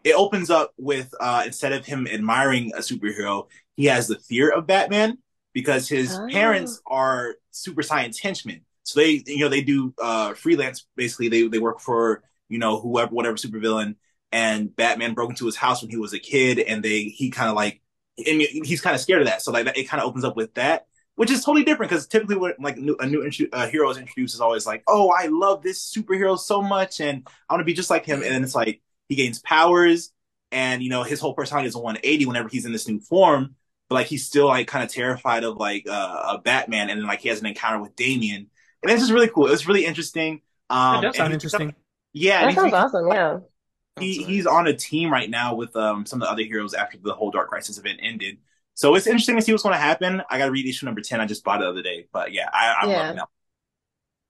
It 0.04 0.14
opens 0.14 0.50
up 0.50 0.74
with 0.78 1.14
uh, 1.20 1.44
instead 1.46 1.72
of 1.72 1.86
him 1.86 2.08
admiring 2.08 2.72
a 2.74 2.78
superhero, 2.78 3.46
he 3.76 3.84
has 3.84 4.08
the 4.08 4.18
fear 4.18 4.50
of 4.50 4.66
Batman 4.66 5.18
because 5.52 5.88
his 5.88 6.12
oh. 6.12 6.26
parents 6.30 6.80
are 6.86 7.36
super 7.50 7.82
science 7.82 8.18
henchmen. 8.18 8.62
So 8.84 9.00
they, 9.00 9.22
you 9.26 9.38
know, 9.38 9.48
they 9.48 9.62
do 9.62 9.94
uh, 10.02 10.34
freelance. 10.34 10.86
Basically, 10.96 11.28
they 11.28 11.46
they 11.46 11.58
work 11.58 11.80
for 11.80 12.22
you 12.52 12.58
know 12.58 12.80
whoever, 12.80 13.14
whatever 13.14 13.36
supervillain. 13.36 13.96
And 14.30 14.74
Batman 14.74 15.14
broke 15.14 15.30
into 15.30 15.46
his 15.46 15.56
house 15.56 15.82
when 15.82 15.90
he 15.90 15.96
was 15.96 16.12
a 16.12 16.18
kid, 16.18 16.58
and 16.58 16.82
they 16.82 17.04
he 17.04 17.30
kind 17.30 17.50
of 17.50 17.56
like, 17.56 17.82
and 18.18 18.40
he's 18.40 18.80
kind 18.80 18.94
of 18.94 19.00
scared 19.00 19.22
of 19.22 19.28
that. 19.28 19.42
So 19.42 19.52
like 19.52 19.66
it 19.76 19.88
kind 19.88 20.02
of 20.02 20.08
opens 20.08 20.24
up 20.24 20.36
with 20.36 20.54
that, 20.54 20.86
which 21.16 21.30
is 21.30 21.44
totally 21.44 21.64
different 21.64 21.90
because 21.90 22.06
typically 22.06 22.36
when 22.36 22.54
like 22.58 22.76
new, 22.76 22.96
a 22.98 23.06
new 23.06 23.28
uh, 23.52 23.68
hero 23.68 23.90
is 23.90 23.98
introduced 23.98 24.34
is 24.34 24.40
always 24.40 24.66
like, 24.66 24.82
oh, 24.86 25.10
I 25.10 25.26
love 25.26 25.62
this 25.62 25.92
superhero 25.94 26.38
so 26.38 26.62
much, 26.62 27.00
and 27.00 27.26
I 27.48 27.54
want 27.54 27.60
to 27.60 27.64
be 27.64 27.74
just 27.74 27.90
like 27.90 28.06
him. 28.06 28.22
And 28.22 28.32
then 28.32 28.44
it's 28.44 28.54
like 28.54 28.80
he 29.08 29.16
gains 29.16 29.38
powers, 29.40 30.12
and 30.50 30.82
you 30.82 30.88
know 30.88 31.02
his 31.02 31.20
whole 31.20 31.34
personality 31.34 31.68
is 31.68 31.74
a 31.74 31.78
180 31.78 32.26
whenever 32.26 32.48
he's 32.48 32.64
in 32.64 32.72
this 32.72 32.88
new 32.88 33.00
form 33.00 33.56
but 33.92 33.96
like 33.96 34.06
he's 34.06 34.26
still 34.26 34.46
like 34.46 34.66
kind 34.66 34.82
of 34.82 34.90
terrified 34.90 35.44
of 35.44 35.58
like 35.58 35.86
uh, 35.86 36.36
a 36.36 36.38
Batman, 36.38 36.88
and 36.88 36.98
then 36.98 37.06
like 37.06 37.20
he 37.20 37.28
has 37.28 37.40
an 37.40 37.46
encounter 37.46 37.78
with 37.78 37.94
Damian, 37.94 38.48
and 38.82 38.90
it's 38.90 39.02
just 39.02 39.12
really 39.12 39.28
cool. 39.28 39.48
It's 39.48 39.66
really 39.66 39.84
interesting. 39.84 40.40
Um, 40.70 40.94
that 40.94 41.08
does 41.08 41.16
sound 41.16 41.34
interesting. 41.34 41.74
Yeah, 42.12 42.46
that 42.46 42.54
sounds 42.54 42.72
awesome. 42.72 43.08
Yeah. 43.08 43.38
He, 44.00 44.22
he's 44.22 44.46
on 44.46 44.66
a 44.66 44.74
team 44.74 45.12
right 45.12 45.28
now 45.28 45.54
with 45.54 45.76
um, 45.76 46.06
some 46.06 46.22
of 46.22 46.26
the 46.26 46.32
other 46.32 46.42
heroes 46.42 46.72
after 46.72 46.98
the 46.98 47.14
whole 47.14 47.30
Dark 47.30 47.50
Crisis 47.50 47.78
event 47.78 48.00
ended. 48.02 48.38
So 48.74 48.94
it's 48.94 49.06
interesting 49.06 49.36
to 49.36 49.42
see 49.42 49.52
what's 49.52 49.62
going 49.62 49.74
to 49.74 49.78
happen. 49.78 50.22
I 50.30 50.38
got 50.38 50.46
to 50.46 50.50
read 50.50 50.66
issue 50.66 50.86
number 50.86 51.02
10. 51.02 51.20
I 51.20 51.26
just 51.26 51.44
bought 51.44 51.60
it 51.60 51.64
the 51.64 51.70
other 51.70 51.82
day. 51.82 52.06
But 52.10 52.32
yeah, 52.32 52.48
I, 52.52 52.74
I'm 52.80 52.90
yeah. 52.90 52.96
loving 52.96 53.18
it. 53.18 53.24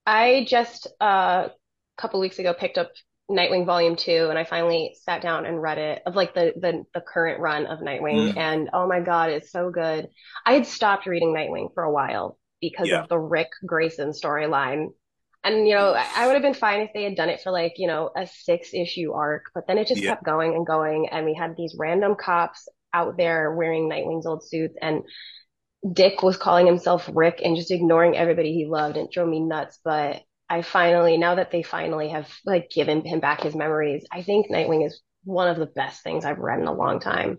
I 0.04 0.46
just 0.48 0.88
uh, 1.00 1.48
a 1.48 1.50
couple 1.96 2.18
weeks 2.20 2.38
ago 2.38 2.52
picked 2.52 2.76
up 2.76 2.90
Nightwing 3.30 3.64
Volume 3.66 3.96
Two, 3.96 4.26
and 4.28 4.38
I 4.38 4.44
finally 4.44 4.96
sat 5.02 5.22
down 5.22 5.46
and 5.46 5.62
read 5.62 5.78
it 5.78 6.02
of 6.06 6.16
like 6.16 6.34
the 6.34 6.52
the, 6.56 6.84
the 6.92 7.00
current 7.00 7.40
run 7.40 7.66
of 7.66 7.78
Nightwing, 7.78 8.32
mm. 8.32 8.36
and 8.36 8.68
oh 8.72 8.86
my 8.86 9.00
god, 9.00 9.30
it's 9.30 9.52
so 9.52 9.70
good. 9.70 10.08
I 10.44 10.54
had 10.54 10.66
stopped 10.66 11.06
reading 11.06 11.32
Nightwing 11.32 11.72
for 11.72 11.84
a 11.84 11.92
while 11.92 12.38
because 12.60 12.88
yeah. 12.88 13.02
of 13.02 13.08
the 13.08 13.18
Ric 13.18 13.48
Grayson 13.64 14.10
storyline. 14.10 14.88
And 15.44 15.66
you 15.66 15.74
know, 15.74 15.92
I 15.92 16.26
would 16.26 16.34
have 16.34 16.42
been 16.42 16.54
fine 16.54 16.80
if 16.82 16.90
they 16.94 17.02
had 17.02 17.16
done 17.16 17.28
it 17.28 17.40
for 17.40 17.50
like, 17.50 17.74
you 17.76 17.88
know, 17.88 18.10
a 18.16 18.26
six 18.26 18.72
issue 18.72 19.12
arc, 19.12 19.46
but 19.54 19.66
then 19.66 19.78
it 19.78 19.88
just 19.88 20.00
yeah. 20.00 20.10
kept 20.10 20.24
going 20.24 20.54
and 20.54 20.66
going. 20.66 21.08
And 21.10 21.26
we 21.26 21.34
had 21.34 21.56
these 21.56 21.74
random 21.78 22.14
cops 22.14 22.68
out 22.94 23.16
there 23.16 23.52
wearing 23.52 23.88
Nightwing's 23.88 24.26
old 24.26 24.46
suits 24.46 24.76
and 24.80 25.02
Dick 25.90 26.22
was 26.22 26.36
calling 26.36 26.66
himself 26.66 27.10
Ric 27.12 27.40
and 27.44 27.56
just 27.56 27.72
ignoring 27.72 28.16
everybody 28.16 28.52
he 28.52 28.66
loved 28.66 28.96
and 28.96 29.08
it 29.08 29.12
drove 29.12 29.28
me 29.28 29.40
nuts. 29.40 29.80
But 29.84 30.22
I 30.48 30.62
finally, 30.62 31.16
now 31.18 31.34
that 31.36 31.50
they 31.50 31.62
finally 31.62 32.10
have 32.10 32.28
like 32.44 32.70
given 32.70 33.04
him 33.04 33.18
back 33.18 33.40
his 33.40 33.54
memories, 33.54 34.04
I 34.12 34.22
think 34.22 34.48
Nightwing 34.48 34.86
is 34.86 35.00
one 35.24 35.48
of 35.48 35.56
the 35.56 35.66
best 35.66 36.02
things 36.02 36.24
I've 36.24 36.38
read 36.38 36.60
in 36.60 36.66
a 36.66 36.74
long 36.74 37.00
time. 37.00 37.38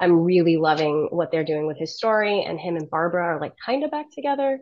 I'm 0.00 0.20
really 0.20 0.56
loving 0.56 1.08
what 1.10 1.30
they're 1.30 1.44
doing 1.44 1.66
with 1.66 1.78
his 1.78 1.96
story 1.96 2.42
and 2.42 2.58
him 2.58 2.76
and 2.76 2.88
Barbara 2.88 3.24
are 3.24 3.40
like 3.40 3.54
kind 3.64 3.84
of 3.84 3.90
back 3.90 4.06
together. 4.12 4.60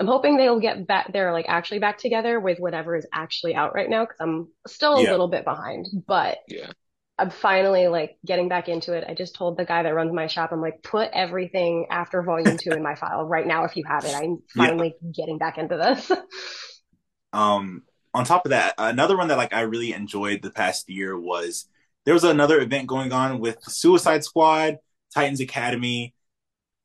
I'm 0.00 0.06
hoping 0.06 0.38
they'll 0.38 0.60
get 0.60 0.86
back, 0.86 1.12
they're 1.12 1.32
like 1.32 1.44
actually 1.46 1.78
back 1.78 1.98
together 1.98 2.40
with 2.40 2.58
whatever 2.58 2.96
is 2.96 3.06
actually 3.12 3.54
out 3.54 3.74
right 3.74 3.88
now. 3.88 4.06
Cause 4.06 4.16
I'm 4.18 4.48
still 4.66 4.94
a 4.94 5.02
yeah. 5.02 5.10
little 5.10 5.28
bit 5.28 5.44
behind, 5.44 5.88
but 6.06 6.38
yeah. 6.48 6.70
I'm 7.18 7.28
finally 7.28 7.86
like 7.88 8.16
getting 8.24 8.48
back 8.48 8.70
into 8.70 8.94
it. 8.94 9.04
I 9.06 9.12
just 9.12 9.34
told 9.34 9.58
the 9.58 9.66
guy 9.66 9.82
that 9.82 9.94
runs 9.94 10.14
my 10.14 10.26
shop, 10.26 10.52
I'm 10.52 10.62
like, 10.62 10.82
put 10.82 11.10
everything 11.12 11.86
after 11.90 12.22
volume 12.22 12.56
two 12.56 12.70
in 12.70 12.82
my 12.82 12.94
file 12.94 13.26
right 13.26 13.46
now 13.46 13.64
if 13.64 13.76
you 13.76 13.84
have 13.86 14.06
it. 14.06 14.14
I'm 14.14 14.38
finally 14.56 14.94
yeah. 15.02 15.10
getting 15.14 15.36
back 15.36 15.58
into 15.58 15.76
this. 15.76 16.10
Um, 17.32 17.84
on 18.12 18.24
top 18.24 18.44
of 18.44 18.50
that, 18.50 18.74
another 18.76 19.16
one 19.16 19.28
that 19.28 19.38
like 19.38 19.54
I 19.54 19.60
really 19.60 19.92
enjoyed 19.92 20.42
the 20.42 20.50
past 20.50 20.90
year 20.90 21.16
was 21.16 21.68
there 22.04 22.12
was 22.12 22.24
another 22.24 22.60
event 22.60 22.88
going 22.88 23.12
on 23.12 23.38
with 23.38 23.62
Suicide 23.62 24.24
Squad, 24.24 24.78
Titans 25.14 25.40
Academy, 25.40 26.12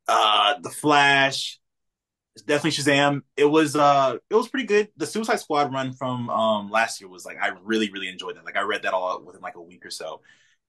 uh, 0.07 0.59
The 0.61 0.69
Flash, 0.69 1.59
definitely 2.43 2.71
Shazam. 2.71 3.21
It 3.37 3.45
was 3.45 3.75
uh 3.75 4.17
it 4.29 4.35
was 4.35 4.47
pretty 4.47 4.67
good. 4.67 4.89
The 4.97 5.05
Suicide 5.05 5.39
Squad 5.39 5.73
run 5.73 5.93
from 5.93 6.29
um 6.29 6.69
last 6.69 6.99
year 6.99 7.09
was 7.09 7.25
like 7.25 7.37
I 7.41 7.51
really 7.63 7.91
really 7.91 8.07
enjoyed 8.07 8.35
that. 8.35 8.45
Like 8.45 8.57
I 8.57 8.61
read 8.61 8.83
that 8.83 8.93
all 8.93 9.21
within 9.23 9.41
like 9.41 9.55
a 9.55 9.61
week 9.61 9.85
or 9.85 9.91
so. 9.91 10.21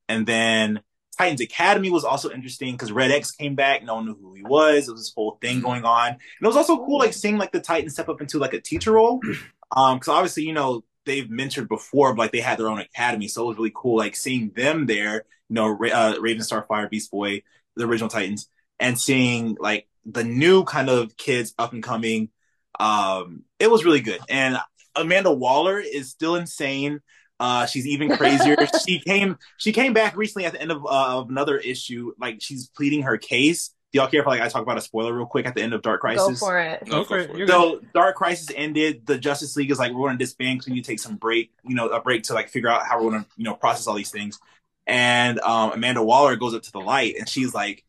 And 0.09 0.27
then 0.27 0.81
Titans 1.19 1.41
Academy 1.41 1.91
was 1.91 2.05
also 2.05 2.31
interesting 2.31 2.73
because 2.73 2.93
Red 2.93 3.11
X 3.11 3.31
came 3.31 3.55
back. 3.55 3.83
No 3.83 3.97
one 3.97 4.07
knew 4.07 4.15
who 4.15 4.35
he 4.35 4.43
was. 4.43 4.89
It 4.89 4.93
was 4.93 5.03
this 5.03 5.15
whole 5.15 5.39
thing 5.41 5.57
mm-hmm. 5.57 5.67
going 5.67 5.85
on. 5.85 6.09
And 6.09 6.19
it 6.43 6.47
was 6.47 6.57
also 6.57 6.85
cool, 6.85 6.99
like 6.99 7.15
seeing 7.15 7.39
like 7.39 7.53
the 7.53 7.61
Titans 7.61 7.95
step 7.95 8.09
up 8.09 8.21
into 8.21 8.39
like 8.39 8.55
a 8.55 8.61
teacher 8.61 8.93
role. 8.93 9.21
Um, 9.77 9.99
because 9.99 10.09
obviously, 10.15 10.45
you 10.45 10.53
know, 10.53 10.85
they've 11.07 11.27
mentored 11.27 11.67
before, 11.67 12.15
but 12.15 12.23
like 12.23 12.31
they 12.31 12.41
had 12.41 12.57
their 12.57 12.69
own 12.69 12.79
academy, 12.79 13.27
so 13.27 13.43
it 13.43 13.47
was 13.47 13.57
really 13.57 13.73
cool, 13.75 13.97
like 13.97 14.15
seeing 14.15 14.53
them 14.55 14.87
there. 14.87 15.25
You 15.49 15.55
know, 15.55 15.73
uh, 15.73 16.15
Raven, 16.21 16.43
Starfire, 16.43 16.89
Beast 16.89 17.11
Boy, 17.11 17.43
the 17.75 17.85
original 17.85 18.09
Titans, 18.09 18.49
and 18.79 18.97
seeing 18.97 19.57
like 19.59 19.89
the 20.07 20.25
new 20.25 20.65
kind 20.65 20.89
of 20.89 21.17
kids 21.17 21.55
up 21.59 21.73
and 21.73 21.83
coming. 21.83 22.31
Um, 22.79 23.43
it 23.59 23.71
was 23.71 23.85
really 23.85 24.01
good, 24.01 24.21
and 24.29 24.59
Amanda 24.95 25.33
Waller 25.33 25.79
is 25.79 26.11
still 26.11 26.37
insane. 26.37 27.01
Uh, 27.39 27.67
she's 27.67 27.87
even 27.87 28.17
crazier. 28.17 28.57
she 28.87 29.01
came 29.01 29.37
she 29.59 29.73
came 29.73 29.93
back 29.93 30.17
recently 30.17 30.47
at 30.47 30.53
the 30.53 30.61
end 30.61 30.73
of, 30.73 30.87
uh, 30.87 31.19
of 31.19 31.29
another 31.29 31.59
issue. 31.59 32.13
Like 32.19 32.39
she's 32.41 32.69
pleading 32.69 33.03
her 33.03 33.19
case. 33.19 33.75
Do 33.93 34.01
y'all 34.01 34.09
care 34.09 34.21
if 34.21 34.27
like 34.27 34.41
I 34.41 34.49
talk 34.49 34.63
about 34.63 34.79
a 34.79 34.81
spoiler 34.81 35.15
real 35.15 35.27
quick 35.27 35.47
at 35.47 35.55
the 35.55 35.63
end 35.63 35.73
of 35.73 35.83
Dark 35.83 36.01
Crisis? 36.01 36.41
Go 36.41 36.47
for 36.47 36.59
it. 36.59 36.87
No, 36.87 36.93
Go 36.93 37.05
for 37.05 37.19
it. 37.19 37.37
You're 37.37 37.47
So 37.47 37.81
Dark 37.95 38.17
Crisis 38.17 38.49
ended. 38.55 39.07
The 39.07 39.19
Justice 39.19 39.57
League 39.57 39.71
is 39.71 39.79
like 39.79 39.93
we're 39.93 40.09
going 40.09 40.19
to 40.19 40.25
disband 40.25 40.61
because 40.61 40.75
you 40.75 40.83
take 40.83 40.99
some 40.99 41.17
break, 41.17 41.53
you 41.65 41.75
know, 41.75 41.89
a 41.89 42.01
break 42.01 42.25
to 42.25 42.35
like 42.35 42.49
figure 42.49 42.69
out 42.69 42.87
how 42.87 43.03
we're 43.03 43.11
going 43.11 43.25
to 43.25 43.29
you 43.37 43.45
know 43.45 43.55
process 43.55 43.87
all 43.87 43.95
these 43.95 44.11
things. 44.11 44.39
And 44.87 45.41
um, 45.41 45.73
Amanda 45.73 46.03
Waller 46.03 46.37
goes 46.37 46.55
up 46.55 46.63
to 46.63 46.73
the 46.73 46.81
light 46.81 47.17
and 47.19 47.29
she's 47.29 47.53
like, 47.53 47.85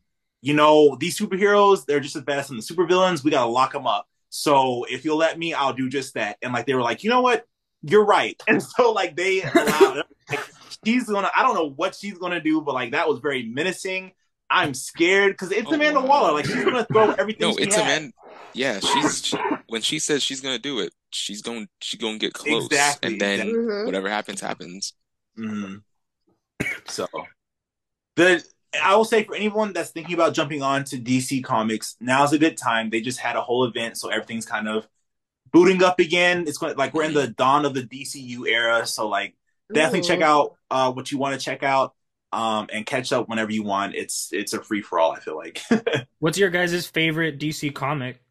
you 0.47 0.53
know, 0.53 0.95
these 0.97 1.19
superheroes 1.19 1.85
they're 1.85 1.99
just 1.99 2.15
as 2.15 2.21
bad 2.23 2.39
as 2.39 2.47
some 2.47 2.57
of 2.57 2.65
the 2.65 2.73
supervillains. 2.73 3.21
We 3.21 3.31
got 3.31 3.43
to 3.43 3.49
lock 3.51 3.73
them 3.73 3.85
up. 3.85 4.07
So 4.29 4.85
if 4.89 5.03
you'll 5.03 5.17
let 5.17 5.37
me, 5.37 5.53
I'll 5.53 5.73
do 5.73 5.89
just 5.89 6.13
that. 6.13 6.37
And 6.41 6.53
like 6.53 6.65
they 6.65 6.73
were 6.73 6.81
like, 6.81 7.03
you 7.03 7.09
know 7.09 7.21
what, 7.21 7.45
you're 7.81 8.05
right. 8.05 8.41
And 8.47 8.63
so 8.63 8.93
like 8.93 9.17
they 9.17 9.41
allowed. 9.55 10.03
like, 10.29 10.39
she's 10.85 11.03
gonna. 11.03 11.29
I 11.35 11.43
don't 11.43 11.53
know 11.55 11.69
what 11.69 11.95
she's 11.95 12.17
gonna 12.17 12.39
do, 12.39 12.61
but 12.61 12.73
like 12.73 12.91
that 12.91 13.09
was 13.09 13.19
very 13.19 13.43
menacing. 13.43 14.13
I'm 14.49 14.73
scared 14.73 15.33
because 15.33 15.51
it's 15.51 15.67
Oh, 15.69 15.75
Amanda 15.75 15.99
wow. 15.99 16.07
Waller. 16.07 16.31
Like 16.31 16.45
she's 16.45 16.63
gonna 16.63 16.85
throw 16.85 17.11
everything. 17.19 17.49
No, 17.49 17.57
she 17.57 17.63
it's 17.63 17.75
has. 17.75 17.83
Amanda. 17.83 18.13
Yeah, 18.53 18.79
she's 18.79 19.25
she, 19.25 19.37
when 19.67 19.81
she 19.81 19.99
says 19.99 20.23
she's 20.23 20.39
gonna 20.39 20.59
do 20.59 20.79
it, 20.79 20.93
she's 21.11 21.41
gonna 21.41 21.67
she's 21.81 21.99
gonna 21.99 22.17
get 22.19 22.33
close, 22.33 22.67
Exactly, 22.67 23.11
and 23.11 23.21
then 23.21 23.39
exactly. 23.41 23.59
Mhm. 23.59 23.85
whatever 23.85 24.09
happens 24.09 24.39
happens. 24.39 24.93
Mhm. 25.37 25.81
So, 26.87 27.07
the 28.15 28.43
I 28.81 28.95
will 28.95 29.05
say 29.05 29.23
for 29.23 29.35
anyone 29.35 29.73
that's 29.73 29.91
thinking 29.91 30.13
about 30.13 30.33
jumping 30.33 30.61
on 30.61 30.83
to 30.85 30.97
DC 30.97 31.43
Comics, 31.43 31.95
now's 31.99 32.33
a 32.33 32.37
good 32.37 32.57
time. 32.57 32.89
They 32.89 33.01
just 33.01 33.19
had 33.19 33.35
a 33.35 33.41
whole 33.41 33.65
event, 33.65 33.97
so 33.97 34.09
everything's 34.09 34.45
kind 34.45 34.67
of 34.67 34.87
booting 35.51 35.83
up 35.83 35.99
again. 35.99 36.45
It's 36.47 36.57
going 36.57 36.75
like 36.75 36.93
we're 36.93 37.03
in 37.03 37.13
the 37.13 37.27
dawn 37.27 37.65
of 37.65 37.73
the 37.73 37.83
DCU 37.83 38.47
era, 38.47 38.85
so 38.85 39.07
like 39.07 39.35
definitely 39.73 40.07
check 40.07 40.21
out 40.21 40.55
uh, 40.69 40.91
what 40.91 41.11
you 41.11 41.17
want 41.17 41.39
to 41.39 41.43
check 41.43 41.63
out 41.63 41.93
um, 42.31 42.67
and 42.71 42.85
catch 42.85 43.11
up 43.11 43.29
whenever 43.29 43.51
you 43.51 43.63
want. 43.63 43.95
It's 43.95 44.29
it's 44.31 44.53
a 44.53 44.61
free 44.61 44.81
for 44.81 44.99
all. 44.99 45.11
I 45.11 45.19
feel 45.19 45.37
like. 45.37 45.61
What's 46.19 46.37
your 46.37 46.49
guys' 46.49 46.87
favorite 46.87 47.39
DC 47.39 47.73
comic? 47.73 48.21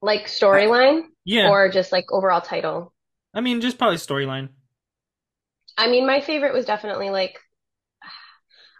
Like 0.00 0.26
storyline 0.26 1.04
Yeah, 1.24 1.48
or 1.48 1.68
just 1.70 1.92
like 1.92 2.10
overall 2.10 2.40
title? 2.40 2.92
I 3.32 3.40
mean, 3.40 3.60
just 3.60 3.78
probably 3.78 3.96
storyline. 3.96 4.50
I 5.76 5.88
mean, 5.88 6.06
my 6.06 6.20
favorite 6.20 6.52
was 6.52 6.66
definitely 6.66 7.10
like 7.10 7.40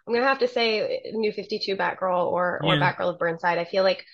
I'm 0.07 0.14
gonna 0.14 0.26
have 0.26 0.40
to 0.40 0.48
say 0.48 1.00
eh, 1.05 1.11
New 1.12 1.32
52 1.32 1.76
Batgirl 1.76 2.26
or 2.30 2.61
or 2.64 2.74
Yeah. 2.74 2.80
Batgirl 2.80 3.11
of 3.11 3.18
Burnside. 3.18 3.59
I 3.59 3.64
feel 3.64 3.82
like 3.82 4.05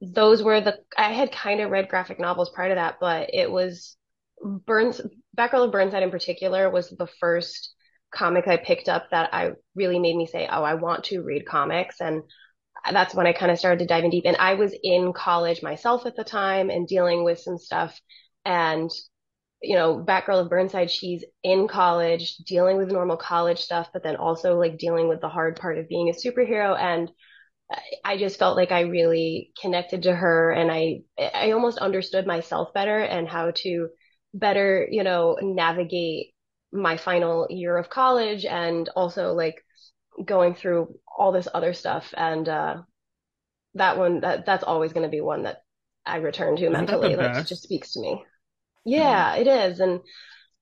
those 0.00 0.42
were 0.42 0.60
the 0.60 0.78
I 0.96 1.12
had 1.12 1.32
kind 1.32 1.60
of 1.60 1.70
read 1.70 1.88
graphic 1.88 2.20
novels 2.20 2.50
prior 2.54 2.70
to 2.70 2.74
that, 2.76 2.98
but 3.00 3.30
it 3.32 3.50
was 3.50 3.96
Burns 4.42 5.00
Batgirl 5.36 5.66
of 5.66 5.72
Burnside 5.72 6.02
in 6.02 6.10
particular 6.10 6.70
was 6.70 6.90
the 6.90 7.08
first 7.20 7.74
comic 8.14 8.48
I 8.48 8.56
picked 8.56 8.88
up 8.88 9.10
that 9.10 9.34
I 9.34 9.52
really 9.74 9.98
made 9.98 10.16
me 10.16 10.26
say, 10.26 10.48
"Oh, 10.50 10.62
I 10.64 10.74
want 10.74 11.04
to 11.04 11.22
read 11.22 11.46
comics." 11.46 12.00
And 12.00 12.22
that's 12.90 13.14
when 13.14 13.26
I 13.26 13.32
kind 13.32 13.50
of 13.52 13.58
started 13.58 13.80
to 13.80 13.86
dive 13.86 14.04
in 14.04 14.10
deep. 14.10 14.24
And 14.26 14.36
I 14.36 14.54
was 14.54 14.74
in 14.82 15.12
college 15.12 15.62
myself 15.62 16.06
at 16.06 16.16
the 16.16 16.24
time 16.24 16.70
and 16.70 16.86
dealing 16.88 17.24
with 17.24 17.40
some 17.40 17.58
stuff 17.58 18.00
and 18.44 18.90
you 19.62 19.76
know, 19.76 20.04
Batgirl 20.06 20.40
of 20.42 20.50
Burnside, 20.50 20.90
she's 20.90 21.24
in 21.42 21.68
college 21.68 22.36
dealing 22.38 22.76
with 22.76 22.92
normal 22.92 23.16
college 23.16 23.58
stuff, 23.60 23.90
but 23.92 24.02
then 24.02 24.16
also 24.16 24.56
like 24.58 24.78
dealing 24.78 25.08
with 25.08 25.20
the 25.20 25.28
hard 25.28 25.56
part 25.56 25.78
of 25.78 25.88
being 25.88 26.08
a 26.10 26.12
superhero. 26.12 26.78
And 26.78 27.10
I- 28.04 28.16
just 28.18 28.38
felt 28.38 28.56
like 28.56 28.72
I 28.72 28.82
really 28.82 29.52
connected 29.60 30.02
to 30.04 30.14
her 30.14 30.50
and 30.52 30.70
I, 30.70 31.02
I 31.18 31.52
almost 31.52 31.78
understood 31.78 32.26
myself 32.26 32.72
better 32.74 32.98
and 33.00 33.28
how 33.28 33.52
to 33.56 33.88
better, 34.34 34.86
you 34.90 35.02
know, 35.04 35.38
navigate 35.42 36.34
my 36.72 36.96
final 36.96 37.46
year 37.50 37.76
of 37.76 37.90
college 37.90 38.44
and 38.44 38.88
also 38.96 39.32
like 39.34 39.56
going 40.24 40.54
through 40.54 40.98
all 41.18 41.32
this 41.32 41.48
other 41.54 41.74
stuff. 41.74 42.12
And, 42.16 42.48
uh, 42.48 42.82
that 43.74 43.98
one, 43.98 44.20
that, 44.20 44.46
that's 44.46 44.64
always 44.64 44.92
going 44.92 45.04
to 45.04 45.10
be 45.10 45.20
one 45.20 45.44
that 45.44 45.62
I 46.06 46.16
return 46.18 46.56
to 46.56 46.70
Isn't 46.70 46.86
that 46.86 47.00
the 47.00 47.10
mentally. 47.10 47.14
That 47.16 47.32
best? 47.32 47.48
just 47.48 47.62
speaks 47.62 47.92
to 47.92 48.00
me. 48.00 48.24
Yeah, 48.84 49.34
it 49.36 49.46
is. 49.46 49.80
And 49.80 50.00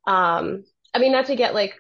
um, 0.07 0.65
I 0.95 0.99
mean, 0.99 1.13
not 1.13 1.27
to 1.27 1.37
get 1.37 1.55
like 1.55 1.75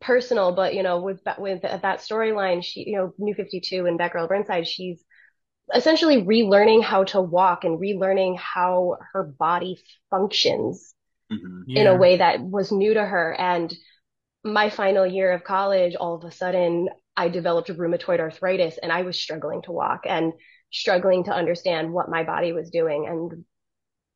personal, 0.00 0.52
but 0.54 0.74
you 0.74 0.82
know, 0.82 1.02
with 1.02 1.22
that 1.24 1.40
with 1.40 1.62
that 1.62 2.00
storyline, 2.00 2.62
she, 2.64 2.84
you 2.88 2.96
know, 2.96 3.14
New 3.18 3.34
52 3.34 3.86
and 3.86 3.98
Batgirl 3.98 4.28
Burnside, 4.28 4.68
she's 4.68 5.04
essentially 5.74 6.22
relearning 6.24 6.82
how 6.82 7.04
to 7.04 7.20
walk 7.20 7.64
and 7.64 7.80
relearning 7.80 8.38
how 8.38 8.98
her 9.12 9.24
body 9.24 9.78
functions 10.10 10.94
Mhm. 11.30 11.64
in 11.74 11.86
a 11.86 11.96
way 11.96 12.18
that 12.18 12.40
was 12.40 12.72
new 12.72 12.94
to 12.94 13.04
her. 13.04 13.34
And 13.38 13.74
my 14.44 14.70
final 14.70 15.06
year 15.06 15.32
of 15.32 15.44
college, 15.44 15.96
all 15.96 16.16
of 16.16 16.24
a 16.24 16.32
sudden, 16.32 16.88
I 17.16 17.28
developed 17.28 17.70
rheumatoid 17.70 18.20
arthritis 18.20 18.78
and 18.78 18.92
I 18.92 19.02
was 19.02 19.20
struggling 19.20 19.62
to 19.62 19.72
walk 19.72 20.02
and 20.06 20.32
struggling 20.72 21.24
to 21.24 21.32
understand 21.34 21.92
what 21.92 22.10
my 22.10 22.24
body 22.24 22.52
was 22.52 22.70
doing. 22.70 23.06
And 23.06 23.44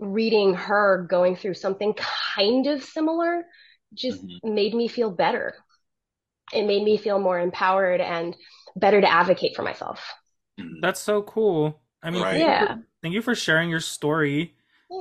reading 0.02 0.54
her 0.54 1.06
going 1.08 1.36
through 1.36 1.54
something 1.54 1.94
kind 2.34 2.66
of 2.66 2.82
similar 2.82 3.44
just 3.94 4.24
Mhm. 4.26 4.54
made 4.54 4.74
me 4.74 4.88
feel 4.88 5.10
better. 5.10 5.54
It 6.52 6.66
made 6.66 6.82
me 6.82 6.96
feel 6.96 7.18
more 7.18 7.38
empowered 7.38 8.00
and 8.00 8.36
better 8.76 9.00
to 9.00 9.10
advocate 9.10 9.54
for 9.56 9.62
myself. 9.62 10.12
Mhm. 10.58 10.80
That's 10.80 11.00
so 11.00 11.22
cool. 11.22 11.80
I 12.02 12.10
mean, 12.10 12.22
Right. 12.22 12.30
thank 12.32 12.42
you 12.42 12.46
Yeah. 12.48 12.66
for- 12.76 12.82
thank 13.02 13.14
you 13.14 13.22
for 13.22 13.34
sharing 13.34 13.70
your 13.70 13.80
story. 13.80 14.56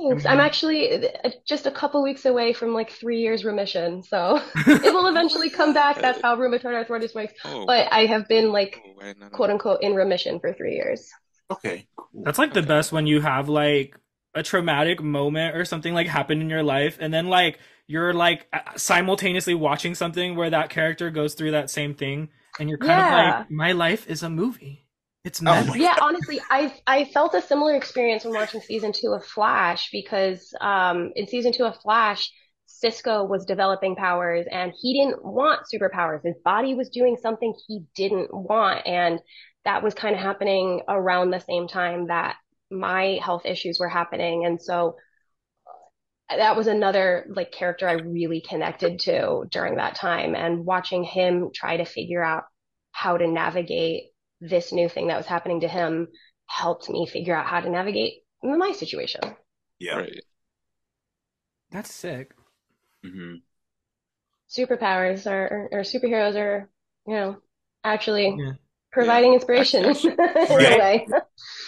Thanks. 0.08 0.24
I'm 0.24 0.40
actually 0.40 1.06
uh, 1.06 1.30
just 1.46 1.66
a 1.66 1.70
couple 1.70 2.02
weeks 2.02 2.24
away 2.24 2.54
from 2.54 2.72
like 2.72 2.90
three 2.90 3.20
years 3.20 3.44
remission, 3.44 4.02
so 4.02 4.40
it 4.88 4.94
will 4.94 5.06
eventually 5.08 5.50
come 5.50 5.74
back. 5.74 6.00
That's 6.00 6.22
how 6.22 6.34
rheumatoid 6.36 6.74
arthritis 6.74 7.14
works. 7.14 7.34
Oh, 7.44 7.66
But 7.66 7.92
I 7.92 8.06
have 8.06 8.26
been 8.28 8.52
like 8.52 8.80
oh, 8.86 9.00
I 9.02 9.04
did 9.08 9.18
not 9.18 9.32
know 9.32 9.36
quote 9.36 9.50
unquote 9.50 9.82
in 9.82 9.94
remission 9.94 10.40
for 10.40 10.52
three 10.54 10.74
years. 10.76 11.10
Okay. 11.50 11.86
Cool. 11.96 12.22
That's 12.24 12.38
like 12.38 12.54
the 12.54 12.62
best 12.62 12.92
when 12.92 13.06
you 13.06 13.20
have 13.20 13.50
like 13.50 13.94
a 14.34 14.42
traumatic 14.42 15.02
moment 15.02 15.56
or 15.56 15.64
something 15.64 15.94
like 15.94 16.06
happened 16.08 16.42
in 16.42 16.50
your 16.50 16.62
life, 16.62 16.96
and 17.00 17.12
then 17.12 17.28
like 17.28 17.58
you're 17.86 18.14
like 18.14 18.46
simultaneously 18.76 19.54
watching 19.54 19.94
something 19.94 20.36
where 20.36 20.50
that 20.50 20.70
character 20.70 21.10
goes 21.10 21.34
through 21.34 21.50
that 21.52 21.70
same 21.70 21.94
thing, 21.94 22.28
and 22.58 22.68
you're 22.68 22.78
kind 22.78 23.00
of 23.00 23.08
Yeah. 23.08 23.10
like, 23.10 23.50
my 23.50 23.72
life 23.72 24.08
is 24.08 24.22
a 24.22 24.30
movie. 24.30 24.86
It's 25.24 25.40
Oh 25.44 25.64
meant. 25.64 25.64
my 25.64 25.76
Yeah, 25.76 25.96
honestly, 26.00 26.40
I 26.50 26.72
I 26.86 27.04
felt 27.06 27.34
a 27.34 27.42
similar 27.42 27.74
experience 27.74 28.24
when 28.24 28.34
watching 28.34 28.60
season 28.60 28.92
two 28.92 29.12
of 29.12 29.24
Flash 29.24 29.90
because 29.90 30.54
um 30.60 31.12
in 31.16 31.26
season 31.26 31.52
two 31.52 31.64
of 31.64 31.76
Flash, 31.80 32.30
Cisco 32.66 33.24
was 33.24 33.44
developing 33.44 33.96
powers 33.96 34.46
and 34.50 34.72
he 34.80 34.94
didn't 35.00 35.24
want 35.24 35.62
superpowers. 35.72 36.24
His 36.24 36.36
body 36.44 36.74
was 36.74 36.90
doing 36.90 37.16
something 37.20 37.54
he 37.66 37.84
didn't 37.96 38.32
want, 38.32 38.86
and 38.86 39.18
that 39.64 39.82
was 39.82 39.94
kind 39.94 40.14
of 40.14 40.20
happening 40.20 40.82
around 40.88 41.30
the 41.30 41.40
same 41.40 41.66
time 41.68 42.06
that 42.06 42.36
my 42.72 43.20
health 43.22 43.46
issues 43.46 43.78
were 43.78 43.88
happening, 43.88 44.46
and 44.46 44.60
so 44.62 44.96
that 46.28 46.56
was 46.56 46.66
another 46.66 47.26
like 47.28 47.52
character 47.52 47.88
I 47.88 47.92
really 47.94 48.40
connected 48.40 49.00
to 49.00 49.44
during 49.50 49.76
that 49.76 49.94
time, 49.94 50.34
and 50.34 50.64
watching 50.64 51.04
him 51.04 51.50
try 51.54 51.76
to 51.76 51.84
figure 51.84 52.22
out 52.22 52.44
how 52.92 53.16
to 53.16 53.26
navigate 53.26 54.12
this 54.40 54.72
new 54.72 54.88
thing 54.88 55.08
that 55.08 55.16
was 55.16 55.26
happening 55.26 55.60
to 55.60 55.68
him 55.68 56.08
helped 56.46 56.88
me 56.88 57.06
figure 57.06 57.34
out 57.34 57.46
how 57.46 57.60
to 57.60 57.70
navigate 57.70 58.22
my 58.42 58.72
situation. 58.72 59.20
Yeah. 59.78 59.96
Right. 59.98 60.24
That's 61.70 61.92
sick. 61.92 62.34
hmm 63.02 63.36
Superpowers 64.48 65.28
are, 65.30 65.68
or 65.72 65.80
superheroes 65.80 66.36
are, 66.36 66.70
you 67.06 67.14
know, 67.14 67.42
actually 67.84 68.36
Yeah. 68.38 68.52
Providing 68.92 69.34
inspiration 69.34 69.84
Actually- 69.84 70.12
in 70.18 70.20
a 70.20 70.56
Right. 70.56 70.78
way. 70.78 71.20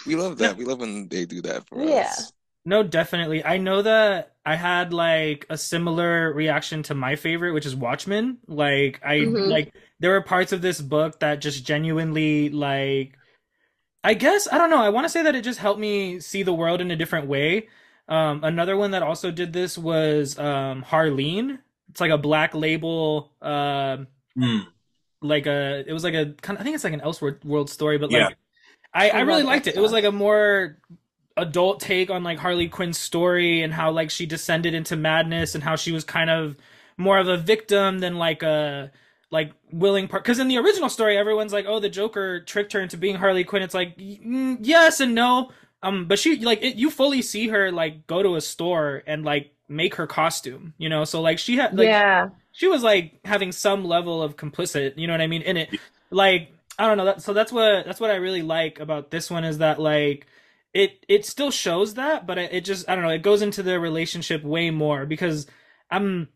We 0.05 0.15
love 0.15 0.37
that. 0.37 0.57
We 0.57 0.65
love 0.65 0.79
when 0.79 1.07
they 1.09 1.25
do 1.25 1.41
that 1.41 1.67
for 1.67 1.83
Yeah. 1.83 2.07
us. 2.09 2.31
No, 2.67 2.81
definitely. 2.81 3.43
I 3.45 3.57
know 3.57 3.81
that 3.83 4.33
I 4.45 4.55
had 4.55 4.91
like 4.93 5.45
a 5.49 5.57
similar 5.57 6.33
reaction 6.33 6.81
to 6.83 6.95
my 6.95 7.15
favorite, 7.15 7.51
which 7.53 7.65
is 7.65 7.75
Watchmen. 7.75 8.37
Like 8.47 8.99
I 9.03 9.17
Mhm. 9.19 9.47
like 9.49 9.73
there 9.99 10.11
were 10.11 10.21
parts 10.21 10.51
of 10.51 10.61
this 10.61 10.81
book 10.81 11.19
that 11.19 11.41
just 11.41 11.65
genuinely 11.65 12.49
like 12.49 13.13
I 14.03 14.13
guess 14.13 14.47
I 14.51 14.57
don't 14.57 14.69
know. 14.69 14.81
I 14.81 14.89
want 14.89 15.05
to 15.05 15.09
say 15.09 15.23
that 15.23 15.35
it 15.35 15.43
just 15.43 15.59
helped 15.59 15.79
me 15.79 16.19
see 16.19 16.43
the 16.43 16.53
world 16.53 16.81
in 16.81 16.91
a 16.91 16.95
different 16.95 17.27
way. 17.27 17.67
Um, 18.07 18.43
another 18.43 18.77
one 18.77 18.91
that 18.91 19.01
also 19.03 19.31
did 19.31 19.51
this 19.53 19.77
was 19.79 20.37
um, 20.37 20.83
Harleen. 20.83 21.59
It's 21.89 22.01
like 22.01 22.11
a 22.11 22.17
black 22.17 22.53
label 22.53 23.31
um, 23.41 24.07
Mm. 24.37 24.67
Like 25.27 25.47
a 25.47 25.83
it 25.87 25.93
was 25.93 26.03
like 26.03 26.13
a 26.13 26.33
kind 26.41 26.57
of, 26.57 26.61
I 26.61 26.63
think 26.63 26.75
it's 26.75 26.83
like 26.83 26.93
an 26.93 27.01
Elseworld 27.01 27.43
world 27.45 27.69
story, 27.69 27.97
but 27.97 28.09
Yeah. 28.09 28.29
like 28.29 28.37
I, 28.93 29.09
I 29.09 29.19
I 29.19 29.21
really 29.21 29.43
liked 29.43 29.65
that 29.65 29.75
it. 29.75 29.75
It 29.75 29.81
was 29.81 29.91
like 29.91 30.05
a 30.05 30.11
more 30.11 30.77
adult 31.37 31.81
take 31.81 32.09
on 32.09 32.23
like 32.23 32.39
Harley 32.39 32.69
Quinn's 32.69 32.97
story 32.97 33.61
and 33.61 33.73
how 33.73 33.91
like 33.91 34.09
she 34.09 34.25
descended 34.25 34.73
into 34.73 34.95
madness 34.95 35.55
and 35.55 35.63
how 35.63 35.75
she 35.75 35.91
was 35.91 36.03
kind 36.03 36.29
of 36.29 36.55
more 36.97 37.17
of 37.19 37.27
a 37.27 37.37
victim 37.37 37.99
than 37.99 38.17
like 38.17 38.43
a 38.43 38.91
like 39.31 39.51
willing 39.71 40.07
part 40.07 40.23
because 40.23 40.39
in 40.39 40.47
the 40.47 40.57
original 40.57 40.87
story 40.89 41.17
everyone's 41.17 41.51
like 41.51 41.65
oh 41.67 41.79
the 41.79 41.89
joker 41.89 42.39
tricked 42.41 42.71
her 42.73 42.79
into 42.79 42.95
being 42.95 43.15
harley 43.15 43.43
quinn 43.43 43.63
it's 43.63 43.73
like 43.73 43.97
mm, 43.97 44.57
yes 44.61 44.99
and 45.01 45.13
no 45.15 45.51
um 45.83 46.05
but 46.07 46.19
she 46.19 46.37
like 46.37 46.61
it, 46.63 46.75
you 46.75 46.89
fully 46.89 47.21
see 47.21 47.49
her 47.49 47.71
like 47.71 48.07
go 48.07 48.23
to 48.23 48.35
a 48.35 48.41
store 48.41 49.03
and 49.07 49.25
like 49.25 49.51
make 49.67 49.95
her 49.95 50.07
costume, 50.07 50.73
you 50.77 50.89
know? 50.89 51.03
So 51.05 51.21
like 51.21 51.39
she 51.39 51.57
had 51.57 51.75
like 51.77 51.97
yeah. 51.97 52.29
She 52.55 52.67
was 52.67 52.83
like 52.83 53.19
having 53.25 53.51
some 53.51 53.83
level 53.83 54.23
of 54.23 54.37
complicit, 54.37 54.97
you 54.97 55.07
know 55.07 55.13
what 55.13 55.21
I 55.21 55.27
mean, 55.27 55.41
in 55.41 55.57
it. 55.57 55.69
Like 56.09 56.53
I 56.79 56.87
don't 56.87 56.97
know, 56.97 57.05
that, 57.05 57.21
so 57.21 57.33
that's 57.33 57.51
what 57.51 57.85
that's 57.85 57.99
what 57.99 58.11
I 58.11 58.15
really 58.15 58.41
like 58.41 58.79
about 58.79 59.11
this 59.11 59.29
one 59.29 59.43
is 59.43 59.57
that 59.57 59.77
like 59.79 60.27
it 60.73 61.05
it 61.09 61.25
still 61.25 61.51
shows 61.51 61.95
that, 61.95 62.25
but 62.25 62.37
it, 62.37 62.53
it 62.53 62.61
just 62.61 62.87
I 62.87 62.95
don't 62.95 63.03
know, 63.03 63.09
it 63.09 63.23
goes 63.23 63.41
into 63.41 63.61
the 63.61 63.77
relationship 63.77 64.41
way 64.43 64.69
more 64.71 65.05
because 65.05 65.47
I'm 65.91 66.29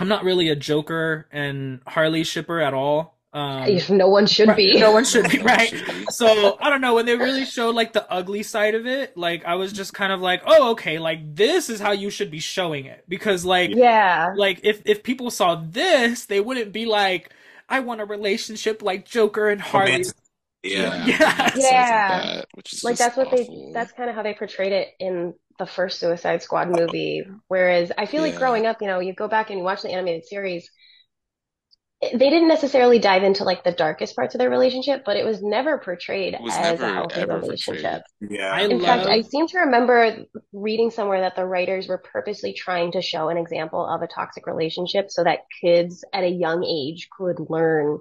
I'm 0.00 0.08
not 0.08 0.24
really 0.24 0.48
a 0.48 0.56
Joker 0.56 1.28
and 1.30 1.80
Harley 1.86 2.24
shipper 2.24 2.60
at 2.60 2.74
all. 2.74 3.19
Um, 3.32 3.84
no 3.90 4.08
one 4.08 4.26
should 4.26 4.48
right, 4.48 4.56
be. 4.56 4.78
No 4.78 4.90
one 4.92 5.04
should 5.04 5.28
be, 5.28 5.38
right? 5.42 5.72
So 6.08 6.56
I 6.60 6.68
don't 6.70 6.80
know 6.80 6.94
when 6.94 7.06
they 7.06 7.16
really 7.16 7.44
showed 7.44 7.74
like 7.76 7.92
the 7.92 8.10
ugly 8.10 8.42
side 8.42 8.74
of 8.74 8.86
it. 8.86 9.16
Like 9.16 9.44
I 9.44 9.54
was 9.54 9.72
just 9.72 9.94
kind 9.94 10.12
of 10.12 10.20
like, 10.20 10.42
oh, 10.46 10.72
okay, 10.72 10.98
like 10.98 11.34
this 11.36 11.70
is 11.70 11.80
how 11.80 11.92
you 11.92 12.10
should 12.10 12.30
be 12.30 12.40
showing 12.40 12.86
it 12.86 13.04
because 13.08 13.44
like 13.44 13.70
Yeah. 13.74 14.30
like 14.34 14.60
if 14.64 14.82
if 14.84 15.02
people 15.04 15.30
saw 15.30 15.54
this, 15.56 16.26
they 16.26 16.40
wouldn't 16.40 16.72
be 16.72 16.86
like, 16.86 17.32
I 17.68 17.80
want 17.80 18.00
a 18.00 18.04
relationship 18.04 18.82
like 18.82 19.04
Joker 19.06 19.48
and 19.48 19.60
Harley. 19.60 19.92
Romantic- 19.92 20.16
Yeah. 20.62 21.06
Yeah. 21.06 21.50
Yeah. 21.56 22.08
Like 22.08 22.24
that, 22.24 22.46
Like 22.82 22.96
just 22.96 22.98
that's 22.98 23.16
what 23.16 23.30
they 23.30 23.48
that's 23.72 23.92
kind 23.92 24.10
of 24.10 24.16
how 24.16 24.22
they 24.22 24.34
portrayed 24.34 24.72
it 24.72 24.88
in 24.98 25.34
the 25.58 25.66
first 25.66 26.00
Suicide 26.00 26.42
Squad 26.42 26.68
movie. 26.70 27.24
Whereas 27.48 27.92
I 27.96 28.06
feel 28.06 28.22
like 28.22 28.36
growing 28.36 28.66
up, 28.66 28.80
you 28.80 28.86
know, 28.88 29.00
you 29.00 29.14
go 29.14 29.28
back 29.28 29.50
and 29.50 29.58
you 29.58 29.64
watch 29.64 29.82
the 29.82 29.90
animated 29.90 30.26
series, 30.26 30.64
it- 30.64 30.70
they 32.00 32.30
didn't 32.30 32.48
necessarily 32.48 32.98
dive 32.98 33.22
into 33.22 33.44
like 33.44 33.62
the 33.62 33.72
darkest 33.72 34.16
parts 34.16 34.34
of 34.34 34.38
their 34.38 34.48
relationship, 34.48 35.02
but 35.04 35.18
it 35.18 35.24
was 35.24 35.42
never 35.42 35.78
portrayed 35.78 36.34
was 36.40 36.54
as 36.54 36.80
a 36.80 36.82
never, 36.82 36.94
healthy 36.94 37.20
ever 37.20 37.38
relationship. 37.38 38.02
Yeah. 38.20 38.50
I 38.50 38.62
In 38.62 38.80
fact, 38.80 39.06
I 39.06 39.20
seem 39.20 39.46
to 39.48 39.58
remember 39.58 40.24
reading 40.52 40.90
somewhere 40.90 41.20
that 41.20 41.36
the 41.36 41.44
writers 41.44 41.88
were 41.88 41.98
purposely 41.98 42.54
trying 42.54 42.92
to 42.92 43.02
show 43.02 43.28
an 43.28 43.36
example 43.36 43.86
of 43.86 44.00
a 44.00 44.06
toxic 44.06 44.46
relationship 44.46 45.10
so 45.10 45.24
that 45.24 45.40
kids 45.60 46.02
at 46.14 46.24
a 46.24 46.28
young 46.28 46.64
age 46.64 47.08
could 47.14 47.38
learn 47.50 47.98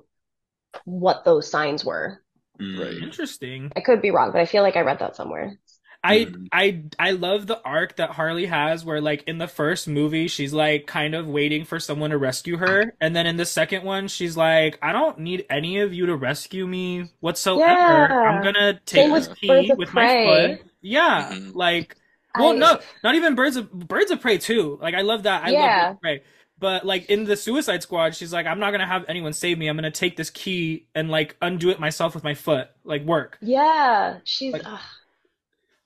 what 0.86 1.26
those 1.26 1.52
signs 1.52 1.84
were. 1.84 2.24
Mm. 2.60 2.80
Right. 2.80 3.04
Interesting. 3.04 3.72
I 3.76 3.82
could 3.82 4.02
be 4.02 4.12
wrong, 4.12 4.32
but 4.32 4.40
I 4.40 4.46
feel 4.46 4.64
like 4.64 4.78
I 4.78 4.82
read 4.82 5.00
that 5.00 5.18
somewhere. 5.18 5.60
I. 6.04 6.32
I 6.52 6.84
I 6.98 7.12
love 7.12 7.46
the 7.48 7.62
arc 7.64 7.98
that 7.98 8.12
Harley 8.12 8.46
has 8.46 8.86
where 8.86 9.02
like 9.02 9.24
in 9.28 9.38
the 9.38 9.48
first 9.48 9.88
movie 9.88 10.28
she's 10.28 10.54
like 10.54 10.88
kind 10.88 11.14
of 11.14 11.28
waiting 11.28 11.66
for 11.66 11.80
someone 11.80 12.12
to 12.12 12.18
rescue 12.18 12.58
her 12.58 12.94
and 13.02 13.16
then 13.16 13.28
in 13.28 13.36
the 13.38 13.46
second 13.46 13.84
one 13.84 14.08
she's 14.08 14.38
like 14.38 14.80
I 14.82 14.92
don't 14.94 15.20
need 15.20 15.46
any 15.50 15.80
of 15.80 15.94
you 15.94 16.06
to 16.06 16.16
rescue 16.16 16.66
me 16.66 17.12
whatsoever. 17.20 17.64
Yeah. 17.70 18.08
I'm 18.16 18.42
going 18.42 18.56
to 18.56 18.80
take 18.86 19.12
this 19.12 19.28
key 19.28 19.72
with 19.78 19.90
Prey. 19.90 20.26
my 20.26 20.56
foot. 20.58 20.66
Yeah, 20.82 21.32
Mhm. 21.34 21.56
like 21.56 21.96
well 22.38 22.52
I- 22.54 22.58
no, 22.58 22.80
not 23.04 23.16
even 23.16 23.36
Birds 23.36 23.58
of 23.58 23.70
Birds 23.72 24.12
of 24.12 24.22
Prey 24.22 24.38
too. 24.38 24.78
Like 24.82 24.96
I 24.96 25.02
love 25.02 25.24
that. 25.24 25.44
I 25.44 25.50
Yeah. 25.52 25.60
love 25.60 25.82
Birds 25.82 25.96
of 25.98 26.02
Prey. 26.02 26.24
But 26.60 26.86
like 26.86 27.10
in 27.10 27.24
the 27.26 27.36
Suicide 27.38 27.84
Squad, 27.84 28.16
she's 28.16 28.32
like, 28.34 28.46
I'm 28.46 28.60
not 28.60 28.72
gonna 28.72 28.86
have 28.88 29.06
anyone 29.08 29.34
save 29.34 29.58
me. 29.58 29.68
I'm 29.68 29.76
gonna 29.78 29.92
take 29.92 30.16
this 30.18 30.30
key 30.30 30.88
and 30.96 31.10
like 31.10 31.36
undo 31.42 31.70
it 31.70 31.80
myself 31.80 32.16
with 32.16 32.24
my 32.24 32.34
foot. 32.34 32.68
Like 32.84 33.04
work. 33.04 33.38
Yeah, 33.42 34.20
she's. 34.26 34.54
Like, 34.54 34.64
ugh. 34.66 34.80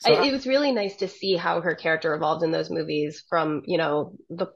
So 0.06 0.14
I, 0.14 0.26
it 0.26 0.32
was 0.32 0.46
really 0.48 0.72
nice 0.72 0.98
to 0.98 1.08
see 1.08 1.36
how 1.36 1.62
her 1.62 1.76
character 1.76 2.14
evolved 2.14 2.44
in 2.44 2.52
those 2.52 2.70
movies 2.70 3.24
from, 3.30 3.62
you 3.66 3.78
know, 3.78 4.16
the 4.30 4.48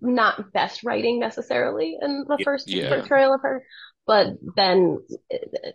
not 0.00 0.52
best 0.52 0.84
writing 0.84 1.20
necessarily 1.20 1.96
in 2.00 2.24
the 2.26 2.38
first 2.44 2.68
Yeah. 2.70 2.88
portrayal 2.88 3.34
of 3.34 3.42
her, 3.42 3.62
but 4.06 4.28
then 4.56 4.98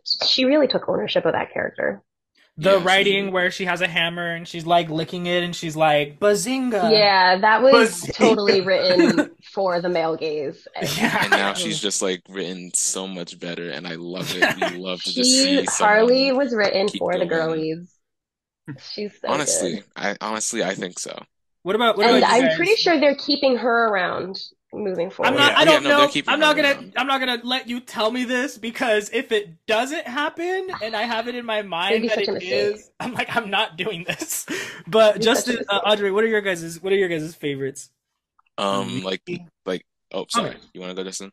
she 0.06 0.46
really 0.46 0.68
took 0.68 0.88
ownership 0.90 1.26
of 1.26 1.34
that 1.34 1.54
character. 1.54 2.02
the 2.58 2.78
Yeah, 2.80 2.84
writing 2.84 3.26
did. 3.26 3.34
where 3.34 3.50
she 3.52 3.66
has 3.66 3.80
a 3.82 3.88
hammer 3.88 4.34
and 4.36 4.48
she's 4.48 4.66
like 4.66 4.90
licking 4.90 5.26
it 5.26 5.44
and 5.44 5.56
she's 5.56 5.76
like 5.76 6.20
bazinga. 6.20 6.92
Yeah, 6.92 7.38
that 7.38 7.62
was 7.62 8.02
But- 8.06 8.16
totally 8.16 8.62
written 8.62 9.30
for 9.54 9.80
the 9.82 9.90
male 9.90 10.18
gaze. 10.18 10.68
Yeah. 10.98 11.18
And 11.24 11.32
now 11.32 11.54
she's 11.62 11.80
just 11.80 12.02
like 12.02 12.22
written 12.28 12.72
so 12.74 13.08
much 13.08 13.40
better, 13.40 13.70
and 13.70 13.88
I 13.88 13.96
love 13.96 14.36
it. 14.36 14.72
We 14.74 14.78
love 14.80 15.02
to 15.04 15.14
just 15.14 15.30
She, 15.30 15.66
see 15.66 15.66
Harley 15.70 16.32
was 16.34 16.54
written 16.54 16.88
keep 16.88 17.00
for 17.00 17.14
the 17.18 17.26
going. 17.26 17.30
girlies. 17.30 17.94
She's 18.94 19.14
so 19.20 19.28
Honestly, 19.30 19.76
good. 19.76 19.84
I 19.96 20.16
honestly 20.22 20.64
I 20.64 20.76
think 20.76 21.00
so. 21.00 21.18
What 21.64 21.76
about 21.76 21.98
what 21.98 22.08
And 22.08 22.18
about 22.18 22.32
I'm 22.34 22.42
guys? 22.44 22.56
pretty 22.58 22.76
sure 22.76 23.00
they're 23.00 23.16
keeping 23.16 23.58
her 23.58 23.88
around 23.90 24.40
moving 24.74 25.10
forward. 25.12 25.30
I'm 25.30 25.36
not. 25.38 25.52
yeah. 25.52 25.60
I 25.60 25.66
don't 25.66 25.84
no, 25.84 25.90
know. 26.08 26.12
I'm 26.28 26.40
not 26.40 26.56
gonna. 26.56 26.70
around. 26.70 26.94
I'm 26.98 27.06
not 27.08 27.20
gonna 27.20 27.40
let 27.44 27.68
you 27.68 27.80
tell 27.82 28.10
me 28.10 28.24
this 28.24 28.58
because 28.58 29.10
if 29.14 29.32
it 29.32 29.66
doesn't 29.68 30.08
happen 30.08 30.70
and 30.82 30.96
I 30.96 31.04
have 31.04 31.28
it 31.28 31.36
in 31.36 31.46
my 31.46 31.62
mind 31.78 32.10
that 32.10 32.16
such 32.16 32.28
a 32.28 32.32
it 32.32 32.34
mistake. 32.36 32.52
is, 32.76 32.90
I'm 33.00 33.14
like, 33.14 33.36
I'm 33.36 33.50
not 33.50 33.78
doing 33.78 34.06
this. 34.06 34.46
But 34.88 35.18
It'd 35.18 35.22
be 35.22 35.36
such 35.36 35.54
a 35.56 35.58
Justin, 35.58 35.66
uh. 35.70 35.82
Audrey, 35.86 36.12
what 36.12 36.24
are 36.24 36.28
your 36.28 36.42
guys' 36.42 36.82
What 36.82 36.92
are 36.94 36.96
your 36.98 37.10
guys' 37.10 37.36
favorites? 37.36 37.92
Um, 38.58 39.02
like 39.04 39.22
like 39.66 39.86
oh 40.12 40.26
sorry, 40.30 40.50
Okay. 40.52 40.60
you 40.74 40.82
want 40.82 40.92
to 40.92 40.96
go, 40.96 41.04
Justin? 41.08 41.32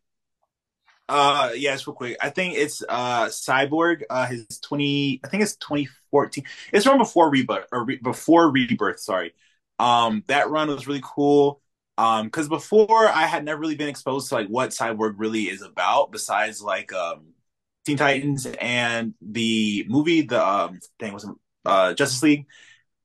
Uh, 1.09 1.53
yes, 1.57 1.87
real 1.87 1.95
quick. 1.95 2.19
I 2.21 2.29
think 2.31 2.55
it's 2.57 2.83
uh 2.87 3.27
Cyborg. 3.27 4.03
Uh, 4.11 4.27
his 4.27 4.47
twenty. 4.61 5.21
I 5.25 5.29
think 5.29 5.43
it's 5.43 5.57
twenty 5.57 5.89
fourteen. 6.11 6.45
It's 6.73 6.85
from 6.85 6.99
before 6.99 7.31
Rebirth 7.31 7.67
or 7.73 7.85
re- 7.85 8.01
before 8.03 8.51
Rebirth. 8.51 9.01
Sorry. 9.01 9.33
Um, 9.79 10.23
that 10.27 10.51
run 10.51 10.69
was 10.69 10.87
really 10.87 11.03
cool. 11.03 11.63
Um, 11.97 12.27
because 12.27 12.49
before 12.49 13.09
I 13.09 13.23
had 13.27 13.45
never 13.45 13.61
really 13.61 13.75
been 13.75 13.89
exposed 13.89 14.29
to 14.29 14.35
like 14.35 14.49
what 14.49 14.71
Cyborg 14.71 15.15
really 15.17 15.45
is 15.45 15.63
about, 15.63 16.13
besides 16.13 16.63
like 16.63 16.93
um 16.93 17.33
Teen 17.87 17.97
Titans 17.97 18.47
and 18.47 19.15
the 19.23 19.87
movie, 19.89 20.23
the 20.23 20.47
um 20.47 20.79
thing 21.01 21.15
was 21.15 21.27
uh 21.65 21.95
Justice 21.95 22.23
League. 22.23 22.47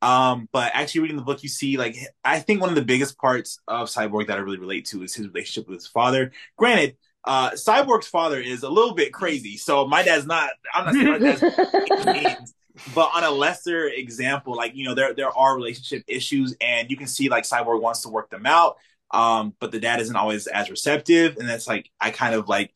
Um, 0.02 0.50
but 0.52 0.72
actually 0.76 1.02
reading 1.02 1.18
the 1.18 1.24
book, 1.24 1.44
you 1.44 1.50
see 1.50 1.78
like 1.78 1.96
I 2.26 2.40
think 2.40 2.60
one 2.60 2.70
of 2.70 2.76
the 2.76 2.84
biggest 2.84 3.18
parts 3.18 3.60
of 3.68 3.88
Cyborg 3.88 4.28
that 4.28 4.38
I 4.38 4.42
really 4.42 4.60
relate 4.60 4.86
to 4.88 5.02
is 5.04 5.16
his 5.16 5.28
relationship 5.28 5.70
with 5.70 5.80
his 5.80 5.88
father. 5.88 6.34
Granted, 6.58 6.98
uh, 7.26 7.52
Cyborg's 7.52 8.08
father 8.08 8.40
is 8.40 8.64
a 8.64 8.70
little 8.70 8.94
bit 8.94 9.14
crazy, 9.14 9.58
so 9.58 9.88
my 9.88 10.04
dad's 10.04 10.26
not. 10.26 10.50
I'm 10.74 10.86
not 10.86 10.94
saying 10.94 11.08
my 11.08 11.18
dad's 11.20 12.54
but 12.96 13.12
on 13.14 13.24
a 13.24 13.32
lesser 13.32 13.88
example, 13.88 14.56
like 14.56 14.76
you 14.76 14.86
know, 14.86 14.96
there 14.96 15.14
there 15.14 15.30
are 15.30 15.56
relationship 15.56 16.04
issues, 16.08 16.56
and 16.60 16.90
you 16.90 16.98
can 16.98 17.08
see 17.08 17.30
like 17.30 17.44
Cyborg 17.44 17.82
wants 17.82 18.02
to 18.02 18.10
work 18.10 18.30
them 18.30 18.46
out, 18.46 18.78
um, 19.12 19.54
but 19.60 19.72
the 19.72 19.80
dad 19.80 20.02
isn't 20.02 20.16
always 20.16 20.48
as 20.48 20.70
receptive, 20.70 21.38
and 21.38 21.48
that's 21.48 21.68
like 21.68 21.90
I 22.00 22.12
kind 22.12 22.36
of 22.36 22.50
like 22.50 22.76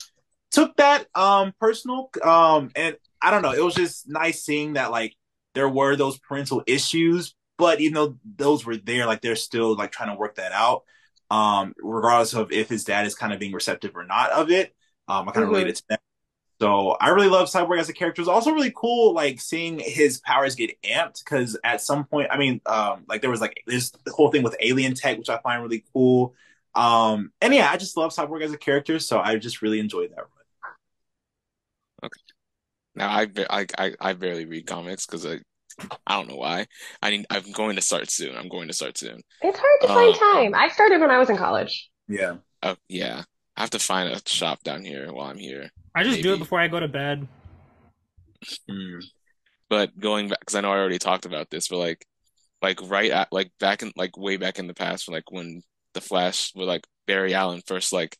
took 0.51 0.75
that 0.77 1.07
um 1.15 1.53
personal, 1.59 2.09
um, 2.23 2.71
and 2.75 2.95
I 3.21 3.31
don't 3.31 3.41
know, 3.41 3.53
it 3.53 3.63
was 3.63 3.75
just 3.75 4.07
nice 4.07 4.43
seeing 4.43 4.73
that 4.73 4.91
like 4.91 5.15
there 5.55 5.69
were 5.69 5.95
those 5.95 6.19
parental 6.19 6.63
issues, 6.67 7.35
but 7.57 7.81
even 7.81 7.95
though 7.95 8.17
those 8.23 8.65
were 8.65 8.77
there, 8.77 9.07
like 9.07 9.21
they're 9.21 9.35
still 9.35 9.75
like 9.75 9.91
trying 9.91 10.09
to 10.09 10.15
work 10.15 10.35
that 10.35 10.51
out, 10.51 10.83
um, 11.29 11.73
regardless 11.81 12.33
of 12.33 12.51
if 12.51 12.69
his 12.69 12.83
dad 12.83 13.05
is 13.05 13.15
kind 13.15 13.33
of 13.33 13.39
being 13.39 13.53
receptive 13.53 13.95
or 13.95 14.05
not 14.05 14.31
of 14.31 14.51
it. 14.51 14.75
Um, 15.07 15.27
I 15.29 15.31
kind 15.31 15.43
of 15.43 15.49
Mhm. 15.49 15.51
related 15.51 15.75
to 15.77 15.83
that. 15.89 16.01
So 16.61 16.91
I 16.99 17.09
really 17.09 17.29
love 17.29 17.49
Cyborg 17.49 17.79
as 17.79 17.89
a 17.89 17.93
character. 17.93 18.21
It's 18.21 18.29
also 18.29 18.51
really 18.51 18.73
cool, 18.75 19.13
like 19.13 19.39
seeing 19.41 19.79
his 19.79 20.19
powers 20.19 20.55
get 20.55 20.71
amped 20.83 21.23
because 21.23 21.57
at 21.63 21.81
some 21.81 22.05
point, 22.05 22.29
I 22.31 22.37
mean, 22.37 22.61
um, 22.65 23.05
like 23.07 23.21
there 23.21 23.29
was 23.29 23.41
like 23.41 23.63
this 23.67 23.91
the 24.05 24.11
whole 24.11 24.31
thing 24.31 24.43
with 24.43 24.55
alien 24.61 24.95
tech, 24.95 25.17
which 25.19 25.29
I 25.29 25.37
find 25.39 25.61
really 25.61 25.85
cool. 25.93 26.35
Um, 26.75 27.31
and 27.41 27.53
yeah, 27.53 27.69
I 27.71 27.77
just 27.77 27.97
love 27.97 28.11
Cyborg 28.11 28.43
as 28.43 28.53
a 28.53 28.57
character, 28.57 28.99
so 28.99 29.19
I 29.19 29.37
just 29.37 29.61
really 29.61 29.79
enjoyed 29.79 30.11
that. 30.11 30.17
Run. 30.19 30.29
Okay. 32.03 32.21
Now 32.95 33.09
I 33.09 33.27
I 33.49 33.67
I, 33.77 33.95
I 34.01 34.13
barely 34.13 34.45
read 34.45 34.67
comics 34.67 35.05
because 35.05 35.25
I 35.25 35.39
I 36.07 36.15
don't 36.15 36.27
know 36.27 36.37
why. 36.37 36.67
I 37.01 37.11
need 37.11 37.25
I'm 37.29 37.51
going 37.51 37.75
to 37.75 37.81
start 37.81 38.09
soon. 38.09 38.35
I'm 38.35 38.49
going 38.49 38.67
to 38.67 38.73
start 38.73 38.97
soon. 38.97 39.21
It's 39.41 39.59
hard 39.59 39.81
to 39.81 39.87
find 39.87 40.13
Um, 40.13 40.53
time. 40.53 40.55
I 40.55 40.69
started 40.69 40.99
when 41.01 41.11
I 41.11 41.17
was 41.17 41.29
in 41.29 41.37
college. 41.37 41.89
Yeah. 42.07 42.37
Oh 42.63 42.75
yeah, 42.87 43.23
I 43.55 43.61
have 43.61 43.69
to 43.71 43.79
find 43.79 44.09
a 44.09 44.19
shop 44.27 44.63
down 44.63 44.83
here 44.83 45.11
while 45.13 45.27
I'm 45.27 45.37
here. 45.37 45.69
I 45.93 46.03
just 46.03 46.21
do 46.21 46.33
it 46.33 46.39
before 46.39 46.59
I 46.59 46.67
go 46.67 46.79
to 46.79 46.87
bed. 46.87 47.27
Mm. 48.69 49.03
But 49.69 49.99
going 49.99 50.29
back, 50.29 50.39
because 50.39 50.55
I 50.55 50.61
know 50.61 50.71
I 50.71 50.77
already 50.77 50.99
talked 50.99 51.25
about 51.25 51.49
this, 51.49 51.67
but 51.67 51.77
like, 51.77 52.05
like 52.61 52.79
right 52.89 53.11
at 53.11 53.31
like 53.31 53.51
back 53.59 53.83
in 53.83 53.91
like 53.95 54.17
way 54.17 54.37
back 54.37 54.59
in 54.59 54.67
the 54.67 54.73
past, 54.73 55.07
when 55.07 55.13
like 55.15 55.31
when 55.31 55.61
the 55.93 56.01
Flash, 56.01 56.53
with 56.55 56.67
like 56.67 56.87
Barry 57.05 57.33
Allen 57.33 57.61
first 57.65 57.91
like 57.93 58.17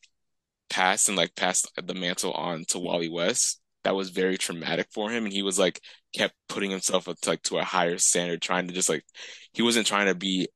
passed 0.70 1.08
and 1.08 1.16
like 1.16 1.34
passed 1.34 1.70
the 1.82 1.94
mantle 1.94 2.32
on 2.32 2.64
to 2.68 2.78
Wally 2.78 3.08
West, 3.08 3.57
that 3.84 3.94
was 3.96 4.10
very 4.10 4.38
traumatic 4.38 4.88
for 4.92 5.10
him, 5.10 5.24
and 5.24 5.32
he 5.32 5.42
was 5.42 5.58
like 5.58 5.80
kept 6.14 6.34
putting 6.48 6.70
himself 6.70 7.08
up 7.08 7.18
to, 7.20 7.30
like 7.30 7.42
to 7.44 7.58
a 7.58 7.64
higher 7.64 7.98
standard, 7.98 8.42
trying 8.42 8.68
to 8.68 8.74
just 8.74 8.88
like 8.88 9.04
he 9.52 9.62
wasn't 9.62 9.86
trying 9.86 10.06
to 10.06 10.14
be 10.14 10.48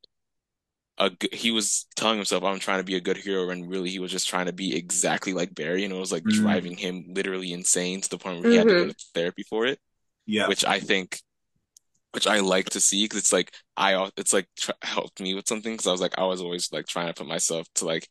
a 0.99 1.11
good, 1.11 1.33
he 1.35 1.51
was 1.51 1.87
telling 1.97 2.17
himself 2.19 2.45
I'm 2.45 2.59
trying 2.59 2.79
to 2.81 2.85
be 2.85 2.97
a 2.97 3.01
good 3.01 3.17
hero, 3.17 3.51
and 3.51 3.69
really 3.69 3.91
he 3.91 3.99
was 3.99 4.11
just 4.13 4.29
trying 4.29 4.47
to 4.47 4.53
be 4.53 4.77
exactly 4.77 5.33
like 5.33 5.55
Barry, 5.55 5.85
and 5.85 5.93
it 5.93 5.97
was 5.99 6.13
like 6.13 6.25
Mhm. 6.25 6.29
driving 6.29 6.77
him 6.77 7.07
literally 7.15 7.53
insane 7.53 8.01
to 8.03 8.09
the 8.11 8.19
point 8.19 8.39
where 8.39 8.47
he 8.47 8.57
had 8.57 8.69
to 8.69 8.75
go 8.75 8.87
to 8.87 8.95
therapy 9.15 9.43
for 9.43 9.67
it 9.67 9.79
Yeah. 10.27 10.47
which 10.47 10.65
I 10.65 10.81
think, 10.81 11.21
which 12.13 12.27
I 12.29 12.41
like 12.41 12.71
to 12.71 12.81
see 12.81 13.05
because 13.05 13.21
it's 13.21 13.33
like 13.33 13.53
I, 13.77 13.95
al- 13.95 14.13
it's 14.17 14.33
like 14.35 14.49
tr 14.59 14.73
helped 14.83 15.21
me 15.21 15.35
with 15.35 15.49
something 15.49 15.73
because 15.75 15.87
I 15.89 15.93
was 15.93 16.01
like 16.03 16.19
I 16.19 16.25
was 16.27 16.41
always 16.43 16.73
like 16.73 16.87
trying 16.87 17.09
to 17.09 17.15
put 17.15 17.27
myself 17.29 17.67
to 17.77 17.87
like, 17.87 18.09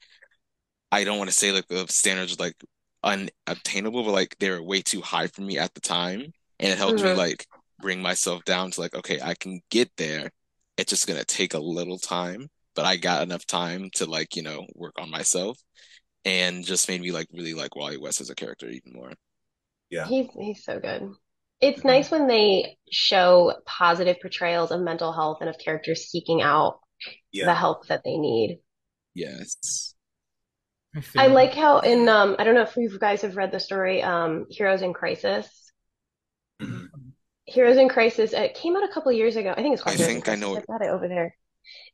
I 0.91 1.03
don't 1.05 1.17
want 1.19 1.29
to 1.29 1.35
say 1.35 1.51
like 1.51 1.67
the 1.67 1.87
standards 1.89 2.39
like 2.39 2.55
unobtainable, 3.03 4.03
but 4.03 4.11
like 4.11 4.35
they 4.39 4.49
were 4.49 4.63
way 4.63 4.81
too 4.81 5.01
high 5.01 5.27
for 5.27 5.41
me 5.41 5.57
at 5.57 5.73
the 5.73 5.81
time, 5.81 6.21
and 6.59 6.71
it 6.71 6.77
helped 6.77 7.03
me 7.03 7.11
Mhm. 7.11 7.13
like 7.13 7.47
bring 7.79 8.01
myself 8.01 8.43
down 8.45 8.71
to 8.71 8.81
like 8.81 8.95
okay 8.95 9.19
I 9.21 9.35
can 9.35 9.61
get 9.69 9.91
there. 9.97 10.31
It's 10.77 10.89
just 10.89 11.07
gonna 11.07 11.23
take 11.25 11.53
a 11.53 11.59
little 11.59 11.97
time, 11.99 12.49
but 12.75 12.85
I 12.85 12.97
got 12.97 13.23
enough 13.23 13.45
time 13.45 13.89
to 13.95 14.05
like, 14.05 14.35
you 14.35 14.43
know, 14.43 14.65
work 14.75 14.93
on 14.99 15.09
myself 15.11 15.57
and 16.25 16.65
just 16.65 16.89
made 16.89 17.01
me 17.01 17.11
like 17.11 17.27
really 17.33 17.53
like 17.55 17.75
Wally 17.75 17.97
West 17.97 18.21
as 18.21 18.29
a 18.31 18.35
character 18.35 18.67
even 18.69 18.93
more. 18.93 19.13
Yeah. 19.89 20.09
He's 20.09 20.27
he's 20.39 20.63
so 20.65 20.79
good. 20.79 21.11
It's 21.61 21.83
nice 21.85 22.09
when 22.11 22.27
they 22.27 22.77
show 22.91 23.53
positive 23.65 24.17
portrayals 24.21 24.71
of 24.71 24.81
mental 24.81 25.13
health 25.13 25.37
and 25.41 25.49
of 25.49 25.57
characters 25.59 26.09
seeking 26.09 26.41
out 26.41 26.79
the 27.41 27.55
help 27.55 27.87
that 27.87 28.03
they 28.05 28.17
need. 28.17 28.59
Yes. 29.13 29.90
I 30.95 31.01
I 31.17 31.27
like 31.27 31.53
how 31.53 31.79
in 31.79 32.07
um 32.09 32.35
I 32.39 32.43
don't 32.43 32.55
know 32.55 32.63
if 32.63 32.75
you 32.75 32.97
guys 32.99 33.21
have 33.21 33.37
read 33.37 33.51
the 33.51 33.59
story 33.59 34.01
um 34.03 34.45
Heroes 34.49 34.81
in 34.81 34.93
Crisis. 34.93 35.71
Heroes 37.45 37.77
in 37.77 37.89
Crisis 37.89 38.33
it 38.33 38.55
came 38.55 38.75
out 38.75 38.83
a 38.83 38.93
couple 38.93 39.11
years 39.11 39.35
ago. 39.35 39.51
I 39.51 39.61
think 39.61 39.73
it's 39.73 39.83
I 39.83 39.83
called 39.83 39.97
Heroes 39.97 40.15
think 40.15 40.27
I 40.29 40.35
know 40.35 40.55
I've 40.55 40.67
got 40.67 40.81
it 40.81 40.89
over 40.89 41.07
there. 41.07 41.35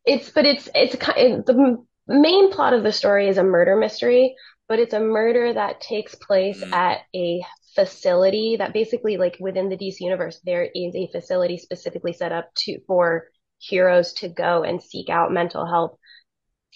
It's 0.05 0.29
but 0.31 0.45
it's 0.45 0.69
it's 0.75 0.95
kind 0.95 1.45
the 1.45 1.85
main 2.07 2.51
plot 2.51 2.73
of 2.73 2.83
the 2.83 2.91
story 2.91 3.27
is 3.29 3.37
a 3.37 3.43
murder 3.43 3.75
mystery, 3.75 4.35
but 4.67 4.79
it's 4.79 4.93
a 4.93 4.99
murder 4.99 5.53
that 5.53 5.81
takes 5.81 6.15
place 6.15 6.63
Mhm. 6.63 6.73
at 6.73 7.01
a 7.15 7.41
facility 7.75 8.57
that 8.57 8.73
basically 8.73 9.17
like 9.17 9.37
within 9.39 9.69
the 9.69 9.77
DC 9.77 10.03
universe 10.05 10.39
there 10.45 10.63
is 10.75 10.95
a 10.95 11.07
facility 11.11 11.57
specifically 11.57 12.13
set 12.13 12.31
up 12.31 12.53
to 12.55 12.79
for 12.87 13.27
heroes 13.59 14.13
to 14.13 14.29
go 14.29 14.63
and 14.63 14.81
seek 14.81 15.09
out 15.09 15.31
mental 15.31 15.65
help 15.65 15.99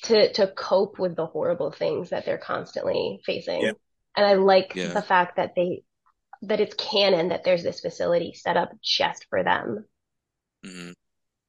to 0.04 0.32
to 0.34 0.48
cope 0.48 1.00
with 1.00 1.16
the 1.16 1.26
horrible 1.26 1.72
things 1.72 2.10
that 2.10 2.26
they're 2.26 2.38
constantly 2.38 3.20
facing. 3.26 3.62
Yeah. 3.62 3.72
And 4.16 4.26
I 4.26 4.34
like 4.34 4.74
Yeah. 4.76 4.88
the 4.94 5.02
fact 5.02 5.38
that 5.38 5.54
they 5.56 5.84
that 6.44 6.60
it's 6.60 6.74
canon 6.76 7.30
that 7.30 7.44
there's 7.44 7.64
this 7.64 7.82
facility 7.82 8.34
set 8.34 8.58
up 8.58 8.72
just 8.82 9.28
for 9.30 9.44
them. 9.44 9.86
Mhm. 10.66 10.94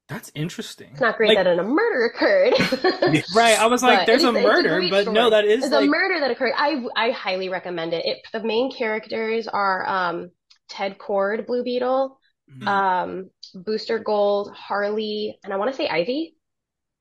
That's 0.08 0.30
interesting. 0.34 0.90
It's 0.92 1.00
not 1.00 1.16
great 1.16 1.28
Like, 1.28 1.38
that 1.44 1.58
a 1.58 1.62
murder 1.62 2.04
occurred. 2.04 2.52
right. 3.34 3.58
I 3.58 3.66
was 3.66 3.82
like, 3.82 4.00
But 4.00 4.06
there's 4.06 4.24
a 4.24 4.28
it's- 4.28 4.36
it's 4.44 4.44
a 4.44 4.48
murder, 4.48 4.68
great 4.80 4.90
but 4.90 5.08
no, 5.12 5.30
that 5.30 5.46
is 5.46 5.64
It's 5.64 5.72
like 5.72 5.84
a 5.84 5.90
murder 5.90 6.20
that 6.20 6.30
occurred. 6.30 6.52
I 6.56 6.84
I 6.94 7.10
highly 7.12 7.48
recommend 7.48 7.94
it. 7.94 8.04
It 8.04 8.18
the 8.32 8.42
main 8.42 8.70
characters 8.70 9.48
are 9.48 9.86
um 9.88 10.30
Ted 10.68 10.98
Kord, 10.98 11.46
Blue 11.46 11.62
Beetle, 11.64 12.18
Mhm. 12.50 12.66
um 12.66 13.30
Booster 13.54 13.98
Gold, 13.98 14.52
Harley, 14.54 15.38
and 15.44 15.52
I 15.52 15.56
want 15.56 15.70
to 15.70 15.76
say 15.76 15.88
Ivy. 15.88 16.36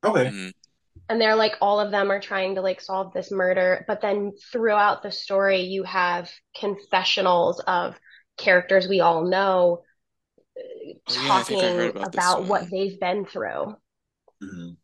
Okay. 0.03 0.25
Mhm. 0.29 0.53
And 1.11 1.19
they're 1.21 1.35
like 1.35 1.57
all 1.61 1.79
of 1.81 1.91
them 1.91 2.09
are 2.11 2.21
trying 2.21 2.55
to 2.55 2.61
like 2.61 2.81
solve 2.81 3.13
this 3.13 3.31
murder, 3.31 3.83
but 3.87 4.01
then 4.01 4.31
throughout 4.51 5.03
the 5.03 5.11
story 5.11 5.61
you 5.63 5.83
have 5.83 6.31
confessionals 6.57 7.59
of 7.67 7.99
characters 8.37 8.87
we 8.87 9.01
all 9.01 9.29
know 9.29 9.83
Oh, 11.07 11.15
yeah, 11.15 11.37
I 11.37 11.43
think 11.43 11.63
I 11.63 11.69
talking 11.69 11.71
heard 11.71 11.95
about 12.01 12.45
about 12.45 12.47
what 12.47 12.69
they've 12.71 12.99
been 12.99 13.25
through. 13.25 13.75
Mhm. 14.41 14.77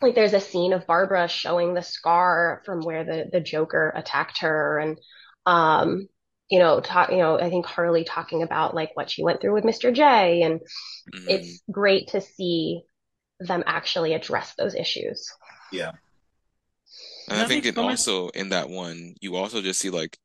like 0.00 0.14
there's 0.14 0.34
a 0.34 0.40
scene 0.40 0.72
of 0.72 0.86
Barbara 0.86 1.28
showing 1.28 1.74
the 1.74 1.82
scar 1.82 2.62
from 2.64 2.80
where 2.84 3.04
the 3.04 3.28
the 3.32 3.40
Joker 3.40 3.92
attacked 3.94 4.38
her 4.38 4.78
and 4.78 4.98
um 5.46 6.08
you 6.50 6.58
know 6.58 6.80
talk 6.80 7.10
you 7.10 7.18
know 7.18 7.38
I 7.38 7.50
think 7.50 7.66
Harley 7.66 8.04
talking 8.04 8.42
about 8.42 8.74
like 8.74 8.90
what 8.94 9.10
she 9.10 9.22
went 9.24 9.40
through 9.40 9.54
with 9.54 9.64
Mr. 9.64 9.90
J 9.92 10.42
and 10.42 10.60
Mhm. 11.06 11.28
it's 11.28 11.62
great 11.70 12.08
to 12.08 12.20
see 12.20 12.82
them 13.40 13.64
actually 13.66 14.14
address 14.14 14.54
those 14.56 14.74
issues. 14.74 15.30
Yeah. 15.72 15.92
And 17.28 17.38
That 17.38 17.44
I 17.44 17.48
think 17.48 17.64
makes 17.64 17.76
it 17.76 17.80
also 17.80 18.28
in 18.30 18.50
that 18.50 18.70
one, 18.70 19.14
you 19.20 19.36
also 19.36 19.60
just 19.60 19.80
see 19.80 19.90
like 19.90 20.16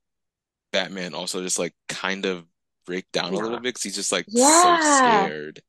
Batman 0.72 1.14
also 1.14 1.41
just 1.41 1.60
like 1.60 1.74
kind 1.90 2.26
of 2.26 2.45
break 2.86 3.11
down 3.11 3.34
a 3.34 3.36
little 3.38 3.52
bit 3.60 3.64
because 3.64 3.84
he's 3.84 3.95
just 3.95 4.11
like 4.11 4.26
so 4.30 4.78
scared, 4.80 5.61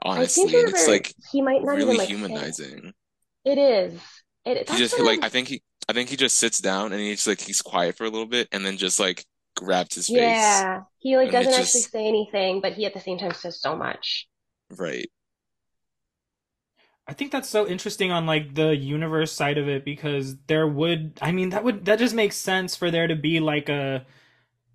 honestly, 0.00 0.44
and 0.44 0.68
it's 0.68 0.88
like 0.88 1.14
he 1.30 1.42
might 1.42 1.62
not 1.62 1.76
even 1.76 1.86
really 1.86 1.98
like 1.98 2.08
humanizing. 2.08 2.92
It 3.44 3.58
is. 3.58 4.00
It 4.44 4.68
He 4.70 4.76
just 4.78 4.98
like 4.98 5.18
I'm- 5.18 5.24
I 5.24 5.28
think 5.28 5.48
he 5.48 5.62
I 5.88 5.92
think 5.92 6.08
he 6.10 6.16
just 6.16 6.36
sits 6.38 6.58
down 6.58 6.92
and 6.92 7.00
he's 7.00 7.26
like 7.26 7.40
he's 7.40 7.62
quiet 7.62 7.96
for 7.96 8.04
a 8.04 8.10
little 8.10 8.26
bit 8.26 8.48
and 8.52 8.64
then 8.64 8.76
just 8.76 8.98
like 8.98 9.24
grabs 9.56 9.94
his 9.94 10.06
face. 10.06 10.16
yeah 10.16 10.82
he 10.98 11.16
like 11.16 11.30
doesn't 11.32 11.52
actually 11.52 11.64
just- 11.64 11.90
say 11.90 12.06
anything, 12.06 12.60
but 12.60 12.72
he 12.72 12.86
at 12.86 12.94
the 12.94 13.00
same 13.00 13.18
time 13.18 13.32
says 13.32 13.60
so 13.60 13.76
much. 13.76 14.26
Right. 14.70 15.10
I 17.08 17.14
think 17.14 17.32
that's 17.32 17.48
so 17.48 17.66
interesting 17.66 18.12
on 18.12 18.26
like 18.26 18.54
the 18.54 18.76
universe 18.76 19.32
side 19.32 19.56
of 19.58 19.68
it 19.68 19.84
because 19.84 20.36
there 20.46 20.66
would 20.66 21.18
I 21.22 21.32
mean 21.32 21.50
that 21.50 21.64
would 21.64 21.84
that 21.86 21.98
just 21.98 22.14
makes 22.14 22.36
sense 22.36 22.76
for 22.76 22.90
there 22.90 23.06
to 23.06 23.16
be 23.16 23.40
like 23.40 23.68
a 23.70 24.04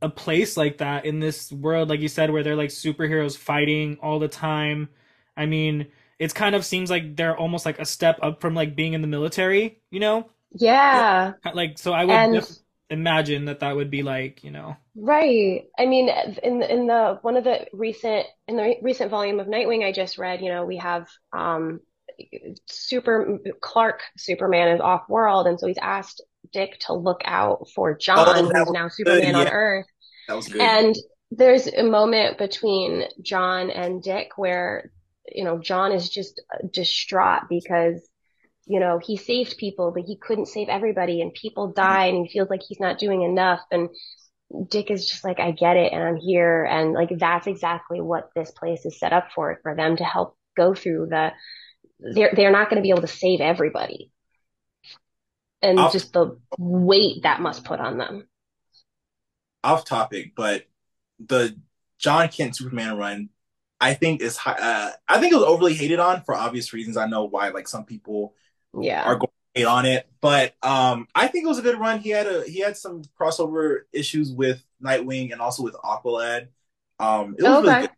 a 0.01 0.09
place 0.09 0.57
like 0.57 0.79
that 0.79 1.05
in 1.05 1.19
this 1.19 1.51
world 1.51 1.89
like 1.89 2.01
you 2.01 2.09
said 2.09 2.31
where 2.31 2.43
they're 2.43 2.55
like 2.57 2.69
superheroes 2.71 3.37
fighting 3.37 3.97
all 4.01 4.19
the 4.19 4.27
time. 4.29 4.89
I 5.37 5.45
mean, 5.47 5.87
it's 6.19 6.33
kind 6.33 6.55
of 6.55 6.65
seems 6.65 6.89
like 6.91 7.15
they're 7.17 7.37
almost 7.37 7.65
like 7.65 7.79
a 7.79 7.85
step 7.85 8.19
up 8.23 8.41
from 8.41 8.55
like 8.55 8.75
being 8.75 8.93
in 8.93 9.01
the 9.01 9.07
military, 9.07 9.81
you 9.91 9.99
know? 10.01 10.29
Yeah. 10.51 11.33
Like 11.53 11.77
so 11.77 11.93
I 11.93 12.05
would 12.05 12.29
And 12.29 12.31
def- 12.31 12.57
imagine 12.89 13.45
that 13.45 13.59
that 13.61 13.75
would 13.75 13.89
be 13.89 14.03
like, 14.03 14.43
you 14.43 14.51
know. 14.51 14.77
Right. 14.95 15.63
I 15.77 15.85
mean, 15.87 16.07
in 16.43 16.61
in 16.61 16.85
the 16.87 17.17
one 17.23 17.35
of 17.35 17.43
the 17.43 17.65
recent 17.73 18.27
in 18.47 18.57
the 18.57 18.75
recent 18.81 19.09
volume 19.09 19.39
of 19.39 19.47
Nightwing 19.47 19.83
I 19.83 19.91
just 19.91 20.19
read, 20.19 20.41
you 20.41 20.49
know, 20.49 20.65
we 20.65 20.77
have 20.77 21.09
um 21.31 21.79
Super 22.67 23.39
Clark 23.61 24.01
Superman 24.17 24.69
is 24.69 24.81
off 24.81 25.07
world, 25.09 25.47
and 25.47 25.59
so 25.59 25.67
he's 25.67 25.77
asked 25.81 26.21
Dick 26.51 26.79
to 26.81 26.93
look 26.93 27.21
out 27.25 27.67
for 27.73 27.95
John, 27.97 28.27
Oh, 28.27 28.33
who's 28.43 28.71
now 28.71 28.87
Superman 28.87 29.35
on 29.35 29.47
yeah. 29.47 29.51
Earth. 29.51 29.85
That 30.27 30.35
was 30.35 30.47
good. 30.47 30.61
And 30.61 30.95
there's 31.31 31.67
a 31.67 31.83
moment 31.83 32.37
between 32.37 33.03
John 33.21 33.69
and 33.69 34.03
Dick 34.03 34.31
where, 34.37 34.91
you 35.27 35.43
know, 35.43 35.57
John 35.57 35.91
is 35.91 36.09
just 36.09 36.41
distraught 36.71 37.43
because, 37.49 38.07
you 38.65 38.79
know, 38.79 38.99
he 38.99 39.17
saved 39.17 39.57
people, 39.57 39.91
but 39.91 40.03
he 40.05 40.17
couldn't 40.17 40.47
save 40.47 40.69
everybody 40.69 41.21
and 41.21 41.33
people 41.33 41.71
die 41.71 42.05
and 42.07 42.25
he 42.25 42.31
feels 42.31 42.49
like 42.49 42.61
he's 42.61 42.79
not 42.79 42.99
doing 42.99 43.23
enough. 43.23 43.61
And 43.71 43.89
Dick 44.69 44.91
is 44.91 45.07
just 45.07 45.23
like, 45.23 45.39
I 45.39 45.51
get 45.51 45.77
it 45.77 45.91
and 45.91 46.03
I'm 46.03 46.17
here. 46.17 46.63
And 46.65 46.93
like, 46.93 47.17
that's 47.17 47.47
exactly 47.47 47.99
what 47.99 48.29
this 48.35 48.51
place 48.51 48.85
is 48.85 48.99
set 48.99 49.13
up 49.13 49.29
for, 49.33 49.59
for 49.63 49.75
them 49.75 49.97
to 49.97 50.03
help 50.03 50.37
go 50.55 50.75
through 50.75 51.07
the, 51.09 51.31
they're, 51.99 52.33
they're 52.35 52.51
not 52.51 52.69
going 52.69 52.77
to 52.77 52.83
be 52.83 52.89
able 52.89 53.01
to 53.01 53.07
save 53.07 53.41
everybody. 53.41 54.11
And 55.61 55.79
I'll- 55.79 55.91
just 55.91 56.13
the 56.13 56.37
weight 56.57 57.23
that 57.23 57.41
must 57.41 57.63
put 57.63 57.79
on 57.79 57.97
them. 57.97 58.27
Off 59.63 59.85
topic, 59.85 60.33
but 60.35 60.65
the 61.25 61.55
John 61.97 62.27
Kent 62.27 62.57
Superman 62.57 62.97
run, 62.97 63.29
I 63.79 63.93
think 63.93 64.21
is 64.21 64.37
uh, 64.45 64.91
I 65.07 65.19
think 65.19 65.31
it 65.31 65.37
was 65.37 65.45
overly 65.45 65.73
hated 65.73 65.99
on 65.99 66.21
for 66.23 66.35
obvious 66.35 66.73
reasons. 66.73 66.97
I 66.97 67.07
know 67.07 67.23
why, 67.23 67.47
like 67.49 67.69
some 67.69 67.85
people 67.85 68.35
Yeah. 68.77 69.03
are 69.03 69.15
going 69.15 69.29
hate 69.55 69.65
on 69.65 69.85
it, 69.85 70.05
but 70.19 70.55
um, 70.63 71.07
I 71.15 71.27
think 71.27 71.45
it 71.45 71.47
was 71.47 71.59
a 71.59 71.61
good 71.61 71.79
run. 71.79 71.99
He 71.99 72.09
had 72.09 72.27
a 72.27 72.43
he 72.43 72.59
had 72.59 72.75
some 72.75 73.03
crossover 73.17 73.81
issues 73.93 74.31
with 74.33 74.61
Nightwing 74.83 75.31
and 75.31 75.39
also 75.39 75.63
with 75.63 75.75
Aqualad. 75.75 76.47
Um, 76.99 77.35
it 77.39 77.43
was 77.43 77.59
Okay. 77.59 77.67
really 77.67 77.79
good. 77.87 77.91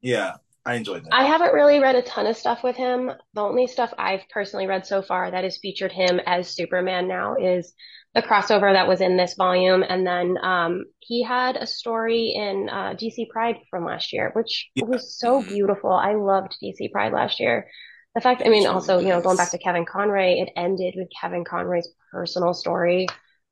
Yeah, 0.00 0.36
I 0.66 0.74
enjoyed 0.74 1.04
that. 1.04 1.12
I 1.12 1.24
haven't 1.24 1.54
really 1.54 1.80
read 1.80 1.96
a 1.96 2.02
ton 2.02 2.26
of 2.26 2.36
stuff 2.36 2.62
with 2.62 2.76
him. 2.76 3.10
The 3.34 3.40
only 3.40 3.66
stuff 3.66 3.92
I've 3.98 4.28
personally 4.30 4.66
read 4.66 4.86
so 4.86 5.02
far 5.02 5.30
that 5.30 5.44
has 5.44 5.58
featured 5.58 5.92
him 5.92 6.20
as 6.26 6.54
Superman 6.54 7.08
now 7.08 7.36
is 7.36 7.72
the 8.14 8.22
crossover 8.22 8.72
that 8.72 8.88
was 8.88 9.00
in 9.00 9.16
this 9.16 9.34
volume. 9.34 9.82
And 9.88 10.06
then 10.06 10.36
um, 10.42 10.84
he 11.00 11.22
had 11.22 11.56
a 11.56 11.66
story 11.66 12.32
in 12.36 12.68
uh, 12.68 12.94
DC 12.96 13.28
Pride 13.28 13.56
from 13.70 13.84
last 13.84 14.12
year, 14.12 14.30
which 14.34 14.70
Yeah. 14.74 14.84
was 14.86 15.16
so 15.18 15.42
beautiful. 15.42 15.92
I 15.92 16.14
loved 16.14 16.56
DC 16.60 16.88
Pride 16.88 17.12
last 17.12 17.40
year. 17.40 17.68
The 18.14 18.20
fact, 18.20 18.42
I 18.44 18.48
mean, 18.48 18.66
also, 18.66 18.98
you 18.98 19.08
know, 19.08 19.20
going 19.20 19.36
back 19.36 19.52
to 19.52 19.58
Kevin 19.58 19.86
Conroy, 19.86 20.42
it 20.42 20.50
ended 20.56 20.94
with 20.96 21.08
Kevin 21.20 21.44
Conroy's 21.44 21.88
personal 22.12 22.54
story, 22.54 23.06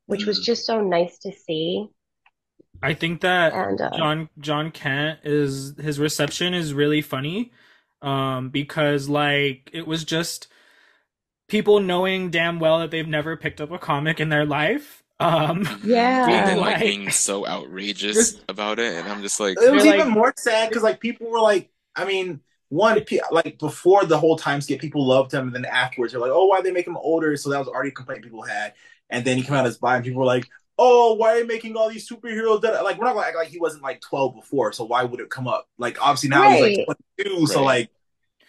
which 0.06 0.26
was 0.26 0.40
Mm. 0.40 0.44
just 0.44 0.66
so 0.66 0.80
nice 0.80 1.18
to 1.20 1.32
see. 1.32 1.88
I 2.82 2.94
think 2.94 3.20
that 3.22 3.52
And 3.52 3.80
uh, 3.80 3.90
John 3.96 4.28
John 4.38 4.70
Kent 4.70 5.20
is 5.24 5.74
his 5.78 5.98
reception 5.98 6.54
is 6.54 6.72
really 6.74 7.02
funny 7.02 7.52
um 8.02 8.50
because 8.50 9.08
like 9.08 9.70
it 9.72 9.86
was 9.86 10.04
just 10.04 10.46
people 11.48 11.80
knowing 11.80 12.30
damn 12.30 12.60
well 12.60 12.78
that 12.80 12.90
they've 12.90 13.08
never 13.08 13.36
picked 13.36 13.60
up 13.60 13.70
a 13.72 13.78
comic 13.78 14.20
in 14.20 14.28
their 14.28 14.44
life 14.46 15.02
um 15.18 15.66
Yeah. 15.82 16.26
And 16.28 16.48
then 16.48 16.56
Like- 16.58 16.74
like 16.74 16.80
being 16.80 17.10
so 17.10 17.46
outrageous 17.46 18.14
Just- 18.14 18.44
about 18.48 18.78
it, 18.78 18.94
and 18.94 19.08
I'm 19.08 19.22
just 19.22 19.40
like, 19.40 19.56
it 19.60 19.72
was 19.72 19.84
even 19.84 19.98
like- 20.00 20.08
more 20.08 20.32
sad 20.36 20.68
because 20.68 20.84
like 20.84 21.00
people 21.00 21.28
were 21.28 21.40
like, 21.40 21.70
I 21.96 22.04
mean, 22.04 22.40
one 22.68 23.02
like 23.32 23.58
before 23.58 24.04
the 24.04 24.18
whole 24.18 24.36
time 24.36 24.60
skip, 24.60 24.80
people 24.80 25.04
loved 25.06 25.32
him, 25.34 25.46
and 25.46 25.54
then 25.54 25.64
afterwards 25.64 26.12
they're 26.12 26.20
like, 26.20 26.30
oh, 26.32 26.44
why 26.46 26.60
they 26.60 26.70
make 26.70 26.86
him 26.86 26.96
older? 26.98 27.36
So 27.36 27.50
that 27.50 27.58
was 27.58 27.66
already 27.66 27.88
a 27.88 27.92
complaint 27.92 28.22
people 28.22 28.42
had, 28.42 28.74
and 29.10 29.24
then 29.24 29.38
he 29.38 29.42
came 29.42 29.54
out 29.54 29.66
as 29.66 29.78
bi, 29.78 29.96
and 29.96 30.04
people 30.04 30.20
were 30.20 30.26
like, 30.26 30.48
oh, 30.78 31.14
why 31.14 31.32
are 31.32 31.38
you 31.38 31.46
making 31.46 31.76
all 31.76 31.88
these 31.88 32.08
superheroes 32.08 32.62
that 32.62 32.82
like 32.84 32.98
we're 32.98 33.04
not 33.04 33.14
gonna 33.14 33.26
act 33.26 33.36
like 33.36 33.48
he 33.48 33.58
wasn't 33.58 33.82
like 33.82 34.00
twelve 34.00 34.34
before, 34.34 34.72
so 34.72 34.84
why 34.84 35.04
would 35.04 35.20
it 35.20 35.30
come 35.30 35.48
up? 35.48 35.66
Like 35.78 36.00
obviously 36.00 36.28
now 36.30 36.48
he's 36.50 36.60
like 36.60 36.84
twenty 36.86 37.04
two, 37.36 37.46
so 37.46 37.62
like 37.62 37.90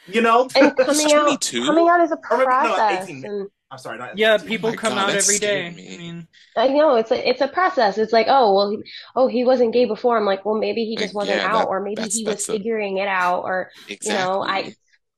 you 0.08 0.22
know, 0.22 0.50
and 0.56 0.76
coming 0.78 1.12
out, 1.12 1.52
coming 1.52 1.88
out 1.90 2.02
is 2.02 2.12
a 2.12 2.18
Or 2.32 2.38
maybe, 2.38 2.46
no, 2.46 2.46
process. 2.46 3.10
18. 3.10 3.26
And 3.26 3.48
I'm 3.72 3.78
sorry, 3.78 3.98
not 3.98 4.18
yeah 4.18 4.36
18. 4.36 4.48
people 4.48 4.70
my 4.72 4.76
come 4.76 4.94
God, 4.94 5.10
out 5.10 5.16
every 5.16 5.38
day 5.38 5.70
me. 5.70 5.94
I 5.94 5.98
mean 5.98 6.28
I 6.58 6.68
know 6.68 6.96
it's 6.96 7.12
a, 7.12 7.30
it's 7.30 7.42
a 7.42 7.48
process. 7.48 7.98
It's 7.98 8.12
like, 8.12 8.26
oh, 8.30 8.54
well, 8.54 8.72
he, 8.72 8.78
oh, 9.16 9.28
he 9.28 9.44
wasn't 9.46 9.74
gay 9.74 9.86
before. 9.86 10.18
I'm 10.18 10.26
like, 10.26 10.44
well, 10.46 10.58
maybe 10.58 10.86
he 10.86 10.98
just 10.98 11.14
wasn't 11.14 11.38
yeah, 11.38 11.48
out, 11.48 11.60
that- 11.60 11.68
or 11.68 11.80
maybe 11.82 12.02
he 12.02 12.26
was 12.26 12.36
that's 12.36 12.50
a- 12.50 12.54
figuring 12.54 12.98
it 12.98 13.08
out, 13.08 13.44
or 13.44 13.72
you 13.88 14.12
know, 14.12 14.44
I 14.44 14.74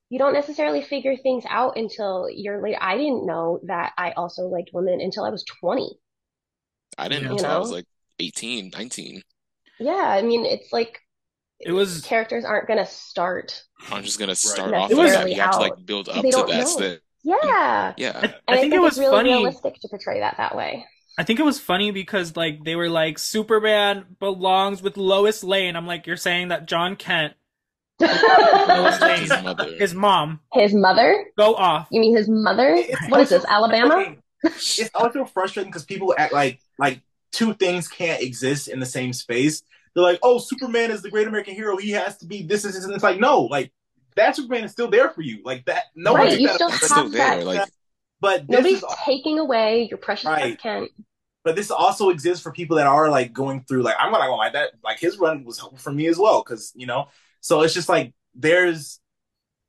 you 0.09 0.19
don't 0.19 0.33
necessarily 0.33 0.81
figure 0.81 1.15
things 1.15 1.45
out 1.47 1.77
until 1.77 2.27
you're 2.29 2.61
late. 2.61 2.75
I 2.79 2.97
didn't 2.97 3.25
know 3.25 3.61
that 3.63 3.93
I 3.97 4.11
also 4.11 4.43
liked 4.43 4.71
women 4.73 4.99
until 4.99 5.23
I 5.23 5.29
was 5.29 5.45
20. 5.61 5.97
I 6.97 7.07
didn't 7.07 7.23
Yeah. 7.23 7.27
know 7.29 7.33
You 7.33 7.37
until 7.39 7.51
I 7.51 7.57
was 7.59 7.71
like 7.71 7.85
18, 8.19 8.69
19. 8.73 9.21
Yeah, 9.79 9.91
I 9.93 10.21
mean, 10.21 10.45
it's 10.45 10.71
like 10.71 10.99
It 11.59 11.71
was 11.71 12.01
characters 12.01 12.43
aren't 12.45 12.67
gonna 12.67 12.85
start. 12.87 13.63
I'm 13.91 14.03
just 14.03 14.19
gonna 14.19 14.35
start 14.35 14.73
off 14.73 14.91
It 14.91 14.97
was- 14.97 15.11
that. 15.13 15.29
You 15.29 15.41
have 15.41 15.51
to 15.51 15.57
like 15.59 15.73
build 15.85 16.09
up 16.09 16.15
to 16.17 16.21
that. 16.21 16.67
So 16.67 16.79
that 16.79 17.01
Yeah. 17.23 17.93
yeah. 17.97 18.11
I, 18.15 18.25
And 18.25 18.33
I 18.47 18.57
think 18.57 18.73
it 18.73 18.79
was 18.81 18.97
really 18.97 19.11
funny. 19.11 19.29
realistic 19.33 19.75
to 19.81 19.87
portray 19.87 20.19
that 20.21 20.37
that 20.37 20.55
way. 20.55 20.85
I 21.19 21.23
think 21.23 21.39
it 21.39 21.43
was 21.43 21.59
funny 21.59 21.91
because 21.91 22.35
like 22.35 22.63
they 22.63 22.75
were 22.75 22.89
like 22.89 23.19
Superman 23.19 24.15
belongs 24.19 24.81
with 24.81 24.97
Lois 24.97 25.43
Lane. 25.43 25.75
I'm 25.75 25.85
like, 25.85 26.07
you're 26.07 26.17
saying 26.17 26.47
that 26.47 26.67
John 26.67 26.95
Kent, 26.95 27.33
Lois 27.99 28.99
Lane, 29.01 29.19
His 29.21 29.79
his 29.79 29.93
mom, 29.93 30.39
His 30.53 30.73
mother? 30.73 31.25
go 31.37 31.53
off. 31.55 31.87
You 31.91 32.01
mean 32.01 32.15
his 32.15 32.27
mother? 32.29 32.81
What 33.09 33.21
is 33.21 33.29
this, 33.29 33.45
Alabama? 33.45 34.15
Frustrating- 34.41 34.85
It's 34.85 34.95
also 34.95 35.25
frustrating 35.25 35.71
because 35.71 35.85
people 35.85 36.13
act 36.17 36.33
like 36.33 36.59
like 36.79 37.01
two 37.31 37.53
things 37.53 37.87
can't 37.87 38.21
exist 38.21 38.67
in 38.67 38.79
the 38.79 38.85
same 38.85 39.13
space. 39.13 39.63
They're 39.93 40.03
like, 40.03 40.19
"Oh, 40.23 40.37
Superman 40.39 40.91
is 40.91 41.01
the 41.01 41.09
great 41.09 41.27
American 41.27 41.53
hero. 41.55 41.77
He 41.77 41.91
has 41.91 42.17
to 42.19 42.25
be 42.25 42.43
this, 42.43 42.63
this, 42.63 42.75
this." 42.75 42.85
And 42.85 42.93
it's 42.93 43.03
like, 43.03 43.19
no, 43.19 43.41
like 43.43 43.71
that 44.15 44.35
Superman 44.35 44.63
is 44.63 44.71
still 44.71 44.89
there 44.89 45.09
for 45.09 45.21
you. 45.21 45.41
Like 45.43 45.65
that. 45.65 45.83
No 45.95 46.13
Right, 46.15 46.31
took 46.31 46.39
you 46.39 46.47
still 46.49 46.69
have 46.69 46.79
still 46.81 47.09
there. 47.09 47.37
that. 47.37 47.45
Like 47.45 47.69
But 48.19 48.49
Nobody's 48.49 48.77
is 48.77 48.85
taking 49.05 49.39
away 49.39 49.87
your 49.89 49.97
precious 49.97 50.25
Right. 50.27 50.59
Kent. 50.59 50.91
but 51.43 51.55
this 51.55 51.71
also 51.71 52.09
exists 52.09 52.43
for 52.43 52.51
people 52.51 52.77
that 52.77 52.87
are 52.87 53.09
like 53.09 53.33
going 53.33 53.63
through 53.63 53.81
like 53.83 53.95
I'm 53.99 54.11
not 54.11 54.19
gonna 54.19 54.35
lie 54.35 54.49
that 54.51 54.71
like 54.83 54.99
his 54.99 55.17
run 55.17 55.43
was 55.43 55.57
helpful 55.59 55.79
for 55.79 55.91
me 55.91 56.07
as 56.07 56.17
well 56.19 56.43
because 56.43 56.71
you 56.75 56.85
know 56.85 57.07
so 57.41 57.61
it's 57.61 57.73
just 57.73 57.89
like 57.89 58.13
there's 58.35 58.99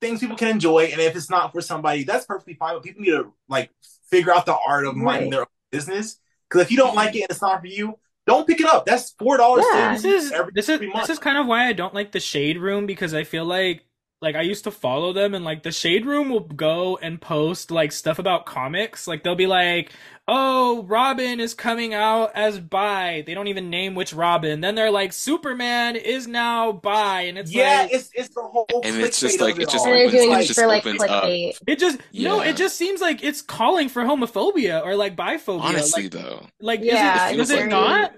things 0.00 0.20
people 0.20 0.36
can 0.36 0.48
enjoy 0.48 0.84
and 0.92 1.00
if 1.00 1.16
it's 1.16 1.30
not 1.30 1.50
for 1.52 1.60
somebody 1.62 2.04
that's 2.04 2.26
perfectly 2.26 2.54
fine 2.54 2.74
but 2.74 2.82
people 2.82 3.00
need 3.00 3.10
to 3.12 3.32
like 3.48 3.70
figure 4.12 4.32
out 4.32 4.44
the 4.46 4.56
art 4.68 4.84
of 4.86 4.94
minding 4.94 5.24
Right. 5.24 5.30
their 5.30 5.40
own 5.40 5.46
business 5.72 6.18
because 6.48 6.62
if 6.62 6.70
you 6.70 6.76
don't 6.76 6.94
like 6.94 7.16
it 7.16 7.22
and 7.22 7.30
it's 7.30 7.40
not 7.42 7.60
for 7.60 7.66
you 7.66 7.98
don't 8.26 8.46
pick 8.46 8.60
it 8.60 8.66
up 8.66 8.84
that's 8.84 9.10
four 9.18 9.38
dollars 9.38 9.64
Yeah. 9.72 9.94
This 9.94 10.04
is 10.04 10.32
every, 10.32 10.52
this 10.54 10.68
is 10.68 10.78
this 10.80 11.08
is 11.10 11.18
kind 11.18 11.38
of 11.38 11.46
why 11.46 11.66
I 11.66 11.72
don't 11.72 11.94
like 11.94 12.12
the 12.12 12.20
Shade 12.20 12.58
Room 12.58 12.84
because 12.86 13.14
I 13.14 13.24
feel 13.24 13.44
like 13.46 13.84
like 14.22 14.36
I 14.36 14.42
used 14.42 14.64
to 14.64 14.70
follow 14.70 15.12
them 15.12 15.34
and 15.34 15.44
like 15.44 15.64
the 15.64 15.72
Shade 15.72 16.06
Room 16.06 16.30
will 16.30 16.40
go 16.40 16.96
and 17.02 17.20
post 17.20 17.70
like 17.72 17.92
stuff 17.92 18.18
about 18.20 18.46
comics. 18.46 19.06
Like 19.08 19.24
they'll 19.24 19.34
be 19.34 19.48
like, 19.48 19.90
"Oh, 20.28 20.84
Robin 20.84 21.40
is 21.40 21.54
coming 21.54 21.92
out 21.92 22.30
as 22.36 22.60
bi." 22.60 23.24
They 23.26 23.34
don't 23.34 23.48
even 23.48 23.68
name 23.68 23.96
which 23.96 24.14
Robin. 24.14 24.60
Then 24.60 24.76
they're 24.76 24.92
like, 24.92 25.12
"Superman 25.12 25.96
is 25.96 26.28
now 26.28 26.70
bi," 26.70 27.22
and 27.22 27.36
it's 27.36 27.52
yeah 27.52 27.82
like 27.82 27.92
it's 27.92 28.10
it's 28.14 28.28
the 28.34 28.42
whole 28.42 28.66
And 28.84 28.96
it's 29.00 29.18
just 29.18 29.40
like- 29.40 29.54
of 29.54 29.60
it 29.60 29.68
just 29.68 29.84
opens- 29.86 30.12
doing 30.12 30.30
it 30.32 30.40
it 30.40 30.46
just 30.46 30.60
for 30.60 30.66
like 30.68 30.86
opens 30.86 31.02
up. 31.02 31.24
it 31.26 31.78
just 31.80 31.98
no, 32.14 32.40
it 32.42 32.56
just 32.56 32.76
seems 32.76 33.00
like 33.00 33.24
it's 33.24 33.42
calling 33.42 33.88
for 33.88 34.04
homophobia 34.04 34.84
or 34.84 34.94
like 34.94 35.16
biphobia. 35.16 35.60
honestly 35.62 36.04
like, 36.04 36.12
though, 36.12 36.46
like 36.60 36.80
Yeah, 36.82 37.26
is 37.30 37.32
it, 37.32 37.40
it's 37.40 37.50
is 37.50 37.58
it 37.58 37.66
not? 37.66 38.14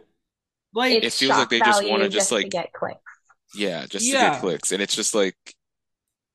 Like 0.75 1.03
It 1.03 1.13
feels 1.15 1.31
like 1.39 1.49
they 1.49 1.61
just 1.61 1.89
wanna 1.89 2.09
just, 2.11 2.29
to 2.29 2.35
like- 2.35 2.51
get 2.51 2.73
clicks. 2.75 2.99
yeah, 3.55 3.87
just 3.87 4.05
to 4.05 4.13
get 4.13 4.41
clicks. 4.41 4.73
And 4.73 4.83
it's 4.83 4.95
just 4.97 5.15
like 5.15 5.37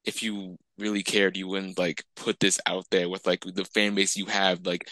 if 0.06 0.24
you 0.24 0.58
really 0.78 1.04
cared, 1.04 1.38
you 1.38 1.48
wouldn't 1.48 1.78
like 1.80 2.04
put 2.16 2.40
this 2.40 2.60
out 2.66 2.86
there 2.92 3.10
with 3.10 3.28
like 3.28 3.42
the 3.46 3.66
fan 3.66 3.96
base 3.96 4.16
you 4.18 4.26
have, 4.28 4.66
like 4.66 4.88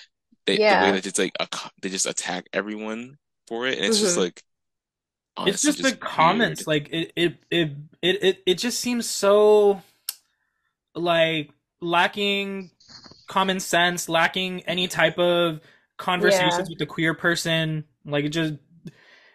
they, 0.46 0.60
the 0.68 0.78
way 0.78 0.92
that 0.92 1.06
it's 1.06 1.20
like 1.20 1.34
a, 1.40 1.48
they 1.82 1.90
just 1.90 2.06
attack 2.08 2.46
everyone 2.54 3.18
for 3.48 3.68
it, 3.68 3.78
and 3.78 3.86
it's 3.88 4.00
just 4.00 4.18
Mhm. 4.18 4.18
like 4.18 4.44
it's 5.46 5.62
honestly 5.62 5.74
just 5.76 5.82
the 5.82 5.94
weird. 6.18 6.58
comments 6.58 6.68
like 6.68 6.90
it 6.92 7.12
it, 7.16 7.38
it 7.52 7.72
it 8.02 8.24
it 8.24 8.44
it 8.46 8.58
just 8.58 8.80
seems 8.80 9.08
so 9.10 9.82
like 10.96 11.52
lacking 11.82 12.72
common 13.28 13.60
sense 13.60 14.10
lacking 14.10 14.62
any 14.64 14.88
type 14.88 15.18
of 15.20 15.60
conversations 15.98 16.56
Yeah. 16.60 16.70
with 16.70 16.80
the 16.80 16.86
queer 16.86 17.14
person 17.14 17.84
like 18.06 18.26
it 18.26 18.30
just 18.30 18.56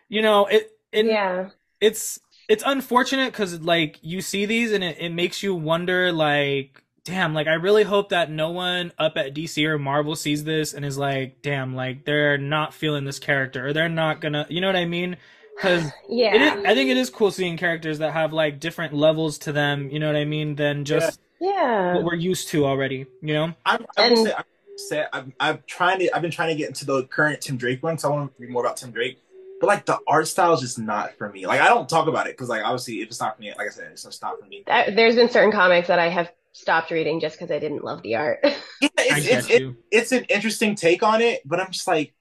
you 0.09 0.23
know 0.23 0.47
it 0.47 0.70
it 0.93 1.07
yeah. 1.07 1.51
it's 1.81 2.20
it's 2.53 2.62
unfortunate 2.66 3.33
because 3.33 3.61
like 3.62 3.99
you 4.03 4.20
see 4.20 4.45
these 4.45 4.73
and 4.73 4.85
it, 4.85 4.99
it 5.01 5.09
makes 5.09 5.43
you 5.43 5.55
wonder 5.55 6.12
like 6.12 6.83
damn 7.05 7.33
like 7.33 7.47
i 7.47 7.55
really 7.55 7.83
hope 7.83 8.11
that 8.11 8.31
no 8.31 8.51
one 8.51 8.93
up 8.99 9.16
at 9.16 9.35
dc 9.35 9.65
or 9.66 9.79
marvel 9.79 10.15
sees 10.15 10.45
this 10.45 10.74
and 10.74 10.85
is 10.85 10.99
like 10.99 11.41
damn 11.41 11.74
like 11.74 12.05
they're 12.05 12.37
not 12.37 12.74
feeling 12.74 13.05
this 13.05 13.19
character 13.19 13.69
or 13.69 13.73
they're 13.73 13.89
not 13.89 14.20
gonna 14.20 14.47
you 14.51 14.61
know 14.61 14.66
what 14.66 14.77
i 14.77 14.85
mean 14.85 15.16
because 15.57 15.85
Yeah. 16.09 16.35
it 16.35 16.43
is, 16.59 16.65
I 16.66 16.74
think 16.74 16.91
it 16.91 16.97
is 16.99 17.09
cool 17.09 17.31
seeing 17.31 17.57
characters 17.57 17.99
that 18.01 18.12
have 18.12 18.33
like 18.35 18.61
different 18.61 18.93
levels 18.95 19.39
to 19.39 19.53
them. 19.53 19.91
You 19.91 19.99
know 19.99 20.07
what 20.07 20.16
I 20.16 20.24
mean? 20.24 20.57
Than 20.57 20.85
just 20.85 21.20
yeah. 21.41 21.95
what 21.95 22.05
we're 22.05 22.15
used 22.15 22.49
to 22.49 22.65
already. 22.66 23.07
You 23.20 23.35
know? 23.35 23.55
I'm, 23.65 23.87
I 23.97 24.11
will 24.11 24.19
And- 24.19 24.27
say, 24.27 24.35
I'm, 24.35 24.45
say 24.77 25.05
I'm, 25.12 25.33
I'm 25.41 25.62
trying 25.66 25.99
to. 26.01 26.11
I've 26.15 26.23
been 26.23 26.31
trying 26.31 26.49
to 26.49 26.55
get 26.55 26.69
into 26.69 26.85
the 26.85 27.05
current 27.05 27.41
Tim 27.43 27.57
Drake 27.57 27.83
one, 27.83 27.99
so 27.99 28.09
I 28.09 28.12
want 28.16 28.35
to 28.35 28.43
read 28.43 28.51
more 28.51 28.62
about 28.65 28.77
Tim 28.79 28.91
Drake. 28.91 29.22
But 29.62 29.68
like 29.68 29.86
the 29.86 30.01
art 30.09 30.26
style 30.26 30.55
is 30.55 30.60
just 30.60 30.76
not 30.80 31.16
for 31.16 31.28
me. 31.28 31.47
Like 31.47 31.60
I 31.60 31.68
don't 31.68 31.89
talk 31.89 32.09
about 32.09 32.26
it 32.26 32.32
because 32.32 32.48
like 32.48 32.64
obviously 32.64 33.01
if 33.01 33.06
it's 33.06 33.20
not 33.20 33.36
for 33.36 33.43
me, 33.43 33.51
like 33.56 33.68
I 33.68 33.70
said, 33.70 33.93
it's 33.93 34.02
just 34.02 34.20
not 34.20 34.40
for 34.40 34.47
me. 34.47 34.64
That- 34.66 34.97
There's 34.97 35.14
been 35.14 35.30
certain 35.30 35.52
comics 35.52 35.86
that 35.86 36.01
I 36.01 36.09
have 36.09 36.32
stopped 36.51 36.90
reading 36.90 37.20
just 37.20 37.39
because 37.39 37.52
I 37.52 37.60
didn't 37.60 37.84
love 37.84 38.02
the 38.02 38.16
art. 38.16 38.40
Yeah, 38.82 38.89
I 38.98 39.18
it's 39.18 39.26
it's, 39.28 39.51
it, 39.51 39.74
it's 39.93 40.10
an 40.10 40.24
interesting 40.24 40.74
take 40.74 41.05
on 41.05 41.20
it, 41.20 41.43
but 41.44 41.60
I'm 41.60 41.70
just 41.70 41.86
like, 41.86 42.12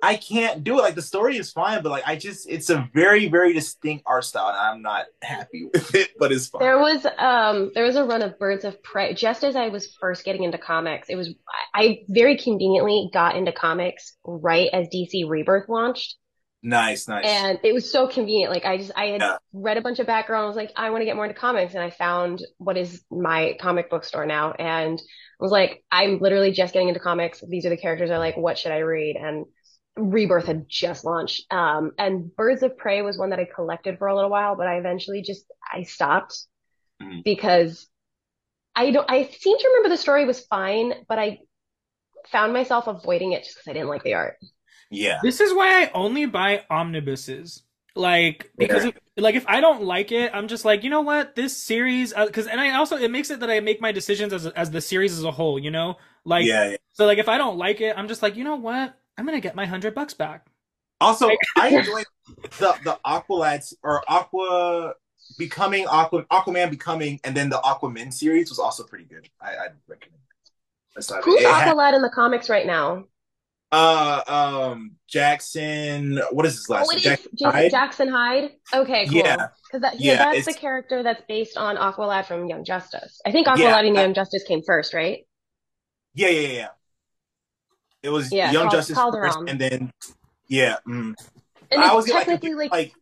I 0.00 0.14
can't 0.14 0.62
do 0.62 0.78
it. 0.78 0.82
Like 0.82 0.94
the 0.94 1.02
story 1.02 1.36
is 1.36 1.50
fine, 1.50 1.82
but 1.82 1.90
like 1.90 2.04
I 2.06 2.14
just, 2.14 2.48
it's 2.48 2.70
a 2.70 2.88
very 2.94 3.28
very 3.28 3.52
distinct 3.52 4.04
art 4.06 4.24
style, 4.24 4.46
and 4.46 4.56
I'm 4.56 4.80
not 4.80 5.06
happy 5.20 5.68
with 5.74 5.92
it. 5.96 6.10
But 6.16 6.30
it's 6.30 6.46
fine. 6.46 6.60
There 6.60 6.78
was 6.78 7.04
um 7.18 7.72
there 7.74 7.82
was 7.82 7.96
a 7.96 8.04
run 8.04 8.22
of 8.22 8.38
Birds 8.38 8.64
of 8.64 8.80
Prey 8.84 9.12
just 9.12 9.42
as 9.42 9.56
I 9.56 9.70
was 9.70 9.92
first 10.00 10.24
getting 10.24 10.44
into 10.44 10.56
comics. 10.58 11.08
It 11.08 11.16
was 11.16 11.30
I 11.74 11.80
I 11.82 11.98
very 12.08 12.38
conveniently 12.38 13.10
got 13.12 13.34
into 13.34 13.50
comics 13.50 14.16
right 14.24 14.70
as 14.72 14.86
DC 14.94 15.28
Rebirth 15.28 15.68
launched. 15.68 16.14
Nice, 16.62 17.08
nice. 17.08 17.24
And 17.24 17.58
it 17.64 17.72
was 17.72 17.90
so 17.90 18.06
convenient. 18.08 18.52
Like 18.52 18.64
I 18.64 18.78
just 18.78 18.92
I 18.96 19.06
had 19.06 19.20
Yeah. 19.20 19.38
read 19.52 19.76
a 19.76 19.80
bunch 19.82 19.98
of 19.98 20.06
background. 20.06 20.44
I 20.44 20.46
was 20.46 20.56
like, 20.56 20.72
I 20.76 20.90
want 20.90 21.00
to 21.02 21.04
get 21.04 21.16
more 21.16 21.26
into 21.26 21.38
comics, 21.38 21.74
and 21.74 21.82
I 21.82 21.90
found 21.90 22.42
what 22.58 22.76
is 22.76 23.02
my 23.10 23.56
comic 23.60 23.90
book 23.90 24.04
store 24.04 24.26
now, 24.26 24.52
and 24.52 24.98
I 24.98 25.44
was 25.44 25.52
like, 25.52 25.82
I'm 25.90 26.18
literally 26.20 26.52
just 26.52 26.72
getting 26.72 26.88
into 26.88 27.00
comics. 27.00 27.42
These 27.46 27.66
are 27.66 27.70
the 27.70 27.76
characters 27.76 28.10
I 28.10 28.18
like. 28.18 28.36
What 28.36 28.58
should 28.58 28.72
I 28.72 28.78
read? 28.78 29.16
And 29.16 29.46
Rebirth 29.96 30.46
had 30.46 30.66
just 30.68 31.04
launched. 31.04 31.52
Um, 31.52 31.92
and 31.98 32.34
Birds 32.36 32.62
of 32.62 32.76
Prey 32.76 33.02
was 33.02 33.18
one 33.18 33.30
that 33.30 33.40
I 33.40 33.46
collected 33.52 33.98
for 33.98 34.08
a 34.08 34.14
little 34.14 34.30
while, 34.30 34.56
but 34.56 34.66
I 34.68 34.78
eventually 34.78 35.22
just 35.22 35.44
I 35.72 35.82
stopped 35.82 36.36
Mhm. 37.00 37.22
because 37.24 37.88
I 38.76 38.90
don't. 38.92 39.10
I 39.10 39.24
seem 39.26 39.58
to 39.58 39.68
remember 39.68 39.90
the 39.90 39.98
story 39.98 40.24
was 40.26 40.46
fine, 40.46 40.94
but 41.08 41.18
I 41.18 41.40
found 42.28 42.52
myself 42.52 42.86
avoiding 42.86 43.32
it 43.32 43.44
just 43.44 43.56
because 43.56 43.68
I 43.68 43.74
didn't 43.74 43.88
like 43.88 44.04
the 44.04 44.14
art. 44.14 44.36
Yeah, 44.90 45.18
This 45.22 45.40
is 45.40 45.52
why 45.54 45.84
I 45.84 45.90
only 45.92 46.26
buy 46.26 46.64
omnibuses. 46.70 47.62
Like 47.94 48.52
because 48.56 48.84
Yeah. 48.84 48.90
if, 48.90 49.22
like 49.22 49.34
if 49.34 49.44
I 49.48 49.60
don't 49.60 49.82
like 49.82 50.12
it, 50.12 50.30
I'm 50.32 50.46
just 50.46 50.64
like 50.64 50.84
you 50.84 50.90
know 50.90 51.00
what 51.00 51.34
this 51.34 51.56
series 51.56 52.12
uh, 52.14 52.26
because 52.26 52.46
and 52.46 52.60
I 52.60 52.76
also 52.76 52.96
it 52.96 53.10
makes 53.10 53.30
it 53.30 53.40
that 53.40 53.50
I 53.50 53.58
make 53.60 53.80
my 53.80 53.90
decisions 53.90 54.32
as 54.32 54.46
as 54.46 54.70
the 54.70 54.80
series 54.80 55.12
as 55.18 55.24
a 55.24 55.32
whole. 55.32 55.58
You 55.58 55.72
know, 55.72 55.96
like 56.24 56.46
yeah, 56.46 56.70
yeah. 56.70 56.76
so 56.92 57.06
like 57.06 57.18
if 57.18 57.28
I 57.28 57.38
don't 57.38 57.58
like 57.58 57.80
it, 57.80 57.94
I'm 57.98 58.06
just 58.06 58.22
like 58.22 58.36
you 58.36 58.44
know 58.44 58.54
what 58.54 58.96
I'm 59.16 59.26
gonna 59.26 59.40
get 59.40 59.56
my 59.56 59.66
hundred 59.66 59.96
bucks 59.96 60.14
back. 60.14 60.46
Also, 61.00 61.28
I 61.56 61.68
enjoy 61.78 62.02
the 62.60 62.76
the 62.84 62.98
Aqualads 63.04 63.74
or 63.82 64.04
Aqua 64.08 64.94
becoming 65.36 65.86
Aqua 65.88 66.22
Aquaman 66.30 66.70
becoming, 66.70 67.18
and 67.24 67.36
then 67.36 67.48
the 67.48 67.58
Aquaman 67.64 68.12
series 68.12 68.48
was 68.48 68.60
also 68.60 68.84
pretty 68.84 69.04
good. 69.06 69.28
I 69.40 69.50
I 69.50 69.66
recommend. 69.88 70.22
That. 70.94 71.00
Aside 71.00 71.22
from 71.24 71.32
Who's 71.32 71.40
it, 71.42 71.46
it 71.46 71.52
had- 71.52 71.94
in 71.94 72.02
the 72.02 72.10
comics 72.14 72.48
right 72.48 72.66
now? 72.66 73.06
Uh 73.70 74.22
um 74.72 74.92
Jackson. 75.08 76.20
What 76.30 76.46
is 76.46 76.54
his 76.54 76.68
last 76.70 76.88
Oh, 76.90 76.96
name? 76.96 76.98
it 77.12 77.20
is 77.20 77.28
Jackson 77.38 77.50
Hyde? 77.52 77.70
Jackson 77.70 78.08
Hyde. 78.08 78.50
Okay, 78.74 79.06
cool. 79.06 79.16
Yeah. 79.18 79.48
Because 79.66 79.82
that, 79.82 80.00
yeah, 80.00 80.12
Yeah, 80.14 80.32
that's 80.32 80.46
the 80.46 80.54
character 80.54 81.02
that's 81.02 81.22
based 81.28 81.56
on 81.58 81.76
Aqualad 81.76 82.24
from 82.24 82.46
Young 82.46 82.64
Justice. 82.64 83.20
I 83.26 83.30
think 83.32 83.46
Aqualad 83.46 83.58
Yeah, 83.58 83.78
and 83.80 83.98
I- 83.98 84.02
Young 84.02 84.14
Justice 84.14 84.42
came 84.44 84.62
first, 84.66 84.94
right? 84.94 85.26
Yeah, 86.14 86.28
yeah, 86.28 86.40
yeah, 86.40 86.52
yeah. 86.54 86.68
It 88.02 88.08
was 88.10 88.32
Yeah, 88.32 88.50
Young 88.52 88.64
Cal- 88.64 88.70
Justice 88.72 88.96
Kaldur'ahm. 88.96 89.32
first, 89.34 89.38
and 89.48 89.60
then 89.60 89.92
yeah. 90.46 90.76
Mm. 90.88 91.14
And 91.70 91.80
I 91.80 91.84
it's 91.84 91.90
always 91.90 92.06
get 92.06 92.14
like, 92.14 92.26
technically 92.26 92.54
like, 92.54 92.70
like 92.70 92.92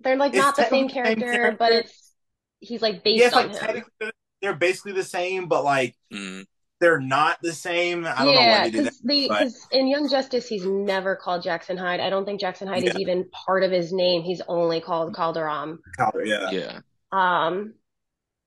they're 0.00 0.16
like 0.16 0.34
not 0.34 0.54
the 0.56 0.68
same 0.68 0.88
technically 0.88 1.14
the 1.14 1.20
same 1.32 1.32
character, 1.40 1.56
but 1.58 1.72
it's 1.72 2.12
he's 2.60 2.82
like 2.82 3.02
based 3.02 3.20
yeah, 3.20 3.26
it's 3.28 3.36
on 3.36 3.48
like 3.52 3.76
him. 4.00 4.10
they're 4.42 4.54
basically 4.54 4.92
the 4.92 5.02
same, 5.04 5.46
but 5.48 5.64
like 5.64 5.96
Mm. 6.12 6.44
They're 6.80 7.00
not 7.00 7.38
the 7.42 7.52
same. 7.52 8.04
I 8.06 8.14
don't 8.24 8.26
know 8.26 8.32
why 8.32 8.46
Yeah, 8.46 8.64
they 8.64 8.70
did 8.70 8.84
that. 8.86 8.94
because 9.04 9.66
but- 9.70 9.76
in 9.78 9.88
Young 9.88 10.08
Justice 10.08 10.46
he's 10.46 10.64
never 10.64 11.16
called 11.16 11.42
Jackson 11.42 11.76
Hyde. 11.76 11.98
I 12.00 12.08
don't 12.08 12.24
think 12.24 12.40
Jackson 12.40 12.68
Hyde 12.68 12.84
is 12.84 12.96
even 12.98 13.28
part 13.30 13.64
of 13.64 13.72
his 13.72 13.92
name. 13.92 14.22
He's 14.22 14.40
only 14.46 14.80
called 14.80 15.12
Kaldur'ahm. 15.14 15.78
Kaldur, 15.98 16.24
yeah. 16.24 16.50
Yeah. 16.50 16.80
Um, 17.10 17.74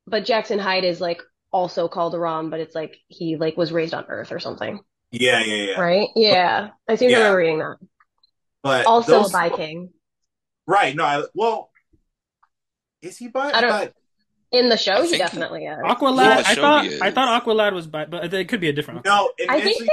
but 0.07 0.23
Jackson 0.25 0.59
Hyde 0.59 0.85
is 0.85 1.01
like 1.01 1.21
also 1.51 1.89
Kaldur'ahm, 1.89 2.49
but 2.49 2.61
it's 2.61 2.73
like 2.75 2.95
he 3.09 3.35
like 3.35 3.57
was 3.57 3.73
raised 3.73 3.93
on 3.93 4.05
Earth 4.07 4.31
or 4.31 4.39
something, 4.39 4.79
Yeah, 5.11 5.41
yeah, 5.43 5.55
yeah. 5.71 5.81
right? 5.81 6.07
Yeah, 6.15 6.69
I 6.87 6.95
seem 6.95 7.09
to 7.09 7.11
Yeah. 7.11 7.17
remember 7.17 7.37
reading 7.37 7.59
that. 7.59 7.77
But 8.63 8.85
Also 8.85 9.11
those- 9.23 9.29
a 9.29 9.31
Viking. 9.31 9.89
Right. 10.67 10.95
No, 10.95 11.03
I, 11.03 11.23
well, 11.33 11.69
is 13.01 13.17
he 13.17 13.27
bi? 13.27 13.51
I 13.51 13.59
don't- 13.61 13.71
thought- 13.71 13.93
In 14.51 14.67
the 14.69 14.77
show, 14.77 15.01
he 15.03 15.09
think- 15.09 15.21
definitely 15.21 15.65
is. 15.65 15.77
Aqualad. 15.79 16.17
Yeah, 16.25 16.43
I 16.45 16.55
thought 16.55 16.85
he. 16.85 17.01
I 17.01 17.11
thought 17.11 17.43
Aqualad 17.43 17.73
was 17.73 17.87
bi, 17.87 18.05
but 18.05 18.33
it 18.33 18.47
could 18.49 18.59
be 18.59 18.69
a 18.69 18.73
different. 18.73 19.05
No, 19.05 19.31
I 19.49 19.61
think 19.61 19.79
initially, 19.79 19.87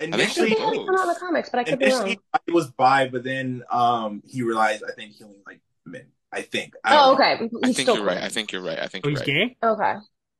they, 0.00 0.06
I 0.06 0.10
think 0.10 0.14
think 0.14 0.14
initially, 0.14 0.48
they 0.50 0.56
come 0.84 0.96
out 0.96 1.02
in 1.02 1.08
the 1.08 1.16
comics, 1.20 1.48
but 1.50 1.60
I 1.60 1.64
could 1.64 1.78
be 1.78 1.86
wrong. 1.86 1.94
initially 2.02 2.20
it 2.48 2.52
was 2.54 2.70
bi, 2.72 3.08
but 3.08 3.22
then 3.22 3.62
um 3.70 4.22
he 4.26 4.42
realized 4.42 4.82
I 4.88 4.92
think 4.92 5.12
he 5.12 5.22
only 5.24 5.38
liked 5.46 5.60
men. 5.86 6.06
I 6.32 6.42
think. 6.42 6.74
I 6.82 6.94
Oh, 6.96 7.16
don't 7.16 7.18
know. 7.18 7.24
okay. 7.24 7.32
I 7.62 7.66
He's 7.68 7.76
think 7.76 7.84
still 7.86 7.94
you're 7.96 8.04
queer. 8.04 8.16
right. 8.16 8.24
I 8.24 8.28
think 8.30 8.52
you're 8.52 8.62
right. 8.62 8.78
I 8.80 8.86
think 8.88 9.04
Oh, 9.06 9.08
you're 9.10 9.18
he's 9.20 9.28
right. 9.28 9.48
gay. 9.50 9.56
Okay. 9.62 9.94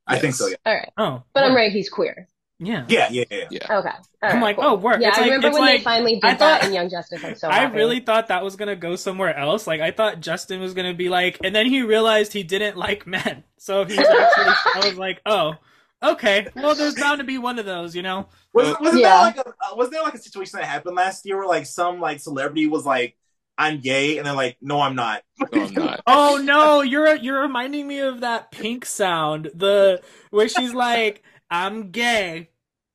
I 0.06 0.18
think 0.18 0.34
so. 0.34 0.46
Yeah. 0.48 0.56
All 0.66 0.74
right. 0.74 0.90
Oh, 0.96 1.22
But 1.32 1.44
I'm 1.44 1.54
right. 1.54 1.70
He's 1.70 1.88
queer. 1.90 2.28
Yeah. 2.64 2.84
Yeah. 2.88 3.08
Yeah. 3.10 3.24
Yeah. 3.30 3.44
yeah. 3.50 3.78
Okay. 3.78 3.88
All 4.22 4.30
I'm 4.30 4.40
like, 4.40 4.56
cool. 4.56 4.64
oh, 4.64 4.74
work. 4.74 5.00
Yeah, 5.00 5.08
It's 5.08 5.18
I 5.18 5.20
like- 5.22 5.30
remember 5.30 5.46
it's 5.48 5.54
when 5.54 5.62
like- 5.62 5.78
they 5.80 5.84
finally 5.84 6.14
did 6.14 6.24
I 6.24 6.34
thought- 6.34 6.60
that 6.60 6.64
in 6.68 6.72
Young 6.74 6.88
Justice. 6.88 7.24
I'm 7.24 7.34
so 7.34 7.48
I 7.48 7.64
really 7.64 8.00
thought 8.00 8.28
that 8.28 8.42
was 8.44 8.56
gonna 8.56 8.76
go 8.76 8.96
somewhere 8.96 9.36
else. 9.36 9.66
Like 9.66 9.80
I 9.80 9.90
thought 9.90 10.20
Justin 10.20 10.60
was 10.60 10.74
gonna 10.74 10.94
be 10.94 11.08
like, 11.08 11.38
and 11.44 11.54
then 11.54 11.66
he 11.66 11.82
realized 11.82 12.32
he 12.32 12.42
didn't 12.42 12.76
like 12.76 13.06
men. 13.06 13.44
So 13.62 13.84
he's 13.84 13.96
actually. 13.96 14.54
I 14.74 14.80
was 14.84 14.98
like, 14.98 15.20
oh, 15.24 15.54
okay. 16.02 16.48
Well, 16.56 16.74
there's 16.74 16.96
bound 16.96 17.18
to 17.20 17.24
be 17.24 17.38
one 17.38 17.60
of 17.60 17.64
those, 17.64 17.94
you 17.94 18.02
know. 18.02 18.28
Was 18.52 18.74
was 18.80 18.96
Yeah. 18.98 19.08
there 19.10 19.20
like 19.22 19.36
a 19.38 19.48
uh, 19.48 19.76
was 19.76 19.90
there 19.90 20.02
like 20.02 20.14
a 20.14 20.18
situation 20.18 20.58
that 20.58 20.66
happened 20.66 20.96
last 20.96 21.24
year 21.24 21.36
where 21.36 21.46
like 21.46 21.66
some 21.66 22.00
like 22.00 22.18
celebrity 22.18 22.66
was 22.66 22.84
like 22.84 23.16
I'm 23.56 23.78
gay 23.80 24.18
and 24.18 24.26
they're 24.26 24.34
like 24.34 24.56
no 24.60 24.80
I'm 24.80 24.96
not. 24.96 25.22
No, 25.52 25.62
I'm 25.62 25.74
not. 25.74 26.00
Oh 26.08 26.40
no, 26.42 26.80
you're 26.80 27.14
you're 27.14 27.42
reminding 27.42 27.86
me 27.86 28.00
of 28.00 28.22
that 28.22 28.50
pink 28.50 28.84
sound. 28.84 29.52
The 29.54 30.02
where 30.30 30.48
she's 30.48 30.74
like, 30.74 31.22
I'm 31.48 31.92
gay. 31.92 32.48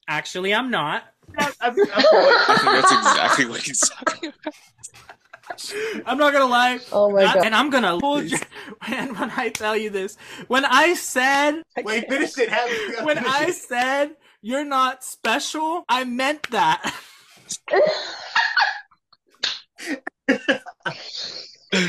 Actually, 0.07 0.53
I'm 0.53 0.71
not. 0.71 1.03
I'm, 1.37 1.51
I'm, 1.61 1.71
I 1.95 2.57
think 2.57 2.63
that's 2.63 2.91
exactly 2.91 3.45
what 3.45 3.61
he's 3.61 3.79
talking 3.79 4.29
about. 4.29 4.53
I'm 6.05 6.17
not 6.17 6.33
gonna 6.33 6.45
lie. 6.45 6.79
Oh 6.91 7.09
my 7.11 7.23
I- 7.23 7.33
god. 7.33 7.45
and 7.45 7.55
I'm 7.55 7.69
gonna 7.69 7.99
hold 7.99 8.25
you. 8.25 8.37
And 8.87 9.17
when 9.17 9.31
I 9.35 9.49
tell 9.49 9.75
you 9.75 9.89
this, 9.89 10.17
when 10.47 10.63
I 10.65 10.93
said 10.93 11.61
wait, 11.83 12.07
finish 12.09 12.37
it. 12.37 12.49
Have 12.49 12.69
when 13.05 13.17
I 13.19 13.51
said 13.51 14.15
you're 14.41 14.65
not 14.65 15.03
special, 15.03 15.83
I 15.89 16.03
meant 16.03 16.49
that. 16.51 16.93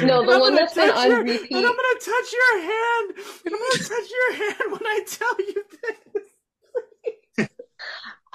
No, 0.03 0.24
the 0.24 0.32
I'm 0.35 0.40
one 0.40 0.40
gonna 0.40 0.57
that's 0.57 0.74
been 0.74 0.90
on 0.90 1.11
your- 1.11 1.23
repeat. 1.23 1.51
And 1.53 1.65
I'm 1.66 1.77
gonna 1.77 2.01
touch 2.01 2.32
your 2.32 2.61
hand. 2.61 3.11
And 3.45 3.55
I'm 3.55 3.61
gonna 3.61 3.85
touch 3.85 4.09
your 4.11 4.32
hand 4.35 4.73
when 4.73 4.86
I 4.86 5.05
tell 5.07 5.36
you 5.39 5.65
this. 6.15 6.23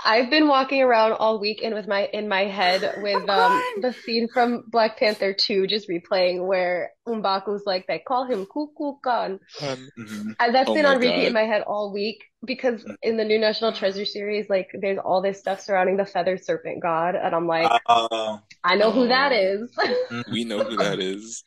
I've 0.06 0.30
been 0.30 0.48
walking 0.48 0.82
around 0.82 1.14
all 1.14 1.40
weekend 1.40 1.76
with 1.76 1.88
my 1.88 2.08
in 2.14 2.28
my 2.28 2.42
head 2.46 2.82
with 3.02 3.28
um 3.30 3.62
the 3.82 3.94
scene 3.94 4.28
from 4.28 4.64
Black 4.68 4.98
Panther 4.98 5.34
2 5.34 5.68
just 5.68 5.90
replaying 5.90 6.46
where 6.46 6.92
M'Baku's 7.08 7.64
like 7.66 7.88
they 7.88 8.00
call 8.00 8.26
him 8.26 8.46
Kukulkan. 8.46 9.40
Um, 9.62 9.90
Mhm. 9.98 10.36
And 10.40 10.56
that's 10.56 10.70
Oh 10.70 10.74
been 10.74 10.86
on 10.86 10.98
repeat 10.98 11.16
God. 11.16 11.28
in 11.28 11.34
my 11.34 11.44
head 11.44 11.62
all 11.62 11.94
week 11.94 12.24
because 12.46 12.86
in 13.02 13.16
the 13.18 13.24
new 13.24 13.40
National 13.40 13.72
Treasure 13.72 14.06
series, 14.06 14.50
like 14.50 14.70
there's 14.82 14.98
all 14.98 15.22
this 15.22 15.40
stuff 15.40 15.62
surrounding 15.62 15.98
the 15.98 16.06
feather 16.06 16.38
serpent 16.38 16.82
god, 16.82 17.16
and 17.16 17.34
I'm 17.34 17.48
like, 17.48 17.72
Uh, 17.88 18.38
I 18.64 18.76
know 18.76 18.92
who 18.92 19.08
that 19.08 19.32
oh. 19.32 19.68
we 20.32 20.44
know 20.44 20.60
who 20.64 20.78
that 20.78 21.00
is. 21.00 21.44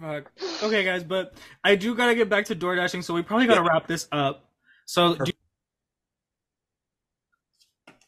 Fuck. 0.00 0.32
Okay, 0.62 0.84
guys, 0.84 1.04
but 1.04 1.34
I 1.62 1.76
do 1.76 1.94
gotta 1.94 2.14
get 2.14 2.28
back 2.28 2.46
to 2.46 2.54
door 2.54 2.74
dashing, 2.74 3.02
so 3.02 3.14
we 3.14 3.22
probably 3.22 3.46
gotta 3.46 3.62
Yeah. 3.62 3.68
wrap 3.68 3.86
this 3.86 4.08
up. 4.12 4.50
So, 4.86 5.14
do 5.14 5.32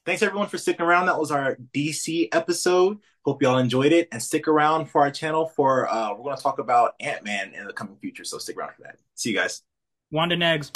thanks 0.06 0.22
everyone 0.22 0.48
for 0.48 0.56
sticking 0.56 0.86
around. 0.86 1.06
That 1.06 1.18
was 1.18 1.30
our 1.30 1.58
DC 1.74 2.28
episode. 2.32 2.98
Hope 3.24 3.42
y'all 3.42 3.58
enjoyed 3.58 3.92
it 3.92 4.08
and 4.12 4.22
stick 4.22 4.46
around 4.46 4.86
for 4.86 5.02
our 5.02 5.10
channel 5.10 5.48
for 5.48 5.92
uh 5.92 6.14
we're 6.14 6.24
gonna 6.24 6.40
talk 6.40 6.58
about 6.58 6.94
Ant 7.00 7.24
Man 7.24 7.52
in 7.52 7.66
the 7.66 7.72
coming 7.72 7.96
future. 7.96 8.24
So 8.24 8.38
stick 8.38 8.56
around 8.56 8.74
for 8.74 8.82
that. 8.82 8.96
See 9.14 9.30
you 9.30 9.36
guys. 9.36 9.62
Wanda 10.12 10.36
Negs. 10.36 10.72